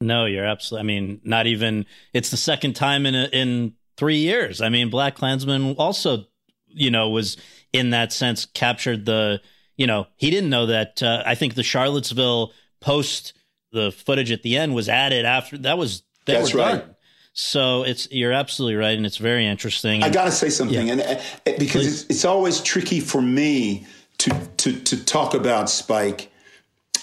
No, 0.00 0.26
you're 0.26 0.44
absolutely. 0.44 0.80
I 0.80 0.86
mean, 0.86 1.20
not 1.24 1.46
even. 1.46 1.86
It's 2.12 2.30
the 2.30 2.36
second 2.36 2.74
time 2.74 3.06
in 3.06 3.14
a, 3.14 3.24
in 3.32 3.74
three 3.96 4.18
years. 4.18 4.60
I 4.60 4.68
mean, 4.68 4.90
BlacKkKlansman 4.90 5.76
also, 5.78 6.26
you 6.66 6.90
know, 6.90 7.10
was 7.10 7.36
in 7.72 7.90
that 7.90 8.12
sense 8.12 8.44
captured 8.46 9.06
the. 9.06 9.40
You 9.76 9.86
know, 9.86 10.06
he 10.16 10.30
didn't 10.30 10.50
know 10.50 10.66
that. 10.66 11.02
Uh, 11.02 11.22
I 11.24 11.34
think 11.34 11.54
the 11.54 11.62
Charlottesville 11.62 12.52
post, 12.80 13.34
the 13.72 13.92
footage 13.92 14.32
at 14.32 14.42
the 14.42 14.56
end 14.56 14.74
was 14.74 14.88
added 14.88 15.24
after 15.24 15.58
that 15.58 15.78
was. 15.78 16.02
They 16.26 16.34
That's 16.34 16.52
were 16.52 16.60
right. 16.60 16.80
Done. 16.80 16.95
So 17.38 17.82
it's 17.82 18.08
you're 18.10 18.32
absolutely 18.32 18.76
right, 18.76 18.96
and 18.96 19.04
it's 19.04 19.18
very 19.18 19.46
interesting. 19.46 20.02
I 20.02 20.08
got 20.08 20.24
to 20.24 20.32
say 20.32 20.48
something, 20.48 20.86
yeah. 20.86 20.92
and 20.94 21.00
uh, 21.02 21.58
because 21.58 21.86
it's, 21.86 22.10
it's 22.10 22.24
always 22.24 22.62
tricky 22.62 22.98
for 22.98 23.20
me 23.20 23.86
to 24.18 24.30
to 24.56 24.80
to 24.80 25.04
talk 25.04 25.34
about 25.34 25.68
Spike, 25.68 26.32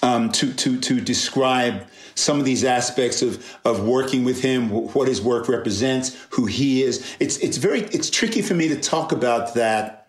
um, 0.01 0.31
to 0.31 0.51
to 0.51 0.79
to 0.79 0.99
describe 0.99 1.85
some 2.15 2.39
of 2.39 2.45
these 2.45 2.63
aspects 2.63 3.21
of 3.21 3.45
of 3.63 3.85
working 3.85 4.23
with 4.23 4.41
him, 4.41 4.69
what 4.71 5.07
his 5.07 5.21
work 5.21 5.47
represents, 5.47 6.17
who 6.31 6.47
he 6.47 6.81
is. 6.81 7.15
It's 7.19 7.37
it's 7.37 7.57
very 7.57 7.81
it's 7.81 8.09
tricky 8.09 8.41
for 8.41 8.55
me 8.55 8.67
to 8.69 8.79
talk 8.79 9.11
about 9.11 9.53
that 9.53 10.07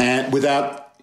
and 0.00 0.32
without 0.32 0.96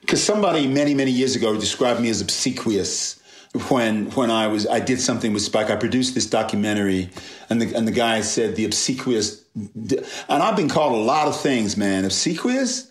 because 0.00 0.20
somebody 0.20 0.66
many 0.66 0.94
many 0.94 1.12
years 1.12 1.36
ago 1.36 1.54
described 1.54 2.00
me 2.00 2.08
as 2.08 2.20
obsequious 2.20 3.19
when 3.68 4.10
when 4.12 4.30
I 4.30 4.46
was 4.46 4.66
I 4.66 4.80
did 4.80 5.00
something 5.00 5.32
with 5.32 5.42
Spike. 5.42 5.70
I 5.70 5.76
produced 5.76 6.14
this 6.14 6.26
documentary, 6.26 7.10
and 7.48 7.60
the 7.60 7.74
and 7.74 7.86
the 7.86 7.92
guy 7.92 8.20
said 8.20 8.56
the 8.56 8.64
obsequious, 8.64 9.44
and 9.54 10.04
I've 10.28 10.56
been 10.56 10.68
called 10.68 10.94
a 10.94 11.02
lot 11.02 11.28
of 11.28 11.40
things, 11.40 11.76
man. 11.76 12.04
Obsequious. 12.04 12.90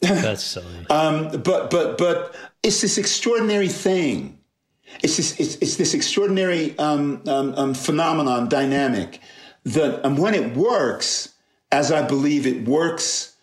That's 0.00 0.42
silly. 0.54 0.86
um, 0.90 1.42
but 1.42 1.70
but 1.70 1.98
but 1.98 2.34
it's 2.62 2.80
this 2.82 2.98
extraordinary 2.98 3.68
thing 3.68 4.36
it's 5.02 5.16
this, 5.16 5.38
it's, 5.38 5.56
it's 5.56 5.76
this 5.76 5.94
extraordinary 5.94 6.78
um, 6.78 7.22
um, 7.26 7.54
um, 7.54 7.74
phenomenon, 7.74 8.48
dynamic, 8.48 9.20
that 9.64 10.04
and 10.04 10.18
when 10.18 10.34
it 10.34 10.56
works, 10.56 11.34
as 11.72 11.92
I 11.92 12.02
believe 12.06 12.46
it 12.46 12.66
works, 12.66 13.36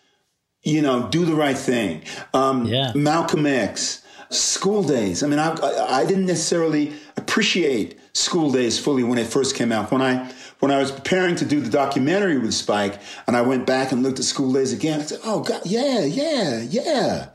you 0.62 0.80
know, 0.82 1.08
do 1.08 1.24
the 1.24 1.34
right 1.34 1.56
thing. 1.56 2.02
Um, 2.32 2.64
yeah. 2.64 2.92
Malcolm 2.94 3.46
X, 3.46 4.02
School 4.30 4.82
Daze. 4.82 5.22
I 5.22 5.26
mean, 5.26 5.38
I, 5.38 5.52
I 5.88 6.04
didn't 6.06 6.26
necessarily 6.26 6.92
appreciate 7.16 7.98
School 8.12 8.50
Daze 8.50 8.78
fully 8.78 9.04
when 9.04 9.18
it 9.18 9.26
first 9.26 9.56
came 9.56 9.72
out. 9.72 9.90
When 9.90 10.02
I 10.02 10.32
when 10.60 10.70
I 10.70 10.78
was 10.78 10.90
preparing 10.90 11.36
to 11.36 11.44
do 11.44 11.60
the 11.60 11.70
documentary 11.70 12.38
with 12.38 12.54
Spike, 12.54 13.00
and 13.26 13.36
I 13.36 13.42
went 13.42 13.66
back 13.66 13.92
and 13.92 14.02
looked 14.02 14.18
at 14.18 14.24
School 14.24 14.52
Daze 14.52 14.72
again, 14.72 15.00
I 15.00 15.02
said, 15.04 15.20
"Oh 15.24 15.40
God, 15.40 15.62
yeah, 15.64 16.04
yeah, 16.04 16.60
yeah." 16.60 17.30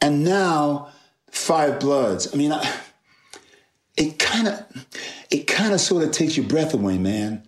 And 0.00 0.24
now, 0.24 0.88
Five 1.30 1.80
Bloods. 1.80 2.32
I 2.32 2.36
mean, 2.36 2.52
I, 2.52 2.64
it 3.96 4.18
kind 4.18 4.48
of 4.48 4.86
it 5.30 5.46
kind 5.46 5.72
of 5.72 5.80
sort 5.80 6.04
of 6.04 6.12
takes 6.12 6.36
your 6.36 6.46
breath 6.46 6.74
away, 6.74 6.98
man. 6.98 7.46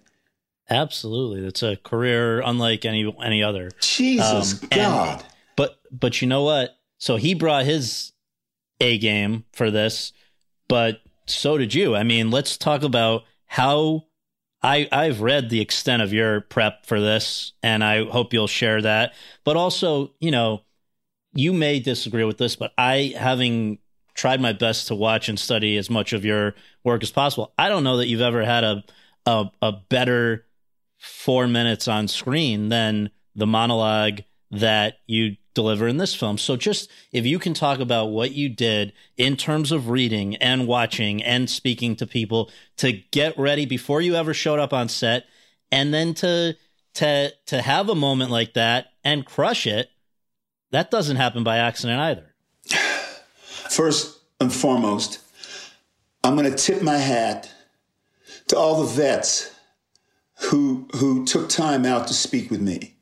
Absolutely, 0.68 1.46
it's 1.46 1.62
a 1.62 1.76
career 1.76 2.40
unlike 2.40 2.84
any 2.84 3.14
any 3.24 3.42
other. 3.42 3.70
Jesus 3.80 4.62
um, 4.62 4.68
God! 4.70 5.20
And, 5.20 5.26
but 5.56 5.78
but 5.90 6.20
you 6.20 6.28
know 6.28 6.42
what? 6.42 6.76
So 6.98 7.16
he 7.16 7.34
brought 7.34 7.64
his 7.64 8.12
A 8.80 8.98
game 8.98 9.44
for 9.52 9.70
this, 9.70 10.12
but 10.68 11.00
so 11.26 11.56
did 11.56 11.74
you. 11.74 11.96
I 11.96 12.02
mean, 12.02 12.30
let's 12.30 12.56
talk 12.56 12.82
about 12.82 13.24
how 13.46 14.04
I 14.62 14.88
I've 14.92 15.22
read 15.22 15.48
the 15.48 15.60
extent 15.60 16.02
of 16.02 16.12
your 16.12 16.42
prep 16.42 16.86
for 16.86 17.00
this, 17.00 17.52
and 17.62 17.82
I 17.82 18.04
hope 18.04 18.32
you'll 18.32 18.46
share 18.46 18.82
that. 18.82 19.14
But 19.44 19.56
also, 19.56 20.12
you 20.20 20.30
know, 20.30 20.62
you 21.32 21.52
may 21.52 21.80
disagree 21.80 22.24
with 22.24 22.38
this, 22.38 22.56
but 22.56 22.72
I 22.76 23.14
having 23.18 23.78
tried 24.14 24.40
my 24.40 24.52
best 24.52 24.88
to 24.88 24.94
watch 24.94 25.28
and 25.28 25.38
study 25.38 25.76
as 25.76 25.90
much 25.90 26.12
of 26.12 26.24
your 26.24 26.54
work 26.84 27.02
as 27.02 27.10
possible. 27.10 27.52
I 27.58 27.68
don't 27.68 27.84
know 27.84 27.98
that 27.98 28.08
you've 28.08 28.20
ever 28.20 28.44
had 28.44 28.64
a 28.64 28.84
a, 29.26 29.50
a 29.60 29.72
better 29.72 30.46
four 30.98 31.46
minutes 31.46 31.88
on 31.88 32.08
screen 32.08 32.68
than 32.68 33.10
the 33.34 33.46
monologue 33.46 34.20
that 34.50 34.98
you 35.06 35.36
deliver 35.56 35.88
in 35.88 35.96
this 35.96 36.14
film. 36.14 36.38
So 36.38 36.56
just 36.56 36.88
if 37.10 37.26
you 37.26 37.40
can 37.40 37.52
talk 37.52 37.80
about 37.80 38.06
what 38.06 38.30
you 38.30 38.48
did 38.48 38.92
in 39.16 39.36
terms 39.36 39.72
of 39.72 39.88
reading 39.88 40.36
and 40.36 40.68
watching 40.68 41.20
and 41.22 41.50
speaking 41.50 41.96
to 41.96 42.06
people 42.06 42.50
to 42.76 42.92
get 42.92 43.36
ready 43.36 43.66
before 43.66 44.00
you 44.00 44.14
ever 44.14 44.32
showed 44.32 44.60
up 44.60 44.72
on 44.72 44.88
set 44.88 45.24
and 45.72 45.92
then 45.92 46.14
to 46.14 46.56
to 46.94 47.32
to 47.46 47.60
have 47.60 47.88
a 47.88 47.94
moment 47.94 48.30
like 48.30 48.54
that 48.54 48.92
and 49.02 49.26
crush 49.26 49.66
it, 49.66 49.90
that 50.70 50.90
doesn't 50.90 51.16
happen 51.16 51.42
by 51.42 51.56
accident 51.58 52.00
either. 52.00 52.34
First 53.70 54.18
and 54.40 54.52
foremost, 54.52 55.20
I'm 56.22 56.36
going 56.36 56.50
to 56.50 56.56
tip 56.56 56.82
my 56.82 56.96
hat 56.96 57.52
to 58.48 58.56
all 58.56 58.82
the 58.82 58.88
vets 58.88 59.54
who, 60.50 60.88
who 60.96 61.24
took 61.24 61.48
time 61.48 61.86
out 61.86 62.08
to 62.08 62.14
speak 62.14 62.50
with 62.50 62.60
me, 62.60 62.95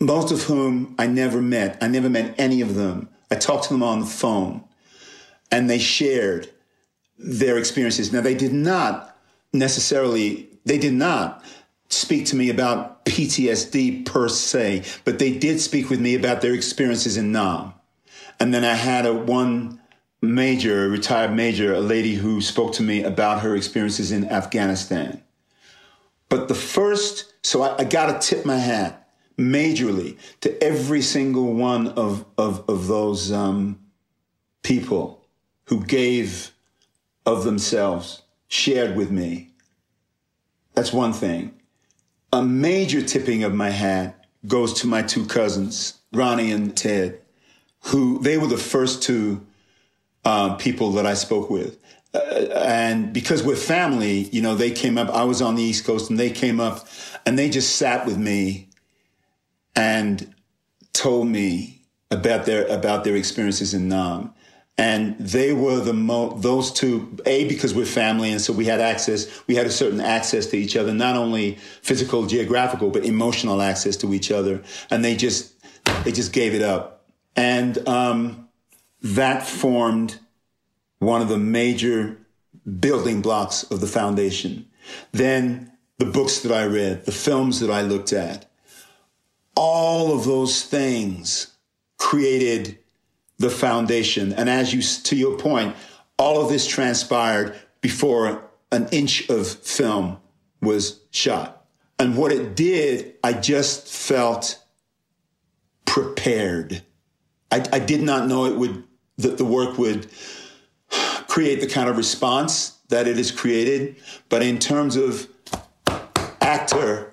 most 0.00 0.32
of 0.32 0.42
whom 0.44 0.94
I 0.98 1.06
never 1.06 1.40
met. 1.40 1.78
I 1.80 1.88
never 1.88 2.08
met 2.08 2.34
any 2.38 2.60
of 2.60 2.74
them. 2.74 3.08
I 3.30 3.36
talked 3.36 3.64
to 3.64 3.74
them 3.74 3.82
on 3.82 4.00
the 4.00 4.06
phone 4.06 4.64
and 5.50 5.70
they 5.70 5.78
shared 5.78 6.50
their 7.18 7.58
experiences. 7.58 8.12
Now, 8.12 8.20
they 8.20 8.34
did 8.34 8.52
not 8.52 9.16
necessarily, 9.52 10.48
they 10.64 10.78
did 10.78 10.92
not 10.92 11.42
speak 11.88 12.26
to 12.26 12.36
me 12.36 12.50
about 12.50 13.04
PTSD 13.06 14.04
per 14.04 14.28
se, 14.28 14.84
but 15.04 15.18
they 15.18 15.36
did 15.36 15.60
speak 15.60 15.88
with 15.88 16.00
me 16.00 16.14
about 16.14 16.40
their 16.40 16.52
experiences 16.52 17.16
in 17.16 17.32
Nam. 17.32 17.72
And 18.38 18.52
then 18.52 18.64
I 18.64 18.74
had 18.74 19.06
a 19.06 19.14
one 19.14 19.80
major, 20.20 20.88
retired 20.88 21.32
major, 21.32 21.74
a 21.74 21.80
lady 21.80 22.14
who 22.14 22.40
spoke 22.40 22.72
to 22.74 22.82
me 22.82 23.02
about 23.02 23.40
her 23.42 23.56
experiences 23.56 24.12
in 24.12 24.28
Afghanistan. 24.28 25.22
But 26.28 26.48
the 26.48 26.54
first, 26.54 27.32
so 27.42 27.62
I, 27.62 27.78
I 27.78 27.84
got 27.84 28.20
to 28.20 28.28
tip 28.28 28.44
my 28.44 28.56
hat 28.56 29.05
majorly 29.38 30.16
to 30.40 30.62
every 30.62 31.02
single 31.02 31.52
one 31.52 31.88
of, 31.88 32.24
of, 32.38 32.68
of 32.68 32.86
those 32.86 33.30
um, 33.30 33.78
people 34.62 35.24
who 35.64 35.84
gave 35.84 36.52
of 37.26 37.44
themselves, 37.44 38.22
shared 38.48 38.96
with 38.96 39.10
me. 39.10 39.50
That's 40.74 40.92
one 40.92 41.12
thing. 41.12 41.54
A 42.32 42.42
major 42.42 43.02
tipping 43.02 43.42
of 43.42 43.52
my 43.52 43.70
hat 43.70 44.26
goes 44.46 44.72
to 44.80 44.86
my 44.86 45.02
two 45.02 45.26
cousins, 45.26 45.94
Ronnie 46.12 46.52
and 46.52 46.76
Ted, 46.76 47.20
who 47.86 48.20
they 48.20 48.38
were 48.38 48.46
the 48.46 48.56
first 48.56 49.02
two 49.02 49.44
uh, 50.24 50.54
people 50.54 50.92
that 50.92 51.06
I 51.06 51.14
spoke 51.14 51.50
with. 51.50 51.78
Uh, 52.14 52.18
and 52.64 53.12
because 53.12 53.42
we're 53.42 53.56
family, 53.56 54.28
you 54.30 54.40
know, 54.40 54.54
they 54.54 54.70
came 54.70 54.96
up. 54.98 55.10
I 55.10 55.24
was 55.24 55.42
on 55.42 55.56
the 55.56 55.62
East 55.62 55.84
Coast 55.84 56.10
and 56.10 56.18
they 56.18 56.30
came 56.30 56.60
up 56.60 56.86
and 57.24 57.38
they 57.38 57.50
just 57.50 57.76
sat 57.76 58.06
with 58.06 58.16
me 58.16 58.65
and 59.76 60.34
told 60.92 61.28
me 61.28 61.82
about 62.10 62.46
their 62.46 62.66
about 62.66 63.04
their 63.04 63.16
experiences 63.16 63.74
in 63.74 63.88
Nam. 63.88 64.32
And 64.78 65.18
they 65.18 65.54
were 65.54 65.80
the 65.80 65.94
mo 65.94 66.36
those 66.36 66.70
two, 66.70 67.16
A, 67.24 67.48
because 67.48 67.74
we're 67.74 67.86
family. 67.86 68.30
And 68.30 68.40
so 68.40 68.52
we 68.52 68.66
had 68.66 68.80
access, 68.80 69.26
we 69.46 69.54
had 69.54 69.66
a 69.66 69.70
certain 69.70 70.00
access 70.00 70.46
to 70.48 70.56
each 70.58 70.76
other, 70.76 70.92
not 70.92 71.16
only 71.16 71.56
physical, 71.80 72.26
geographical, 72.26 72.90
but 72.90 73.04
emotional 73.04 73.62
access 73.62 73.96
to 73.98 74.12
each 74.12 74.30
other. 74.30 74.62
And 74.90 75.02
they 75.02 75.16
just, 75.16 75.54
they 76.04 76.12
just 76.12 76.32
gave 76.32 76.54
it 76.54 76.60
up. 76.60 77.06
And, 77.36 77.86
um, 77.88 78.48
that 79.00 79.46
formed 79.46 80.18
one 80.98 81.22
of 81.22 81.28
the 81.28 81.38
major 81.38 82.18
building 82.80 83.22
blocks 83.22 83.62
of 83.64 83.80
the 83.80 83.86
foundation. 83.86 84.66
Then 85.12 85.72
the 85.98 86.06
books 86.06 86.40
that 86.40 86.52
I 86.52 86.64
read, 86.64 87.04
the 87.04 87.12
films 87.12 87.60
that 87.60 87.70
I 87.70 87.82
looked 87.82 88.12
at, 88.12 88.45
all 89.56 90.14
of 90.16 90.24
those 90.24 90.62
things 90.62 91.56
created 91.98 92.78
the 93.38 93.50
foundation. 93.50 94.32
And 94.32 94.48
as 94.48 94.72
you, 94.72 94.82
to 94.82 95.16
your 95.16 95.36
point, 95.38 95.74
all 96.18 96.40
of 96.40 96.48
this 96.48 96.66
transpired 96.66 97.56
before 97.80 98.44
an 98.70 98.88
inch 98.92 99.28
of 99.28 99.46
film 99.46 100.18
was 100.60 101.00
shot. 101.10 101.64
And 101.98 102.16
what 102.16 102.32
it 102.32 102.54
did, 102.54 103.14
I 103.24 103.32
just 103.32 103.88
felt 103.88 104.62
prepared. 105.84 106.82
I, 107.50 107.64
I 107.72 107.78
did 107.78 108.02
not 108.02 108.28
know 108.28 108.44
it 108.46 108.56
would, 108.56 108.84
that 109.18 109.38
the 109.38 109.44
work 109.44 109.78
would 109.78 110.08
create 111.28 111.60
the 111.60 111.66
kind 111.66 111.88
of 111.88 111.96
response 111.96 112.78
that 112.88 113.06
it 113.08 113.16
has 113.16 113.30
created. 113.30 113.96
But 114.28 114.42
in 114.42 114.58
terms 114.58 114.96
of 114.96 115.28
actor 116.40 117.05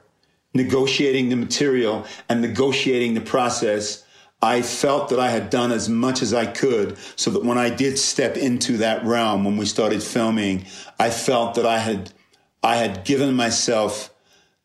negotiating 0.53 1.29
the 1.29 1.35
material 1.35 2.05
and 2.29 2.41
negotiating 2.41 3.13
the 3.13 3.21
process, 3.21 4.03
I 4.41 4.61
felt 4.61 5.09
that 5.09 5.19
I 5.19 5.29
had 5.29 5.49
done 5.49 5.71
as 5.71 5.87
much 5.87 6.21
as 6.21 6.33
I 6.33 6.45
could 6.45 6.97
so 7.15 7.31
that 7.31 7.43
when 7.43 7.57
I 7.57 7.69
did 7.69 7.97
step 7.97 8.35
into 8.35 8.77
that 8.77 9.03
realm, 9.05 9.45
when 9.45 9.57
we 9.57 9.65
started 9.65 10.03
filming, 10.03 10.65
I 10.99 11.09
felt 11.09 11.55
that 11.55 11.65
I 11.65 11.79
had, 11.79 12.11
I 12.61 12.75
had 12.75 13.05
given 13.05 13.35
myself 13.35 14.13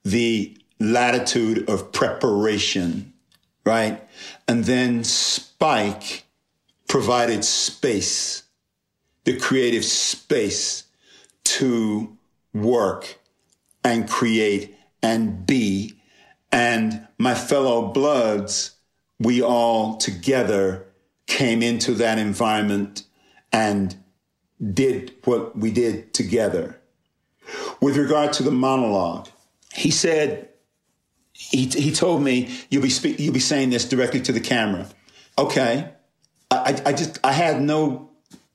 the 0.04 0.56
latitude 0.80 1.68
of 1.68 1.92
preparation, 1.92 3.12
right? 3.64 4.02
And 4.46 4.64
then 4.64 5.04
Spike 5.04 6.24
provided 6.88 7.44
space, 7.44 8.42
the 9.24 9.38
creative 9.38 9.84
space 9.84 10.84
to 11.44 12.16
work 12.52 13.18
and 13.84 14.08
create 14.08 14.74
and 15.02 15.46
B, 15.46 16.00
And 16.50 17.06
my 17.18 17.34
fellow 17.34 17.92
bloods, 17.92 18.76
we 19.18 19.42
all 19.42 19.96
together 19.96 20.86
came 21.26 21.62
into 21.62 21.92
that 21.94 22.18
environment 22.18 23.04
and 23.52 23.96
did 24.72 25.14
what 25.24 25.56
we 25.56 25.70
did 25.70 26.12
together. 26.14 26.80
With 27.80 27.96
regard 27.96 28.32
to 28.34 28.42
the 28.42 28.50
monologue, 28.50 29.28
he 29.72 29.90
said, 29.90 30.48
he, 31.32 31.66
he 31.66 31.92
told 31.92 32.22
me, 32.22 32.48
you'll 32.70 32.82
be, 32.82 32.90
speak, 32.90 33.20
you'll 33.20 33.34
be 33.34 33.40
saying 33.40 33.70
this 33.70 33.84
directly 33.84 34.20
to 34.22 34.32
the 34.32 34.40
camera. 34.40 34.88
Okay. 35.38 35.90
I, 36.50 36.82
I 36.84 36.92
just, 36.92 37.18
I 37.22 37.32
had 37.32 37.60
no 37.60 38.10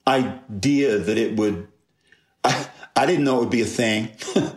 idea 0.06 0.98
that 0.98 1.18
it 1.18 1.38
would, 1.38 1.68
I, 2.44 2.68
I 2.96 3.06
didn't 3.06 3.24
know 3.24 3.38
it 3.38 3.40
would 3.42 3.50
be 3.50 3.62
a 3.62 3.66
thing. 3.66 4.10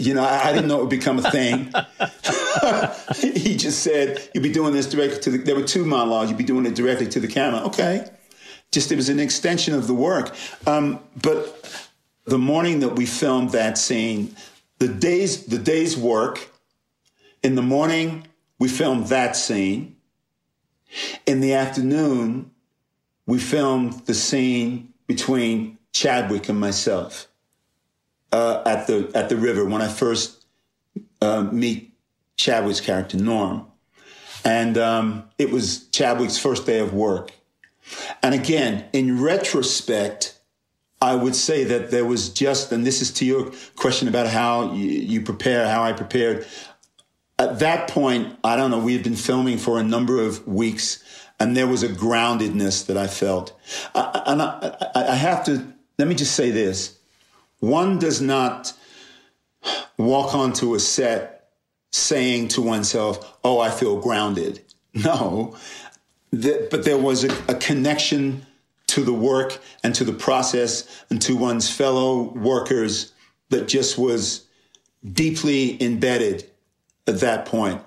You 0.00 0.14
know, 0.14 0.24
I, 0.24 0.48
I, 0.48 0.52
didn't 0.54 0.68
know 0.68 0.78
it 0.78 0.80
would 0.80 0.88
become 0.88 1.18
a 1.18 1.30
thing. 1.30 1.72
he 3.34 3.54
just 3.54 3.82
said, 3.82 4.30
you'll 4.32 4.42
be 4.42 4.50
doing 4.50 4.72
this 4.72 4.88
directly 4.88 5.20
to 5.20 5.30
the, 5.30 5.38
there 5.38 5.54
were 5.54 5.62
two 5.62 5.84
monologues, 5.84 6.30
you'll 6.30 6.38
be 6.38 6.44
doing 6.44 6.64
it 6.64 6.74
directly 6.74 7.06
to 7.08 7.20
the 7.20 7.28
camera. 7.28 7.60
Okay. 7.64 8.08
Just, 8.72 8.90
it 8.90 8.96
was 8.96 9.10
an 9.10 9.20
extension 9.20 9.74
of 9.74 9.86
the 9.86 9.92
work. 9.92 10.34
Um, 10.66 11.00
but 11.20 11.86
the 12.24 12.38
morning 12.38 12.80
that 12.80 12.96
we 12.96 13.04
filmed 13.04 13.50
that 13.50 13.76
scene, 13.76 14.34
the 14.78 14.88
day's, 14.88 15.44
the 15.44 15.58
day's 15.58 15.98
work, 15.98 16.48
in 17.42 17.54
the 17.54 17.62
morning, 17.62 18.26
we 18.58 18.68
filmed 18.68 19.08
that 19.08 19.36
scene. 19.36 19.96
In 21.26 21.40
the 21.40 21.52
afternoon, 21.52 22.50
we 23.26 23.38
filmed 23.38 24.06
the 24.06 24.14
scene 24.14 24.94
between 25.06 25.76
Chadwick 25.92 26.48
and 26.48 26.58
myself 26.58 27.29
uh, 28.32 28.62
at 28.66 28.86
the 28.86 29.10
at 29.14 29.28
the 29.28 29.36
river 29.36 29.64
when 29.64 29.82
I 29.82 29.88
first 29.88 30.44
uh, 31.20 31.42
meet 31.42 31.92
Chadwick's 32.36 32.80
character 32.80 33.16
Norm, 33.16 33.66
and 34.44 34.78
um, 34.78 35.24
it 35.38 35.50
was 35.50 35.88
Chadwick's 35.88 36.38
first 36.38 36.66
day 36.66 36.78
of 36.80 36.92
work. 36.92 37.32
And 38.22 38.34
again, 38.34 38.84
in 38.92 39.20
retrospect, 39.20 40.38
I 41.02 41.14
would 41.14 41.34
say 41.34 41.64
that 41.64 41.90
there 41.90 42.04
was 42.04 42.28
just, 42.28 42.72
and 42.72 42.86
this 42.86 43.02
is 43.02 43.10
to 43.14 43.24
your 43.24 43.52
question 43.74 44.06
about 44.06 44.26
how 44.26 44.74
you, 44.74 44.84
you 44.84 45.22
prepare, 45.22 45.66
how 45.66 45.82
I 45.82 45.92
prepared. 45.92 46.46
At 47.38 47.58
that 47.60 47.88
point, 47.88 48.36
I 48.44 48.54
don't 48.54 48.70
know, 48.70 48.78
we 48.78 48.92
had 48.92 49.02
been 49.02 49.16
filming 49.16 49.56
for 49.56 49.80
a 49.80 49.82
number 49.82 50.22
of 50.22 50.46
weeks, 50.46 51.02
and 51.40 51.56
there 51.56 51.66
was 51.66 51.82
a 51.82 51.88
groundedness 51.88 52.86
that 52.86 52.98
I 52.98 53.06
felt. 53.06 53.58
I, 53.94 54.22
and 54.26 54.42
I, 54.42 54.76
I 54.94 55.14
have 55.14 55.44
to, 55.46 55.72
let 55.98 56.06
me 56.06 56.14
just 56.14 56.36
say 56.36 56.50
this 56.50 56.99
one 57.60 57.98
does 57.98 58.20
not 58.20 58.72
walk 59.96 60.34
onto 60.34 60.74
a 60.74 60.80
set 60.80 61.50
saying 61.92 62.48
to 62.48 62.62
oneself, 62.62 63.38
Oh, 63.44 63.60
I 63.60 63.70
feel 63.70 64.00
grounded. 64.00 64.62
No, 64.92 65.56
but 66.32 66.84
there 66.84 66.98
was 66.98 67.22
a, 67.22 67.32
a 67.48 67.54
connection 67.54 68.44
to 68.88 69.04
the 69.04 69.12
work 69.12 69.58
and 69.84 69.94
to 69.94 70.02
the 70.02 70.12
process 70.12 71.04
and 71.10 71.22
to 71.22 71.36
one's 71.36 71.70
fellow 71.70 72.32
workers 72.32 73.12
that 73.50 73.68
just 73.68 73.96
was 73.96 74.46
deeply 75.12 75.80
embedded 75.80 76.50
at 77.06 77.20
that 77.20 77.46
point. 77.46 77.80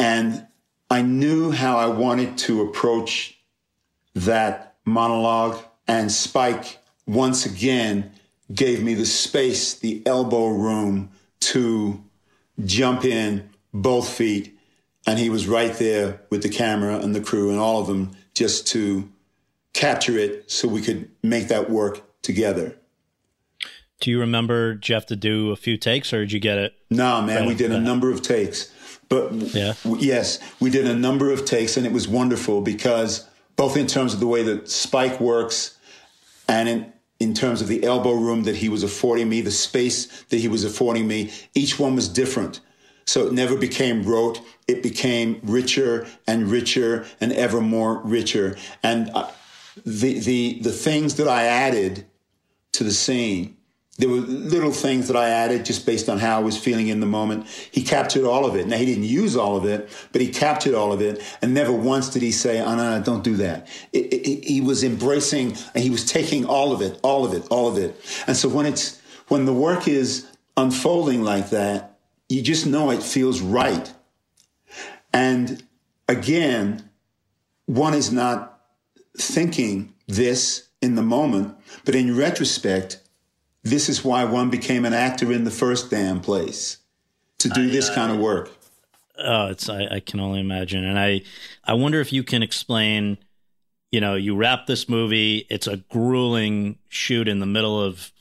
And 0.00 0.46
I 0.90 1.02
knew 1.02 1.52
how 1.52 1.78
I 1.78 1.86
wanted 1.86 2.38
to 2.38 2.62
approach 2.62 3.38
that 4.14 4.74
monologue 4.84 5.62
and 5.86 6.10
Spike 6.10 6.78
once 7.06 7.46
again 7.46 8.12
gave 8.52 8.82
me 8.82 8.94
the 8.94 9.06
space, 9.06 9.74
the 9.74 10.02
elbow 10.06 10.48
room 10.48 11.10
to 11.40 12.02
jump 12.64 13.04
in 13.04 13.48
both 13.72 14.08
feet. 14.08 14.56
And 15.06 15.18
he 15.18 15.30
was 15.30 15.46
right 15.46 15.72
there 15.74 16.22
with 16.30 16.42
the 16.42 16.48
camera 16.48 16.98
and 16.98 17.14
the 17.14 17.20
crew 17.20 17.50
and 17.50 17.58
all 17.58 17.80
of 17.80 17.86
them 17.86 18.12
just 18.34 18.66
to 18.68 19.08
capture 19.72 20.18
it 20.18 20.50
so 20.50 20.66
we 20.66 20.80
could 20.80 21.10
make 21.22 21.48
that 21.48 21.70
work 21.70 22.02
together. 22.22 22.76
Do 24.00 24.10
you 24.10 24.20
remember 24.20 24.78
have 24.88 25.06
to 25.06 25.16
do 25.16 25.52
a 25.52 25.56
few 25.56 25.76
takes 25.76 26.12
or 26.12 26.20
did 26.20 26.32
you 26.32 26.40
get 26.40 26.58
it? 26.58 26.74
No, 26.90 27.22
man, 27.22 27.46
we 27.46 27.54
did 27.54 27.72
a 27.72 27.80
number 27.80 28.10
of 28.10 28.22
takes. 28.22 28.72
But 29.08 29.32
yeah. 29.32 29.74
yes, 29.84 30.40
we 30.60 30.70
did 30.70 30.86
a 30.86 30.94
number 30.94 31.30
of 31.30 31.44
takes 31.44 31.76
and 31.76 31.86
it 31.86 31.92
was 31.92 32.08
wonderful 32.08 32.60
because 32.60 33.28
both 33.54 33.76
in 33.76 33.86
terms 33.86 34.12
of 34.12 34.20
the 34.20 34.26
way 34.26 34.42
that 34.42 34.68
Spike 34.68 35.20
works 35.20 35.78
and 36.48 36.68
in, 36.68 36.92
in 37.18 37.34
terms 37.34 37.62
of 37.62 37.68
the 37.68 37.84
elbow 37.84 38.12
room 38.12 38.44
that 38.44 38.56
he 38.56 38.68
was 38.68 38.82
affording 38.82 39.28
me, 39.28 39.40
the 39.40 39.50
space 39.50 40.24
that 40.24 40.38
he 40.38 40.48
was 40.48 40.64
affording 40.64 41.06
me. 41.06 41.32
Each 41.54 41.78
one 41.78 41.94
was 41.94 42.08
different. 42.08 42.60
So 43.06 43.26
it 43.26 43.32
never 43.32 43.56
became 43.56 44.02
rote. 44.02 44.40
It 44.66 44.82
became 44.82 45.40
richer 45.42 46.06
and 46.26 46.50
richer 46.50 47.06
and 47.20 47.32
ever 47.32 47.60
more 47.60 48.00
richer. 48.02 48.56
And 48.82 49.10
uh, 49.14 49.30
the, 49.84 50.18
the, 50.18 50.58
the 50.60 50.72
things 50.72 51.14
that 51.14 51.28
I 51.28 51.44
added 51.44 52.06
to 52.72 52.84
the 52.84 52.92
scene 52.92 53.56
There 53.98 54.10
were 54.10 54.16
little 54.16 54.72
things 54.72 55.08
that 55.08 55.16
I 55.16 55.30
added 55.30 55.64
just 55.64 55.86
based 55.86 56.10
on 56.10 56.18
how 56.18 56.36
I 56.38 56.42
was 56.42 56.58
feeling 56.58 56.88
in 56.88 57.00
the 57.00 57.06
moment. 57.06 57.46
He 57.70 57.82
captured 57.82 58.26
all 58.26 58.44
of 58.44 58.54
it. 58.54 58.66
Now, 58.66 58.76
he 58.76 58.84
didn't 58.84 59.04
use 59.04 59.36
all 59.36 59.56
of 59.56 59.64
it, 59.64 59.88
but 60.12 60.20
he 60.20 60.28
captured 60.28 60.74
all 60.74 60.92
of 60.92 61.00
it. 61.00 61.22
And 61.40 61.54
never 61.54 61.72
once 61.72 62.10
did 62.10 62.20
he 62.20 62.30
say, 62.30 62.60
oh, 62.60 62.74
no, 62.74 62.98
no 62.98 63.02
don't 63.02 63.24
do 63.24 63.36
that. 63.36 63.68
It, 63.94 64.12
it, 64.12 64.44
he 64.44 64.60
was 64.60 64.84
embracing 64.84 65.56
and 65.74 65.82
he 65.82 65.88
was 65.88 66.04
taking 66.04 66.44
all 66.44 66.72
of 66.72 66.82
it, 66.82 67.00
all 67.02 67.24
of 67.24 67.32
it, 67.32 67.46
all 67.48 67.68
of 67.68 67.78
it. 67.78 67.98
And 68.26 68.36
so 68.36 68.50
when 68.50 68.66
it's, 68.66 69.00
when 69.28 69.46
the 69.46 69.54
work 69.54 69.88
is 69.88 70.26
unfolding 70.58 71.22
like 71.22 71.48
that, 71.50 71.98
you 72.28 72.42
just 72.42 72.66
know 72.66 72.90
it 72.90 73.02
feels 73.02 73.40
right. 73.40 73.92
And 75.12 75.62
again, 76.06 76.90
one 77.64 77.94
is 77.94 78.12
not 78.12 78.60
thinking 79.16 79.94
this 80.06 80.68
in 80.82 80.96
the 80.96 81.02
moment, 81.02 81.56
but 81.86 81.94
in 81.94 82.14
retrospect, 82.14 83.00
this 83.66 83.88
is 83.88 84.04
why 84.04 84.24
one 84.24 84.48
became 84.48 84.84
an 84.84 84.94
actor 84.94 85.32
in 85.32 85.44
the 85.44 85.50
first 85.50 85.90
damn 85.90 86.20
place 86.20 86.78
to 87.38 87.48
do 87.48 87.64
I, 87.64 87.70
this 87.70 87.90
kind 87.90 88.12
of 88.12 88.18
work. 88.18 88.50
Oh, 89.18 89.48
it's 89.48 89.68
I, 89.68 89.86
I 89.86 90.00
can 90.00 90.20
only 90.20 90.40
imagine, 90.40 90.84
and 90.84 90.98
I 90.98 91.22
I 91.64 91.74
wonder 91.74 92.00
if 92.00 92.12
you 92.12 92.22
can 92.22 92.42
explain. 92.42 93.18
You 93.92 94.00
know, 94.00 94.14
you 94.14 94.36
wrap 94.36 94.66
this 94.66 94.88
movie. 94.88 95.46
It's 95.48 95.66
a 95.66 95.78
grueling 95.78 96.78
shoot 96.88 97.28
in 97.28 97.40
the 97.40 97.46
middle 97.46 97.80
of. 97.80 98.12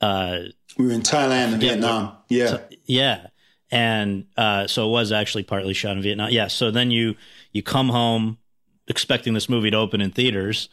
Uh, 0.00 0.40
we 0.76 0.86
were 0.86 0.92
in 0.92 1.02
Thailand 1.02 1.52
and 1.52 1.60
Vietnam. 1.60 2.16
Yeah, 2.28 2.58
yeah, 2.84 3.26
and 3.70 4.26
uh, 4.36 4.68
so 4.68 4.88
it 4.88 4.92
was 4.92 5.12
actually 5.12 5.42
partly 5.42 5.74
shot 5.74 5.96
in 5.96 6.02
Vietnam. 6.02 6.30
Yeah, 6.30 6.46
so 6.46 6.70
then 6.70 6.90
you 6.90 7.16
you 7.52 7.62
come 7.62 7.88
home 7.88 8.38
expecting 8.86 9.34
this 9.34 9.48
movie 9.48 9.70
to 9.70 9.76
open 9.76 10.00
in 10.00 10.12
theaters, 10.12 10.68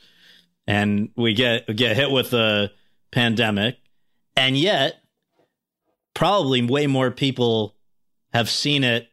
and 0.67 1.09
we 1.15 1.33
get 1.33 1.75
get 1.75 1.95
hit 1.95 2.11
with 2.11 2.33
a 2.33 2.71
pandemic 3.11 3.77
and 4.35 4.57
yet, 4.57 5.01
probably 6.13 6.61
way 6.61 6.87
more 6.87 7.11
people 7.11 7.75
have 8.33 8.49
seen 8.49 8.83
it 8.83 9.09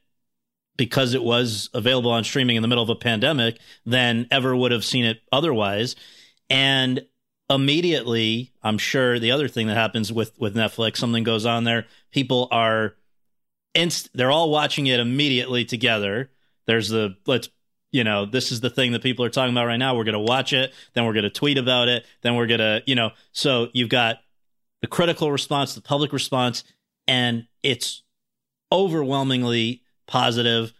because 0.77 1.15
it 1.15 1.23
was 1.23 1.69
available 1.75 2.11
on 2.11 2.25
streaming 2.25 2.57
in 2.57 2.63
the 2.63 2.69
middle 2.69 2.83
of 2.83 2.91
a 2.91 2.97
pandemic 2.97 3.59
than 3.85 4.27
ever 4.31 4.57
would 4.57 4.73
have 4.73 4.85
seen 4.85 5.05
it 5.05 5.21
otherwise. 5.31 5.95
And 6.49 7.05
immediately, 7.51 8.53
I'm 8.63 8.79
sure 8.79 9.19
the 9.19 9.31
other 9.31 9.49
thing 9.49 9.67
that 9.67 9.77
happens 9.77 10.13
with 10.13 10.39
with 10.39 10.55
Netflix, 10.55 10.97
something 10.97 11.25
goes 11.25 11.47
on 11.47 11.65
there, 11.65 11.87
people 12.11 12.49
are 12.51 12.95
inst 13.75 14.11
they're 14.15 14.31
all 14.31 14.51
watching 14.51 14.87
it 14.87 15.01
immediately 15.01 15.65
together. 15.65 16.31
There's 16.67 16.89
the 16.89 17.17
let's 17.27 17.49
you 17.91 18.05
know, 18.05 18.25
this 18.25 18.51
is 18.51 18.61
the 18.61 18.71
thing 18.71 18.93
that 18.93 19.03
people 19.03 19.25
are 19.25 19.31
talking 19.31 19.53
about 19.53 19.67
right 19.67 19.77
now. 19.77 19.95
We're 19.95 20.05
going 20.05 20.15
to 20.15 20.19
watch 20.19 20.55
it, 20.55 20.73
then 20.95 21.05
we're 21.05 21.13
going 21.13 21.25
to 21.25 21.31
tweet 21.31 21.59
about 21.59 21.89
it, 21.89 22.07
then 22.23 22.37
we're 22.37 22.47
going 22.47 22.61
to, 22.61 22.83
you 22.87 22.95
know, 22.95 23.11
so 23.33 23.69
you've 23.75 23.91
got 23.91 24.17
the 24.83 24.89
critical 24.89 25.33
response, 25.33 25.75
the 25.75 25.81
public 25.81 26.13
response, 26.13 26.65
and 27.09 27.47
it's 27.63 28.03
overwhelmingly 28.71 29.83
positive, 30.07 30.73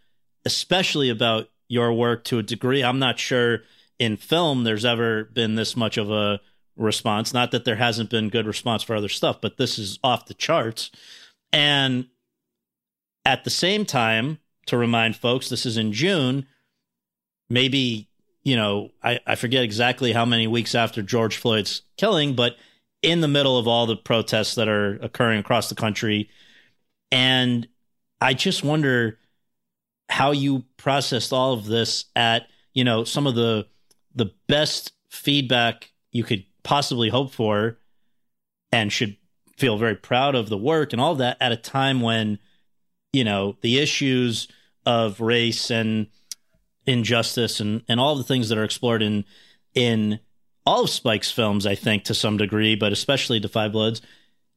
especially 0.45 1.09
about 1.09 1.49
your 1.69 1.93
work 1.93 2.25
to 2.25 2.39
a 2.39 2.43
degree. 2.43 2.85
I'm 2.85 2.99
not 2.99 3.19
sure 3.19 3.61
in 3.99 4.17
film 4.17 4.65
there's 4.65 4.85
ever 4.85 5.25
been 5.25 5.55
this 5.55 5.77
much 5.77 5.97
of 5.97 6.11
a 6.11 6.41
response. 6.77 7.33
Not 7.33 7.51
that 7.53 7.65
there 7.65 7.77
hasn't 7.77 8.11
been 8.11 8.29
good 8.29 8.47
response 8.47 8.83
for 8.83 8.97
other 8.97 9.09
stuff, 9.09 9.41
but 9.41 9.57
this 9.57 9.79
is 9.79 9.99
off 10.03 10.27
the 10.27 10.35
charts. 10.35 10.91
And 11.53 12.07
at 13.25 13.45
the 13.45 13.51
same 13.51 13.85
time, 13.87 14.39
to 14.67 14.77
remind 14.77 15.17
folks, 15.17 15.49
this 15.49 15.67
is 15.67 15.77
in 15.77 15.93
June. 15.93 16.47
Maybe, 17.51 18.09
you 18.43 18.57
know, 18.57 18.91
I, 19.03 19.21
I 19.27 19.35
forget 19.35 19.65
exactly 19.65 20.13
how 20.13 20.25
many 20.25 20.47
weeks 20.47 20.75
after 20.75 21.03
George 21.03 21.37
Floyd's 21.37 21.83
killing, 21.97 22.35
but 22.35 22.57
in 23.03 23.21
the 23.21 23.29
middle 23.29 23.59
of 23.59 23.67
all 23.67 23.87
the 23.87 23.97
protests 23.97 24.55
that 24.55 24.69
are 24.69 24.95
occurring 25.03 25.41
across 25.41 25.69
the 25.69 25.75
country. 25.75 26.31
And 27.11 27.67
I 28.21 28.35
just 28.35 28.63
wonder 28.65 29.19
how 30.09 30.31
you 30.31 30.65
processed 30.77 31.33
all 31.33 31.53
of 31.53 31.67
this 31.67 32.07
at, 32.15 32.47
you 32.75 32.85
know, 32.85 33.05
some 33.05 33.27
of 33.27 33.35
the 33.35 33.67
the 34.15 34.31
best 34.47 34.93
feedback 35.09 35.91
you 36.11 36.23
could 36.23 36.45
possibly 36.63 37.09
hope 37.09 37.33
for 37.33 37.79
and 38.71 38.93
should 38.93 39.17
feel 39.57 39.79
very 39.79 39.97
proud 39.97 40.35
of 40.35 40.49
the 40.49 40.59
work 40.59 40.93
and 40.93 41.01
all 41.01 41.15
that 41.15 41.37
at 41.41 41.53
a 41.53 41.57
time 41.57 42.01
when, 42.01 42.39
you 43.13 43.25
know, 43.25 43.57
the 43.63 43.79
issues 43.79 44.49
of 44.85 45.21
race 45.21 45.71
and 45.71 46.09
injustice 46.87 47.61
and, 47.61 47.83
and 47.89 48.01
all 48.01 48.17
the 48.17 48.25
things 48.25 48.49
that 48.49 48.59
are 48.59 48.65
explored 48.65 49.03
in 49.03 49.25
in 49.75 50.21
all 50.65 50.85
of 50.85 50.91
Spike's 50.91 51.31
films, 51.31 51.67
I 51.67 51.75
think, 51.75 52.05
to 52.05 52.15
some 52.15 52.37
degree, 52.37 52.75
but 52.75 52.93
especially 52.93 53.41
Da 53.41 53.49
5 53.49 53.73
Bloods, 53.73 54.03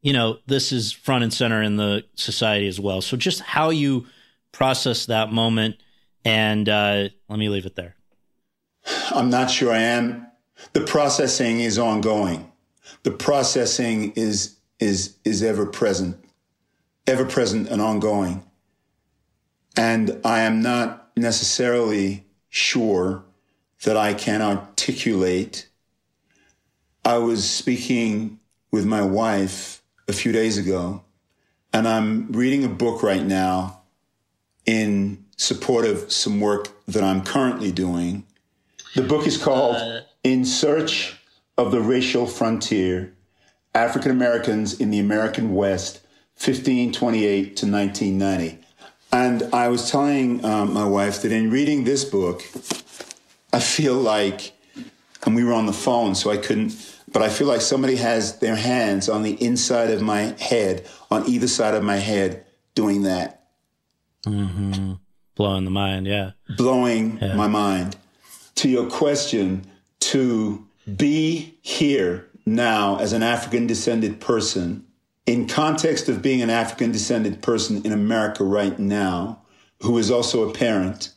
you 0.01 0.13
know, 0.13 0.37
this 0.45 0.71
is 0.71 0.91
front 0.91 1.23
and 1.23 1.33
center 1.33 1.61
in 1.61 1.77
the 1.77 2.03
society 2.13 2.67
as 2.67 2.79
well. 2.79 3.01
So 3.01 3.17
just 3.17 3.41
how 3.41 3.71
you 3.71 4.05
process 4.51 5.07
that 5.07 5.31
moment, 5.31 5.77
and 6.23 6.69
uh, 6.69 7.09
let 7.27 7.39
me 7.39 7.49
leave 7.49 7.65
it 7.65 7.75
there. 7.75 7.95
I'm 9.11 9.29
not 9.29 9.49
sure 9.49 9.73
I 9.73 9.79
am. 9.79 10.27
The 10.73 10.81
processing 10.81 11.59
is 11.59 11.79
ongoing. 11.79 12.51
The 13.03 13.11
processing 13.11 14.13
is 14.15 14.57
is 14.79 15.17
is 15.23 15.41
ever 15.41 15.65
present, 15.65 16.17
ever 17.07 17.25
present 17.25 17.67
and 17.69 17.81
ongoing. 17.81 18.43
And 19.77 20.21
I 20.23 20.41
am 20.41 20.61
not 20.61 21.11
necessarily 21.17 22.25
sure 22.49 23.23
that 23.83 23.97
I 23.97 24.13
can 24.13 24.41
articulate 24.41 25.67
I 27.05 27.19
was 27.19 27.47
speaking 27.47 28.39
with 28.71 28.83
my 28.87 29.03
wife 29.03 29.83
a 30.07 30.13
few 30.13 30.31
days 30.31 30.57
ago, 30.57 31.03
and 31.71 31.87
I'm 31.87 32.31
reading 32.31 32.63
a 32.63 32.67
book 32.67 33.03
right 33.03 33.23
now 33.23 33.81
in 34.65 35.23
support 35.37 35.85
of 35.85 36.11
some 36.11 36.39
work 36.39 36.69
that 36.87 37.03
I'm 37.03 37.21
currently 37.21 37.71
doing. 37.71 38.25
The 38.95 39.03
book 39.03 39.27
is 39.27 39.37
called 39.37 39.75
uh, 39.75 39.99
In 40.23 40.45
Search 40.45 41.15
of 41.59 41.71
the 41.71 41.79
Racial 41.79 42.25
Frontier 42.25 43.13
African 43.75 44.09
Americans 44.09 44.79
in 44.79 44.89
the 44.89 44.97
American 44.97 45.53
West, 45.53 45.97
1528 46.37 47.55
to 47.57 47.71
1990. 47.71 48.57
And 49.11 49.43
I 49.53 49.67
was 49.67 49.91
telling 49.91 50.43
um, 50.43 50.73
my 50.73 50.87
wife 50.87 51.21
that 51.21 51.31
in 51.31 51.51
reading 51.51 51.83
this 51.83 52.03
book, 52.03 52.41
I 53.53 53.59
feel 53.59 53.93
like, 53.93 54.53
and 55.23 55.35
we 55.35 55.43
were 55.43 55.53
on 55.53 55.67
the 55.67 55.73
phone, 55.73 56.15
so 56.15 56.31
I 56.31 56.37
couldn't 56.37 56.94
but 57.15 57.23
I 57.23 57.29
feel 57.29 57.47
like 57.47 57.61
somebody 57.61 57.95
has 57.95 58.39
their 58.39 58.57
hands 58.57 59.07
on 59.07 59.23
the 59.23 59.41
inside 59.41 59.89
of 59.89 60.01
my 60.01 60.35
head, 60.37 60.85
on 61.09 61.25
either 61.29 61.47
side 61.47 61.73
of 61.73 61.81
my 61.81 61.95
head, 61.95 62.45
doing 62.73 63.03
that. 63.03 63.47
Mm-hmm. 64.25 64.95
Blowing 65.33 65.63
the 65.63 65.71
mind, 65.71 66.07
yeah. 66.07 66.31
Blowing 66.57 67.17
yeah. 67.21 67.35
my 67.35 67.47
mind. 67.47 67.95
To 68.55 68.67
your 68.67 68.89
question, 68.89 69.65
to 70.01 70.67
be 70.97 71.57
here 71.61 72.27
now 72.45 72.97
as 72.97 73.13
an 73.13 73.23
African 73.23 73.65
descended 73.65 74.19
person, 74.19 74.85
in 75.25 75.47
context 75.47 76.09
of 76.09 76.21
being 76.21 76.41
an 76.41 76.49
African 76.49 76.91
descended 76.91 77.41
person 77.41 77.81
in 77.85 77.93
America 77.93 78.43
right 78.43 78.77
now, 78.77 79.41
who 79.83 79.97
is 79.97 80.11
also 80.11 80.49
a 80.49 80.53
parent, 80.53 81.13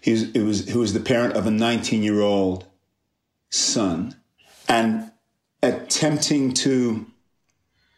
he's, 0.00 0.32
it 0.32 0.42
was, 0.42 0.68
who 0.70 0.82
is 0.82 0.94
the 0.94 1.00
parent 1.00 1.34
of 1.34 1.46
a 1.46 1.52
19 1.52 2.02
year 2.02 2.22
old 2.22 2.66
son. 3.50 4.16
And 4.68 5.12
attempting 5.62 6.54
to 6.54 7.06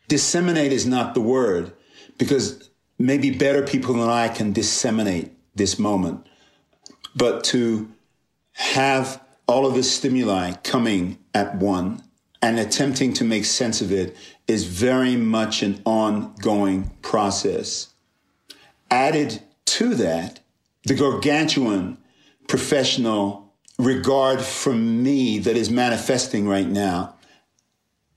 disseminate 0.09 0.73
is 0.73 0.87
not 0.87 1.15
the 1.15 1.21
word 1.21 1.73
because 2.19 2.71
maybe 2.99 3.31
better 3.31 3.63
people 3.63 3.95
than 3.95 4.09
I 4.09 4.29
can 4.29 4.53
disseminate 4.53 5.33
this 5.55 5.79
moment. 5.79 6.27
But 7.15 7.45
to 7.45 7.91
have 8.53 9.23
all 9.47 9.67
of 9.67 9.75
this 9.75 9.95
stimuli 9.95 10.53
coming 10.63 11.19
at 11.35 11.57
one 11.57 12.03
and 12.43 12.59
attempting 12.59 13.13
to 13.15 13.25
make 13.25 13.45
sense 13.45 13.81
of 13.81 13.93
it 13.93 14.17
is 14.47 14.65
very 14.65 15.17
much 15.17 15.63
an 15.63 15.81
ongoing 15.85 16.91
process. 17.03 17.89
Added 18.91 19.43
to 19.67 19.95
that, 19.95 20.41
the 20.85 20.95
gargantuan 20.95 21.99
professional 22.49 23.53
regard 23.79 24.41
from 24.41 25.03
me 25.03 25.39
that 25.39 25.57
is 25.57 25.71
manifesting 25.71 26.49
right 26.49 26.67
now 26.67 27.15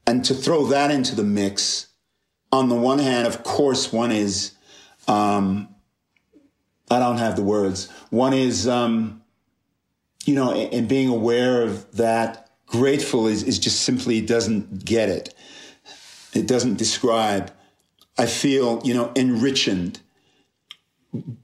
and 0.05 0.23
to 0.25 0.33
throw 0.33 0.65
that 0.67 0.91
into 0.91 1.15
the 1.15 1.23
mix, 1.23 1.87
on 2.51 2.69
the 2.69 2.75
one 2.75 2.99
hand, 2.99 3.27
of 3.27 3.43
course, 3.43 3.91
one 3.91 4.11
is, 4.11 4.51
um, 5.07 5.69
I 6.91 6.99
don't 6.99 7.17
have 7.17 7.35
the 7.35 7.43
words. 7.43 7.89
One 8.09 8.33
is, 8.33 8.67
um, 8.67 9.23
you 10.25 10.35
know, 10.35 10.51
and 10.51 10.87
being 10.87 11.09
aware 11.09 11.63
of 11.63 11.97
that, 11.97 12.51
grateful 12.67 13.27
is, 13.27 13.43
is 13.43 13.59
just 13.59 13.81
simply 13.81 14.21
doesn't 14.21 14.85
get 14.85 15.09
it. 15.09 15.33
It 16.33 16.47
doesn't 16.47 16.77
describe. 16.77 17.51
I 18.17 18.25
feel, 18.25 18.81
you 18.83 18.93
know, 18.93 19.11
enriched. 19.15 20.01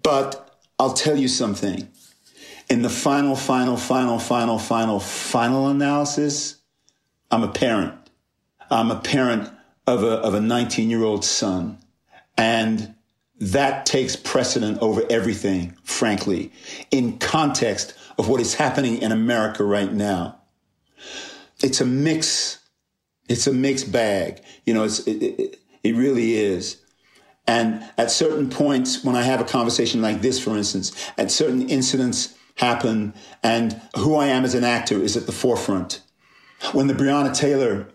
But 0.04 0.58
I'll 0.78 0.94
tell 0.94 1.18
you 1.18 1.28
something. 1.28 1.88
In 2.70 2.84
the 2.84 2.90
final, 2.90 3.36
final, 3.36 3.78
final, 3.78 4.20
final, 4.20 4.60
final, 4.60 5.00
final 5.00 5.68
analysis, 5.70 6.58
I'm 7.32 7.44
a 7.44 7.48
parent. 7.48 7.99
I'm 8.70 8.92
a 8.92 9.00
parent 9.00 9.50
of 9.88 10.04
a, 10.04 10.18
of 10.20 10.34
a 10.34 10.42
19 10.42 10.90
year 10.90 11.04
old 11.04 11.26
son. 11.26 11.78
And 12.38 12.96
that 13.40 13.86
takes 13.86 14.16
precedent 14.16 14.80
over 14.82 15.04
everything, 15.10 15.76
frankly, 15.84 16.52
in 16.92 17.18
context 17.20 17.94
of 18.18 18.28
what 18.28 18.42
is 18.42 18.56
happening 18.56 19.02
in 19.02 19.12
America 19.12 19.64
right 19.64 19.92
now. 19.92 20.40
It's 21.62 21.82
a 21.82 21.86
mix. 21.86 22.60
It's 23.28 23.48
a 23.48 23.54
mixed 23.54 23.92
bag. 23.92 24.42
You 24.66 24.74
know, 24.74 24.84
it's, 24.84 25.00
it, 25.08 25.24
it, 25.24 25.60
it 25.84 25.96
really 25.96 26.36
is. 26.36 26.78
And 27.48 27.84
at 27.98 28.12
certain 28.12 28.50
points, 28.50 29.04
when 29.04 29.16
I 29.16 29.24
have 29.24 29.42
a 29.42 29.46
conversation 29.46 30.02
like 30.02 30.22
this, 30.22 30.40
for 30.40 30.56
instance, 30.56 30.92
at 31.18 31.32
certain 31.32 31.68
incidents 31.70 32.36
happen, 32.56 33.14
and 33.42 33.82
who 33.98 34.16
I 34.16 34.28
am 34.28 34.44
as 34.44 34.54
an 34.54 34.64
actor 34.64 35.02
is 35.02 35.18
at 35.18 35.26
the 35.26 35.32
forefront. 35.32 36.02
When 36.74 36.88
the 36.88 36.94
Breonna 36.94 37.36
Taylor 37.36 37.88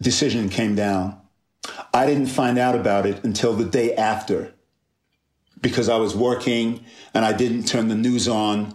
decision 0.00 0.48
came 0.48 0.74
down, 0.74 1.20
I 1.92 2.06
didn't 2.06 2.26
find 2.26 2.58
out 2.58 2.74
about 2.74 3.06
it 3.06 3.24
until 3.24 3.54
the 3.54 3.64
day 3.64 3.94
after 3.94 4.52
because 5.60 5.88
I 5.88 5.96
was 5.96 6.14
working 6.14 6.84
and 7.14 7.24
I 7.24 7.32
didn't 7.32 7.64
turn 7.64 7.88
the 7.88 7.94
news 7.94 8.28
on. 8.28 8.74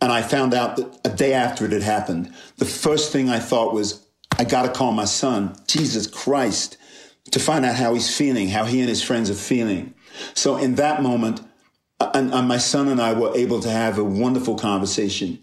And 0.00 0.10
I 0.10 0.22
found 0.22 0.54
out 0.54 0.76
that 0.76 1.00
a 1.04 1.14
day 1.14 1.34
after 1.34 1.66
it 1.66 1.72
had 1.72 1.82
happened, 1.82 2.32
the 2.56 2.64
first 2.64 3.12
thing 3.12 3.28
I 3.28 3.38
thought 3.38 3.74
was, 3.74 4.06
I 4.38 4.44
got 4.44 4.62
to 4.62 4.72
call 4.72 4.92
my 4.92 5.04
son, 5.04 5.54
Jesus 5.66 6.06
Christ, 6.06 6.78
to 7.32 7.38
find 7.38 7.66
out 7.66 7.74
how 7.74 7.92
he's 7.92 8.16
feeling, 8.16 8.48
how 8.48 8.64
he 8.64 8.80
and 8.80 8.88
his 8.88 9.02
friends 9.02 9.28
are 9.28 9.34
feeling. 9.34 9.94
So 10.34 10.56
in 10.56 10.76
that 10.76 11.02
moment, 11.02 11.42
and, 12.00 12.32
and 12.32 12.48
my 12.48 12.56
son 12.56 12.88
and 12.88 13.00
I 13.00 13.12
were 13.12 13.36
able 13.36 13.60
to 13.60 13.70
have 13.70 13.98
a 13.98 14.04
wonderful 14.04 14.56
conversation 14.56 15.38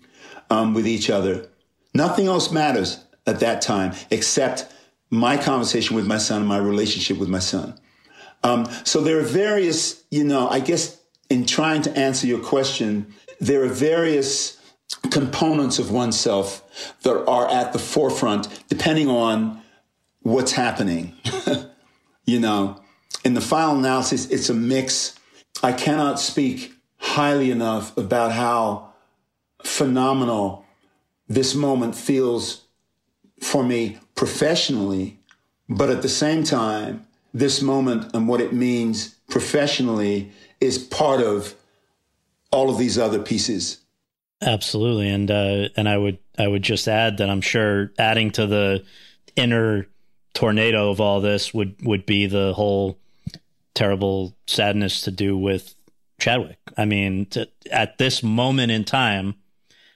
um, 0.50 0.74
with 0.74 0.88
each 0.88 1.10
other. 1.10 1.48
Nothing 1.94 2.28
else 2.28 2.52
matters 2.52 3.04
at 3.28 3.40
that 3.42 3.62
time 3.62 3.94
except 4.10 4.74
my 5.10 5.38
conversation 5.38 5.96
with 5.96 6.06
my 6.06 6.18
son 6.18 6.42
and 6.42 6.48
my 6.48 6.58
relationship 6.58 7.18
with 7.18 7.30
my 7.30 7.40
son. 7.40 7.78
Um, 8.44 8.68
so 8.84 9.02
there 9.02 9.20
are 9.20 9.24
various, 9.24 10.04
you 10.12 10.24
know, 10.24 10.48
I 10.48 10.60
guess 10.60 11.00
in 11.30 11.46
trying 11.46 11.82
to 11.84 11.98
answer 11.98 12.28
your 12.28 12.40
question, 12.40 13.14
there 13.40 13.64
are 13.64 13.70
various 13.70 14.58
components 15.12 15.80
of 15.80 15.92
oneself 15.92 16.64
that 17.02 17.26
are 17.26 17.50
at 17.50 17.74
the 17.74 17.80
forefront 17.80 18.48
depending 18.70 19.10
on 19.10 19.62
what's 20.22 20.52
happening. 20.52 21.14
you 22.26 22.40
know, 22.40 22.82
in 23.24 23.34
the 23.34 23.42
final 23.42 23.78
analysis, 23.78 24.30
it's 24.30 24.50
a 24.50 24.54
mix. 24.54 25.18
I 25.64 25.74
cannot 25.74 26.20
speak 26.20 26.74
highly 26.98 27.52
enough 27.52 27.96
about 27.98 28.32
how 28.32 28.94
phenomenal 29.64 30.66
this 31.28 31.56
moment 31.56 31.96
feels 31.96 32.64
for 33.42 33.64
me 33.64 33.98
professionally, 34.18 35.20
but 35.70 35.90
at 35.90 36.02
the 36.02 36.10
same 36.10 36.44
time, 36.44 37.08
this 37.34 37.62
moment 37.62 38.14
and 38.14 38.28
what 38.28 38.42
it 38.42 38.52
means 38.52 39.16
professionally 39.30 40.32
is 40.60 40.78
part 40.78 41.22
of 41.22 41.56
all 42.52 42.70
of 42.70 42.78
these 42.78 42.98
other 42.98 43.20
pieces. 43.20 43.80
Absolutely, 44.42 45.10
and 45.10 45.32
uh, 45.32 45.70
and 45.78 45.88
I 45.88 45.98
would 45.98 46.20
I 46.38 46.48
would 46.48 46.64
just 46.64 46.88
add 46.88 47.18
that 47.18 47.30
I'm 47.30 47.42
sure 47.42 47.94
adding 47.98 48.32
to 48.32 48.46
the 48.46 48.84
inner 49.36 49.88
tornado 50.34 50.92
of 50.92 51.00
all 51.00 51.22
this 51.22 51.54
would 51.54 51.76
would 51.84 52.06
be 52.06 52.28
the 52.28 52.54
whole 52.54 53.00
terrible 53.74 54.36
sadness 54.46 55.02
to 55.02 55.12
do 55.12 55.38
with 55.38 55.76
Chadwick. 56.20 56.60
I 56.76 56.86
mean, 56.86 57.28
to, 57.28 57.48
at 57.72 57.98
this 57.98 58.24
moment 58.24 58.72
in 58.72 58.84
time, 58.84 59.36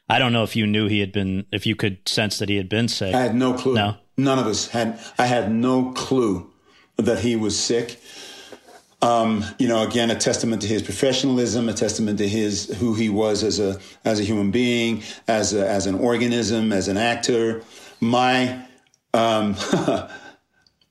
I 0.09 0.19
don't 0.19 0.33
know 0.33 0.43
if 0.43 0.55
you 0.55 0.67
knew 0.67 0.87
he 0.87 0.99
had 0.99 1.11
been, 1.11 1.45
if 1.51 1.65
you 1.65 1.75
could 1.75 2.07
sense 2.07 2.39
that 2.39 2.49
he 2.49 2.57
had 2.57 2.69
been 2.69 2.87
sick. 2.87 3.15
I 3.15 3.21
had 3.21 3.35
no 3.35 3.53
clue. 3.53 3.75
No, 3.75 3.95
none 4.23 4.39
of 4.39 4.47
us 4.47 4.67
had. 4.67 4.99
I 5.17 5.25
had 5.25 5.51
no 5.51 5.91
clue 5.91 6.49
that 6.97 7.19
he 7.19 7.35
was 7.35 7.59
sick. 7.59 7.99
Um, 9.01 9.43
you 9.57 9.67
know, 9.67 9.81
again, 9.81 10.11
a 10.11 10.15
testament 10.15 10.61
to 10.61 10.67
his 10.67 10.83
professionalism, 10.83 11.67
a 11.69 11.73
testament 11.73 12.19
to 12.19 12.27
his 12.27 12.67
who 12.77 12.93
he 12.93 13.09
was 13.09 13.43
as 13.43 13.59
a 13.59 13.79
as 14.05 14.19
a 14.19 14.23
human 14.23 14.51
being, 14.51 15.03
as 15.27 15.53
a, 15.53 15.67
as 15.67 15.87
an 15.87 15.95
organism, 15.95 16.71
as 16.71 16.87
an 16.87 16.97
actor. 16.97 17.63
My 17.99 18.65
um, 19.13 19.55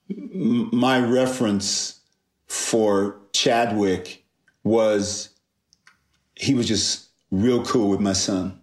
my 0.09 0.99
reference 0.99 2.01
for 2.49 3.17
Chadwick 3.33 4.25
was 4.65 5.31
he 6.35 6.55
was 6.55 6.67
just 6.67 7.09
real 7.31 7.65
cool 7.65 7.89
with 7.89 8.01
my 8.01 8.13
son. 8.13 8.61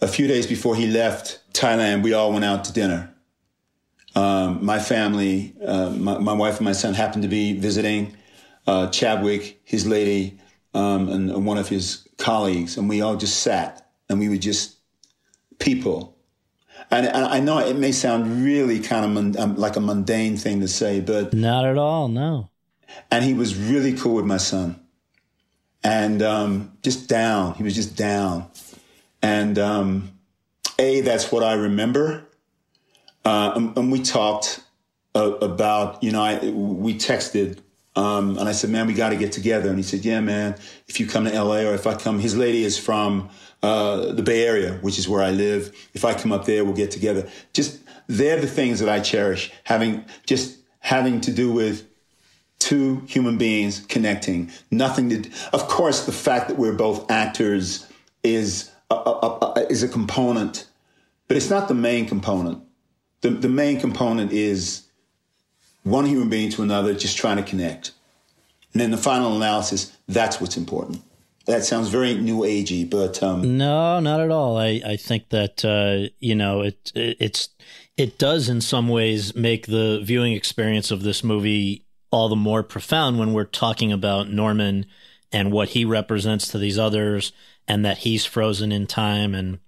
A 0.00 0.08
few 0.08 0.26
days 0.26 0.46
before 0.46 0.74
he 0.74 0.86
left 0.86 1.40
Thailand, 1.52 2.02
we 2.02 2.12
all 2.12 2.32
went 2.32 2.44
out 2.44 2.64
to 2.64 2.72
dinner. 2.72 3.14
Um, 4.16 4.64
my 4.64 4.78
family, 4.78 5.54
uh, 5.62 5.90
my, 5.90 6.16
my, 6.16 6.32
wife 6.32 6.56
and 6.56 6.64
my 6.64 6.72
son 6.72 6.94
happened 6.94 7.22
to 7.24 7.28
be 7.28 7.52
visiting 7.52 8.16
uh, 8.66 8.88
Chadwick, 8.88 9.60
his 9.62 9.86
lady, 9.86 10.38
um, 10.72 11.10
and, 11.10 11.30
and, 11.30 11.44
one 11.44 11.58
of 11.58 11.68
his 11.68 12.08
colleagues, 12.16 12.78
and 12.78 12.88
we 12.88 13.02
all 13.02 13.16
just 13.16 13.40
sat 13.40 13.90
and 14.08 14.18
we 14.18 14.30
were 14.30 14.38
just 14.38 14.78
people. 15.58 16.16
And, 16.90 17.04
and 17.04 17.26
I 17.26 17.40
know 17.40 17.58
it 17.58 17.76
may 17.76 17.92
sound 17.92 18.42
really 18.42 18.80
kind 18.80 19.18
of 19.18 19.36
um, 19.36 19.56
like 19.56 19.76
a 19.76 19.80
mundane 19.80 20.38
thing 20.38 20.60
to 20.60 20.68
say, 20.68 21.00
but 21.00 21.34
not 21.34 21.66
at 21.66 21.76
all, 21.76 22.08
no. 22.08 22.48
And 23.10 23.22
he 23.22 23.34
was 23.34 23.54
really 23.54 23.92
cool 23.92 24.14
with 24.14 24.24
my 24.24 24.38
son, 24.38 24.80
and 25.84 26.22
um, 26.22 26.72
just 26.82 27.06
down. 27.06 27.52
He 27.54 27.62
was 27.62 27.74
just 27.74 27.96
down, 27.96 28.50
and 29.20 29.58
um, 29.58 30.12
a 30.78 31.02
that's 31.02 31.30
what 31.30 31.42
I 31.42 31.52
remember 31.52 32.25
uh, 33.26 33.52
and, 33.56 33.76
and, 33.76 33.90
we 33.90 34.00
talked 34.00 34.60
uh, 35.16 35.32
about, 35.40 36.00
you 36.00 36.12
know, 36.12 36.22
I, 36.22 36.48
we 36.48 36.94
texted, 36.94 37.58
um, 37.96 38.38
and 38.38 38.48
I 38.48 38.52
said, 38.52 38.70
man, 38.70 38.86
we 38.86 38.94
got 38.94 39.08
to 39.08 39.16
get 39.16 39.32
together. 39.32 39.68
And 39.68 39.76
he 39.76 39.82
said, 39.82 40.04
yeah, 40.04 40.20
man, 40.20 40.56
if 40.86 41.00
you 41.00 41.08
come 41.08 41.24
to 41.24 41.42
LA 41.42 41.62
or 41.62 41.74
if 41.74 41.88
I 41.88 41.96
come, 41.96 42.20
his 42.20 42.36
lady 42.36 42.62
is 42.62 42.78
from, 42.78 43.28
uh, 43.64 44.12
the 44.12 44.22
Bay 44.22 44.46
Area, 44.46 44.74
which 44.74 44.96
is 44.96 45.08
where 45.08 45.24
I 45.24 45.32
live. 45.32 45.74
If 45.92 46.04
I 46.04 46.14
come 46.14 46.30
up 46.30 46.44
there, 46.44 46.64
we'll 46.64 46.74
get 46.74 46.92
together. 46.92 47.28
Just, 47.52 47.80
they're 48.06 48.40
the 48.40 48.46
things 48.46 48.78
that 48.78 48.88
I 48.88 49.00
cherish, 49.00 49.50
having, 49.64 50.04
just 50.24 50.58
having 50.78 51.20
to 51.22 51.32
do 51.32 51.50
with 51.50 51.84
two 52.60 53.00
human 53.08 53.38
beings 53.38 53.84
connecting. 53.88 54.52
Nothing 54.70 55.08
to, 55.08 55.30
of 55.52 55.66
course, 55.66 56.06
the 56.06 56.12
fact 56.12 56.46
that 56.46 56.58
we're 56.58 56.74
both 56.76 57.10
actors 57.10 57.90
is 58.22 58.70
a, 58.88 58.94
a, 58.94 59.54
a, 59.56 59.66
is 59.68 59.82
a 59.82 59.88
component, 59.88 60.68
but 61.26 61.36
it's 61.36 61.50
not 61.50 61.66
the 61.66 61.74
main 61.74 62.06
component 62.06 62.62
the, 63.26 63.34
the 63.34 63.48
main 63.48 63.80
component 63.80 64.32
is 64.32 64.84
one 65.82 66.06
human 66.06 66.28
being 66.28 66.50
to 66.50 66.62
another 66.62 66.94
just 66.94 67.16
trying 67.16 67.36
to 67.36 67.42
connect. 67.42 67.90
And 68.72 68.80
then 68.80 68.90
the 68.90 68.96
final 68.96 69.36
analysis, 69.36 69.96
that's 70.06 70.40
what's 70.40 70.56
important. 70.56 71.02
That 71.46 71.64
sounds 71.64 71.88
very 71.88 72.14
new 72.14 72.40
agey, 72.40 72.88
but 72.88 73.22
um, 73.22 73.56
no, 73.56 74.00
not 74.00 74.20
at 74.20 74.30
all. 74.30 74.58
I, 74.58 74.80
I 74.84 74.96
think 74.96 75.28
that 75.30 75.64
uh, 75.64 76.12
you 76.18 76.34
know 76.34 76.62
it, 76.62 76.90
it 76.94 77.16
it's 77.20 77.48
it 77.96 78.18
does 78.18 78.48
in 78.48 78.60
some 78.60 78.88
ways 78.88 79.34
make 79.36 79.66
the 79.66 80.00
viewing 80.02 80.32
experience 80.32 80.90
of 80.90 81.02
this 81.02 81.22
movie 81.22 81.84
all 82.10 82.28
the 82.28 82.36
more 82.36 82.64
profound 82.64 83.18
when 83.18 83.32
we're 83.32 83.44
talking 83.44 83.92
about 83.92 84.28
Norman 84.28 84.86
and 85.32 85.52
what 85.52 85.70
he 85.70 85.84
represents 85.84 86.48
to 86.48 86.58
these 86.58 86.78
others, 86.78 87.32
and 87.68 87.84
that 87.84 87.98
he's 87.98 88.24
frozen 88.24 88.72
in 88.72 88.88
time. 88.88 89.32
And 89.32 89.60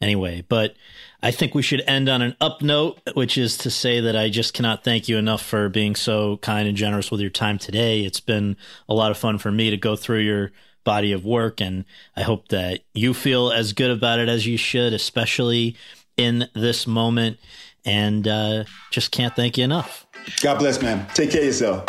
anyway, 0.00 0.44
but 0.48 0.76
I 1.24 1.30
think 1.30 1.54
we 1.54 1.62
should 1.62 1.84
end 1.86 2.08
on 2.08 2.20
an 2.20 2.36
up 2.40 2.62
note, 2.62 3.00
which 3.14 3.38
is 3.38 3.56
to 3.58 3.70
say 3.70 4.00
that 4.00 4.16
I 4.16 4.28
just 4.28 4.54
cannot 4.54 4.82
thank 4.82 5.08
you 5.08 5.18
enough 5.18 5.40
for 5.40 5.68
being 5.68 5.94
so 5.94 6.38
kind 6.38 6.66
and 6.66 6.76
generous 6.76 7.12
with 7.12 7.20
your 7.20 7.30
time 7.30 7.58
today. 7.58 8.00
It's 8.00 8.18
been 8.18 8.56
a 8.88 8.94
lot 8.94 9.12
of 9.12 9.18
fun 9.18 9.38
for 9.38 9.52
me 9.52 9.70
to 9.70 9.76
go 9.76 9.94
through 9.94 10.20
your 10.20 10.50
body 10.82 11.12
of 11.12 11.24
work, 11.24 11.60
and 11.60 11.84
I 12.16 12.22
hope 12.22 12.48
that 12.48 12.80
you 12.92 13.14
feel 13.14 13.52
as 13.52 13.72
good 13.72 13.92
about 13.92 14.18
it 14.18 14.28
as 14.28 14.46
you 14.46 14.56
should, 14.56 14.92
especially 14.92 15.76
in 16.16 16.48
this 16.54 16.88
moment. 16.88 17.38
And 17.84 18.26
uh, 18.26 18.64
just 18.90 19.12
can't 19.12 19.34
thank 19.34 19.56
you 19.56 19.64
enough. 19.64 20.06
God 20.40 20.58
bless, 20.58 20.82
man. 20.82 21.06
Take 21.14 21.30
care 21.30 21.40
of 21.40 21.46
yourself. 21.46 21.84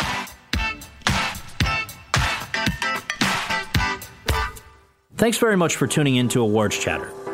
Thanks 5.16 5.38
very 5.38 5.56
much 5.56 5.74
for 5.74 5.86
tuning 5.86 6.16
in 6.16 6.28
to 6.30 6.40
Awards 6.40 6.78
Chatter. 6.78 7.10